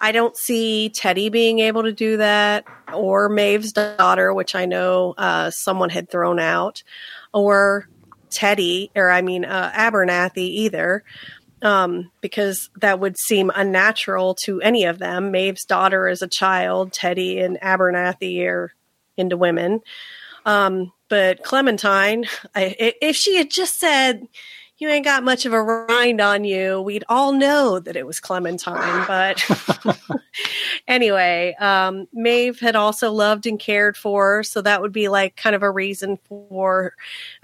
I 0.00 0.10
don't 0.10 0.36
see 0.36 0.88
Teddy 0.88 1.28
being 1.28 1.60
able 1.60 1.84
to 1.84 1.92
do 1.92 2.16
that, 2.16 2.64
or 2.92 3.28
Maeve's 3.28 3.72
daughter, 3.72 4.34
which 4.34 4.56
I 4.56 4.66
know 4.66 5.14
uh, 5.16 5.50
someone 5.50 5.90
had 5.90 6.10
thrown 6.10 6.40
out, 6.40 6.82
or 7.32 7.88
Teddy, 8.32 8.90
or 8.96 9.10
I 9.10 9.22
mean 9.22 9.44
uh, 9.44 9.70
Abernathy 9.74 10.38
either 10.38 11.04
um, 11.62 12.10
because 12.20 12.68
that 12.80 12.98
would 12.98 13.16
seem 13.16 13.50
unnatural 13.54 14.34
to 14.44 14.60
any 14.60 14.84
of 14.84 14.98
them. 14.98 15.30
Maeve's 15.30 15.64
daughter 15.64 16.08
is 16.08 16.20
a 16.20 16.28
child. 16.28 16.92
Teddy 16.92 17.38
and 17.38 17.58
Abernathy 17.60 18.44
are 18.46 18.74
into 19.16 19.36
women. 19.36 19.80
Um, 20.44 20.92
but 21.08 21.44
Clementine, 21.44 22.24
I, 22.54 22.74
if 23.00 23.16
she 23.16 23.36
had 23.36 23.50
just 23.50 23.78
said, 23.78 24.26
"You 24.82 24.88
ain't 24.88 25.04
got 25.04 25.22
much 25.22 25.46
of 25.46 25.52
a 25.52 25.62
rind 25.62 26.20
on 26.20 26.42
you," 26.42 26.80
we'd 26.80 27.04
all 27.08 27.30
know 27.30 27.78
that 27.78 27.94
it 27.94 28.04
was 28.04 28.18
Clementine. 28.18 29.06
But 29.06 29.40
anyway, 30.88 31.54
um, 31.60 32.08
Maeve 32.12 32.58
had 32.58 32.74
also 32.74 33.12
loved 33.12 33.46
and 33.46 33.60
cared 33.60 33.96
for, 33.96 34.38
her, 34.38 34.42
so 34.42 34.60
that 34.60 34.82
would 34.82 34.90
be 34.90 35.06
like 35.06 35.36
kind 35.36 35.54
of 35.54 35.62
a 35.62 35.70
reason 35.70 36.18
for 36.28 36.94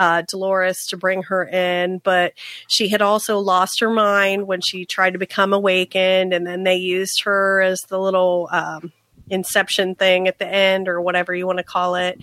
uh, 0.00 0.22
Dolores 0.22 0.88
to 0.88 0.96
bring 0.96 1.22
her 1.22 1.46
in. 1.46 1.98
But 1.98 2.32
she 2.66 2.88
had 2.88 3.02
also 3.02 3.38
lost 3.38 3.78
her 3.78 3.90
mind 3.90 4.48
when 4.48 4.60
she 4.60 4.84
tried 4.84 5.12
to 5.12 5.20
become 5.20 5.52
awakened, 5.52 6.32
and 6.32 6.44
then 6.44 6.64
they 6.64 6.74
used 6.74 7.22
her 7.22 7.60
as 7.60 7.82
the 7.82 8.00
little 8.00 8.48
um, 8.50 8.92
inception 9.30 9.94
thing 9.94 10.26
at 10.26 10.40
the 10.40 10.48
end, 10.48 10.88
or 10.88 11.00
whatever 11.00 11.32
you 11.32 11.46
want 11.46 11.58
to 11.58 11.64
call 11.64 11.94
it. 11.94 12.20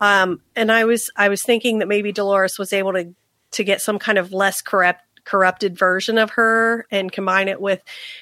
Um, 0.00 0.40
and 0.54 0.72
I 0.72 0.86
was 0.86 1.10
I 1.14 1.28
was 1.28 1.42
thinking 1.42 1.80
that 1.80 1.88
maybe 1.88 2.10
Dolores 2.10 2.58
was 2.58 2.72
able 2.72 2.94
to 2.94 3.14
to 3.52 3.64
get 3.64 3.80
some 3.80 3.98
kind 3.98 4.18
of 4.18 4.32
less 4.32 4.60
corrupt 4.60 5.00
corrupted 5.24 5.76
version 5.76 6.18
of 6.18 6.30
her 6.30 6.86
and 6.90 7.10
combine 7.10 7.48
it 7.48 7.60
with 7.60 7.80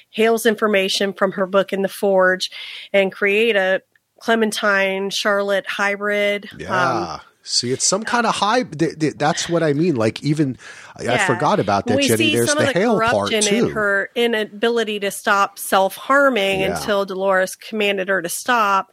Hale's 0.09 0.45
information 0.47 1.13
from 1.13 1.33
her 1.33 1.45
book 1.45 1.71
in 1.71 1.83
the 1.83 1.87
Forge 1.87 2.49
and 2.91 3.11
create 3.11 3.55
a 3.55 3.83
Clementine 4.19 5.11
Charlotte 5.11 5.67
hybrid. 5.67 6.49
Um, 6.53 6.59
yeah 6.59 7.19
see 7.45 7.71
it's 7.71 7.85
some 7.85 8.03
kind 8.03 8.25
of 8.25 8.33
high 8.33 8.63
th- 8.63 8.97
th- 8.99 9.13
that's 9.17 9.47
what 9.47 9.61
I 9.61 9.73
mean 9.73 9.95
like 9.95 10.23
even 10.23 10.57
I 10.97 11.19
forgot 11.27 11.59
about 11.59 11.85
that 11.85 11.97
we 11.97 12.07
Jenny 12.07 12.17
see 12.29 12.35
there's 12.35 12.49
some 12.49 12.57
the 12.57 12.69
of 12.69 12.73
the 12.73 12.79
Hale 12.79 12.99
part 12.99 13.29
corruption 13.29 13.41
too 13.43 13.65
in 13.67 13.71
her 13.71 14.09
inability 14.15 14.99
to 15.01 15.11
stop 15.11 15.59
self 15.59 15.95
harming 15.95 16.61
Yeah. 16.61 16.75
until 16.75 17.05
Dolores 17.05 17.55
commanded 17.55 18.07
her 18.09 18.21
to 18.21 18.29
stop. 18.29 18.91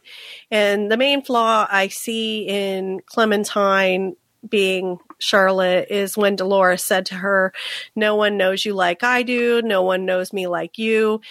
And 0.51 0.91
the 0.91 0.97
main 0.97 1.23
flaw 1.23 1.67
I 1.69 1.87
see 1.87 2.43
in 2.47 2.99
Clementine 3.07 4.15
being 4.47 4.97
Charlotte 5.19 5.87
is 5.89 6.17
when 6.17 6.35
Dolores 6.35 6.83
said 6.83 7.05
to 7.07 7.15
her, 7.15 7.53
No 7.95 8.15
one 8.15 8.37
knows 8.37 8.65
you 8.65 8.73
like 8.73 9.03
I 9.03 9.23
do, 9.23 9.61
no 9.61 9.81
one 9.81 10.05
knows 10.05 10.33
me 10.33 10.47
like 10.47 10.77
you. 10.77 11.21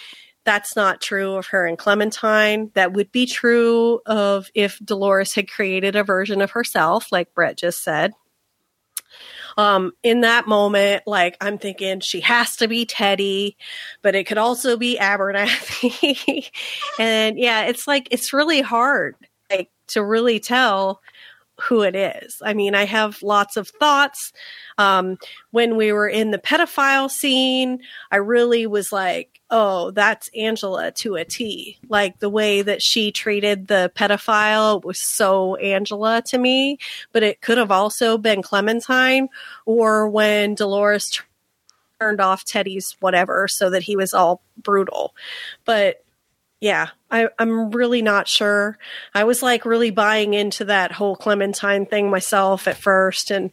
That's 0.45 0.75
not 0.75 0.99
true 0.99 1.35
of 1.35 1.47
her 1.47 1.65
and 1.65 1.77
Clementine. 1.77 2.71
That 2.73 2.91
would 2.93 3.11
be 3.13 3.25
true 3.25 4.01
of 4.05 4.49
if 4.53 4.77
Dolores 4.83 5.33
had 5.33 5.49
created 5.49 5.95
a 5.95 6.03
version 6.03 6.41
of 6.41 6.51
herself, 6.51 7.11
like 7.11 7.33
Brett 7.33 7.57
just 7.57 7.81
said 7.81 8.13
um, 9.57 9.93
in 10.03 10.21
that 10.21 10.47
moment, 10.47 11.03
like 11.05 11.37
I'm 11.41 11.57
thinking 11.57 11.99
she 11.99 12.21
has 12.21 12.55
to 12.57 12.67
be 12.67 12.85
Teddy, 12.85 13.57
but 14.01 14.15
it 14.15 14.25
could 14.25 14.37
also 14.37 14.77
be 14.77 14.97
Abernathy. 14.99 16.49
and 16.99 17.37
yeah, 17.37 17.63
it's 17.63 17.87
like 17.87 18.07
it's 18.11 18.33
really 18.33 18.61
hard 18.61 19.15
like 19.51 19.69
to 19.87 20.03
really 20.03 20.39
tell 20.39 21.01
who 21.63 21.81
it 21.81 21.95
is. 21.95 22.41
I 22.43 22.53
mean, 22.53 22.75
I 22.75 22.85
have 22.85 23.21
lots 23.23 23.57
of 23.57 23.67
thoughts. 23.67 24.33
Um, 24.77 25.17
when 25.51 25.77
we 25.77 25.93
were 25.93 26.07
in 26.07 26.31
the 26.31 26.37
pedophile 26.37 27.09
scene, 27.09 27.79
I 28.11 28.17
really 28.17 28.67
was 28.67 28.91
like, 28.91 29.39
oh, 29.49 29.91
that's 29.91 30.29
Angela 30.35 30.91
to 30.91 31.15
a 31.15 31.23
T. 31.23 31.77
Like 31.87 32.19
the 32.19 32.29
way 32.29 32.61
that 32.63 32.81
she 32.81 33.11
treated 33.11 33.67
the 33.67 33.91
pedophile 33.95 34.83
was 34.83 34.99
so 34.99 35.55
Angela 35.55 36.21
to 36.27 36.37
me, 36.37 36.79
but 37.11 37.23
it 37.23 37.41
could 37.41 37.57
have 37.57 37.71
also 37.71 38.17
been 38.17 38.41
Clementine 38.41 39.29
or 39.65 40.09
when 40.09 40.55
Dolores 40.55 41.21
turned 41.99 42.19
off 42.19 42.43
Teddy's 42.43 42.97
whatever 42.99 43.47
so 43.47 43.69
that 43.69 43.83
he 43.83 43.95
was 43.95 44.13
all 44.13 44.41
brutal. 44.57 45.15
But 45.65 46.02
yeah, 46.63 46.91
I, 47.11 47.27
I'm 47.37 47.71
really 47.71 48.01
not 48.01 48.29
sure. 48.29 48.77
I 49.13 49.25
was 49.25 49.43
like 49.43 49.65
really 49.65 49.91
buying 49.91 50.33
into 50.33 50.63
that 50.63 50.93
whole 50.93 51.17
Clementine 51.17 51.85
thing 51.85 52.09
myself 52.09 52.69
at 52.69 52.77
first. 52.77 53.31
And 53.31 53.51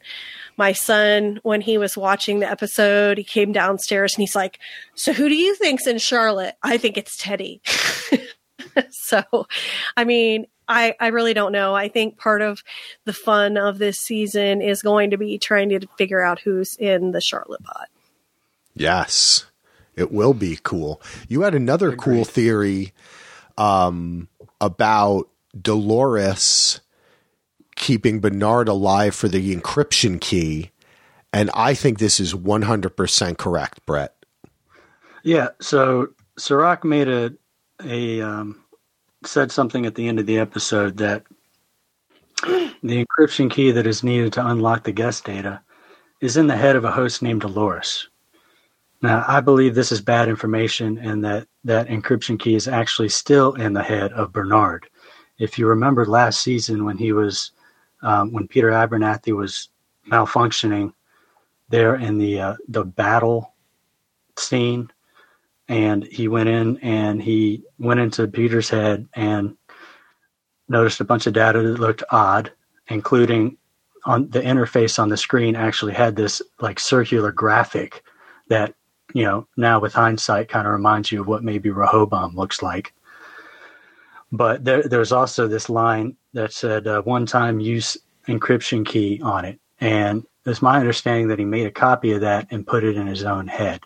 my 0.57 0.71
son, 0.71 1.41
when 1.43 1.61
he 1.61 1.77
was 1.77 1.97
watching 1.97 2.39
the 2.39 2.49
episode, 2.49 3.19
he 3.19 3.25
came 3.25 3.51
downstairs 3.51 4.15
and 4.15 4.23
he's 4.23 4.37
like, 4.37 4.61
So 4.95 5.13
who 5.13 5.29
do 5.29 5.35
you 5.35 5.57
think's 5.57 5.89
in 5.89 5.99
Charlotte? 5.99 6.55
I 6.63 6.79
think 6.79 6.97
it's 6.97 7.17
Teddy. 7.17 7.61
so, 8.91 9.25
I 9.97 10.05
mean, 10.05 10.47
I, 10.69 10.95
I 11.01 11.09
really 11.09 11.35
don't 11.35 11.51
know. 11.51 11.75
I 11.75 11.89
think 11.89 12.17
part 12.17 12.43
of 12.43 12.63
the 13.07 13.13
fun 13.13 13.57
of 13.57 13.79
this 13.79 13.99
season 13.99 14.63
is 14.63 14.83
going 14.83 15.11
to 15.11 15.19
be 15.19 15.37
trying 15.37 15.71
to 15.71 15.85
figure 15.99 16.23
out 16.23 16.39
who's 16.39 16.77
in 16.77 17.11
the 17.11 17.21
Charlotte 17.21 17.65
bot. 17.65 17.89
Yes, 18.77 19.50
it 20.01 20.13
will 20.13 20.35
be 20.35 20.59
cool. 20.63 21.01
You 21.29 21.43
had 21.43 21.55
another 21.55 21.95
cool 21.95 22.25
theory 22.25 22.93
um, 23.57 24.29
about 24.61 25.29
Dolores 25.61 26.81
keeping 27.77 28.21
Bernard 28.21 28.69
alive 28.69 29.15
for 29.15 29.29
the 29.29 29.55
encryption 29.55 30.21
key. 30.21 30.71
And 31.33 31.51
I 31.55 31.75
think 31.75 31.99
this 31.99 32.21
is 32.21 32.35
100% 32.35 33.39
correct, 33.39 33.87
Brett. 33.87 34.15
Yeah. 35.23 35.49
So 35.61 36.09
Serac 36.39 36.85
made 36.85 37.09
a, 37.09 37.33
a 37.83 38.21
um, 38.21 38.63
said 39.25 39.53
something 39.53 39.87
at 39.87 39.95
the 39.95 40.09
end 40.09 40.19
of 40.19 40.27
the 40.27 40.39
episode 40.39 40.97
that 40.99 41.25
the 42.43 43.05
encryption 43.05 43.51
key 43.51 43.71
that 43.73 43.87
is 43.87 44.03
needed 44.03 44.33
to 44.35 44.47
unlock 44.47 44.85
the 44.85 44.93
guest 44.93 45.25
data 45.25 45.61
is 46.21 46.37
in 46.37 46.47
the 46.47 46.57
head 46.57 46.77
of 46.77 46.85
a 46.85 46.91
host 46.91 47.23
named 47.23 47.43
Dolores. 47.43 48.09
Now, 49.03 49.25
I 49.27 49.41
believe 49.41 49.75
this 49.75 49.93
is 49.93 50.01
bad 50.01 50.29
information 50.29 50.99
and 50.99 51.25
that 51.25 51.49
that 51.65 51.89
encryption 51.89 52.39
key 52.39 52.55
is 52.55 52.69
actually 52.69 53.09
still 53.09 53.55
in 53.55 53.73
the 53.73 53.83
head 53.83 54.13
of 54.13 54.33
Bernard. 54.33 54.89
If 55.39 55.59
you 55.59 55.67
remember 55.67 56.05
last 56.05 56.43
season 56.43 56.85
when 56.85 56.99
he 56.99 57.13
was, 57.13 57.53
um, 58.03 58.33
when 58.33 58.47
Peter 58.47 58.71
Abernathy 58.71 59.35
was 59.35 59.71
malfunctioning 60.11 60.93
there 61.71 61.95
in 61.95 62.19
the 62.19 62.41
uh, 62.41 62.57
the 62.69 62.85
battle 62.85 63.55
scene, 64.37 64.91
and 65.69 66.05
he 66.05 66.29
went 66.29 66.49
in 66.49 66.77
and 66.79 67.23
he 67.23 67.65
went 67.79 68.01
into 68.01 68.27
Peter's 68.29 68.69
head 68.69 69.09
and 69.15 69.57
noticed 70.69 71.01
a 71.01 71.05
bunch 71.05 71.27
of 71.27 71.33
data 71.33 71.63
that 71.63 71.81
looked 71.81 72.03
odd, 72.11 72.53
including 72.89 73.57
on 74.05 74.29
the 74.31 74.41
interface 74.41 74.99
on 74.99 75.09
the 75.09 75.17
screen 75.17 75.57
actually 75.57 75.95
had 75.95 76.17
this 76.17 76.43
like 76.61 76.81
circular 76.81 77.33
graphic 77.33 78.03
that 78.49 78.75
you 79.15 79.25
know 79.25 79.47
now 79.57 79.81
with 79.81 79.93
hindsight 79.93 80.49
kind 80.49 80.67
of 80.67 80.73
reminds 80.73 81.11
you 81.11 81.21
of 81.21 81.27
what 81.27 81.45
maybe 81.45 81.71
Rehoboam 81.71 82.35
looks 82.37 82.63
like. 82.63 82.93
But 84.33 84.65
there, 84.65 84.83
there's 84.83 85.13
also 85.13 85.49
this 85.49 85.69
line 85.69 86.17
that 86.35 86.53
said 86.53 86.87
uh, 86.87 87.03
one-time 87.03 87.59
use 87.59 87.97
encryption 88.29 88.87
key 88.87 89.21
on 89.23 89.45
it, 89.45 89.59
and 89.81 90.25
it's 90.47 90.63
my 90.63 90.79
understanding 90.79 91.29
that 91.29 91.39
he 91.39 91.45
made 91.45 91.67
a 91.67 91.71
copy 91.71 92.13
of 92.13 92.21
that 92.21 92.47
and 92.51 92.67
put 92.67 92.85
it 92.85 92.97
in 92.97 93.07
his 93.07 93.25
own 93.25 93.49
head. 93.49 93.81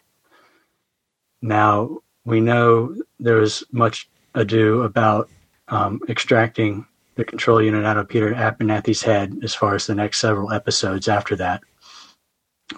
Now, 1.41 1.99
we 2.25 2.41
know 2.41 2.95
there 3.21 3.37
was 3.37 3.65
much 3.73 4.09
ado 4.35 4.83
about 4.83 5.29
um, 5.69 6.01
extracting 6.09 6.87
the 7.17 7.25
control 7.25 7.63
unit 7.63 7.85
out 7.85 7.97
of 7.97 8.09
Peter 8.09 8.35
Abernathy's 8.35 9.03
head 9.03 9.39
as 9.43 9.55
far 9.55 9.75
as 9.75 9.87
the 9.87 9.95
next 9.95 10.21
several 10.21 10.53
episodes 10.53 11.09
after 11.09 11.37
that. 11.37 11.63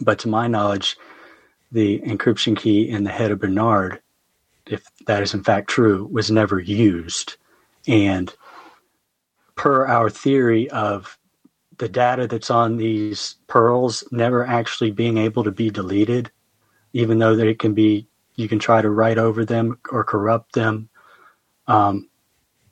But 0.01 0.19
to 0.21 0.29
my 0.29 0.47
knowledge, 0.47 0.97
the 1.73 2.01
encryption 2.01 2.57
key 2.57 2.89
in 2.89 3.05
the 3.05 3.11
head 3.11 3.31
of 3.31 3.41
Bernard, 3.41 4.01
if 4.67 4.85
that 5.07 5.23
is 5.23 5.35
in 5.35 5.45
fact 5.45 5.69
true, 5.69 6.09
was 6.11 6.31
never 6.31 6.59
used. 6.59 7.37
And 7.87 8.35
per 9.55 9.87
our 9.87 10.11
theory 10.11 10.71
of 10.71 11.19
the 11.79 11.89
data 11.89 12.27
that's 12.27 12.51
on 12.51 12.77
these 12.77 13.37
pearls 13.49 14.05
never 14.11 14.47
actually 14.47 14.91
being 14.91 15.19
able 15.19 15.45
to 15.45 15.51
be 15.51 15.71
deleted, 15.71 16.31
even 16.93 17.19
though 17.19 17.37
they 17.37 17.55
can 17.55 17.75
be 17.75 18.07
you 18.35 18.49
can 18.49 18.59
try 18.59 18.83
to 18.83 18.91
write 18.91 19.19
over 19.19 19.45
them 19.45 19.79
or 19.91 20.05
corrupt 20.05 20.53
them, 20.53 20.89
um, 21.67 22.09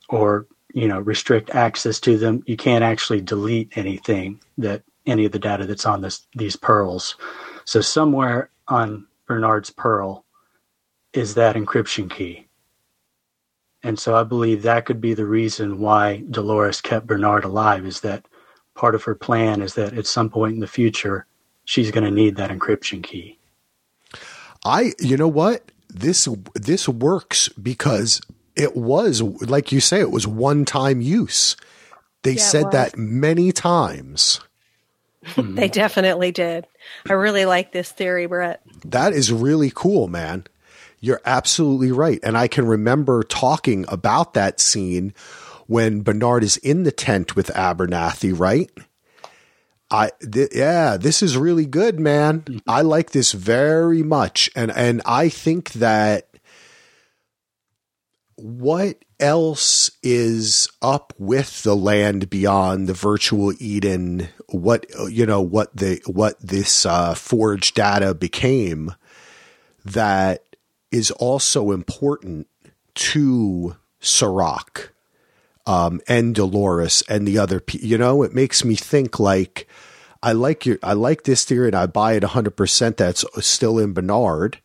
or 0.09 0.47
you 0.73 0.89
know 0.89 1.01
restrict 1.01 1.51
access 1.51 2.01
to 2.01 2.17
them. 2.19 2.43
You 2.47 2.57
can't 2.57 2.85
actually 2.85 3.21
delete 3.21 3.77
anything 3.77 4.41
that 4.59 4.83
any 5.07 5.25
of 5.25 5.33
the 5.33 5.39
data 5.39 5.67
that's 5.67 5.87
on 5.87 6.01
this 6.01 6.27
these 6.35 6.57
pearls. 6.57 7.17
So 7.65 7.81
somewhere 7.81 8.51
on 8.69 9.07
Bernard's 9.27 9.71
pearl 9.71 10.25
is 11.13 11.35
that 11.35 11.57
encryption 11.57 12.11
key. 12.11 12.47
And 13.83 13.99
so 13.99 14.17
I 14.17 14.25
believe 14.25 14.63
that 14.63 14.87
could 14.87 15.01
be 15.01 15.15
the 15.15 15.27
reason 15.27 15.79
why 15.79 16.25
Dolores 16.31 16.81
kept 16.81 17.07
Bernard 17.07 17.45
alive 17.45 17.85
is 17.85 18.01
that 18.01 18.27
part 18.75 18.95
of 18.95 19.05
her 19.05 19.15
plan 19.15 19.63
is 19.63 19.75
that 19.75 19.93
at 19.93 20.07
some 20.07 20.31
point 20.31 20.55
in 20.55 20.61
the 20.61 20.67
future 20.67 21.27
she's 21.65 21.91
going 21.91 22.05
to 22.05 22.11
need 22.11 22.37
that 22.37 22.51
encryption 22.51 23.03
key. 23.03 23.39
I, 24.65 24.93
you 24.99 25.17
know 25.17 25.29
what? 25.29 25.71
This 25.89 26.27
this 26.55 26.89
works 26.89 27.49
because 27.51 28.21
it 28.57 28.75
was 28.75 29.23
like 29.23 29.71
you 29.71 29.81
say, 29.81 30.01
it 30.01 30.11
was 30.11 30.27
one 30.27 30.65
time 30.65 31.01
use. 31.01 31.57
They 32.23 32.33
yeah, 32.33 32.43
said 32.43 32.71
that 32.73 32.97
many 32.97 33.53
times. 33.53 34.41
they 35.37 35.69
definitely 35.69 36.33
did. 36.33 36.67
I 37.09 37.15
really 37.15 37.45
like 37.47 37.73
this 37.73 37.91
theory, 37.91 38.27
Brett. 38.27 38.63
That 38.85 39.13
is 39.13 39.33
really 39.33 39.73
cool, 39.75 40.09
man. 40.09 40.45
You're 41.01 41.21
absolutely 41.25 41.93
right. 41.93 42.19
And 42.23 42.37
I 42.37 42.49
can 42.49 42.67
remember 42.67 43.23
talking 43.23 43.85
about 43.89 44.35
that 44.35 44.61
scene 44.61 45.13
when 45.67 46.03
Bernard 46.03 46.45
is 46.45 46.57
in 46.59 46.83
the 46.85 46.93
tent 46.93 47.37
with 47.37 47.49
Abernathy, 47.49 48.39
right? 48.39 48.71
I 49.91 50.11
th- 50.33 50.51
yeah, 50.55 50.97
this 50.97 51.23
is 51.23 51.37
really 51.37 51.67
good, 51.67 52.01
man. 52.01 52.61
I 52.67 52.81
like 52.81 53.11
this 53.11 53.33
very 53.33 54.03
much, 54.03 54.51
and 54.57 54.73
and 54.73 55.03
I 55.05 55.29
think 55.29 55.73
that 55.75 56.29
what 58.37 59.05
else 59.21 59.91
is 60.03 60.69
up 60.83 61.13
with 61.19 61.63
the 61.63 61.77
land 61.77 62.31
beyond 62.31 62.89
the 62.89 62.95
virtual 62.95 63.53
Eden? 63.59 64.29
What 64.49 64.87
you 65.11 65.27
know, 65.27 65.41
what 65.41 65.75
the 65.77 66.01
what 66.07 66.39
this 66.41 66.87
uh, 66.87 67.15
forged 67.15 67.75
data 67.75 68.15
became 68.15 68.95
that 69.85 70.45
is 70.91 71.11
also 71.11 71.73
important 71.73 72.47
to 72.95 73.77
Serac 74.01 74.91
um, 75.67 76.01
and 76.07 76.35
Dolores 76.35 77.03
and 77.09 77.27
the 77.27 77.39
other, 77.39 77.61
people. 77.61 77.89
you 77.89 77.99
know, 77.99 78.23
it 78.23 78.35
makes 78.35 78.65
me 78.65 78.75
think 78.75 79.19
like, 79.19 79.69
I 80.23 80.33
like 80.33 80.67
your, 80.67 80.79
I 80.83 80.93
like 80.93 81.25
this 81.25 81.45
theory 81.45 81.69
and 81.69 81.77
I 81.77 81.87
buy 81.87 82.13
it 82.15 82.23
100% 82.23 82.97
that's 82.97 83.25
still 83.47 83.79
in 83.79 83.93
Bernard. 83.93 84.59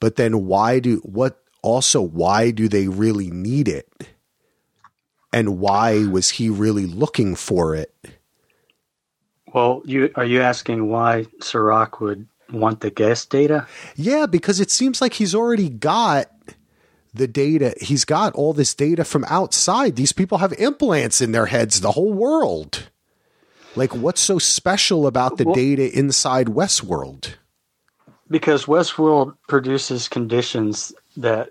But 0.00 0.16
then 0.16 0.46
why 0.46 0.78
do, 0.78 0.98
what, 0.98 1.42
also, 1.62 2.00
why 2.00 2.50
do 2.50 2.68
they 2.68 2.88
really 2.88 3.30
need 3.30 3.68
it? 3.68 3.88
And 5.32 5.58
why 5.58 6.06
was 6.06 6.30
he 6.30 6.48
really 6.48 6.86
looking 6.86 7.34
for 7.34 7.74
it? 7.74 7.92
Well, 9.58 9.82
you 9.84 10.12
are 10.14 10.24
you 10.24 10.40
asking 10.40 10.88
why 10.88 11.26
Serac 11.40 12.00
would 12.00 12.28
want 12.52 12.78
the 12.78 12.92
guest 12.92 13.28
data? 13.28 13.66
Yeah, 13.96 14.26
because 14.26 14.60
it 14.60 14.70
seems 14.70 15.00
like 15.00 15.14
he's 15.14 15.34
already 15.34 15.68
got 15.68 16.30
the 17.12 17.26
data. 17.26 17.74
He's 17.80 18.04
got 18.04 18.34
all 18.34 18.52
this 18.52 18.72
data 18.72 19.02
from 19.02 19.24
outside. 19.24 19.96
These 19.96 20.12
people 20.12 20.38
have 20.38 20.52
implants 20.60 21.20
in 21.20 21.32
their 21.32 21.46
heads, 21.46 21.80
the 21.80 21.90
whole 21.90 22.12
world. 22.12 22.88
Like, 23.74 23.96
what's 23.96 24.20
so 24.20 24.38
special 24.38 25.08
about 25.08 25.38
the 25.38 25.44
well, 25.44 25.56
data 25.56 25.90
inside 25.92 26.46
Westworld? 26.46 27.34
Because 28.30 28.66
Westworld 28.66 29.36
produces 29.48 30.06
conditions 30.06 30.92
that 31.16 31.50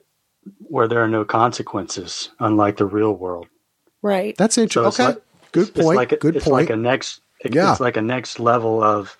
where 0.59 0.87
there 0.87 1.03
are 1.03 1.09
no 1.09 1.25
consequences, 1.25 2.29
unlike 2.39 2.77
the 2.77 2.85
real 2.85 3.11
world. 3.11 3.47
Right. 4.01 4.33
That's 4.37 4.57
interesting. 4.57 4.91
So 4.93 5.03
okay. 5.03 5.13
Like, 5.15 5.23
Good 5.51 5.75
point. 5.75 5.97
Like 5.97 6.11
a, 6.13 6.17
Good 6.17 6.35
it's 6.37 6.45
point. 6.45 6.53
Like 6.53 6.69
a 6.69 6.77
next. 6.77 7.21
It, 7.41 7.53
yeah. 7.53 7.71
It's 7.71 7.79
like 7.79 7.97
a 7.97 8.01
next 8.01 8.39
level 8.39 8.83
of 8.83 9.17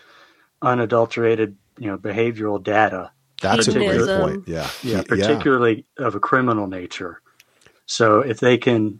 unadulterated, 0.61 1.55
you 1.77 1.87
know, 1.87 1.97
behavioral 1.97 2.61
data 2.61 3.11
that's 3.41 3.67
a 3.67 3.73
great 3.73 4.21
point. 4.21 4.47
Yeah. 4.47 4.69
Yeah. 4.83 5.03
Particularly 5.03 5.85
yeah. 5.99 6.07
of 6.07 6.15
a 6.15 6.19
criminal 6.19 6.67
nature. 6.67 7.21
So 7.85 8.19
if 8.19 8.39
they 8.39 8.57
can 8.57 8.99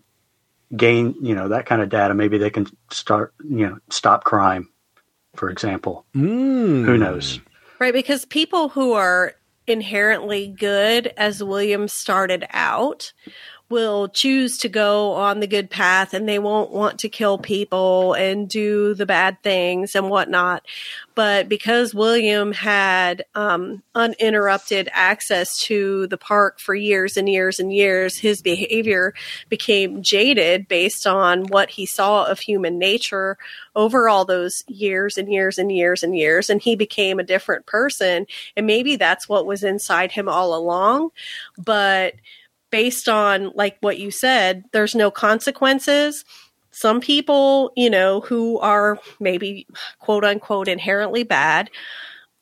gain, 0.76 1.16
you 1.22 1.36
know, 1.36 1.50
that 1.50 1.66
kind 1.66 1.82
of 1.82 1.90
data, 1.90 2.14
maybe 2.14 2.38
they 2.38 2.50
can 2.50 2.68
start, 2.92 3.34
you 3.44 3.68
know, 3.68 3.80
stop 3.90 4.24
crime, 4.24 4.70
for 5.36 5.50
example. 5.50 6.06
Mm. 6.16 6.86
Who 6.86 6.98
knows? 6.98 7.40
Right. 7.80 7.94
Because 7.94 8.26
people 8.26 8.70
who 8.70 8.94
are 8.94 9.34
inherently 9.66 10.48
good, 10.48 11.14
as 11.18 11.44
William 11.44 11.88
started 11.88 12.46
out, 12.52 13.12
will 13.70 14.08
choose 14.08 14.58
to 14.60 14.70
go 14.70 15.12
on 15.14 15.40
the 15.40 15.48
good 15.48 15.70
path 15.70 16.14
and 16.14 16.28
they 16.28 16.40
won't 16.40 16.72
want 16.72 17.00
to 17.00 17.10
kill 17.10 17.38
people 17.38 18.14
and 18.14 18.48
do 18.48 18.94
the 18.94 19.06
bad 19.06 19.42
things 19.44 19.94
and 19.94 20.10
whatnot. 20.10 20.66
But 21.16 21.50
because 21.50 21.94
William 21.94 22.54
had 22.54 23.26
um, 23.36 23.84
uninterrupted 23.96 24.88
access 24.94 25.60
to 25.64 26.08
the 26.08 26.18
park 26.18 26.60
for 26.60 26.76
years 26.76 27.18
and 27.18 27.28
years 27.28 27.60
and 27.60 27.74
years, 27.74 28.18
his 28.18 28.42
behavior 28.42 29.14
became 29.50 30.02
jaded 30.02 30.68
based 30.68 31.06
on 31.06 31.46
what 31.48 31.72
he 31.72 31.86
saw 31.86 32.26
of 32.26 32.40
human 32.40 32.78
nature 32.78 33.38
over 33.76 34.08
all 34.08 34.26
those 34.26 34.64
years 34.68 35.18
and 35.18 35.32
years 35.32 35.58
and 35.58 35.72
years 35.72 36.04
and 36.04 36.16
years. 36.16 36.50
And 36.50 36.62
he 36.62 36.76
became 36.76 37.20
a 37.20 37.24
different 37.24 37.66
person. 37.66 38.28
And 38.56 38.66
maybe 38.66 38.96
that's 38.96 39.28
what 39.28 39.46
was 39.46 39.64
inside 39.64 40.12
him 40.12 40.30
all 40.30 40.56
along. 40.56 41.10
But 41.58 42.14
based 42.70 43.10
on 43.10 43.52
like 43.56 43.78
what 43.82 44.00
you 44.00 44.12
said, 44.12 44.64
there's 44.72 44.96
no 44.96 45.12
consequences. 45.12 46.26
Some 46.72 47.02
people, 47.02 47.72
you 47.76 47.90
know, 47.90 48.22
who 48.22 48.60
are 48.60 49.00
maybe 49.20 49.68
quote 50.00 50.24
unquote 50.24 50.68
inherently 50.68 51.24
bad, 51.24 51.70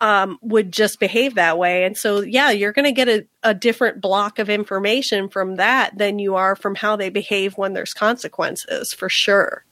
um, 0.01 0.37
would 0.41 0.71
just 0.71 0.99
behave 0.99 1.35
that 1.35 1.57
way. 1.57 1.85
And 1.85 1.97
so, 1.97 2.21
yeah, 2.21 2.51
you're 2.51 2.73
going 2.73 2.85
to 2.85 2.91
get 2.91 3.07
a, 3.07 3.25
a 3.43 3.53
different 3.53 4.01
block 4.01 4.39
of 4.39 4.49
information 4.49 5.29
from 5.29 5.55
that 5.55 5.97
than 5.97 6.19
you 6.19 6.35
are 6.35 6.55
from 6.55 6.75
how 6.75 6.95
they 6.95 7.09
behave 7.09 7.57
when 7.57 7.73
there's 7.73 7.93
consequences, 7.93 8.93
for 8.93 9.09
sure. 9.09 9.63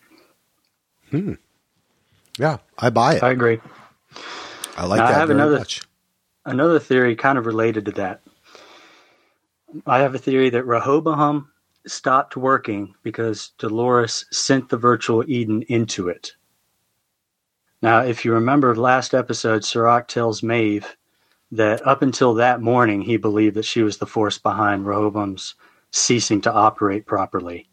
Hmm. 1.12 1.34
Yeah, 2.40 2.58
I 2.80 2.90
buy 2.90 3.16
it. 3.16 3.24
I 3.24 3.32
agree. 3.32 3.60
I 4.76 4.86
like 4.86 4.98
now, 4.98 5.08
that 5.08 5.16
I 5.16 5.20
have 5.20 5.28
very 5.28 5.40
another, 5.40 5.60
much. 5.60 5.82
Another 6.46 6.80
theory 6.80 7.16
kind 7.16 7.38
of 7.38 7.46
related 7.46 7.86
to 7.86 7.92
that. 7.92 8.22
I 9.86 10.00
have 10.00 10.16
a 10.16 10.20
theory 10.20 10.50
that 10.52 10.66
Rehoboam 10.66 11.50
stopped 11.86 12.38
working 12.38 12.96
because 13.04 13.52
Dolores 13.58 14.26
sent 14.32 14.70
the 14.70 14.78
virtual 14.78 15.24
Eden 15.30 15.64
into 15.64 16.08
it. 16.10 16.34
Now, 17.82 18.00
if 18.00 18.24
you 18.24 18.34
remember 18.34 18.76
last 18.76 19.14
episode, 19.14 19.66
Serac 19.66 20.08
tells 20.08 20.42
Maeve 20.44 20.96
that 21.52 21.86
up 21.86 22.02
until 22.02 22.34
that 22.36 22.62
morning, 22.62 23.02
he 23.02 23.18
believed 23.18 23.56
that 23.56 23.66
she 23.66 23.84
was 23.84 23.98
the 23.98 24.06
force 24.06 24.38
behind 24.38 24.86
Rehoboam's 24.86 25.56
ceasing 25.92 26.42
to 26.42 26.52
operate 26.52 27.06
properly, 27.06 27.70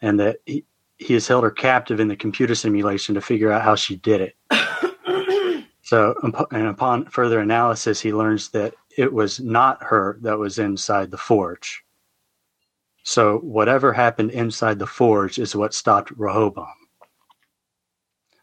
and 0.00 0.20
that 0.20 0.38
he, 0.46 0.64
he 0.98 1.14
has 1.14 1.26
held 1.26 1.44
her 1.44 1.50
captive 1.50 2.00
in 2.00 2.08
the 2.08 2.16
computer 2.16 2.54
simulation 2.54 3.14
to 3.14 3.20
figure 3.20 3.50
out 3.50 3.62
how 3.62 3.74
she 3.74 3.96
did 3.96 4.32
it. 4.50 5.66
so, 5.82 6.14
and 6.52 6.66
upon 6.66 7.06
further 7.06 7.40
analysis, 7.40 8.00
he 8.00 8.12
learns 8.12 8.50
that 8.50 8.74
it 8.96 9.12
was 9.12 9.40
not 9.40 9.82
her 9.82 10.18
that 10.22 10.38
was 10.38 10.58
inside 10.58 11.10
the 11.10 11.18
forge. 11.18 11.84
So, 13.02 13.38
whatever 13.38 13.92
happened 13.92 14.30
inside 14.30 14.78
the 14.78 14.86
forge 14.86 15.38
is 15.38 15.56
what 15.56 15.74
stopped 15.74 16.10
Rehoboam. 16.16 16.66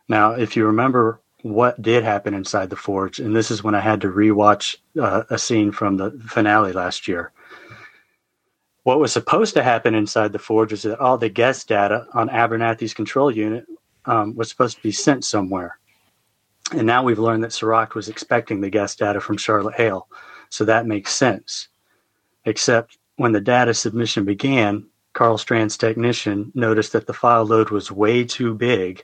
Now, 0.09 0.31
if 0.31 0.55
you 0.55 0.65
remember 0.65 1.21
what 1.43 1.81
did 1.81 2.03
happen 2.03 2.33
inside 2.33 2.69
the 2.69 2.75
forge, 2.75 3.19
and 3.19 3.35
this 3.35 3.51
is 3.51 3.63
when 3.63 3.75
I 3.75 3.79
had 3.79 4.01
to 4.01 4.07
rewatch 4.07 4.77
uh, 4.99 5.23
a 5.29 5.37
scene 5.37 5.71
from 5.71 5.97
the 5.97 6.11
finale 6.27 6.73
last 6.73 7.07
year. 7.07 7.31
What 8.83 8.99
was 8.99 9.11
supposed 9.11 9.53
to 9.55 9.63
happen 9.63 9.93
inside 9.93 10.31
the 10.31 10.39
forge 10.39 10.73
is 10.73 10.83
that 10.83 10.99
all 10.99 11.17
the 11.17 11.29
guest 11.29 11.67
data 11.67 12.07
on 12.13 12.29
Abernathy's 12.29 12.93
control 12.93 13.29
unit 13.29 13.65
um, 14.05 14.35
was 14.35 14.49
supposed 14.49 14.77
to 14.77 14.83
be 14.83 14.91
sent 14.91 15.25
somewhere. 15.25 15.77
And 16.71 16.87
now 16.87 17.03
we've 17.03 17.19
learned 17.19 17.43
that 17.43 17.53
Serac 17.53 17.95
was 17.95 18.09
expecting 18.09 18.61
the 18.61 18.69
guest 18.69 18.99
data 18.99 19.19
from 19.19 19.37
Charlotte 19.37 19.75
Hale. 19.75 20.07
So 20.49 20.65
that 20.65 20.85
makes 20.85 21.13
sense. 21.13 21.67
Except 22.45 22.97
when 23.17 23.31
the 23.31 23.41
data 23.41 23.73
submission 23.73 24.25
began, 24.25 24.85
Karl 25.13 25.37
Strand's 25.37 25.77
technician 25.77 26.51
noticed 26.53 26.93
that 26.93 27.07
the 27.07 27.13
file 27.13 27.45
load 27.45 27.69
was 27.71 27.91
way 27.91 28.23
too 28.23 28.53
big 28.53 29.03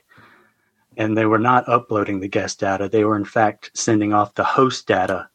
and 0.96 1.16
they 1.16 1.26
were 1.26 1.38
not 1.38 1.68
uploading 1.68 2.20
the 2.20 2.28
guest 2.28 2.60
data. 2.60 2.88
They 2.88 3.04
were, 3.04 3.16
in 3.16 3.24
fact, 3.24 3.70
sending 3.74 4.12
off 4.12 4.34
the 4.34 4.44
host 4.44 4.86
data 4.86 5.28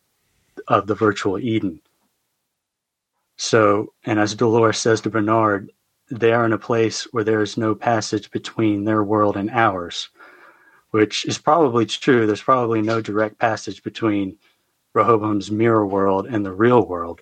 of 0.67 0.87
the 0.87 0.95
virtual 0.95 1.37
Eden. 1.37 1.81
So, 3.37 3.93
and 4.05 4.19
as 4.19 4.35
Dolores 4.35 4.77
says 4.77 5.01
to 5.01 5.09
Bernard, 5.09 5.71
they 6.11 6.33
are 6.33 6.45
in 6.45 6.53
a 6.53 6.57
place 6.57 7.03
where 7.11 7.23
there 7.23 7.41
is 7.41 7.57
no 7.57 7.75
passage 7.75 8.31
between 8.31 8.83
their 8.83 9.03
world 9.03 9.37
and 9.37 9.49
ours, 9.49 10.09
which 10.91 11.25
is 11.25 11.37
probably 11.37 11.85
true. 11.85 12.25
There's 12.25 12.41
probably 12.41 12.81
no 12.81 13.01
direct 13.01 13.37
passage 13.37 13.83
between 13.83 14.37
Rehoboam's 14.93 15.51
mirror 15.51 15.85
world 15.85 16.27
and 16.27 16.45
the 16.45 16.53
real 16.53 16.85
world. 16.85 17.21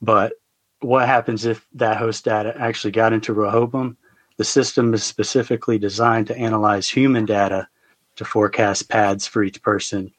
But 0.00 0.32
what 0.80 1.06
happens 1.06 1.44
if 1.44 1.66
that 1.74 1.96
host 1.96 2.24
data 2.24 2.54
actually 2.58 2.92
got 2.92 3.12
into 3.12 3.32
Rehoboam? 3.32 3.96
The 4.36 4.44
system 4.44 4.94
is 4.94 5.02
specifically 5.02 5.78
designed 5.78 6.28
to 6.28 6.36
analyze 6.36 6.88
human 6.88 7.24
data 7.24 7.68
to 8.16 8.24
forecast 8.24 8.88
pads 8.88 9.26
for 9.26 9.42
each 9.42 9.60
person. 9.62 10.12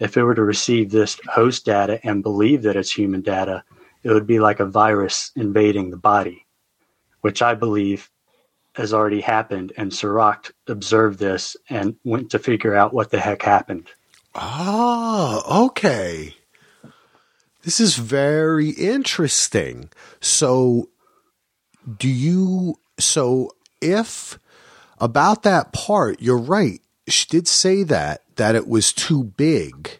If 0.00 0.16
it 0.16 0.22
were 0.22 0.34
to 0.34 0.44
receive 0.44 0.90
this 0.90 1.18
host 1.26 1.64
data 1.64 2.00
and 2.04 2.22
believe 2.22 2.62
that 2.62 2.76
it's 2.76 2.92
human 2.92 3.22
data, 3.22 3.64
it 4.02 4.10
would 4.10 4.26
be 4.26 4.38
like 4.38 4.60
a 4.60 4.66
virus 4.66 5.30
invading 5.34 5.90
the 5.90 5.96
body, 5.96 6.46
which 7.22 7.40
I 7.40 7.54
believe 7.54 8.10
has 8.74 8.92
already 8.92 9.20
happened. 9.20 9.72
And 9.76 9.92
Serac 9.92 10.52
observed 10.68 11.18
this 11.18 11.56
and 11.70 11.96
went 12.04 12.30
to 12.32 12.38
figure 12.38 12.74
out 12.74 12.92
what 12.92 13.10
the 13.10 13.20
heck 13.20 13.42
happened. 13.42 13.88
Oh, 14.34 15.66
okay. 15.66 16.34
This 17.62 17.80
is 17.80 17.96
very 17.96 18.70
interesting. 18.70 19.90
So, 20.20 20.88
do 21.98 22.08
you 22.08 22.78
so 22.98 23.50
if 23.80 24.38
about 24.98 25.42
that 25.42 25.72
part, 25.72 26.20
you're 26.20 26.38
right. 26.38 26.80
She 27.08 27.26
did 27.26 27.48
say 27.48 27.82
that 27.84 28.22
that 28.36 28.54
it 28.54 28.66
was 28.66 28.92
too 28.92 29.24
big 29.24 29.98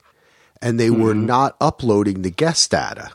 and 0.61 0.81
they 0.81 0.89
mm-hmm. 0.89 1.03
were 1.03 1.15
not 1.15 1.57
uploading 1.61 2.23
the 2.23 2.31
guest 2.31 2.71
data. 2.71 3.11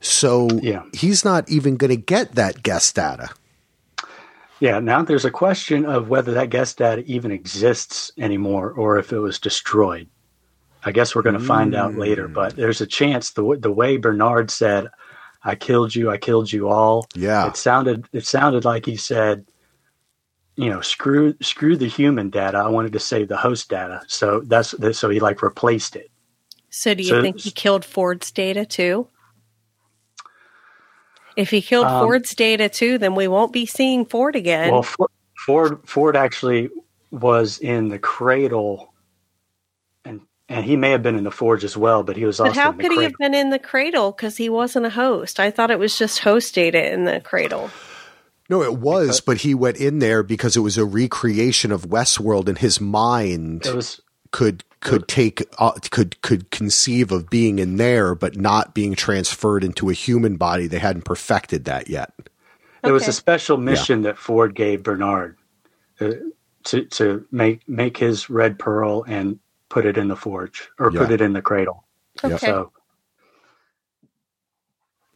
So 0.00 0.48
yeah. 0.62 0.84
he's 0.92 1.24
not 1.24 1.48
even 1.50 1.76
going 1.76 1.90
to 1.90 1.96
get 1.96 2.34
that 2.36 2.62
guest 2.62 2.94
data. 2.94 3.30
Yeah, 4.60 4.80
now 4.80 5.02
there's 5.02 5.24
a 5.24 5.30
question 5.30 5.86
of 5.86 6.08
whether 6.08 6.32
that 6.32 6.50
guest 6.50 6.78
data 6.78 7.02
even 7.06 7.30
exists 7.30 8.10
anymore 8.18 8.72
or 8.72 8.98
if 8.98 9.12
it 9.12 9.18
was 9.18 9.38
destroyed. 9.38 10.08
I 10.84 10.92
guess 10.92 11.14
we're 11.14 11.22
going 11.22 11.38
to 11.38 11.44
find 11.44 11.72
mm. 11.72 11.76
out 11.76 11.94
later, 11.94 12.28
but 12.28 12.56
there's 12.56 12.80
a 12.80 12.86
chance 12.86 13.30
the 13.30 13.56
the 13.60 13.70
way 13.70 13.96
Bernard 13.96 14.50
said, 14.50 14.88
I 15.42 15.54
killed 15.54 15.94
you. 15.94 16.10
I 16.10 16.18
killed 16.18 16.52
you 16.52 16.68
all. 16.68 17.06
Yeah. 17.14 17.48
It 17.48 17.56
sounded 17.56 18.08
it 18.12 18.26
sounded 18.26 18.64
like 18.64 18.86
he 18.86 18.96
said, 18.96 19.46
you 20.56 20.68
know, 20.68 20.80
screw 20.80 21.34
screw 21.40 21.76
the 21.76 21.88
human 21.88 22.30
data. 22.30 22.58
I 22.58 22.68
wanted 22.68 22.92
to 22.92 23.00
save 23.00 23.28
the 23.28 23.36
host 23.36 23.68
data. 23.68 24.02
So 24.06 24.40
that's 24.40 24.74
so 24.98 25.08
he 25.08 25.20
like 25.20 25.42
replaced 25.42 25.96
it. 25.96 26.10
So 26.70 26.94
do 26.94 27.02
you 27.02 27.08
so, 27.08 27.22
think 27.22 27.40
he 27.40 27.50
killed 27.50 27.84
Ford's 27.84 28.30
data 28.30 28.66
too? 28.66 29.08
If 31.38 31.50
he 31.50 31.62
killed 31.62 31.86
um, 31.86 32.04
Ford's 32.04 32.34
data 32.34 32.68
too, 32.68 32.98
then 32.98 33.14
we 33.14 33.28
won't 33.28 33.52
be 33.52 33.64
seeing 33.64 34.04
Ford 34.04 34.34
again. 34.34 34.72
Well, 34.72 34.84
Ford 35.46 35.78
Ford 35.84 36.16
actually 36.16 36.68
was 37.12 37.58
in 37.58 37.90
the 37.90 37.98
cradle 38.00 38.92
and 40.04 40.22
and 40.48 40.64
he 40.64 40.74
may 40.74 40.90
have 40.90 41.04
been 41.04 41.14
in 41.14 41.22
the 41.22 41.30
forge 41.30 41.62
as 41.62 41.76
well, 41.76 42.02
but 42.02 42.16
he 42.16 42.24
was 42.24 42.38
but 42.38 42.48
also. 42.48 42.60
how 42.60 42.72
could 42.72 42.86
cradle. 42.86 42.98
he 42.98 43.04
have 43.04 43.12
been 43.20 43.34
in 43.34 43.50
the 43.50 43.60
cradle? 43.60 44.10
Because 44.10 44.36
he 44.36 44.48
wasn't 44.48 44.86
a 44.86 44.90
host. 44.90 45.38
I 45.38 45.52
thought 45.52 45.70
it 45.70 45.78
was 45.78 45.96
just 45.96 46.18
host 46.18 46.56
data 46.56 46.92
in 46.92 47.04
the 47.04 47.20
cradle. 47.20 47.70
No, 48.50 48.62
it 48.62 48.76
was, 48.76 49.06
because, 49.06 49.20
but 49.20 49.36
he 49.38 49.54
went 49.54 49.76
in 49.76 50.00
there 50.00 50.24
because 50.24 50.56
it 50.56 50.60
was 50.60 50.76
a 50.76 50.84
recreation 50.84 51.70
of 51.70 51.82
Westworld, 51.82 52.48
and 52.48 52.58
his 52.58 52.80
mind 52.80 53.66
was, 53.72 54.00
could 54.32 54.64
could 54.80 55.08
take 55.08 55.42
uh, 55.58 55.72
could 55.90 56.20
could 56.22 56.50
conceive 56.50 57.12
of 57.12 57.30
being 57.30 57.58
in 57.58 57.76
there, 57.76 58.14
but 58.14 58.36
not 58.36 58.74
being 58.74 58.94
transferred 58.94 59.64
into 59.64 59.90
a 59.90 59.92
human 59.92 60.36
body. 60.36 60.66
They 60.66 60.78
hadn't 60.78 61.04
perfected 61.04 61.64
that 61.64 61.88
yet. 61.88 62.12
It 62.18 62.26
okay. 62.84 62.92
was 62.92 63.08
a 63.08 63.12
special 63.12 63.56
mission 63.56 64.00
yeah. 64.02 64.10
that 64.10 64.18
Ford 64.18 64.54
gave 64.54 64.82
Bernard 64.82 65.36
uh, 66.00 66.12
to 66.64 66.84
to 66.84 67.26
make 67.30 67.68
make 67.68 67.96
his 67.96 68.30
red 68.30 68.58
pearl 68.58 69.04
and 69.06 69.38
put 69.68 69.84
it 69.84 69.98
in 69.98 70.08
the 70.08 70.16
forge 70.16 70.68
or 70.78 70.92
yeah. 70.92 71.00
put 71.00 71.10
it 71.10 71.20
in 71.20 71.32
the 71.32 71.42
cradle. 71.42 71.84
Okay. 72.24 72.36
So, 72.36 72.72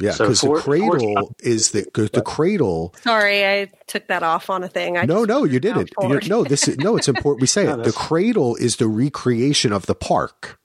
yeah, 0.02 0.12
because 0.12 0.40
so 0.40 0.54
the 0.54 0.60
cradle 0.60 1.34
is 1.38 1.70
the 1.70 1.86
the 2.12 2.22
cradle. 2.22 2.94
Sorry, 3.02 3.46
I 3.46 3.70
took 3.86 4.08
that 4.08 4.22
off 4.22 4.50
on 4.50 4.64
a 4.64 4.68
thing. 4.68 4.98
I 4.98 5.04
no, 5.04 5.24
no, 5.24 5.44
you 5.44 5.60
didn't. 5.60 5.90
You, 6.00 6.20
no, 6.26 6.42
this 6.42 6.66
is 6.66 6.76
no. 6.78 6.96
It's 6.96 7.08
important. 7.08 7.40
We 7.40 7.46
say 7.46 7.64
no, 7.66 7.80
it. 7.80 7.84
The 7.84 7.92
cradle 7.92 8.56
is 8.56 8.76
the 8.76 8.88
recreation 8.88 9.72
of 9.72 9.86
the 9.86 9.94
park. 9.94 10.58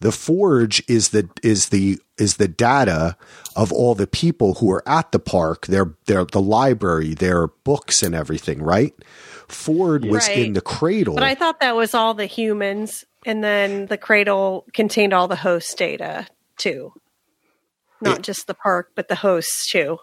The 0.00 0.10
forge 0.10 0.82
is 0.88 1.10
the 1.10 1.28
is 1.44 1.68
the 1.68 2.00
is 2.18 2.36
the 2.36 2.48
data 2.48 3.16
of 3.54 3.72
all 3.72 3.94
the 3.94 4.08
people 4.08 4.54
who 4.54 4.68
are 4.72 4.82
at 4.88 5.12
the 5.12 5.20
park. 5.20 5.66
Their 5.66 5.94
their 6.06 6.24
the 6.24 6.40
library, 6.40 7.14
their 7.14 7.46
books 7.46 8.02
and 8.02 8.12
everything. 8.12 8.60
Right. 8.60 8.92
Ford 9.46 10.04
was 10.04 10.26
right. 10.26 10.38
in 10.38 10.54
the 10.54 10.60
cradle. 10.60 11.14
But 11.14 11.22
I 11.22 11.36
thought 11.36 11.60
that 11.60 11.76
was 11.76 11.94
all 11.94 12.14
the 12.14 12.26
humans, 12.26 13.04
and 13.24 13.44
then 13.44 13.86
the 13.86 13.98
cradle 13.98 14.64
contained 14.72 15.12
all 15.12 15.28
the 15.28 15.36
host 15.36 15.78
data 15.78 16.26
too. 16.56 16.92
Not 18.02 18.18
it, 18.18 18.22
just 18.22 18.46
the 18.46 18.54
park, 18.54 18.90
but 18.94 19.08
the 19.08 19.16
hosts 19.16 19.70
too. 19.70 19.98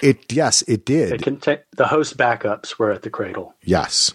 It 0.00 0.32
yes, 0.32 0.62
it 0.62 0.84
did. 0.84 1.12
It 1.12 1.22
contain, 1.22 1.58
the 1.76 1.86
host 1.86 2.16
backups 2.16 2.78
were 2.78 2.90
at 2.90 3.02
the 3.02 3.10
cradle. 3.10 3.54
Yes. 3.62 4.12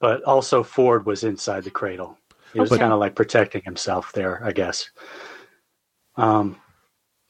But 0.00 0.22
also 0.22 0.62
Ford 0.62 1.04
was 1.04 1.24
inside 1.24 1.64
the 1.64 1.70
cradle. 1.70 2.16
He 2.52 2.60
was 2.60 2.72
okay. 2.72 2.80
kind 2.80 2.92
of 2.92 2.98
like 2.98 3.14
protecting 3.14 3.62
himself 3.62 4.12
there, 4.12 4.42
I 4.44 4.52
guess. 4.52 4.90
Um, 6.16 6.56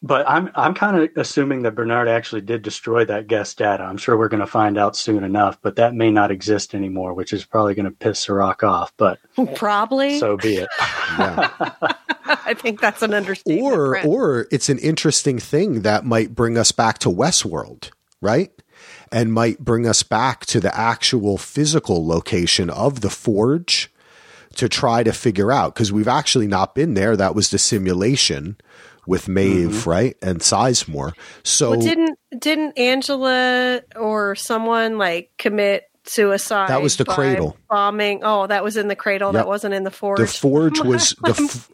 but 0.02 0.27
I'm 0.28 0.51
I'm 0.55 0.74
kind 0.74 0.97
of 0.97 1.11
assuming 1.16 1.62
that 1.62 1.74
Bernard 1.74 2.09
actually 2.09 2.40
did 2.40 2.62
destroy 2.62 3.05
that 3.05 3.27
guest 3.27 3.59
data. 3.59 3.82
I'm 3.82 3.98
sure 3.98 4.16
we're 4.16 4.28
going 4.28 4.40
to 4.40 4.47
find 4.47 4.78
out 4.78 4.97
soon 4.97 5.24
enough, 5.24 5.59
but 5.61 5.77
that 5.77 5.94
may 5.94 6.11
not 6.11 6.31
exist 6.31 6.74
anymore, 6.74 7.12
which 7.12 7.32
is 7.32 7.44
probably 7.44 7.74
going 7.74 7.85
to 7.85 7.90
piss 7.90 8.20
Serac 8.20 8.62
off. 8.62 8.94
But 8.97 9.19
probably 9.57 10.19
so 10.19 10.36
be 10.39 10.57
it. 10.57 10.69
I 10.78 12.07
I 12.44 12.55
think 12.55 12.81
that's 12.81 13.02
an 13.02 13.15
understatement. 13.15 13.73
or 13.73 13.90
Brett. 13.90 14.07
or 14.07 14.47
it's 14.51 14.69
an 14.69 14.78
interesting 14.78 15.39
thing 15.39 15.82
that 15.82 16.05
might 16.05 16.35
bring 16.35 16.57
us 16.57 16.73
back 16.73 16.98
to 16.98 17.09
Westworld, 17.09 17.90
right? 18.20 18.51
And 19.11 19.32
might 19.32 19.59
bring 19.59 19.86
us 19.86 20.02
back 20.02 20.47
to 20.47 20.61
the 20.61 20.77
actual 20.78 21.36
physical 21.36 22.07
location 22.07 22.70
of 22.70 23.01
the 23.01 23.11
forge 23.11 23.93
to 24.55 24.69
try 24.69 25.02
to 25.02 25.12
figure 25.12 25.51
out 25.51 25.74
because 25.74 25.93
we've 25.93 26.09
actually 26.09 26.47
not 26.47 26.74
been 26.74 26.94
there. 26.94 27.16
That 27.16 27.35
was 27.35 27.51
the 27.51 27.59
simulation 27.59 28.57
with 29.07 29.28
Maeve, 29.28 29.70
mm-hmm. 29.70 29.90
right, 29.90 30.16
and 30.23 30.39
Sizemore. 30.40 31.12
So 31.43 31.70
Well, 31.70 31.81
didn't 31.81 32.19
didn't 32.39 32.78
Angela 32.78 33.82
or 33.97 34.36
someone 34.36 34.98
like 34.98 35.32
commit 35.36 35.90
suicide? 36.05 36.69
That 36.69 36.83
was 36.83 36.97
the 36.97 37.05
cradle. 37.05 37.57
bombing. 37.69 38.21
Oh, 38.23 38.47
that 38.47 38.65
was 38.65 38.77
in 38.77 38.89
the 38.89 38.97
cradle. 38.97 39.29
Yep. 39.29 39.35
That 39.35 39.47
wasn't 39.49 39.75
in 39.75 39.85
the 39.85 39.91
forge. 39.91 40.19
the 40.19 40.27
forge 40.27 40.81
was 40.81 41.11
the 41.23 41.31
f- 41.31 41.71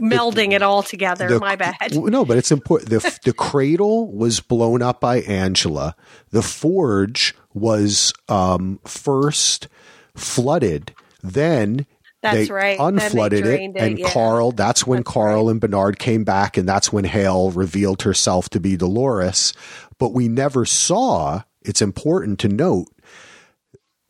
melding 0.00 0.52
it 0.52 0.62
all 0.62 0.82
together. 0.82 1.28
the- 1.28 1.40
My 1.40 1.56
bad. 1.56 1.94
No, 1.94 2.24
but 2.24 2.36
it's 2.38 2.52
important. 2.52 2.90
The 2.90 3.18
the 3.24 3.32
cradle 3.32 4.10
was 4.12 4.40
blown 4.40 4.82
up 4.82 5.00
by 5.00 5.20
Angela. 5.22 5.94
The 6.30 6.42
forge 6.42 7.34
was 7.54 8.12
um, 8.28 8.80
first 8.84 9.68
flooded. 10.14 10.92
Then 11.22 11.86
That's 12.22 12.48
they 12.48 12.52
right. 12.52 12.78
Then 12.78 12.94
they 12.96 13.02
unflooded 13.08 13.44
it, 13.44 13.76
and 13.76 13.98
yeah. 13.98 14.10
Karl. 14.10 14.52
That's 14.52 14.86
when 14.86 14.98
That's 15.00 15.12
Karl 15.12 15.48
and 15.48 15.60
Bernard 15.60 15.98
came 15.98 16.24
back, 16.24 16.56
and 16.56 16.68
that's 16.68 16.92
when 16.92 17.04
Hale 17.04 17.50
revealed 17.50 18.02
herself 18.02 18.48
to 18.50 18.60
be 18.60 18.76
Dolores. 18.76 19.52
But 19.98 20.12
we 20.12 20.28
never 20.28 20.64
saw. 20.64 21.42
It's 21.62 21.82
important 21.82 22.38
to 22.40 22.48
note 22.48 22.86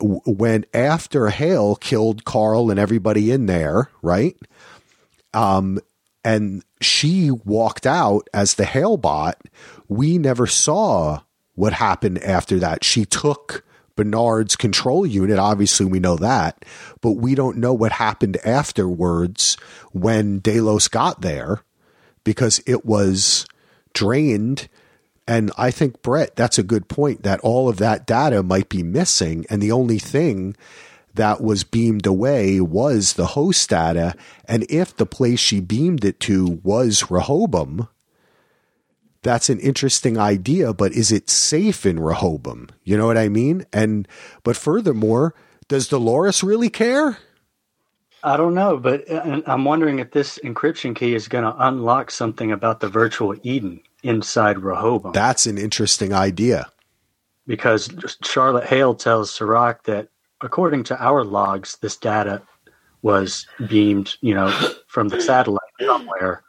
when 0.01 0.65
after 0.75 1.29
Hale 1.29 1.77
killed 1.77 2.25
Karl 2.25 2.71
and 2.71 2.79
everybody 2.79 3.31
in 3.31 3.47
there, 3.47 3.91
right? 4.03 4.37
Um, 5.33 5.81
and 6.25 6.65
she 6.81 7.31
walked 7.31 7.87
out 7.87 8.29
as 8.35 8.55
the 8.55 8.65
Halebot. 8.65 9.35
We 9.89 10.19
never 10.19 10.47
saw 10.47 11.21
what 11.55 11.73
happened 11.75 12.19
after 12.19 12.59
that. 12.59 12.85
She 12.85 13.05
took 13.05 13.65
Bernard's 13.97 14.57
control 14.57 15.07
unit. 15.07 15.39
Obviously, 15.39 15.87
we 15.87 15.99
know 15.99 16.17
that, 16.17 16.65
but 17.01 17.13
we 17.13 17.35
don't 17.35 17.57
know 17.57 17.73
what 17.73 17.93
happened 17.93 18.37
afterwards 18.45 19.57
when 19.93 20.39
Delos 20.41 20.89
got 20.89 21.23
there 21.23 21.63
because 22.25 22.61
it 22.67 22.85
was 22.85 23.47
drained. 23.95 24.69
And 25.29 25.51
I 25.59 25.71
think, 25.71 26.03
Brett, 26.03 26.37
that's 26.37 26.59
a 26.59 26.63
good 26.63 26.89
point 26.89 27.23
that 27.25 27.41
all 27.41 27.69
of 27.69 27.79
that 27.79 28.07
data 28.07 28.43
might 28.43 28.69
be 28.69 28.83
missing. 28.83 29.45
And 29.51 29.61
the 29.61 29.73
only 29.73 29.99
thing 29.99 30.57
that 31.15 31.41
was 31.41 31.65
beamed 31.65 32.07
away 32.07 32.61
was 32.61 33.15
the 33.15 33.27
host 33.27 33.71
data. 33.71 34.15
And 34.47 34.65
if 34.71 34.97
the 34.97 35.07
place 35.07 35.41
she 35.41 35.61
beamed 35.61 36.05
it 36.05 36.21
to 36.21 36.61
was 36.63 37.11
Rehoboam, 37.11 37.89
that's 39.23 39.49
an 39.49 39.59
interesting 39.59 40.17
idea, 40.17 40.73
but 40.73 40.93
is 40.93 41.11
it 41.11 41.29
safe 41.29 41.85
in 41.85 41.99
Rehoboam? 41.99 42.69
You 42.85 42.97
know 42.97 43.07
what 43.07 43.19
I 43.19 43.29
mean? 43.29 43.67
And, 43.73 44.07
but 44.45 44.57
furthermore, 44.57 45.35
does 45.67 45.89
Dolores 45.89 46.45
really 46.45 46.71
care? 46.71 47.19
I 48.23 48.37
don't 48.37 48.55
know, 48.55 48.77
but 48.77 49.11
uh, 49.11 49.43
I'm 49.47 49.65
wondering 49.65 49.99
if 49.99 50.13
this 50.13 50.39
encryption 50.45 50.95
key 50.95 51.15
is 51.15 51.29
going 51.29 51.45
to 51.45 51.55
unlock 51.59 52.11
something 52.11 52.53
about 52.53 52.81
the 52.81 52.89
virtual 52.89 53.35
Eden 53.43 53.81
inside 54.07 54.59
Rehoboam. 54.59 55.13
That's 55.13 55.47
an 55.47 55.59
interesting 55.59 56.13
idea. 56.13 56.71
because 57.47 57.91
Charlotte 58.23 58.67
Hale 58.67 58.95
tells 58.95 59.31
Serac 59.31 59.85
that 59.85 60.09
according 60.41 60.85
to 60.85 61.01
our 61.03 61.23
logs, 61.25 61.77
this 61.81 61.97
data 61.97 62.43
was 63.03 63.47
beamed, 63.69 64.17
you 64.21 64.35
know, 64.35 64.51
from 64.89 65.09
the 65.09 65.21
satellite 65.21 65.61
somewhere, 65.81 66.43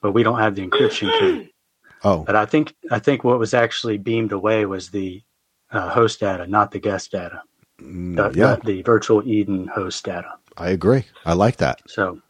but 0.00 0.12
we 0.12 0.22
don't 0.22 0.38
have 0.38 0.54
the 0.54 0.66
encryption 0.66 1.10
key. 1.18 1.52
Oh, 2.04 2.24
But 2.24 2.36
I 2.36 2.46
think 2.46 2.74
I 2.90 2.98
think 2.98 3.24
what 3.24 3.38
was 3.38 3.52
actually 3.54 3.98
beamed 3.98 4.32
away 4.32 4.64
was 4.66 4.90
the 4.90 5.22
uh, 5.70 5.90
host 5.90 6.20
data, 6.20 6.46
not 6.46 6.70
the 6.70 6.78
guest 6.78 7.10
data. 7.12 7.42
The, 7.78 7.84
Mm, 7.84 8.34
yeah, 8.36 8.56
the, 8.56 8.60
the 8.64 8.82
virtual 8.82 9.22
Eden 9.28 9.68
host 9.68 10.04
data. 10.04 10.32
I 10.56 10.70
agree. 10.70 11.04
I 11.26 11.34
like 11.34 11.56
that. 11.58 11.80
So 11.86 12.20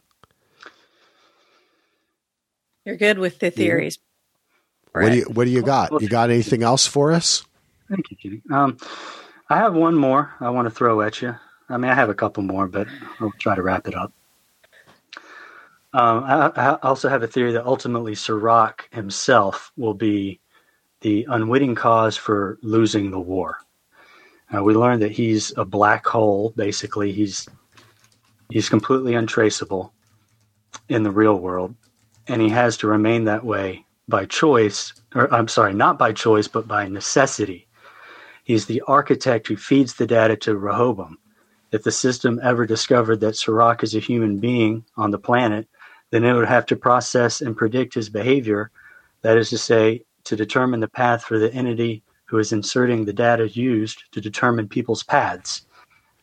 You're 2.85 2.97
good 2.97 3.17
with 3.19 3.39
the 3.39 3.49
theories. 3.51 3.97
What 4.91 5.09
do 5.09 5.15
you 5.15 5.23
What 5.25 5.45
do 5.45 5.51
you 5.51 5.61
got? 5.61 6.01
You 6.01 6.09
got 6.09 6.29
anything 6.29 6.63
else 6.63 6.87
for 6.87 7.11
us? 7.11 7.43
Thank 7.89 8.11
you, 8.11 8.17
Kitty. 8.17 8.41
Um, 8.51 8.77
I 9.49 9.57
have 9.57 9.73
one 9.73 9.95
more 9.95 10.33
I 10.39 10.49
want 10.49 10.67
to 10.67 10.71
throw 10.71 11.01
at 11.01 11.21
you. 11.21 11.35
I 11.69 11.77
mean, 11.77 11.91
I 11.91 11.95
have 11.95 12.09
a 12.09 12.15
couple 12.15 12.43
more, 12.43 12.67
but 12.67 12.87
I'll 13.19 13.31
try 13.39 13.55
to 13.55 13.61
wrap 13.61 13.87
it 13.87 13.95
up. 13.95 14.13
Um, 15.93 16.23
I, 16.23 16.51
I 16.55 16.77
also 16.83 17.09
have 17.09 17.23
a 17.23 17.27
theory 17.27 17.51
that 17.53 17.65
ultimately 17.65 18.13
Serac 18.13 18.89
himself 18.91 19.71
will 19.75 19.95
be 19.95 20.39
the 21.01 21.25
unwitting 21.29 21.73
cause 21.73 22.15
for 22.15 22.59
losing 22.61 23.09
the 23.09 23.19
war. 23.19 23.57
Uh, 24.55 24.63
we 24.63 24.73
learned 24.73 25.01
that 25.01 25.11
he's 25.11 25.55
a 25.57 25.65
black 25.65 26.05
hole. 26.05 26.53
Basically, 26.55 27.11
he's 27.11 27.47
he's 28.49 28.69
completely 28.69 29.15
untraceable 29.15 29.93
in 30.89 31.03
the 31.03 31.11
real 31.11 31.39
world, 31.39 31.75
and 32.27 32.41
he 32.41 32.49
has 32.49 32.77
to 32.77 32.87
remain 32.87 33.25
that 33.25 33.43
way 33.45 33.85
by 34.09 34.25
choice. 34.25 34.93
Or 35.15 35.33
I'm 35.33 35.47
sorry, 35.47 35.73
not 35.73 35.97
by 35.97 36.13
choice, 36.13 36.47
but 36.47 36.67
by 36.67 36.87
necessity. 36.87 37.67
He's 38.43 38.65
the 38.65 38.81
architect 38.87 39.47
who 39.47 39.55
feeds 39.55 39.93
the 39.93 40.07
data 40.07 40.35
to 40.37 40.57
Rehoboam. 40.57 41.17
If 41.71 41.83
the 41.83 41.91
system 41.91 42.39
ever 42.41 42.65
discovered 42.65 43.19
that 43.19 43.35
Serac 43.35 43.83
is 43.83 43.93
a 43.93 43.99
human 43.99 44.39
being 44.39 44.85
on 44.97 45.11
the 45.11 45.19
planet, 45.19 45.67
then 46.09 46.23
it 46.23 46.33
would 46.33 46.47
have 46.47 46.65
to 46.67 46.75
process 46.75 47.41
and 47.41 47.55
predict 47.55 47.93
his 47.93 48.09
behavior. 48.09 48.71
That 49.21 49.37
is 49.37 49.51
to 49.51 49.57
say, 49.57 50.03
to 50.23 50.35
determine 50.35 50.79
the 50.79 50.87
path 50.87 51.23
for 51.23 51.37
the 51.37 51.53
entity 51.53 52.03
who 52.25 52.37
is 52.39 52.51
inserting 52.51 53.05
the 53.05 53.13
data 53.13 53.49
used 53.49 54.03
to 54.11 54.21
determine 54.21 54.67
people's 54.67 55.03
paths. 55.03 55.65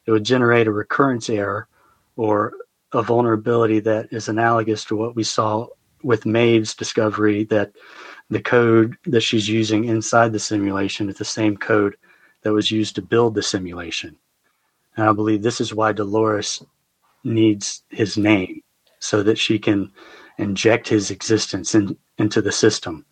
It 0.07 0.11
would 0.11 0.25
generate 0.25 0.67
a 0.67 0.73
recurrence 0.73 1.29
error 1.29 1.69
or 2.17 2.55
a 2.93 3.03
vulnerability 3.03 3.81
that 3.81 4.13
is 4.13 4.29
analogous 4.29 4.85
to 4.87 4.97
what 4.97 5.17
we 5.17 5.25
saw 5.25 5.67
with 6.07 6.24
Maeve's 6.24 6.73
discovery 6.73 7.43
that 7.45 7.73
the 8.31 8.41
code 8.41 8.97
that 9.07 9.23
she's 9.23 9.49
using 9.49 9.85
inside 9.85 10.33
the 10.33 10.39
simulation 10.39 11.09
is 11.09 11.16
the 11.16 11.24
same 11.24 11.57
code 11.57 11.97
that 12.43 12.53
was 12.53 12.70
used 12.70 12.95
to 12.95 13.03
build 13.03 13.35
the 13.35 13.43
simulation. 13.43 14.16
And 14.97 15.09
I 15.09 15.12
believe 15.12 15.43
this 15.43 15.61
is 15.61 15.74
why 15.74 15.93
Dolores 15.93 16.65
needs 17.24 17.83
his 17.91 18.16
name 18.16 18.62
so 19.01 19.24
that 19.24 19.37
she 19.37 19.59
can 19.59 19.93
inject 20.39 20.89
his 20.89 21.11
existence 21.11 21.74
in, 21.74 21.97
into 22.19 22.41
the 22.41 22.53
system. 22.53 23.05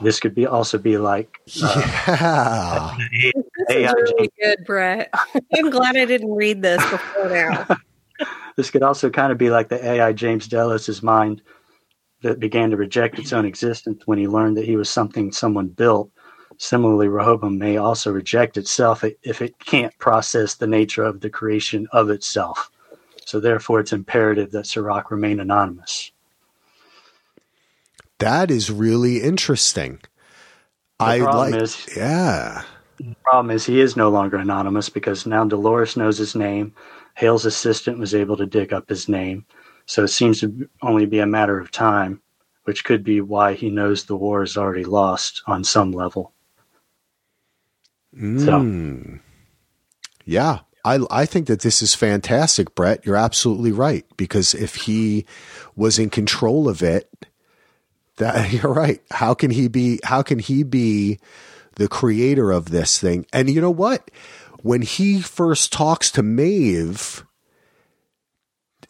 This 0.00 0.20
could 0.20 0.36
be 0.36 0.46
also 0.46 0.78
be 0.78 0.98
like 0.98 1.40
uh, 1.64 2.96
Yeah. 3.12 3.32
This 3.32 3.32
is 3.34 3.76
AI 3.76 3.92
really 3.92 4.30
good, 4.40 4.64
Brett. 4.64 5.12
I'm 5.56 5.70
glad 5.70 5.96
I 5.96 6.04
didn't 6.04 6.32
read 6.32 6.62
this 6.62 6.80
before 6.90 7.28
now. 7.28 7.66
this 8.56 8.70
could 8.70 8.84
also 8.84 9.10
kind 9.10 9.32
of 9.32 9.38
be 9.38 9.50
like 9.50 9.68
the 9.68 9.84
AI 9.84 10.12
James 10.12 10.46
Delos's 10.46 11.02
mind 11.02 11.42
that 12.22 12.40
began 12.40 12.70
to 12.70 12.76
reject 12.76 13.18
its 13.18 13.32
own 13.32 13.44
existence 13.44 14.06
when 14.06 14.18
he 14.18 14.26
learned 14.26 14.56
that 14.56 14.64
he 14.64 14.76
was 14.76 14.90
something 14.90 15.30
someone 15.32 15.68
built. 15.68 16.10
Similarly, 16.56 17.08
Rehoboam 17.08 17.58
may 17.58 17.76
also 17.76 18.10
reject 18.10 18.56
itself 18.56 19.04
if 19.22 19.40
it 19.40 19.58
can't 19.60 19.96
process 19.98 20.54
the 20.54 20.66
nature 20.66 21.04
of 21.04 21.20
the 21.20 21.30
creation 21.30 21.86
of 21.92 22.10
itself. 22.10 22.70
So, 23.24 23.38
therefore, 23.38 23.80
it's 23.80 23.92
imperative 23.92 24.50
that 24.52 24.66
Serac 24.66 25.10
remain 25.10 25.38
anonymous. 25.38 26.10
That 28.18 28.50
is 28.50 28.70
really 28.70 29.22
interesting. 29.22 30.00
I 30.98 31.18
like. 31.18 31.54
is- 31.54 31.86
yeah. 31.96 32.62
The 32.98 33.14
problem 33.22 33.52
is 33.52 33.64
he 33.64 33.80
is 33.80 33.96
no 33.96 34.08
longer 34.08 34.38
anonymous 34.38 34.88
because 34.88 35.24
now 35.24 35.44
Dolores 35.44 35.96
knows 35.96 36.18
his 36.18 36.34
name. 36.34 36.74
Hale's 37.14 37.44
assistant 37.44 37.98
was 37.98 38.12
able 38.12 38.36
to 38.36 38.46
dig 38.46 38.72
up 38.72 38.88
his 38.88 39.08
name. 39.08 39.46
So 39.88 40.04
it 40.04 40.08
seems 40.08 40.40
to 40.40 40.68
only 40.82 41.06
be 41.06 41.18
a 41.18 41.26
matter 41.26 41.58
of 41.58 41.70
time, 41.70 42.20
which 42.64 42.84
could 42.84 43.02
be 43.02 43.22
why 43.22 43.54
he 43.54 43.70
knows 43.70 44.04
the 44.04 44.16
war 44.16 44.42
is 44.42 44.58
already 44.58 44.84
lost 44.84 45.42
on 45.46 45.64
some 45.64 45.92
level. 45.92 46.34
Mm. 48.14 49.20
Yeah. 50.26 50.58
I, 50.84 51.00
I 51.10 51.24
think 51.24 51.46
that 51.46 51.60
this 51.60 51.80
is 51.80 51.94
fantastic, 51.94 52.74
Brett. 52.74 53.06
You're 53.06 53.16
absolutely 53.16 53.72
right. 53.72 54.04
Because 54.18 54.54
if 54.54 54.74
he 54.74 55.24
was 55.74 55.98
in 55.98 56.10
control 56.10 56.68
of 56.68 56.82
it, 56.82 57.10
that 58.16 58.52
you're 58.52 58.72
right. 58.72 59.00
How 59.10 59.32
can 59.32 59.50
he 59.50 59.68
be 59.68 60.00
how 60.04 60.20
can 60.20 60.38
he 60.38 60.64
be 60.64 61.18
the 61.76 61.88
creator 61.88 62.52
of 62.52 62.66
this 62.66 62.98
thing? 62.98 63.24
And 63.32 63.48
you 63.48 63.62
know 63.62 63.70
what? 63.70 64.10
When 64.60 64.82
he 64.82 65.22
first 65.22 65.72
talks 65.72 66.10
to 66.10 66.22
Maeve, 66.22 67.24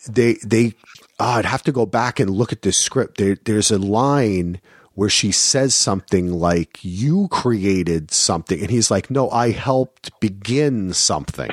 they 0.09 0.35
they 0.45 0.75
oh, 1.19 1.27
I'd 1.27 1.45
have 1.45 1.63
to 1.65 1.73
go 1.73 1.87
back 1.87 2.21
and 2.21 2.31
look 2.31 2.53
at 2.53 2.63
this 2.63 2.77
script. 2.77 3.19
There, 3.19 3.37
there's 3.45 3.71
a 3.71 3.79
line 3.79 4.61
where 4.95 5.09
she 5.09 5.31
says 5.31 5.75
something 5.75 6.33
like, 6.33 6.79
"You 6.83 7.29
created 7.29 8.11
something," 8.11 8.61
and 8.61 8.71
he's 8.71 8.91
like, 8.91 9.11
"No, 9.11 9.31
I 9.31 9.51
helped 9.51 10.19
begin 10.21 10.93
something." 10.93 11.51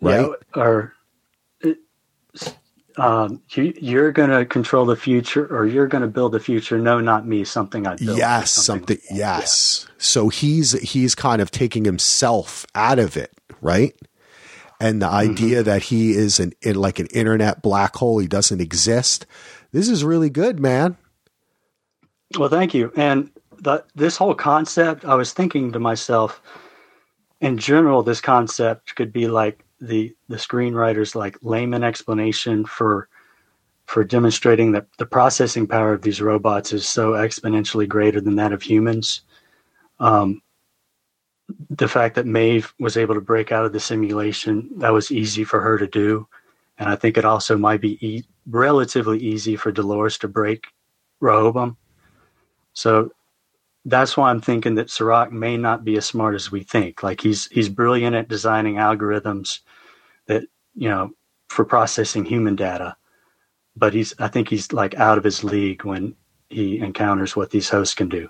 Right? 0.00 0.28
Yeah, 0.28 0.62
or 0.62 0.94
um, 2.98 3.40
you, 3.50 3.72
you're 3.80 4.12
going 4.12 4.30
to 4.30 4.44
control 4.44 4.84
the 4.84 4.96
future, 4.96 5.46
or 5.46 5.66
you're 5.66 5.86
going 5.86 6.02
to 6.02 6.08
build 6.08 6.32
the 6.32 6.40
future. 6.40 6.78
No, 6.78 7.00
not 7.00 7.26
me. 7.26 7.44
Something 7.44 7.86
I 7.86 7.94
built. 7.94 8.18
Yes, 8.18 8.50
something. 8.50 8.96
something 8.98 9.16
yes. 9.16 9.86
Yeah. 9.86 9.94
So 9.98 10.28
he's 10.28 10.72
he's 10.80 11.14
kind 11.14 11.40
of 11.40 11.50
taking 11.50 11.84
himself 11.84 12.66
out 12.74 12.98
of 12.98 13.16
it, 13.16 13.32
right? 13.60 13.94
And 14.80 15.02
the 15.02 15.06
mm-hmm. 15.06 15.32
idea 15.32 15.62
that 15.62 15.84
he 15.84 16.12
is 16.12 16.38
an 16.38 16.52
in 16.62 16.76
like 16.76 16.98
an 16.98 17.06
internet 17.06 17.62
black 17.62 17.96
hole, 17.96 18.18
he 18.18 18.28
doesn't 18.28 18.60
exist. 18.60 19.26
This 19.72 19.88
is 19.88 20.04
really 20.04 20.30
good, 20.30 20.60
man. 20.60 20.96
Well, 22.38 22.48
thank 22.48 22.74
you. 22.74 22.92
And 22.96 23.30
the, 23.58 23.84
this 23.94 24.16
whole 24.16 24.34
concept, 24.34 25.04
I 25.04 25.14
was 25.14 25.32
thinking 25.32 25.72
to 25.72 25.78
myself, 25.78 26.40
in 27.40 27.58
general, 27.58 28.02
this 28.02 28.20
concept 28.20 28.94
could 28.94 29.12
be 29.12 29.28
like 29.28 29.64
the 29.80 30.14
the 30.28 30.36
screenwriter's 30.36 31.14
like 31.14 31.38
layman 31.42 31.84
explanation 31.84 32.64
for 32.64 33.08
for 33.86 34.04
demonstrating 34.04 34.72
that 34.72 34.86
the 34.98 35.06
processing 35.06 35.66
power 35.66 35.94
of 35.94 36.02
these 36.02 36.20
robots 36.20 36.72
is 36.72 36.86
so 36.86 37.12
exponentially 37.12 37.88
greater 37.88 38.20
than 38.20 38.36
that 38.36 38.52
of 38.52 38.60
humans. 38.60 39.22
Um, 39.98 40.42
the 41.70 41.88
fact 41.88 42.14
that 42.16 42.26
Maeve 42.26 42.74
was 42.78 42.96
able 42.96 43.14
to 43.14 43.20
break 43.20 43.52
out 43.52 43.64
of 43.64 43.72
the 43.72 43.80
simulation 43.80 44.68
that 44.78 44.92
was 44.92 45.10
easy 45.10 45.44
for 45.44 45.60
her 45.60 45.78
to 45.78 45.86
do, 45.86 46.28
and 46.78 46.88
I 46.88 46.96
think 46.96 47.16
it 47.16 47.24
also 47.24 47.56
might 47.56 47.80
be 47.80 48.06
e- 48.06 48.24
relatively 48.46 49.18
easy 49.18 49.56
for 49.56 49.72
Dolores 49.72 50.18
to 50.18 50.28
break 50.28 50.66
Rehoboam. 51.20 51.76
So 52.72 53.12
that's 53.84 54.16
why 54.16 54.30
I'm 54.30 54.40
thinking 54.40 54.74
that 54.76 54.90
Serac 54.90 55.32
may 55.32 55.56
not 55.56 55.84
be 55.84 55.96
as 55.96 56.06
smart 56.06 56.34
as 56.34 56.52
we 56.52 56.62
think. 56.62 57.02
Like 57.02 57.20
he's 57.20 57.46
he's 57.46 57.68
brilliant 57.68 58.14
at 58.14 58.28
designing 58.28 58.74
algorithms 58.76 59.60
that 60.26 60.44
you 60.74 60.88
know 60.88 61.12
for 61.48 61.64
processing 61.64 62.24
human 62.24 62.56
data, 62.56 62.96
but 63.74 63.94
he's 63.94 64.14
I 64.18 64.28
think 64.28 64.48
he's 64.48 64.72
like 64.72 64.94
out 64.96 65.18
of 65.18 65.24
his 65.24 65.42
league 65.42 65.84
when 65.84 66.14
he 66.48 66.78
encounters 66.78 67.34
what 67.34 67.50
these 67.50 67.68
hosts 67.68 67.94
can 67.94 68.08
do. 68.08 68.28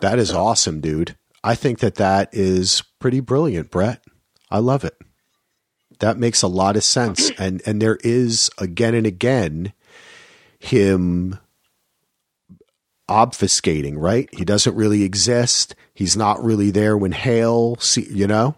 That 0.00 0.18
is 0.18 0.32
awesome, 0.32 0.80
dude. 0.80 1.16
I 1.44 1.54
think 1.54 1.80
that 1.80 1.96
that 1.96 2.30
is 2.32 2.82
pretty 2.98 3.20
brilliant, 3.20 3.70
Brett. 3.70 4.02
I 4.50 4.58
love 4.58 4.84
it. 4.84 4.96
That 5.98 6.18
makes 6.18 6.42
a 6.42 6.48
lot 6.48 6.76
of 6.76 6.84
sense, 6.84 7.30
and 7.38 7.62
and 7.66 7.80
there 7.80 7.98
is 8.02 8.50
again 8.58 8.94
and 8.94 9.06
again 9.06 9.72
him 10.58 11.38
obfuscating, 13.08 13.94
right? 13.96 14.28
He 14.32 14.44
doesn't 14.44 14.74
really 14.74 15.02
exist. 15.02 15.74
He's 15.92 16.16
not 16.16 16.42
really 16.42 16.70
there 16.70 16.96
when 16.96 17.12
Hale, 17.12 17.76
see, 17.76 18.06
you 18.10 18.26
know. 18.26 18.56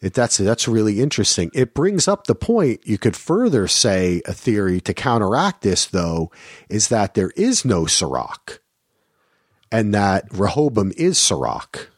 It, 0.00 0.12
that's 0.12 0.36
that's 0.36 0.68
really 0.68 1.00
interesting. 1.00 1.50
It 1.54 1.72
brings 1.72 2.06
up 2.06 2.26
the 2.26 2.34
point. 2.34 2.86
You 2.86 2.98
could 2.98 3.16
further 3.16 3.66
say 3.66 4.20
a 4.26 4.34
theory 4.34 4.80
to 4.82 4.92
counteract 4.92 5.62
this, 5.62 5.86
though, 5.86 6.30
is 6.68 6.88
that 6.88 7.14
there 7.14 7.30
is 7.36 7.64
no 7.64 7.86
Serac, 7.86 8.60
and 9.74 9.92
that 9.92 10.24
Rehoboam 10.30 10.92
is 10.96 11.18
Serac. 11.18 11.88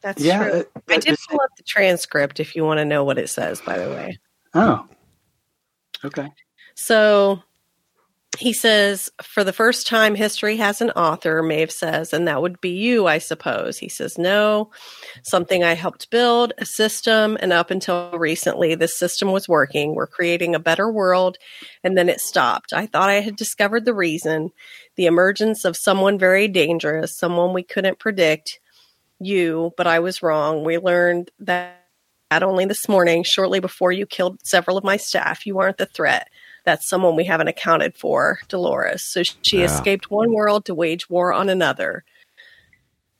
That's 0.00 0.20
yeah, 0.20 0.38
true. 0.42 0.64
I 0.88 0.98
did 0.98 1.16
pull 1.30 1.40
up 1.40 1.50
the 1.56 1.62
transcript 1.62 2.40
if 2.40 2.56
you 2.56 2.64
want 2.64 2.78
to 2.78 2.84
know 2.84 3.04
what 3.04 3.18
it 3.18 3.28
says. 3.28 3.60
By 3.60 3.78
the 3.78 3.88
way. 3.88 4.18
Oh. 4.54 4.84
Okay. 6.04 6.28
So 6.74 7.40
he 8.38 8.52
says, 8.54 9.10
for 9.22 9.44
the 9.44 9.52
first 9.52 9.86
time, 9.86 10.14
history 10.14 10.56
has 10.56 10.80
an 10.80 10.90
author, 10.92 11.42
Maeve 11.42 11.70
says, 11.70 12.12
and 12.12 12.26
that 12.26 12.40
would 12.40 12.60
be 12.60 12.70
you, 12.70 13.06
I 13.06 13.18
suppose. 13.18 13.78
He 13.78 13.88
says, 13.88 14.16
no, 14.16 14.70
something 15.22 15.62
I 15.62 15.74
helped 15.74 16.10
build, 16.10 16.52
a 16.56 16.64
system, 16.64 17.36
and 17.40 17.52
up 17.52 17.70
until 17.70 18.10
recently, 18.12 18.74
this 18.74 18.98
system 18.98 19.32
was 19.32 19.48
working. 19.48 19.94
We're 19.94 20.06
creating 20.06 20.54
a 20.54 20.60
better 20.60 20.90
world, 20.90 21.36
and 21.84 21.96
then 21.96 22.08
it 22.08 22.20
stopped. 22.20 22.72
I 22.72 22.86
thought 22.86 23.10
I 23.10 23.20
had 23.20 23.36
discovered 23.36 23.84
the 23.84 23.94
reason 23.94 24.50
the 24.96 25.06
emergence 25.06 25.64
of 25.64 25.76
someone 25.76 26.18
very 26.18 26.48
dangerous, 26.48 27.18
someone 27.18 27.52
we 27.52 27.62
couldn't 27.62 27.98
predict, 27.98 28.60
you, 29.20 29.72
but 29.76 29.86
I 29.86 30.00
was 30.00 30.22
wrong. 30.22 30.64
We 30.64 30.78
learned 30.78 31.30
that 31.38 31.78
only 32.30 32.64
this 32.64 32.88
morning, 32.88 33.24
shortly 33.24 33.60
before 33.60 33.92
you 33.92 34.06
killed 34.06 34.38
several 34.42 34.78
of 34.78 34.84
my 34.84 34.96
staff. 34.96 35.44
You 35.44 35.58
aren't 35.58 35.76
the 35.76 35.86
threat 35.86 36.28
that's 36.64 36.88
someone 36.88 37.16
we 37.16 37.24
haven't 37.24 37.48
accounted 37.48 37.96
for, 37.96 38.38
Dolores. 38.48 39.04
So 39.04 39.22
she 39.22 39.58
yeah. 39.58 39.64
escaped 39.64 40.10
one 40.10 40.32
world 40.32 40.64
to 40.66 40.74
wage 40.74 41.08
war 41.10 41.32
on 41.32 41.48
another. 41.48 42.04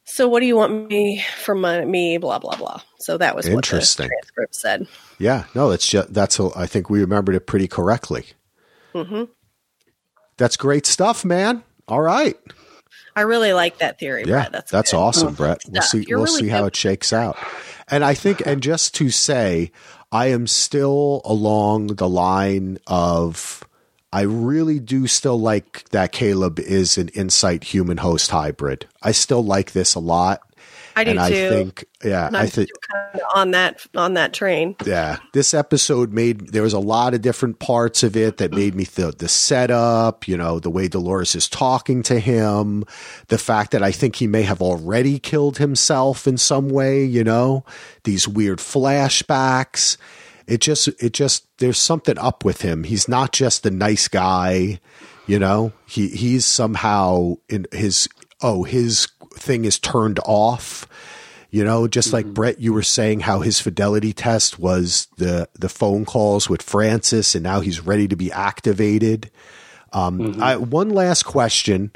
So 0.05 0.29
what 0.29 0.41
do 0.41 0.47
you 0.47 0.57
want 0.57 0.89
me 0.89 1.25
from 1.43 1.61
my, 1.61 1.85
me? 1.85 2.19
Blah 2.19 2.39
blah 2.39 2.57
blah. 2.57 2.83
So 2.99 3.17
that 3.19 3.35
was 3.35 3.47
interesting. 3.47 4.05
What 4.05 4.11
the 4.11 4.33
transcript 4.33 4.55
said. 4.55 4.87
Yeah, 5.19 5.45
no, 5.55 5.71
that's 5.71 5.87
just, 5.87 6.13
that's. 6.13 6.39
A, 6.39 6.51
I 6.57 6.67
think 6.67 6.91
we 6.91 7.01
remembered 7.01 7.35
it 7.35 7.47
pretty 7.47 7.69
correctly. 7.69 8.27
Mm-hmm. 8.95 9.25
That's 10.37 10.57
great 10.57 10.87
stuff, 10.87 11.25
man. 11.25 11.63
All 11.89 12.01
right. 12.03 12.37
I 13.15 13.23
really 13.23 13.53
like 13.53 13.79
that 13.79 13.99
theory. 13.99 14.25
Yeah, 14.27 14.41
Brett. 14.41 14.53
that's 14.53 14.71
that's 14.71 14.95
awesome, 14.95 15.35
Brett. 15.35 15.63
We'll 15.69 15.83
see. 15.83 16.05
You're 16.09 16.19
we'll 16.19 16.27
really 16.27 16.43
see 16.43 16.49
how 16.49 16.65
it 16.65 16.75
shakes 16.75 17.13
out. 17.13 17.37
And 17.93 18.03
I 18.03 18.15
think, 18.15 18.43
and 18.47 18.63
just 18.63 18.95
to 18.95 19.11
say, 19.11 19.71
I 20.11 20.29
am 20.29 20.47
still 20.47 21.21
along 21.27 21.89
the 21.89 22.09
line 22.09 22.79
of 22.87 23.63
I 24.13 24.23
really 24.23 24.81
do 24.81 25.07
still 25.07 25.39
like 25.39 25.89
that 25.91 26.11
Caleb 26.11 26.59
is 26.59 26.97
an 26.97 27.11
Incite 27.15 27.65
human 27.65 27.99
host 27.99 28.31
hybrid. 28.31 28.87
I 29.03 29.13
still 29.13 29.45
like 29.45 29.73
this 29.73 29.95
a 29.95 30.01
lot. 30.01 30.41
I 30.95 31.05
do 31.05 31.11
and 31.11 31.19
too. 31.19 31.25
I 31.25 31.49
think, 31.49 31.85
yeah, 32.05 32.31
I 32.33 32.47
think 32.47 32.71
on 33.35 33.53
that 33.53 33.85
on 33.97 34.15
that 34.15 34.33
train. 34.33 34.77
Yeah, 34.85 35.19
this 35.33 35.55
episode 35.55 36.13
made 36.13 36.53
there 36.53 36.63
was 36.63 36.73
a 36.73 36.79
lot 36.79 37.15
of 37.15 37.23
different 37.23 37.59
parts 37.59 38.03
of 38.03 38.17
it 38.17 38.39
that 38.39 38.53
made 38.53 38.75
me 38.75 38.85
feel 38.85 39.13
the 39.13 39.29
setup. 39.29 40.27
You 40.29 40.37
know, 40.37 40.59
the 40.59 40.71
way 40.71 40.89
Dolores 40.89 41.35
is 41.35 41.49
talking 41.49 42.03
to 42.05 42.19
him, 42.19 42.85
the 43.29 43.39
fact 43.39 43.73
that 43.73 43.83
I 43.83 43.93
think 43.93 44.17
he 44.17 44.27
may 44.27 44.43
have 44.43 44.63
already 44.63 45.19
killed 45.19 45.59
himself 45.59 46.27
in 46.27 46.37
some 46.37 46.69
way. 46.69 47.05
You 47.05 47.25
know, 47.25 47.65
these 48.05 48.29
weird 48.29 48.59
flashbacks. 48.59 49.97
It 50.45 50.61
just, 50.61 50.89
it 51.01 51.13
just, 51.13 51.47
there's 51.59 51.79
something 51.79 52.19
up 52.19 52.45
with 52.45 52.63
him. 52.63 52.83
He's 52.83 53.09
not 53.09 53.33
just 53.33 53.65
a 53.65 53.71
nice 53.71 54.09
guy. 54.09 54.81
You 55.27 55.39
know, 55.39 55.73
he 55.87 56.09
he's 56.09 56.45
somehow 56.45 57.37
in 57.49 57.67
his 57.71 58.09
oh 58.43 58.65
his 58.65 59.07
thing 59.37 59.65
is 59.65 59.79
turned 59.79 60.21
off. 60.25 60.87
You 61.51 61.65
know, 61.65 61.87
just 61.87 62.09
mm-hmm. 62.09 62.17
like 62.17 62.35
Brett, 62.35 62.61
you 62.61 62.73
were 62.73 62.83
saying 62.83 63.21
how 63.21 63.41
his 63.41 63.61
fidelity 63.61 64.15
test 64.15 64.59
was 64.59 65.09
the 65.19 65.49
the 65.53 65.69
phone 65.69 66.07
calls 66.07 66.49
with 66.49 66.63
Francis, 66.63 67.35
and 67.35 67.45
now 67.45 67.61
he's 67.61 67.81
ready 67.81 68.09
to 68.09 68.17
be 68.17 68.33
activated. 68.33 69.31
Um, 69.93 70.19
mm-hmm. 70.19 70.43
I, 70.43 70.57
one 70.57 70.89
last 70.89 71.25
question, 71.25 71.93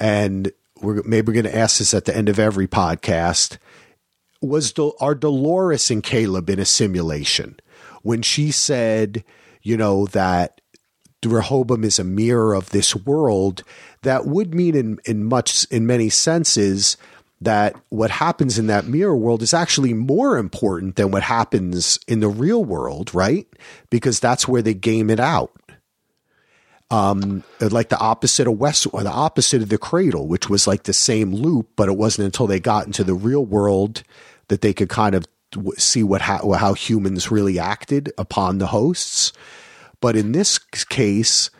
and 0.00 0.50
we're 0.80 1.02
maybe 1.04 1.28
we're 1.28 1.40
going 1.40 1.52
to 1.52 1.56
ask 1.56 1.78
this 1.78 1.94
at 1.94 2.04
the 2.04 2.16
end 2.16 2.28
of 2.28 2.38
every 2.38 2.66
podcast. 2.66 3.58
Was 4.42 4.72
Del- 4.72 4.96
are 5.00 5.14
Dolores 5.14 5.90
and 5.90 6.02
Caleb 6.02 6.50
in 6.50 6.58
a 6.58 6.64
simulation 6.64 7.58
when 8.02 8.22
she 8.22 8.50
said, 8.50 9.24
you 9.62 9.76
know, 9.76 10.06
that 10.06 10.60
Rehoboam 11.24 11.84
is 11.84 11.98
a 11.98 12.04
mirror 12.04 12.54
of 12.54 12.70
this 12.70 12.94
world? 12.94 13.62
That 14.04 14.26
would 14.26 14.54
mean 14.54 14.74
in, 14.74 14.98
in 15.04 15.24
much 15.24 15.66
in 15.70 15.86
many 15.86 16.08
senses 16.08 16.96
that 17.40 17.74
what 17.90 18.10
happens 18.10 18.58
in 18.58 18.68
that 18.68 18.86
mirror 18.86 19.16
world 19.16 19.42
is 19.42 19.52
actually 19.52 19.92
more 19.92 20.38
important 20.38 20.96
than 20.96 21.10
what 21.10 21.22
happens 21.22 21.98
in 22.08 22.20
the 22.20 22.28
real 22.28 22.64
world, 22.64 23.14
right? 23.14 23.46
Because 23.90 24.20
that's 24.20 24.48
where 24.48 24.62
they 24.62 24.74
game 24.74 25.10
it 25.10 25.20
out. 25.20 25.52
Um, 26.90 27.42
like 27.60 27.88
the 27.88 27.98
opposite 27.98 28.46
of 28.46 28.58
West, 28.58 28.86
or 28.92 29.02
the 29.02 29.10
opposite 29.10 29.62
of 29.62 29.68
the 29.68 29.78
Cradle, 29.78 30.28
which 30.28 30.48
was 30.48 30.66
like 30.66 30.84
the 30.84 30.92
same 30.92 31.34
loop, 31.34 31.68
but 31.76 31.88
it 31.88 31.96
wasn't 31.96 32.26
until 32.26 32.46
they 32.46 32.60
got 32.60 32.86
into 32.86 33.02
the 33.02 33.14
real 33.14 33.44
world 33.44 34.04
that 34.48 34.60
they 34.60 34.72
could 34.72 34.88
kind 34.88 35.14
of 35.14 35.24
see 35.76 36.02
what 36.02 36.20
how, 36.20 36.52
how 36.52 36.74
humans 36.74 37.30
really 37.30 37.58
acted 37.58 38.12
upon 38.16 38.58
the 38.58 38.68
hosts. 38.68 39.32
But 40.00 40.16
in 40.16 40.32
this 40.32 40.58
case, 40.58 41.50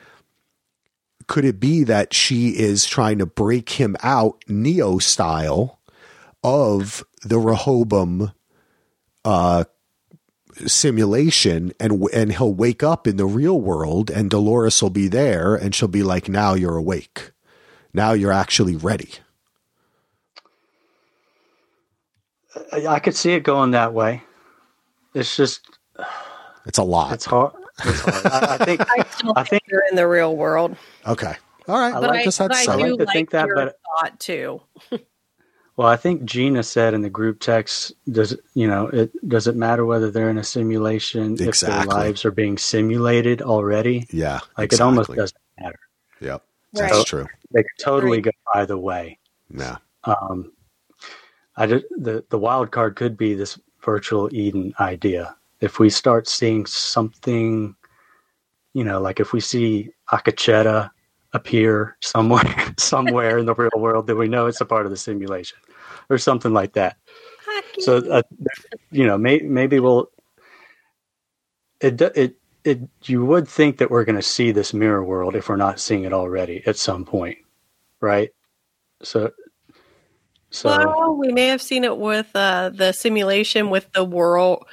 could 1.27 1.45
it 1.45 1.61
be 1.61 1.85
that 1.85 2.13
she 2.13 2.51
is 2.51 2.85
trying 2.85 3.19
to 3.19 3.27
break 3.27 3.71
him 3.71 3.97
out 4.03 4.43
Neo 4.49 4.99
style 4.99 5.81
of 6.43 7.05
the 7.23 7.39
Rehoboam 7.39 8.33
uh, 9.25 9.65
simulation 10.67 11.73
and 11.81 12.05
and 12.13 12.33
he'll 12.33 12.55
wake 12.55 12.83
up 12.83 13.07
in 13.07 13.17
the 13.17 13.27
real 13.27 13.61
world 13.61 14.11
and 14.11 14.31
Dolores 14.31 14.81
will 14.83 14.91
be 14.91 15.09
there 15.09 15.55
and 15.55 15.75
she'll 15.75 15.89
be 15.89 16.03
like 16.03 16.29
now 16.29 16.55
you're 16.55 16.77
awake. 16.77 17.33
Now 17.93 18.13
you're 18.13 18.33
actually 18.33 18.77
ready. 18.77 19.11
I 22.73 22.99
could 22.99 23.17
see 23.17 23.33
it 23.33 23.43
going 23.43 23.73
that 23.73 23.95
way. 23.95 24.23
It's 25.15 25.37
just 25.37 25.79
it's 26.67 26.79
a 26.79 26.83
lot. 26.83 27.13
It's 27.13 27.25
hard. 27.25 27.53
I, 27.81 28.57
I, 28.61 28.65
think 28.65 28.81
I, 28.89 28.95
I 28.99 29.03
think, 29.03 29.49
think 29.49 29.63
you're 29.69 29.85
in 29.91 29.97
the 29.97 30.07
real 30.07 30.37
world. 30.37 30.77
Okay. 31.07 31.35
All 31.69 31.79
right. 31.79 31.95
But 31.95 32.11
I, 32.11 32.25
just 32.25 32.39
had 32.39 32.53
I 32.53 32.65
do 32.77 32.97
like 32.97 33.09
think 33.09 33.31
that, 33.31 33.49
but 33.55 33.79
thought 34.01 34.21
too. 34.21 34.61
Well, 35.77 35.89
I 35.89 35.97
think 35.97 36.25
Gina 36.25 36.63
said 36.63 36.95
in 36.95 37.03
the 37.03 37.11
group 37.11 37.41
text, 37.41 37.95
does 38.09 38.37
you 38.55 38.69
know 38.69 38.87
it 38.87 39.11
does 39.29 39.49
it 39.49 39.57
matter 39.57 39.85
whether 39.85 40.11
they're 40.11 40.31
in 40.31 40.39
a 40.39 40.45
simulation 40.45 41.37
if 41.41 41.59
their 41.61 41.85
lives 41.85 42.25
are 42.25 42.31
being 42.31 42.59
simulated 42.59 43.43
already? 43.43 44.07
Yeah. 44.11 44.39
Like 44.57 44.73
it 44.73 44.81
almost 44.81 45.13
doesn't 45.13 45.37
matter. 45.59 45.81
Yep. 46.21 46.45
Right. 46.77 46.93
That's 46.93 47.05
true. 47.05 47.27
They 47.51 47.63
could 47.63 47.85
totally 47.85 48.19
Right. 48.19 48.25
go 48.25 48.61
either 48.61 48.79
way. 48.79 49.19
Yeah. 49.51 49.79
Um, 50.05 50.53
I 51.57 51.67
did, 51.67 51.85
the 51.91 52.25
the 52.29 52.39
wild 52.39 52.71
card 52.71 52.95
could 52.95 53.17
be 53.17 53.35
this 53.35 53.59
virtual 53.85 54.33
Eden 54.33 54.75
idea. 54.79 55.37
If 55.65 55.79
we 55.79 55.89
start 55.89 56.29
seeing 56.29 56.67
something, 56.67 57.75
you 58.75 58.85
know, 58.85 59.01
like 59.01 59.19
if 59.19 59.33
we 59.33 59.41
see 59.41 59.91
Akecheta 60.13 60.91
appear 61.33 61.97
somewhere 62.03 62.75
somewhere 62.79 63.39
in 63.39 63.47
the 63.47 63.55
real 63.55 63.71
world, 63.77 64.07
then 64.07 64.19
we 64.19 64.29
know 64.29 64.47
it's 64.47 64.61
a 64.61 64.67
part 64.67 64.85
of 64.85 64.91
the 64.91 64.99
simulation, 64.99 65.59
or 66.11 66.19
something 66.19 66.53
like 66.53 66.75
that. 66.75 66.97
So, 67.81 67.97
uh, 68.11 68.23
you 68.91 69.07
know, 69.07 69.17
may, 69.17 69.41
maybe 69.41 69.81
we'll. 69.81 70.11
It 71.81 72.01
it 72.01 72.37
it 72.65 72.81
you 73.05 73.25
would 73.25 73.49
think 73.49 73.79
that 73.79 73.91
we're 73.91 74.05
going 74.05 74.17
to 74.17 74.23
see 74.23 74.53
this 74.53 74.75
mirror 74.75 75.03
world 75.03 75.35
if 75.35 75.49
we're 75.49 75.57
not 75.57 75.81
seeing 75.81 76.05
it 76.05 76.13
already 76.13 76.63
at 76.67 76.77
some 76.77 77.05
point, 77.05 77.39
right? 78.01 78.31
So, 79.03 79.33
so 80.51 80.69
well, 80.69 81.17
we 81.17 81.33
may 81.33 81.49
have 81.49 81.61
seen 81.63 81.85
it 81.85 81.97
with 81.97 82.31
uh, 82.35 82.71
the 82.71 82.93
simulation 82.93 83.71
with 83.71 83.91
the 83.93 84.05
world 84.05 84.67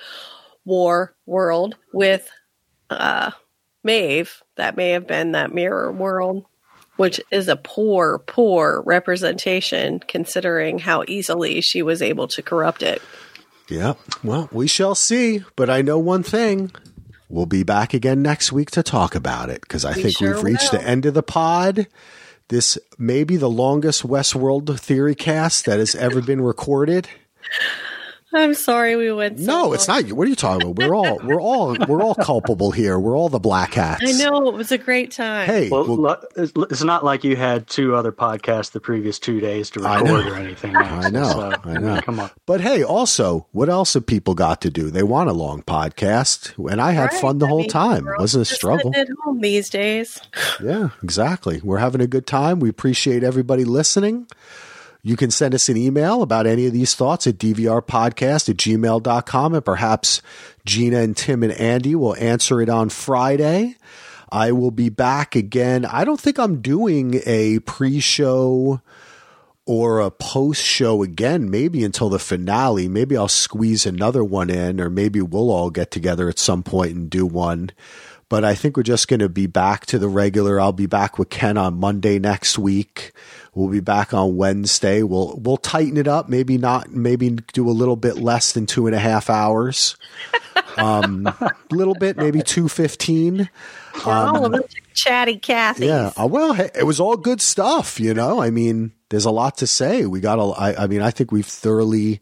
war 0.66 1.14
world 1.26 1.76
with 1.94 2.30
uh, 2.90 3.32
Maeve. 3.84 4.42
That 4.56 4.76
may 4.78 4.92
have 4.92 5.08
been 5.08 5.32
that 5.34 5.54
mirror 5.54 5.92
world, 5.92 6.46
which 6.98 7.20
is 7.32 7.48
a 7.48 7.56
poor, 7.56 8.20
poor 8.20 8.84
representation 8.86 10.00
considering 10.00 10.80
how 10.80 11.04
easily 11.08 11.62
she 11.62 11.82
was 11.82 12.02
able 12.02 12.28
to 12.30 12.42
corrupt 12.42 12.84
it. 12.84 13.02
Yeah. 13.70 13.94
Well, 14.24 14.50
we 14.52 14.68
shall 14.68 14.96
see. 14.96 15.44
But 15.56 15.70
I 15.70 15.82
know 15.82 15.98
one 15.98 16.24
thing. 16.24 16.72
We'll 17.30 17.46
be 17.46 17.64
back 17.64 17.94
again 17.94 18.22
next 18.22 18.52
week 18.52 18.72
to 18.72 18.84
talk 18.84 19.16
about 19.16 19.50
it 19.50 19.62
because 19.62 19.86
I 19.86 19.96
We 19.96 20.04
think 20.04 20.18
sure 20.18 20.34
we've 20.36 20.44
reached 20.44 20.74
will. 20.74 20.80
the 20.82 20.88
end 20.88 21.06
of 21.06 21.14
the 21.14 21.24
pod. 21.24 21.88
This 22.50 22.78
may 22.98 23.24
be 23.24 23.38
the 23.38 23.50
longest 23.50 24.06
Westworld 24.06 24.78
theory 24.78 25.16
cast 25.16 25.64
that 25.66 25.80
has 25.80 25.96
ever 25.96 26.22
been 26.22 26.42
recorded. 26.42 27.08
I'm 28.34 28.54
sorry 28.54 28.96
we 28.96 29.12
went. 29.12 29.40
So 29.40 29.46
No, 29.46 29.74
it's 29.74 29.88
long. 29.88 30.04
not. 30.04 30.14
What 30.14 30.26
are 30.26 30.30
you 30.30 30.36
talking 30.36 30.70
about? 30.70 30.78
We're 30.88 30.96
all 30.96 31.20
we're 31.24 31.42
all 31.42 31.76
we're 31.88 32.02
all 32.02 32.16
culpable 32.16 32.72
here. 32.72 32.98
We're 32.98 33.18
all 33.18 33.28
the 33.30 33.40
black 33.40 33.74
hats. 33.74 34.04
I 34.06 34.12
know 34.24 34.48
it 34.48 34.54
was 34.56 34.72
a 34.72 34.78
great 34.78 35.12
time. 35.12 35.48
Hey, 35.48 35.70
well, 35.70 35.86
well, 35.86 35.98
lo- 35.98 36.22
it's 36.38 36.54
it's 36.72 36.84
not 36.84 37.04
like 37.04 37.24
you 37.26 37.36
had 37.36 37.68
two 37.68 37.94
other 37.96 38.12
podcasts 38.14 38.72
the 38.72 38.80
previous 38.80 39.20
two 39.20 39.40
days 39.42 39.70
to 39.72 39.82
record 39.82 40.28
or 40.28 40.36
anything. 40.36 40.72
Now, 40.74 41.00
I 41.00 41.10
know, 41.10 41.30
So, 41.30 41.54
I 41.66 41.74
know. 41.78 42.02
come 42.02 42.20
on. 42.22 42.30
But 42.46 42.62
hey, 42.62 42.84
also, 42.84 43.48
what 43.52 43.68
else 43.70 43.94
have 43.96 44.06
people 44.06 44.34
got 44.34 44.62
to 44.62 44.70
do? 44.70 44.90
They 44.90 45.04
want 45.04 45.30
a 45.30 45.34
long 45.34 45.62
podcast, 45.64 46.54
and 46.72 46.80
I 46.82 46.92
had 46.92 47.12
Right, 47.12 47.22
fun 47.22 47.38
the 47.40 47.48
I 47.48 47.50
whole 47.50 47.60
mean, 47.62 47.70
time. 47.70 48.06
we're 48.06 48.18
wasn't 48.18 48.44
a 48.50 48.54
struggle. 48.54 48.92
at 48.96 49.08
home 49.26 49.42
these 49.42 49.70
days. 49.70 50.22
Yeah, 50.64 50.90
exactly. 51.04 51.60
We're 51.64 51.80
having 51.80 52.02
a 52.02 52.08
good 52.08 52.28
time. 52.28 52.60
We 52.60 52.70
appreciate 52.70 53.24
everybody 53.24 53.66
listening. 53.66 54.28
You 55.04 55.16
can 55.16 55.32
send 55.32 55.56
us 55.56 55.68
an 55.68 55.78
email 55.78 56.22
about 56.22 56.46
any 56.46 56.68
of 56.68 56.74
these 56.74 56.94
thoughts 56.94 57.26
at 57.26 57.38
dvrpodcast 57.38 58.50
at 58.50 58.58
gmail.com, 58.58 59.54
and 59.54 59.66
perhaps 59.66 60.22
Gina 60.66 61.00
and 61.00 61.18
Tim 61.18 61.42
and 61.42 61.54
Andy 61.54 61.96
will 61.96 62.16
answer 62.18 62.62
it 62.62 62.70
on 62.70 62.90
Friday. 62.90 63.76
I 64.32 64.52
will 64.52 64.72
be 64.72 64.90
back 64.90 65.36
again. 65.36 65.86
I 65.86 66.06
don't 66.06 66.20
think 66.20 66.40
I'm 66.40 66.62
doing 66.62 67.20
a 67.26 67.60
pre 67.60 68.00
show 68.00 68.82
or 69.66 70.00
a 70.00 70.12
post 70.12 70.64
show 70.64 71.04
again, 71.04 71.50
maybe 71.50 71.84
until 71.84 72.10
the 72.10 72.20
finale. 72.20 72.88
Maybe 72.88 73.18
I'll 73.18 73.28
squeeze 73.28 73.86
another 73.86 74.24
one 74.24 74.50
in, 74.50 74.80
or 74.80 74.90
maybe 74.90 75.22
we'll 75.22 75.52
all 75.52 75.70
get 75.70 75.92
together 75.92 76.30
at 76.30 76.40
some 76.40 76.64
point 76.64 76.96
and 76.96 77.10
do 77.10 77.26
one. 77.26 77.72
But 78.30 78.46
I 78.46 78.56
think 78.56 78.78
we're 78.78 78.84
just 78.84 79.10
going 79.10 79.20
to 79.20 79.30
be 79.30 79.48
back 79.48 79.86
to 79.88 80.00
the 80.00 80.08
regular. 80.08 80.60
I'll 80.60 80.72
be 80.72 80.86
back 80.86 81.20
with 81.20 81.30
Ken 81.30 81.58
on 81.58 81.74
Monday 81.76 82.18
next 82.18 82.58
week. 82.58 83.12
We'll 83.54 83.68
be 83.68 83.82
back 83.82 84.14
on 84.14 84.38
Wednesday. 84.38 85.04
We'll 85.04 85.38
we'll 85.42 85.58
tighten 85.58 85.98
it 85.98 86.08
up. 86.08 86.30
Maybe 86.30 86.58
not. 86.58 86.90
Maybe 86.92 87.30
do 87.30 87.70
a 87.70 87.72
little 87.72 87.98
bit 87.98 88.18
less 88.18 88.54
than 88.54 88.66
two 88.66 88.88
and 88.88 88.96
a 88.96 89.00
half 89.00 89.30
hours. 89.30 89.98
Um, 90.78 91.28
a 91.28 91.52
little 91.72 91.96
bit, 91.96 92.16
maybe 92.16 92.42
two 92.42 92.70
fifteen. 92.70 93.50
all 94.06 94.46
of 94.46 94.52
them 94.54 94.64
chatty 94.94 95.38
Cathy. 95.38 95.88
Yeah. 95.88 96.12
Uh, 96.20 96.28
well, 96.28 96.54
hey, 96.54 96.70
it 96.76 96.84
was 96.84 97.02
all 97.02 97.18
good 97.18 97.42
stuff, 97.42 98.00
you 98.00 98.14
know. 98.14 98.42
I 98.42 98.52
mean, 98.52 98.94
there's 99.10 99.26
a 99.26 99.32
lot 99.32 99.58
to 99.58 99.68
say. 99.68 100.06
We 100.06 100.22
got 100.22 100.40
a. 100.40 100.44
I, 100.44 100.84
I 100.84 100.88
mean, 100.88 101.02
I 101.02 101.12
think 101.12 101.32
we've 101.32 101.46
thoroughly 101.46 102.22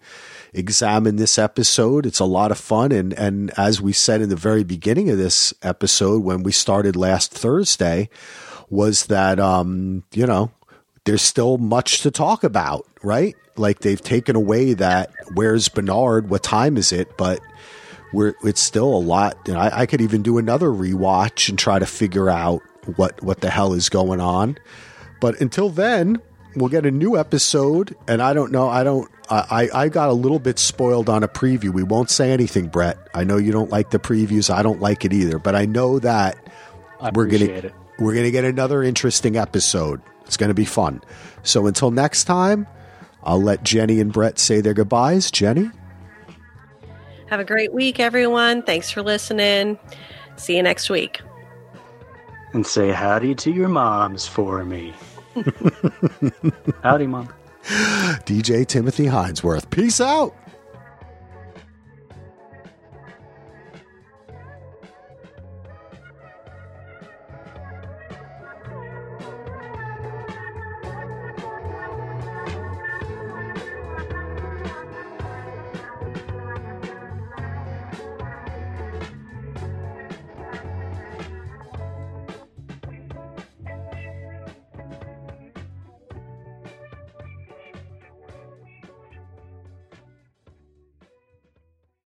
examined 0.53 1.19
this 1.19 1.37
episode. 1.37 2.07
It's 2.07 2.19
a 2.19 2.25
lot 2.25 2.49
of 2.49 2.57
fun, 2.57 2.91
and 2.91 3.13
and 3.13 3.51
as 3.57 3.79
we 3.79 3.93
said 3.93 4.21
in 4.21 4.29
the 4.29 4.35
very 4.35 4.63
beginning 4.63 5.11
of 5.11 5.19
this 5.19 5.53
episode, 5.61 6.23
when 6.23 6.41
we 6.41 6.51
started 6.51 6.95
last 6.95 7.31
Thursday, 7.31 8.09
was 8.69 9.05
that 9.05 9.39
um, 9.39 10.03
you 10.11 10.25
know, 10.25 10.51
there's 11.09 11.23
still 11.23 11.57
much 11.57 12.01
to 12.01 12.11
talk 12.11 12.43
about, 12.43 12.85
right? 13.01 13.35
Like 13.57 13.79
they've 13.79 13.99
taken 13.99 14.35
away 14.35 14.73
that 14.75 15.11
where's 15.33 15.67
Bernard? 15.67 16.29
What 16.29 16.43
time 16.43 16.77
is 16.77 16.91
it? 16.91 17.17
But 17.17 17.39
we're 18.13 18.35
it's 18.43 18.61
still 18.61 18.95
a 18.95 19.01
lot. 19.01 19.47
And 19.47 19.57
I, 19.57 19.71
I 19.79 19.85
could 19.87 20.01
even 20.01 20.21
do 20.21 20.37
another 20.37 20.67
rewatch 20.67 21.49
and 21.49 21.57
try 21.57 21.79
to 21.79 21.87
figure 21.87 22.29
out 22.29 22.61
what 22.95 23.23
what 23.23 23.41
the 23.41 23.49
hell 23.49 23.73
is 23.73 23.89
going 23.89 24.21
on. 24.21 24.59
But 25.19 25.41
until 25.41 25.69
then, 25.69 26.21
we'll 26.55 26.69
get 26.69 26.85
a 26.85 26.91
new 26.91 27.17
episode. 27.17 27.95
And 28.07 28.21
I 28.21 28.35
don't 28.35 28.51
know. 28.51 28.69
I 28.69 28.83
don't. 28.83 29.09
I 29.31 29.69
I 29.73 29.85
I 29.85 29.89
got 29.89 30.09
a 30.09 30.13
little 30.13 30.37
bit 30.37 30.59
spoiled 30.59 31.09
on 31.09 31.23
a 31.23 31.27
preview. 31.27 31.71
We 31.71 31.81
won't 31.81 32.11
say 32.11 32.29
anything, 32.29 32.67
Brett. 32.67 32.99
I 33.15 33.23
know 33.23 33.37
you 33.37 33.51
don't 33.51 33.71
like 33.71 33.89
the 33.89 33.99
previews. 33.99 34.53
I 34.53 34.61
don't 34.61 34.79
like 34.79 35.05
it 35.05 35.13
either. 35.13 35.39
But 35.39 35.55
I 35.55 35.65
know 35.65 35.97
that 35.97 36.37
I 37.01 37.09
we're 37.15 37.25
gonna 37.25 37.45
it. 37.45 37.73
we're 37.97 38.13
gonna 38.13 38.29
get 38.29 38.45
another 38.45 38.83
interesting 38.83 39.37
episode. 39.37 40.03
It's 40.29 40.37
gonna 40.37 40.53
be 40.53 40.63
fun. 40.63 41.01
So 41.41 41.65
until 41.65 41.89
next 41.89 42.25
time, 42.25 42.67
I'll 43.23 43.41
let 43.41 43.63
Jenny 43.63 43.99
and 43.99 44.13
Brett 44.13 44.37
say 44.37 44.61
their 44.61 44.75
goodbyes. 44.75 45.31
Jenny. 45.31 45.71
Have 47.31 47.39
a 47.39 47.43
great 47.43 47.73
week, 47.73 47.99
everyone. 47.99 48.61
Thanks 48.61 48.91
for 48.91 49.01
listening. 49.01 49.79
See 50.35 50.55
you 50.55 50.61
next 50.61 50.87
week. 50.87 51.19
And 52.53 52.63
say 52.63 52.91
howdy 52.91 53.33
to 53.35 53.51
your 53.51 53.69
moms 53.69 54.27
for 54.27 54.63
me. 54.63 54.93
howdy, 56.83 57.07
mom. 57.07 57.33
DJ 57.63 58.67
Timothy 58.67 59.05
Hinesworth. 59.05 59.71
Peace 59.71 59.99
out. 59.99 60.35